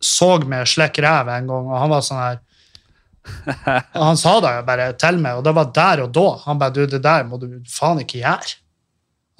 så 0.02 0.34
meg 0.46 0.66
slekke 0.66 1.02
ræv 1.04 1.30
en 1.30 1.50
gang, 1.50 1.68
og 1.70 1.78
han 1.78 1.90
var 1.92 2.02
sånn 2.02 2.22
her 2.22 2.40
og 3.98 4.02
Han 4.02 4.18
sa 4.18 4.34
det 4.42 4.52
bare 4.66 4.90
til 4.98 5.18
meg, 5.22 5.38
og 5.38 5.44
det 5.46 5.54
var 5.56 5.70
der 5.74 6.04
og 6.06 6.12
da. 6.16 6.26
Han 6.46 6.58
bare, 6.60 6.74
du, 6.76 6.82
det 6.90 7.02
der 7.04 7.24
må 7.28 7.38
du 7.40 7.48
faen 7.70 8.02
ikke 8.02 8.20
gjøre. 8.22 8.56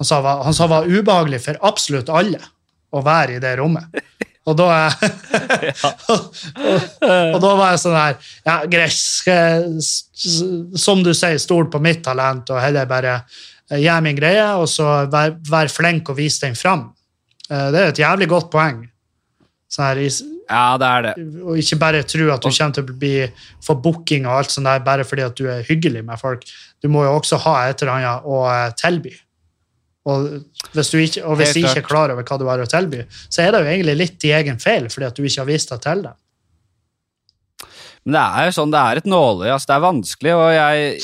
Han 0.01 0.07
sa, 0.09 0.19
han 0.43 0.55
sa 0.55 0.67
det 0.67 0.73
var 0.75 0.89
ubehagelig 0.89 1.41
for 1.45 1.59
absolutt 1.69 2.09
alle 2.11 2.41
å 2.93 3.01
være 3.05 3.37
i 3.37 3.41
det 3.43 3.55
rommet. 3.59 4.03
Og 4.43 4.57
da 4.59 4.65
Og 7.33 7.37
da 7.39 7.51
var 7.55 7.69
jeg 7.71 7.79
sånn 7.79 7.95
her 7.95 8.17
Ja, 8.43 8.55
greit, 8.67 8.97
som 10.83 11.03
du 11.05 11.13
sier, 11.15 11.39
stol 11.39 11.69
på 11.71 11.79
mitt 11.83 12.03
talent 12.03 12.51
og 12.51 12.59
heller 12.59 12.89
bare 12.89 13.13
gjør 13.71 14.03
min 14.03 14.17
greie, 14.19 14.43
og 14.59 14.67
så 14.69 15.05
vær, 15.11 15.37
vær 15.49 15.71
flink 15.71 16.11
og 16.11 16.17
vise 16.19 16.43
den 16.43 16.57
fram. 16.59 16.89
Eh, 17.49 17.69
Det 17.71 17.79
er 17.79 17.87
et 17.93 18.01
jævlig 18.03 18.27
godt 18.29 18.51
poeng. 18.53 18.83
I- 19.79 20.29
Ja, 20.49 20.77
det 20.77 20.87
er 20.87 21.01
det. 21.01 21.13
og 21.41 21.57
ikke 21.57 21.79
bare 21.79 22.03
tro 22.03 22.29
at 22.33 22.41
du 22.41 22.49
kommer 22.49 22.73
til 22.73 22.83
å 22.83 22.97
bli, 22.99 23.13
få 23.63 23.75
booking 23.81 24.25
og 24.27 24.37
alt 24.43 24.51
sånt 24.51 24.65
der 24.67 24.79
bare 24.85 25.03
fordi 25.07 25.23
at 25.25 25.35
du 25.35 25.47
er 25.49 25.63
hyggelig 25.63 26.03
med 26.05 26.19
folk. 26.19 26.43
Du 26.83 26.89
må 26.89 27.03
jo 27.05 27.13
også 27.19 27.39
ha 27.45 27.69
et 27.69 27.81
eller 27.81 27.93
annet 27.93 28.23
å 28.27 28.41
eh, 28.51 28.71
tilby. 28.77 29.13
Og 30.05 30.43
hvis 30.73 30.89
du 30.91 30.97
ikke, 30.99 31.23
og 31.23 31.37
hvis 31.39 31.53
du 31.53 31.61
ikke 31.61 31.77
er 31.79 31.87
klar 31.87 32.11
over 32.11 32.23
hva 32.27 32.37
du 32.37 32.45
har 32.45 32.59
å 32.59 32.67
tilby, 32.67 33.05
så 33.31 33.41
er 33.45 33.51
det 33.55 33.61
jo 33.63 33.71
egentlig 33.71 33.97
litt 33.97 34.19
din 34.19 34.35
egen 34.35 34.59
feil 34.59 34.89
fordi 34.91 35.05
at 35.07 35.15
du 35.15 35.23
ikke 35.23 35.39
har 35.41 35.47
vist 35.47 35.69
deg 35.71 35.81
til 35.81 36.01
det. 36.03 36.13
Men 38.03 38.17
det 38.17 38.23
er 38.35 38.49
jo 38.49 38.55
sånn, 38.57 38.71
det 38.73 38.81
er 38.83 38.99
et 38.99 39.05
nåløye. 39.07 39.53
Altså, 39.53 39.69
det 39.69 39.75
er 39.77 39.85
vanskelig, 39.85 40.33
og 40.35 40.49
jeg, 40.51 40.97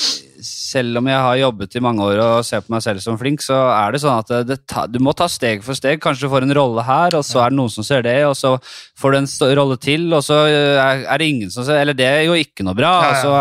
selv 0.46 1.02
om 1.02 1.10
jeg 1.10 1.24
har 1.26 1.40
jobbet 1.42 1.76
i 1.76 1.82
mange 1.84 2.06
år 2.06 2.22
og 2.24 2.46
ser 2.48 2.64
på 2.64 2.74
meg 2.74 2.84
selv 2.86 3.04
som 3.04 3.18
flink, 3.20 3.44
så 3.44 3.58
er 3.74 3.94
det 3.94 4.04
sånn 4.04 4.22
at 4.22 4.32
det, 4.32 4.42
det 4.52 4.60
ta, 4.70 4.86
du 4.90 5.00
må 5.04 5.14
ta 5.18 5.28
steg 5.32 5.66
for 5.66 5.78
steg. 5.78 6.02
Kanskje 6.04 6.28
du 6.28 6.34
får 6.34 6.48
en 6.48 6.56
rolle 6.58 6.86
her, 6.88 7.18
og 7.20 7.26
så 7.28 7.44
er 7.44 7.52
det 7.52 7.60
noen 7.60 7.74
som 7.74 7.86
ser 7.86 8.06
det, 8.08 8.18
og 8.28 8.38
så 8.40 8.56
får 9.00 9.16
du 9.16 9.20
en 9.20 9.60
rolle 9.60 9.80
til, 9.82 10.08
og 10.14 10.24
så 10.26 10.42
er, 10.48 11.06
er 11.06 11.22
det 11.22 11.30
ingen 11.34 11.54
som 11.54 11.68
ser 11.68 11.82
Eller 11.82 11.98
det 11.98 12.08
er 12.08 12.26
jo 12.28 12.38
ikke 12.40 12.66
noe 12.68 12.78
bra. 12.78 12.96
Og 13.10 13.22
så 13.24 13.38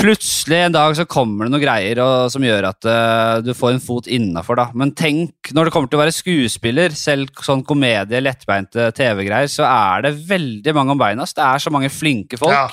Plutselig 0.00 0.56
en 0.56 0.72
dag 0.72 0.94
så 0.96 1.04
kommer 1.08 1.44
det 1.44 1.52
noen 1.52 1.62
greier 1.62 1.98
og, 2.00 2.30
som 2.32 2.44
gjør 2.44 2.70
at 2.70 2.86
uh, 2.88 3.40
du 3.44 3.50
får 3.56 3.74
en 3.74 3.82
fot 3.84 4.06
innafor. 4.08 4.62
Men 4.78 4.94
tenk, 4.96 5.50
når 5.52 5.68
det 5.68 5.74
kommer 5.74 5.90
til 5.92 5.98
å 5.98 6.02
være 6.02 6.14
skuespiller, 6.16 6.94
selv 6.96 7.42
sånn 7.44 7.64
komedie, 7.68 8.22
lettbeinte 8.24 8.88
TV-greier, 8.96 9.50
så 9.52 9.66
er 9.68 10.06
det 10.06 10.14
veldig 10.30 10.74
mange 10.76 10.96
om 10.96 11.02
beina. 11.02 11.28
Det 11.28 11.44
er 11.44 11.60
så 11.60 11.72
mange 11.74 11.92
flinke 11.92 12.40
folk. 12.40 12.54
Ja. 12.54 12.64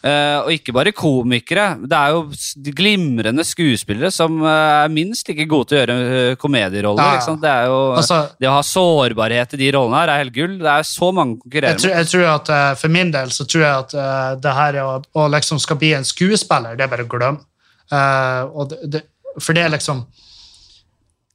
Eh, 0.00 0.38
og 0.40 0.48
ikke 0.54 0.72
bare 0.72 0.92
komikere. 0.96 1.74
Det 1.84 1.96
er 1.96 2.14
jo 2.14 2.72
glimrende 2.76 3.44
skuespillere 3.44 4.08
som 4.14 4.38
uh, 4.40 4.86
er 4.86 4.92
minst 4.92 5.28
like 5.28 5.44
gode 5.50 5.68
til 5.68 5.76
å 5.76 5.80
gjøre 5.82 5.96
eh, 6.20 6.36
komedieroller. 6.40 7.04
Ja, 7.04 7.18
ja. 7.18 7.24
Sant? 7.26 7.42
Det, 7.42 7.50
er 7.52 7.68
jo, 7.68 7.80
Altså- 8.00 8.22
det 8.40 8.48
å 8.48 8.54
ha 8.54 8.62
sårbarhet 8.64 9.52
i 9.56 9.60
de 9.60 9.68
rollene 9.76 10.00
her 10.00 10.14
er 10.14 10.22
helt 10.22 10.36
gull. 10.36 10.56
Det 10.62 10.72
er 10.72 10.88
så 10.88 11.10
mange 11.12 11.36
konkurrerer 11.42 11.76
konkurrere 11.76 11.76
Jeg 11.76 11.82
tror, 11.84 11.94
jeg 11.98 12.10
tror 12.14 12.26
at 12.32 12.52
eh, 12.56 12.72
For 12.80 12.96
min 12.96 13.12
del 13.12 13.34
så 13.36 13.44
tror 13.44 13.66
jeg 13.66 13.84
at 13.84 14.40
det 14.40 14.56
her 14.56 14.80
å, 14.86 14.88
å 15.20 15.28
liksom 15.36 15.60
skal 15.60 15.80
bli 15.82 15.92
en 15.98 16.08
skuespiller, 16.08 16.78
det 16.78 16.86
er 16.86 16.92
bare 16.94 17.04
å 17.04 17.10
glemme. 17.10 17.44
Og 18.54 18.70
det, 18.70 18.78
det, 18.94 19.04
for 19.42 19.56
det 19.56 19.66
er 19.66 19.72
liksom 19.74 20.04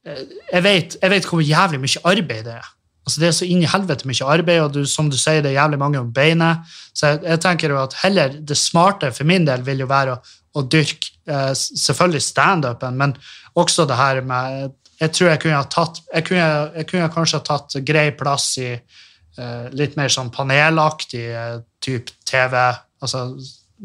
jeg 0.06 0.62
vet, 0.62 0.96
jeg 1.02 1.10
vet 1.10 1.26
hvor 1.26 1.42
jævlig 1.42 1.80
mye 1.82 2.02
arbeid 2.06 2.46
det 2.46 2.54
er. 2.54 2.68
Altså 3.06 3.22
Det 3.22 3.28
er 3.28 3.36
så 3.38 3.46
inn 3.46 3.62
i 3.62 3.70
helvete 3.70 4.08
mye 4.10 4.30
arbeid, 4.34 4.62
og 4.64 4.72
du, 4.74 4.82
som 4.90 5.12
du 5.14 5.18
sier, 5.18 5.44
det 5.46 5.52
er 5.52 5.60
jævlig 5.60 5.78
mange 5.82 6.02
om 6.02 6.10
beinet. 6.14 6.66
Så 6.94 7.14
jeg, 7.14 7.22
jeg 7.28 7.42
tenker 7.44 7.74
jo 7.74 7.82
at 7.84 7.94
heller 8.02 8.34
det 8.42 8.58
smarte 8.58 9.12
for 9.14 9.30
min 9.30 9.46
del 9.46 9.62
vil 9.66 9.84
jo 9.84 9.90
være 9.92 10.16
å, 10.16 10.22
å 10.58 10.64
dyrke 10.66 11.14
eh, 11.30 11.52
selvfølgelig 11.54 12.24
standupen, 12.26 12.98
men 12.98 13.14
også 13.56 13.86
det 13.90 14.00
her 14.00 14.24
med 14.26 14.74
Jeg 14.96 15.12
tror 15.12 15.28
jeg 15.30 15.40
kunne 15.44 15.60
ha 15.60 15.68
tatt 15.68 15.98
Jeg 16.14 16.24
kunne, 16.24 16.72
jeg 16.76 16.88
kunne 16.88 17.12
kanskje 17.12 17.40
ha 17.40 17.44
tatt 17.44 17.74
grei 17.84 18.10
plass 18.16 18.46
i 18.64 18.70
eh, 18.72 19.66
litt 19.76 19.98
mer 20.00 20.10
sånn 20.10 20.32
panelaktig 20.32 21.26
eh, 21.30 21.58
type 21.84 22.16
TV. 22.26 22.56
Altså 23.04 23.28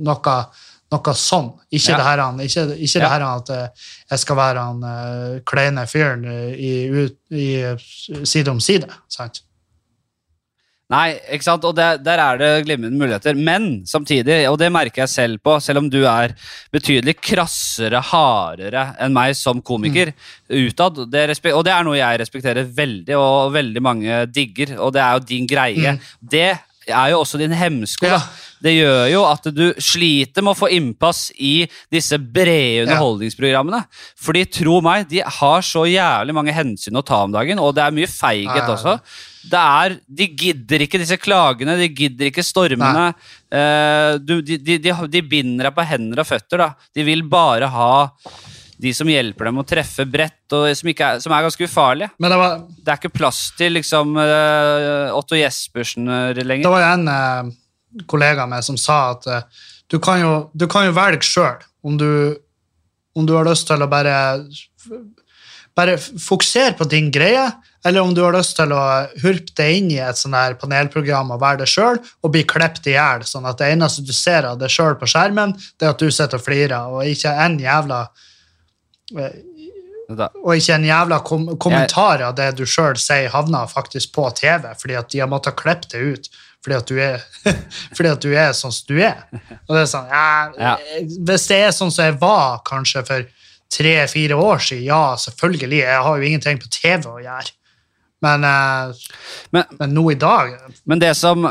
noe, 0.00 0.36
noe 0.90 1.14
sånn. 1.14 1.52
Ikke 1.70 1.92
Ja. 1.92 1.96
det 1.96 2.06
her, 2.06 2.22
ikke, 2.46 2.64
ikke 2.76 2.98
Ja. 2.98 3.04
det 3.04 3.10
her 3.10 3.26
at 3.28 3.50
eh, 3.50 3.68
jeg 4.10 4.18
skal 4.18 4.36
være 4.36 4.58
han 4.58 4.82
uh, 4.82 5.40
kleine 5.46 5.86
fyren 5.86 6.24
i, 6.54 7.08
i 7.30 7.46
eh, 7.62 7.76
side 8.24 8.50
om 8.50 8.60
side. 8.60 8.88
Sant? 9.08 9.42
Nei, 10.90 11.12
ikke 11.30 11.46
sant? 11.46 11.64
og 11.68 11.76
der, 11.78 12.00
der 12.02 12.18
er 12.18 12.38
det 12.40 12.64
glimrende 12.66 12.98
muligheter. 12.98 13.36
Men 13.38 13.86
samtidig, 13.86 14.40
og 14.50 14.58
det 14.58 14.72
merker 14.74 15.04
jeg 15.04 15.12
selv 15.12 15.38
på, 15.38 15.60
selv 15.62 15.84
om 15.84 15.90
du 15.90 16.00
er 16.02 16.34
betydelig 16.74 17.14
krassere, 17.22 18.00
hardere 18.02 18.88
enn 18.98 19.14
meg 19.14 19.36
som 19.38 19.62
komiker 19.62 20.10
utad, 20.50 20.98
det 21.12 21.38
og 21.52 21.62
det 21.64 21.72
er 21.76 21.86
noe 21.86 22.00
jeg 22.00 22.18
respekterer 22.24 22.66
veldig, 22.66 23.14
og 23.14 23.52
veldig 23.54 23.82
mange 23.86 24.24
digger, 24.34 24.74
og 24.80 24.90
det 24.96 25.04
er 25.04 25.14
jo 25.14 25.24
din 25.30 25.46
greie. 25.46 25.94
Det 26.18 26.58
er 26.92 27.12
jo 27.14 27.22
også 27.22 27.40
din 27.40 27.54
hemsko. 27.56 28.06
Ja. 28.10 28.20
Det 28.60 28.74
gjør 28.76 29.06
jo 29.08 29.22
at 29.24 29.46
du 29.56 29.62
sliter 29.80 30.44
med 30.44 30.52
å 30.52 30.58
få 30.58 30.68
innpass 30.76 31.30
i 31.40 31.62
disse 31.92 32.18
brede 32.20 32.82
underholdningsprogrammene. 32.84 33.80
Fordi 34.20 34.42
tro 34.52 34.82
meg, 34.84 35.06
de 35.08 35.22
har 35.24 35.64
så 35.64 35.86
jævlig 35.88 36.36
mange 36.36 36.52
hensyn 36.52 37.00
å 37.00 37.04
ta 37.06 37.22
om 37.24 37.32
dagen, 37.32 37.62
og 37.62 37.72
det 37.78 37.86
er 37.86 37.96
mye 37.96 38.10
feighet 38.10 38.68
også. 38.68 38.98
Det 39.50 39.56
er, 39.64 39.96
De 40.04 40.28
gidder 40.28 40.84
ikke 40.84 41.00
disse 41.00 41.16
klagene, 41.16 41.78
de 41.80 41.88
gidder 41.88 42.28
ikke 42.28 42.44
stormene. 42.44 43.06
Eh, 43.48 44.18
du, 44.20 44.36
de, 44.44 44.60
de, 44.60 44.76
de, 44.84 44.96
de 45.08 45.22
binder 45.24 45.70
deg 45.70 45.76
på 45.78 45.88
hender 45.94 46.20
og 46.20 46.28
føtter. 46.28 46.60
da. 46.60 46.72
De 46.92 47.06
vil 47.08 47.24
bare 47.32 47.70
ha 47.72 47.92
de 48.80 48.92
som 48.96 49.08
hjelper 49.12 49.50
dem 49.50 49.58
å 49.60 49.64
treffe 49.68 50.06
bredt, 50.08 50.38
og 50.56 50.68
som, 50.78 50.88
er, 50.92 51.18
som 51.20 51.34
er 51.36 51.44
ganske 51.44 51.66
ufarlige. 51.68 52.10
Men 52.18 52.32
det 52.32 52.38
var, 52.40 52.54
Det 52.80 52.92
er 52.94 53.00
ikke 53.02 53.12
plass 53.18 53.40
til 53.58 53.74
liksom 53.76 54.14
eh, 54.22 55.10
Otto 55.16 55.36
Jespersen 55.36 56.08
lenger. 56.40 56.64
det 56.64 56.72
var 56.72 56.86
en 56.94 57.08
eh, 57.12 57.50
kollega 58.08 58.46
meg 58.48 58.64
som 58.64 58.78
sa 58.80 59.00
at 59.12 59.26
eh, 59.28 59.42
du, 59.90 59.98
kan 60.00 60.20
jo, 60.22 60.32
du 60.54 60.66
kan 60.70 60.86
jo 60.88 60.96
velge 60.96 61.26
sjøl 61.28 61.60
om, 61.84 61.96
du- 62.00 62.36
om 63.18 63.26
du 63.26 63.34
har 63.36 63.44
lyst 63.48 63.66
til 63.68 63.82
å 63.84 63.88
bare 63.90 64.16
bare 65.76 65.94
fokusere 66.00 66.74
på 66.76 66.84
din 66.90 67.10
greie, 67.14 67.44
eller 67.86 68.02
om 68.02 68.10
du 68.14 68.20
har 68.24 68.34
lyst 68.34 68.56
til 68.58 68.72
å 68.74 68.80
hurpe 69.22 69.54
deg 69.56 69.76
inn 69.78 69.90
i 69.94 70.00
et 70.02 70.18
sånn 70.18 70.34
her 70.36 70.56
panelprogram 70.60 71.30
og 71.32 71.40
være 71.40 71.62
det 71.62 71.68
sjøl 71.70 72.00
og 72.26 72.32
bli 72.34 72.42
klippet 72.48 72.90
i 72.90 72.96
hjel, 72.96 73.22
sånn 73.28 73.46
at 73.48 73.60
det 73.62 73.70
eneste 73.76 74.02
du 74.04 74.10
ser 74.16 74.48
av 74.50 74.58
deg 74.60 74.72
sjøl 74.72 74.96
på 75.00 75.08
skjermen, 75.08 75.54
det 75.78 75.86
er 75.86 75.94
at 75.94 76.02
du 76.02 76.10
sitter 76.12 76.40
og 76.40 76.44
flirer, 76.44 76.90
og 76.90 77.06
ikke 77.08 77.32
en 77.46 77.56
jævla 77.62 78.00
eh. 78.08 78.26
Og 79.14 80.54
ikke 80.56 80.74
en 80.74 80.86
jævla 80.86 81.20
kom 81.26 81.48
kommentar 81.62 82.22
av 82.26 82.36
det 82.38 82.50
du 82.58 82.64
sjøl 82.66 82.98
sier, 82.98 83.30
havna 83.30 83.62
faktisk 83.70 84.12
på 84.16 84.26
TV, 84.38 84.66
fordi 84.78 84.96
at 84.98 85.10
de 85.12 85.20
har 85.22 85.30
måttet 85.30 85.58
klippe 85.58 85.90
det 85.92 86.00
ut. 86.00 86.30
Fordi 86.60 86.76
at, 86.76 86.90
du 86.90 86.98
er, 87.00 87.22
fordi 87.96 88.10
at 88.10 88.24
du 88.24 88.32
er 88.36 88.50
sånn 88.56 88.74
som 88.74 88.90
du 88.90 88.98
er. 89.00 89.22
Og 89.64 89.76
det 89.76 89.84
er 89.84 89.86
sånn, 89.88 90.10
ja. 90.12 90.74
Hvis 91.00 91.46
det 91.48 91.60
er 91.64 91.70
sånn 91.72 91.92
som 91.94 92.10
jeg 92.10 92.18
var 92.20 92.60
kanskje 92.68 93.04
for 93.08 93.30
tre-fire 93.70 94.36
år 94.36 94.60
siden, 94.66 94.84
ja, 94.90 95.16
selvfølgelig. 95.22 95.80
Jeg 95.86 96.04
har 96.04 96.18
jo 96.18 96.28
ingenting 96.28 96.60
på 96.60 96.68
TV 96.74 97.08
å 97.08 97.22
gjøre. 97.22 97.54
Men, 98.20 98.44
eh, 98.44 99.08
Men, 99.56 99.64
men 99.78 99.94
nå 99.96 100.10
i 100.12 100.18
dag 100.20 100.52
men 100.84 101.00
det 101.00 101.14
som 101.16 101.46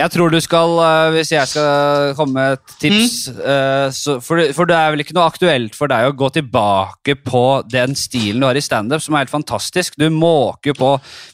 Jeg 0.00 0.12
tror 0.14 0.32
du 0.32 0.38
skal, 0.42 0.76
eh, 0.84 1.10
hvis 1.16 1.32
jeg 1.34 1.50
skal 1.50 2.14
komme 2.18 2.34
med 2.38 2.58
et 2.58 2.74
tips 2.80 3.16
mm. 3.36 3.92
så, 3.94 4.16
for, 4.24 4.40
for 4.56 4.68
det 4.68 4.76
er 4.76 4.94
vel 4.94 5.04
ikke 5.04 5.14
noe 5.16 5.28
aktuelt 5.28 5.76
for 5.76 5.90
deg 5.90 6.08
å 6.08 6.16
gå 6.16 6.30
tilbake 6.38 7.16
på 7.26 7.44
den 7.70 7.94
stilen 7.98 8.40
du 8.40 8.48
har 8.48 8.58
i 8.58 8.64
standup, 8.64 9.02
som 9.04 9.14
er 9.14 9.24
helt 9.24 9.34
fantastisk. 9.34 9.98
Du 10.00 10.06
måker 10.12 10.72
jo 10.72 10.78
på 10.78 10.90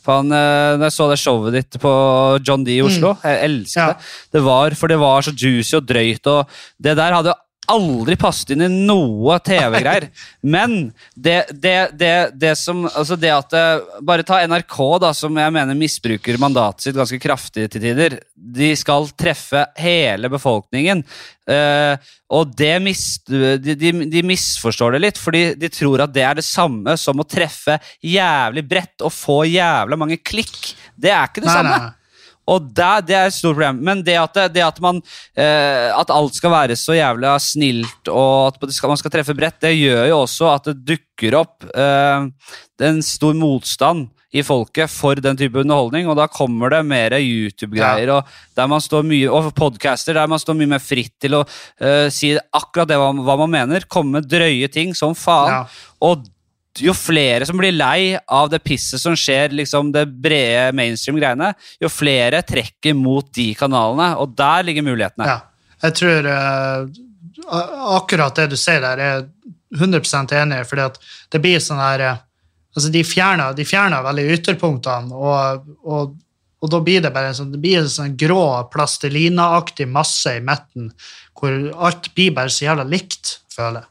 faen, 0.07 0.33
eh, 0.35 0.77
Når 0.77 0.89
jeg 0.89 0.97
så 0.97 1.09
det 1.11 1.19
showet 1.23 1.57
ditt 1.57 1.81
på 1.83 1.93
John 2.47 2.67
D 2.67 2.77
i 2.77 2.83
Oslo, 2.85 3.17
jeg 3.23 3.43
elsker 3.47 3.81
Ja. 3.81 3.89
det. 3.93 4.13
det 4.37 4.45
var, 4.47 4.77
for 4.79 4.93
det 4.93 4.99
var 5.01 5.23
så 5.23 5.33
juicy 5.33 5.77
og 5.79 5.87
drøyt, 5.87 6.27
og 6.27 6.49
det 6.83 6.97
der 6.99 7.17
hadde 7.17 7.35
aldri 7.73 8.17
passet 8.21 8.55
inn 8.55 8.65
i 8.67 8.71
noe 8.89 9.39
TV-greier. 9.45 10.09
Men 10.57 10.77
det, 11.15 11.49
det, 11.51 11.77
det, 11.99 12.15
det 12.39 12.55
som 12.61 12.85
Altså 12.87 13.17
det 13.19 13.33
at 13.35 13.55
Bare 14.07 14.25
ta 14.27 14.41
NRK, 14.47 14.77
da, 15.03 15.13
som 15.17 15.37
jeg 15.37 15.55
mener 15.55 15.79
misbruker 15.79 16.39
mandatet 16.41 16.87
sitt 16.87 16.99
ganske 16.99 17.19
kraftig 17.23 17.69
til 17.73 17.83
tider. 17.83 18.19
De 18.35 18.71
skal 18.79 19.09
treffe 19.19 19.65
hele 19.81 20.31
befolkningen. 20.33 21.03
Uh, 21.47 21.95
og 22.35 22.51
det 22.59 22.73
mis, 22.83 23.03
de, 23.29 23.75
de, 23.79 23.93
de 24.11 24.23
misforstår 24.27 24.97
det 24.97 25.03
litt, 25.05 25.21
fordi 25.21 25.45
de 25.59 25.71
tror 25.71 26.03
at 26.03 26.15
det 26.15 26.25
er 26.27 26.41
det 26.41 26.47
samme 26.47 26.97
som 26.99 27.23
å 27.23 27.27
treffe 27.29 27.79
jævlig 28.03 28.65
bredt 28.67 29.05
og 29.07 29.15
få 29.15 29.45
jævla 29.47 29.99
mange 30.01 30.19
klikk. 30.27 30.73
Det 30.99 31.13
er 31.15 31.29
ikke 31.29 31.45
det 31.45 31.51
Nei, 31.53 31.57
samme. 31.61 31.79
nei. 31.85 32.06
Og 32.53 32.67
det, 32.71 32.91
det 33.09 33.17
er 33.19 33.31
et 33.31 33.37
stort 33.37 33.57
problem. 33.57 33.81
Men 33.87 34.03
det 34.07 34.17
at, 34.21 34.41
det, 34.55 34.65
at, 34.65 34.81
man, 34.85 35.01
eh, 35.35 35.89
at 35.91 36.13
alt 36.15 36.37
skal 36.39 36.55
være 36.55 36.79
så 36.79 36.97
jævla 36.99 37.37
snilt, 37.43 38.11
og 38.13 38.53
at 38.53 38.77
skal, 38.77 38.93
man 38.93 39.01
skal 39.01 39.15
treffe 39.15 39.37
bredt, 39.37 39.61
det 39.65 39.75
gjør 39.77 40.05
jo 40.13 40.21
også 40.23 40.53
at 40.53 40.71
det 40.71 40.77
dukker 40.95 41.41
opp 41.43 41.67
eh, 41.75 42.29
en 42.87 43.03
stor 43.05 43.35
motstand 43.39 44.07
i 44.37 44.43
folket 44.45 44.91
for 44.91 45.19
den 45.23 45.39
type 45.39 45.59
underholdning, 45.63 46.09
og 46.11 46.19
da 46.19 46.27
kommer 46.29 46.73
det 46.75 46.83
mer 46.87 47.15
YouTube-greier 47.17 48.11
og 48.13 48.33
der 48.59 48.69
man 48.71 48.83
står 48.83 49.07
mye, 49.07 49.31
og 49.31 49.53
podcaster 49.57 50.17
der 50.19 50.29
man 50.31 50.43
står 50.43 50.59
mye 50.59 50.73
mer 50.75 50.83
fritt 50.83 51.15
til 51.23 51.39
å 51.39 51.43
eh, 51.47 52.07
si 52.13 52.35
akkurat 52.37 52.91
det 52.91 52.99
hva, 53.01 53.13
hva 53.15 53.37
man 53.45 53.55
mener. 53.55 53.87
Komme 53.89 54.19
med 54.19 54.29
drøye 54.31 54.69
ting 54.73 54.95
som 54.99 55.15
faen. 55.17 55.55
Ja. 55.55 55.93
Og 56.05 56.27
jo 56.83 56.95
flere 56.97 57.47
som 57.49 57.59
blir 57.59 57.75
lei 57.75 58.17
av 58.17 58.51
det 58.53 58.63
pisset 58.65 59.01
som 59.03 59.17
skjer, 59.19 59.55
liksom 59.55 59.93
det 59.95 60.07
brede 60.11 60.75
mainstream-greiene, 60.77 61.53
jo 61.83 61.91
flere 61.93 62.43
trekker 62.47 62.97
mot 62.99 63.29
de 63.37 63.51
kanalene, 63.59 64.13
og 64.21 64.37
der 64.39 64.67
ligger 64.69 64.87
mulighetene. 64.87 65.29
Ja. 65.29 65.39
Jeg 65.85 65.93
tror 65.99 66.27
uh, 66.33 66.87
akkurat 67.99 68.39
det 68.39 68.51
du 68.55 68.57
sier 68.57 68.81
der, 68.81 69.01
er 69.01 69.11
jeg 69.19 69.27
100 69.77 70.39
enig 70.41 70.63
i, 70.63 70.69
fordi 70.69 70.87
det 71.35 71.41
blir 71.45 71.61
sånn 71.61 71.83
her 71.83 72.05
uh, 72.07 72.23
altså 72.77 72.93
De 72.93 73.03
fjerner, 73.05 73.57
de 73.57 73.65
fjerner 73.65 74.05
veldig 74.05 74.25
ytterpunktene, 74.39 75.17
og, 75.17 75.69
og 75.85 76.15
og 76.65 76.73
da 76.73 76.81
blir 76.83 77.03
det 77.05 77.13
bare 77.15 77.31
en 77.31 77.37
sånn, 77.37 77.53
det 77.53 77.61
blir 77.63 77.83
en 77.83 77.91
sånn 77.91 78.17
grå, 78.19 78.43
plastelinaaktig 78.73 79.87
masse 79.93 80.33
i 80.39 80.43
midten, 80.45 80.89
hvor 81.37 81.53
alt 81.89 82.09
blir 82.17 82.33
bare 82.37 82.53
så 82.53 82.71
jævla 82.71 82.87
likt, 82.89 83.37
føler 83.53 83.83
jeg. 83.83 83.91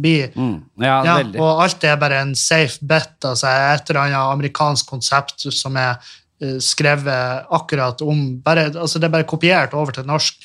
Blir, 0.00 0.30
Mm. 0.36 0.56
Ja, 0.80 0.96
ja, 1.04 1.16
og 1.40 1.62
alt 1.64 1.84
er 1.84 1.96
bare 2.00 2.22
en 2.24 2.34
safe 2.34 2.78
bet, 2.80 3.18
altså 3.24 3.46
et 3.46 3.90
eller 3.90 4.00
annet 4.06 4.34
amerikansk 4.34 4.88
konsept 4.88 5.46
som 5.52 5.76
er 5.76 5.98
uh, 6.42 6.58
skrevet 6.58 7.46
akkurat 7.50 8.00
om 8.02 8.40
bare, 8.42 8.70
altså 8.74 8.98
Det 8.98 9.08
er 9.08 9.16
bare 9.18 9.28
kopiert 9.28 9.74
over 9.74 9.92
til 9.92 10.06
norsk. 10.08 10.40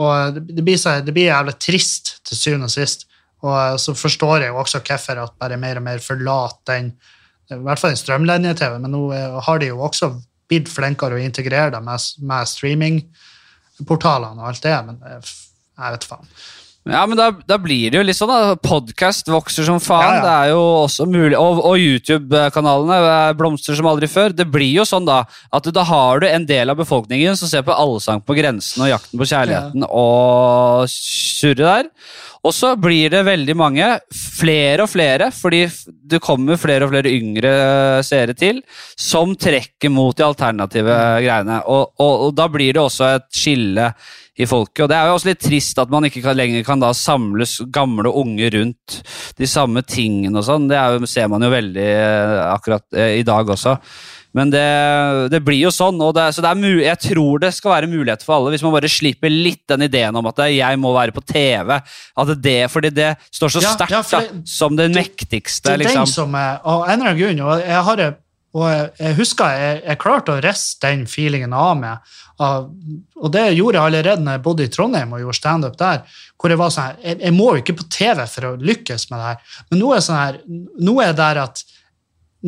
Og 0.00 0.34
det, 0.34 0.46
det, 0.56 0.64
blir, 0.64 0.78
så, 0.80 1.00
det 1.04 1.12
blir 1.12 1.28
jævlig 1.28 1.56
trist 1.60 2.14
til 2.28 2.38
syvende 2.38 2.70
og 2.70 2.72
sist. 2.72 3.06
Og 3.44 3.56
eh, 3.56 3.76
så 3.80 3.94
forstår 3.96 4.44
jeg 4.44 4.52
jo 4.52 4.60
også 4.60 4.82
hvorfor 4.84 5.22
at 5.24 5.36
bare 5.40 5.60
mer 5.60 5.80
og 5.80 5.86
mer 5.86 5.98
forlater 6.04 6.72
den, 6.72 6.92
i 7.50 7.58
hvert 7.64 7.80
fall 7.80 7.94
den 7.94 8.00
strømlinje-TV, 8.00 8.78
men 8.80 8.94
nå 8.94 9.02
eh, 9.16 9.38
har 9.46 9.60
de 9.60 9.70
jo 9.72 9.82
også 9.86 10.12
blitt 10.50 10.70
flinkere 10.70 11.18
å 11.18 11.22
integrere 11.22 11.74
det 11.74 11.82
med, 11.86 12.08
med 12.26 12.50
streamingportalene 12.50 14.42
og 14.42 14.50
alt 14.50 14.64
det, 14.66 14.76
men 14.88 14.96
eh, 15.08 15.34
jeg 15.80 15.96
vet 15.96 16.08
faen. 16.12 16.32
Ja, 16.88 17.02
men 17.04 17.18
da, 17.18 17.26
da 17.44 17.58
blir 17.60 17.92
det 17.92 17.98
jo 17.98 18.04
litt 18.06 18.16
sånn, 18.16 18.30
da. 18.32 18.54
Podcast 18.56 19.28
vokser 19.28 19.66
som 19.68 19.76
faen. 19.84 20.00
Ja, 20.00 20.14
ja. 20.16 20.22
Det 20.24 20.30
er 20.32 20.52
jo 20.54 20.62
også 20.86 21.04
mulig 21.10 21.36
Og, 21.36 21.60
og 21.68 21.76
YouTube-kanalene 21.76 22.96
eh, 23.10 23.32
blomstrer 23.36 23.76
som 23.76 23.90
aldri 23.90 24.08
før. 24.08 24.32
Det 24.32 24.46
blir 24.48 24.72
jo 24.78 24.86
sånn, 24.88 25.04
da, 25.08 25.20
at 25.52 25.68
da 25.76 25.84
har 25.84 26.22
du 26.22 26.28
en 26.30 26.46
del 26.48 26.72
av 26.72 26.80
befolkningen 26.80 27.36
som 27.36 27.50
ser 27.52 27.66
på 27.66 27.76
Allsang 27.76 28.24
på 28.24 28.36
grensen 28.38 28.86
og 28.86 28.90
Jakten 28.94 29.20
på 29.20 29.28
kjærligheten 29.28 29.84
og 29.90 30.88
surrer 30.94 31.60
der. 31.66 31.90
Og 32.40 32.54
så 32.56 32.72
blir 32.80 33.12
det 33.12 33.26
veldig 33.26 33.54
mange, 33.60 33.86
flere 34.16 34.86
og 34.86 34.88
flere, 34.88 35.28
fordi 35.36 35.66
det 36.08 36.22
kommer 36.24 36.56
flere 36.60 36.86
og 36.86 36.94
flere 36.94 37.12
yngre 37.12 37.50
seere 38.06 38.32
til, 38.32 38.62
som 38.96 39.34
trekker 39.36 39.92
mot 39.92 40.16
de 40.16 40.24
alternative 40.24 40.96
greiene. 41.20 41.60
Og, 41.68 41.92
og, 42.00 42.14
og 42.30 42.32
da 42.40 42.48
blir 42.48 42.72
det 42.72 42.80
også 42.80 43.10
et 43.18 43.28
skille 43.36 43.90
i 44.40 44.48
folket. 44.48 44.84
Og 44.84 44.90
det 44.92 44.96
er 44.98 45.08
jo 45.10 45.16
også 45.18 45.30
litt 45.30 45.42
trist 45.44 45.80
at 45.82 45.90
man 45.92 46.06
ikke 46.08 46.22
kan, 46.24 46.38
lenger 46.38 46.64
kan 46.66 46.80
da 46.82 46.92
samles 46.96 47.58
gamle 47.72 48.08
og 48.10 48.22
unge 48.24 48.48
rundt 48.56 49.00
de 49.38 49.48
samme 49.50 49.82
tingene 49.86 50.40
og 50.40 50.46
sånn. 50.46 50.68
Det 50.70 50.78
er 50.80 50.96
jo, 50.96 51.10
ser 51.10 51.28
man 51.32 51.44
jo 51.44 51.52
veldig 51.52 51.90
eh, 51.90 52.38
akkurat 52.54 52.86
eh, 52.96 53.18
i 53.20 53.26
dag 53.26 53.52
også. 53.56 53.76
Men 54.36 54.52
det, 54.52 54.62
det 55.32 55.40
blir 55.42 55.58
jo 55.58 55.72
sånn, 55.74 55.98
og 56.06 56.12
det, 56.14 56.28
så 56.36 56.42
det 56.44 56.52
er 56.52 56.82
jeg 56.84 57.00
tror 57.08 57.40
det 57.42 57.50
skal 57.56 57.72
være 57.74 57.90
mulighet 57.90 58.22
for 58.22 58.36
alle, 58.36 58.52
hvis 58.54 58.62
man 58.62 58.76
bare 58.76 58.90
slipper 58.90 59.32
litt 59.32 59.64
den 59.72 59.88
ideen 59.88 60.14
om 60.20 60.28
at 60.30 60.38
jeg 60.54 60.78
må 60.78 60.92
være 60.94 61.14
på 61.16 61.24
TV. 61.26 61.80
At 62.22 62.30
det, 62.38 62.58
fordi 62.70 62.92
det 62.94 63.10
står 63.34 63.56
så 63.56 63.64
sterkt 63.64 63.96
ja, 63.96 64.20
det- 64.20 64.44
som 64.48 64.76
det 64.78 64.92
det- 64.92 65.00
mektigste. 65.02 65.72
Det 65.72 65.74
er 65.74 65.82
liksom. 65.84 66.04
den 66.06 66.14
som 66.14 66.34
er, 66.38 66.60
og 66.62 66.86
en 66.86 66.94
eller 66.94 67.10
annen 67.10 67.22
grunn, 67.24 67.40
og 67.48 67.64
jeg, 67.66 67.82
har, 67.88 67.96
det- 67.96 68.14
og 68.56 68.64
jeg, 68.66 68.86
jeg 68.98 69.16
husker 69.20 69.54
jeg, 69.54 69.82
jeg 69.84 70.00
klarte 70.02 70.34
å 70.34 70.42
riste 70.42 70.88
den 70.88 71.04
feelingen 71.10 71.52
av 71.54 71.74
meg. 71.78 72.14
Av, 72.42 72.66
og 73.20 73.32
det 73.34 73.44
gjorde 73.52 73.78
jeg 73.78 73.90
allerede 73.92 74.24
når 74.24 74.38
jeg 74.38 74.44
bodde 74.46 74.66
i 74.66 74.72
Trondheim 74.74 75.12
og 75.14 75.22
gjorde 75.22 75.38
standup 75.38 75.76
der. 75.78 76.00
hvor 76.40 76.50
jeg 76.50 76.58
var 76.58 76.72
sånn 76.74 76.88
her, 76.88 76.96
jeg, 77.04 77.20
jeg 77.26 77.36
må 77.36 77.50
jo 77.52 77.62
ikke 77.62 77.76
på 77.78 77.86
TV 77.94 78.24
for 78.32 78.48
å 78.48 78.54
lykkes 78.58 79.10
med 79.10 79.20
det 79.20 79.28
her. 79.28 79.58
Men 79.70 79.82
nå 79.84 79.92
er, 79.94 80.04
sånn 80.06 80.18
her, 80.18 80.40
nå 80.80 80.96
er 80.98 81.12
jeg 81.12 81.18
der 81.20 81.42
at 81.44 81.64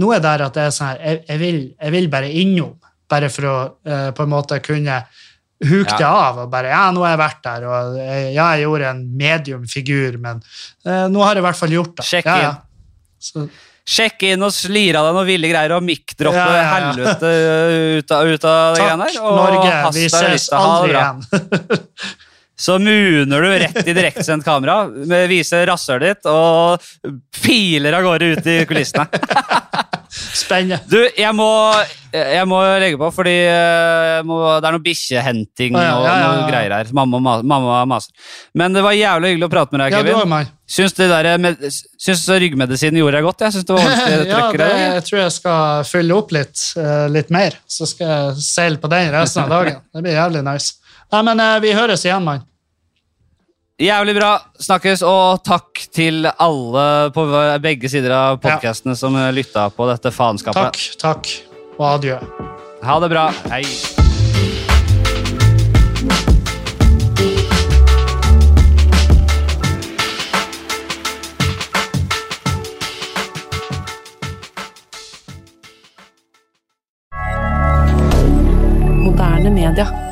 nå 0.03 0.15
er 0.17 0.23
der 0.25 0.47
at 0.47 0.57
det 0.57 0.65
er 0.65 0.73
sånn 0.75 0.89
her, 0.91 1.21
jeg, 1.29 1.39
vil, 1.43 1.61
jeg 1.77 1.95
vil 1.95 2.09
bare 2.13 2.33
innom. 2.43 2.79
Bare 3.13 3.29
for 3.31 3.49
å 3.49 3.57
eh, 3.85 4.09
på 4.17 4.25
en 4.25 4.33
måte 4.33 4.59
kunne 4.65 5.03
huke 5.63 5.99
det 5.99 6.07
av. 6.09 6.41
og 6.43 6.53
bare, 6.53 6.73
ja, 6.73 6.87
nå 6.95 7.05
har 7.05 7.15
jeg 7.15 7.23
vært 7.23 7.43
der, 7.45 7.67
og 7.69 7.99
eh, 8.03 8.31
ja, 8.35 8.49
jeg 8.57 8.65
gjorde 8.65 8.89
en 8.91 9.03
medium-figur, 9.19 10.17
men 10.23 10.41
eh, 10.87 11.05
nå 11.13 11.23
har 11.23 11.37
jeg 11.37 11.45
i 11.45 11.47
hvert 11.47 11.61
fall 11.61 11.77
gjort 11.77 11.95
det. 12.01 12.07
Sjekk 12.09 12.31
ja, 12.31 12.39
ja. 12.49 12.55
Så, 13.23 13.47
Sjekk 13.89 14.23
inn 14.31 14.43
og 14.47 14.53
slire 14.55 15.01
av 15.01 15.09
deg 15.09 15.17
noen 15.17 15.27
ville 15.27 15.49
greier 15.51 15.73
og 15.75 15.83
mikkdroppe 15.83 16.39
Ja, 16.39 16.51
ja, 16.55 16.61
ja. 16.63 16.75
helvete 16.77 17.31
ut 17.99 18.13
av, 18.15 18.29
ut 18.31 18.45
av 18.47 18.77
det 18.77 18.85
greiene 18.85 19.09
Takk, 19.09 19.17
der. 19.17 19.39
Norge. 19.41 19.73
Vi 19.97 20.05
ses. 20.13 20.45
Aldri 20.55 20.95
igjen. 20.95 21.25
Så 22.63 22.77
muner 22.79 23.43
du 23.43 23.49
rett 23.59 23.89
i 23.91 23.95
direktesendt 23.97 24.45
kamera, 24.47 24.85
med- 24.87 25.25
viser 25.33 25.65
rasshølet 25.67 26.21
ditt 26.21 26.29
og 26.31 26.85
piler 27.43 27.97
av 27.99 28.05
gårde 28.07 28.29
ut 28.37 28.47
i 28.47 28.61
kulissene. 28.71 29.09
Spennende. 30.13 30.77
Du, 30.93 30.99
jeg 31.17 31.33
må, 31.33 31.47
jeg 32.13 32.45
må 32.49 32.59
legge 32.83 32.99
på, 33.01 33.09
fordi 33.17 33.33
eh, 33.49 34.19
må, 34.29 34.37
det 34.61 34.69
er 34.69 34.75
noe 34.77 34.85
bikkjehenting 34.85 35.79
og 35.79 35.85
ja, 35.87 36.17
noe 36.21 36.43
greier 36.51 36.75
her. 36.77 36.91
Mamma, 36.97 37.21
mamma 37.41 37.79
maser. 37.89 38.13
Men 38.59 38.77
det 38.77 38.83
var 38.85 38.93
jævlig 38.97 39.33
hyggelig 39.33 39.49
å 39.49 39.53
prate 39.55 39.73
med 39.77 39.85
deg, 39.87 39.97
Ja, 39.97 40.03
du 40.05 40.13
Kevin. 40.13 40.29
mann. 40.35 40.53
Syns, 40.73 40.95
det 40.97 41.09
der, 41.09 41.31
med, 41.41 41.65
syns 42.01 42.27
ryggmedisinen 42.29 43.01
gjorde 43.01 43.19
deg 43.19 43.27
godt? 43.31 43.47
Jeg 43.47 43.57
syns 43.57 43.67
det 43.69 43.77
var 43.79 43.89
ordentlig 43.89 44.29
trøkk 44.35 44.61
ja, 44.61 44.61
det, 44.63 44.71
jeg 44.83 45.09
tror 45.09 45.23
jeg 45.23 45.35
skal 45.39 45.89
fylle 45.95 46.21
opp 46.21 46.37
litt, 46.37 46.63
eh, 46.85 47.09
litt 47.17 47.33
mer. 47.33 47.57
Så 47.69 47.89
skal 47.89 48.13
jeg 48.13 48.47
seile 48.53 48.81
på 48.85 48.93
den 48.93 49.13
resten 49.17 49.47
av 49.47 49.57
dagen. 49.57 49.81
Det 49.93 50.05
blir 50.05 50.17
jævlig 50.21 50.45
nice. 50.49 50.77
Nei, 51.13 51.25
men 51.31 51.45
eh, 51.45 51.59
vi 51.65 51.73
høres 51.77 52.05
igjen, 52.09 52.25
mann. 52.29 52.45
Jævlig 53.83 54.13
bra. 54.15 54.37
Snakkes, 54.63 55.01
og 55.03 55.41
takk 55.43 55.81
til 55.91 56.29
alle 56.31 56.85
på 57.11 57.25
begge 57.65 57.89
sider 57.91 58.15
av 58.15 58.37
podkastene 58.39 58.95
som 58.95 59.17
lytta 59.35 59.67
på 59.75 59.89
dette 59.91 60.13
faenskapet. 60.15 60.79
Takk, 60.79 61.01
takk, 61.03 61.33
og 61.81 61.89
adjø. 61.97 62.21
Ha 62.87 63.01
det 63.03 63.11
bra. 63.11 63.27
Hei. 63.51 63.67
Moderne 79.03 79.51
media. 79.51 80.12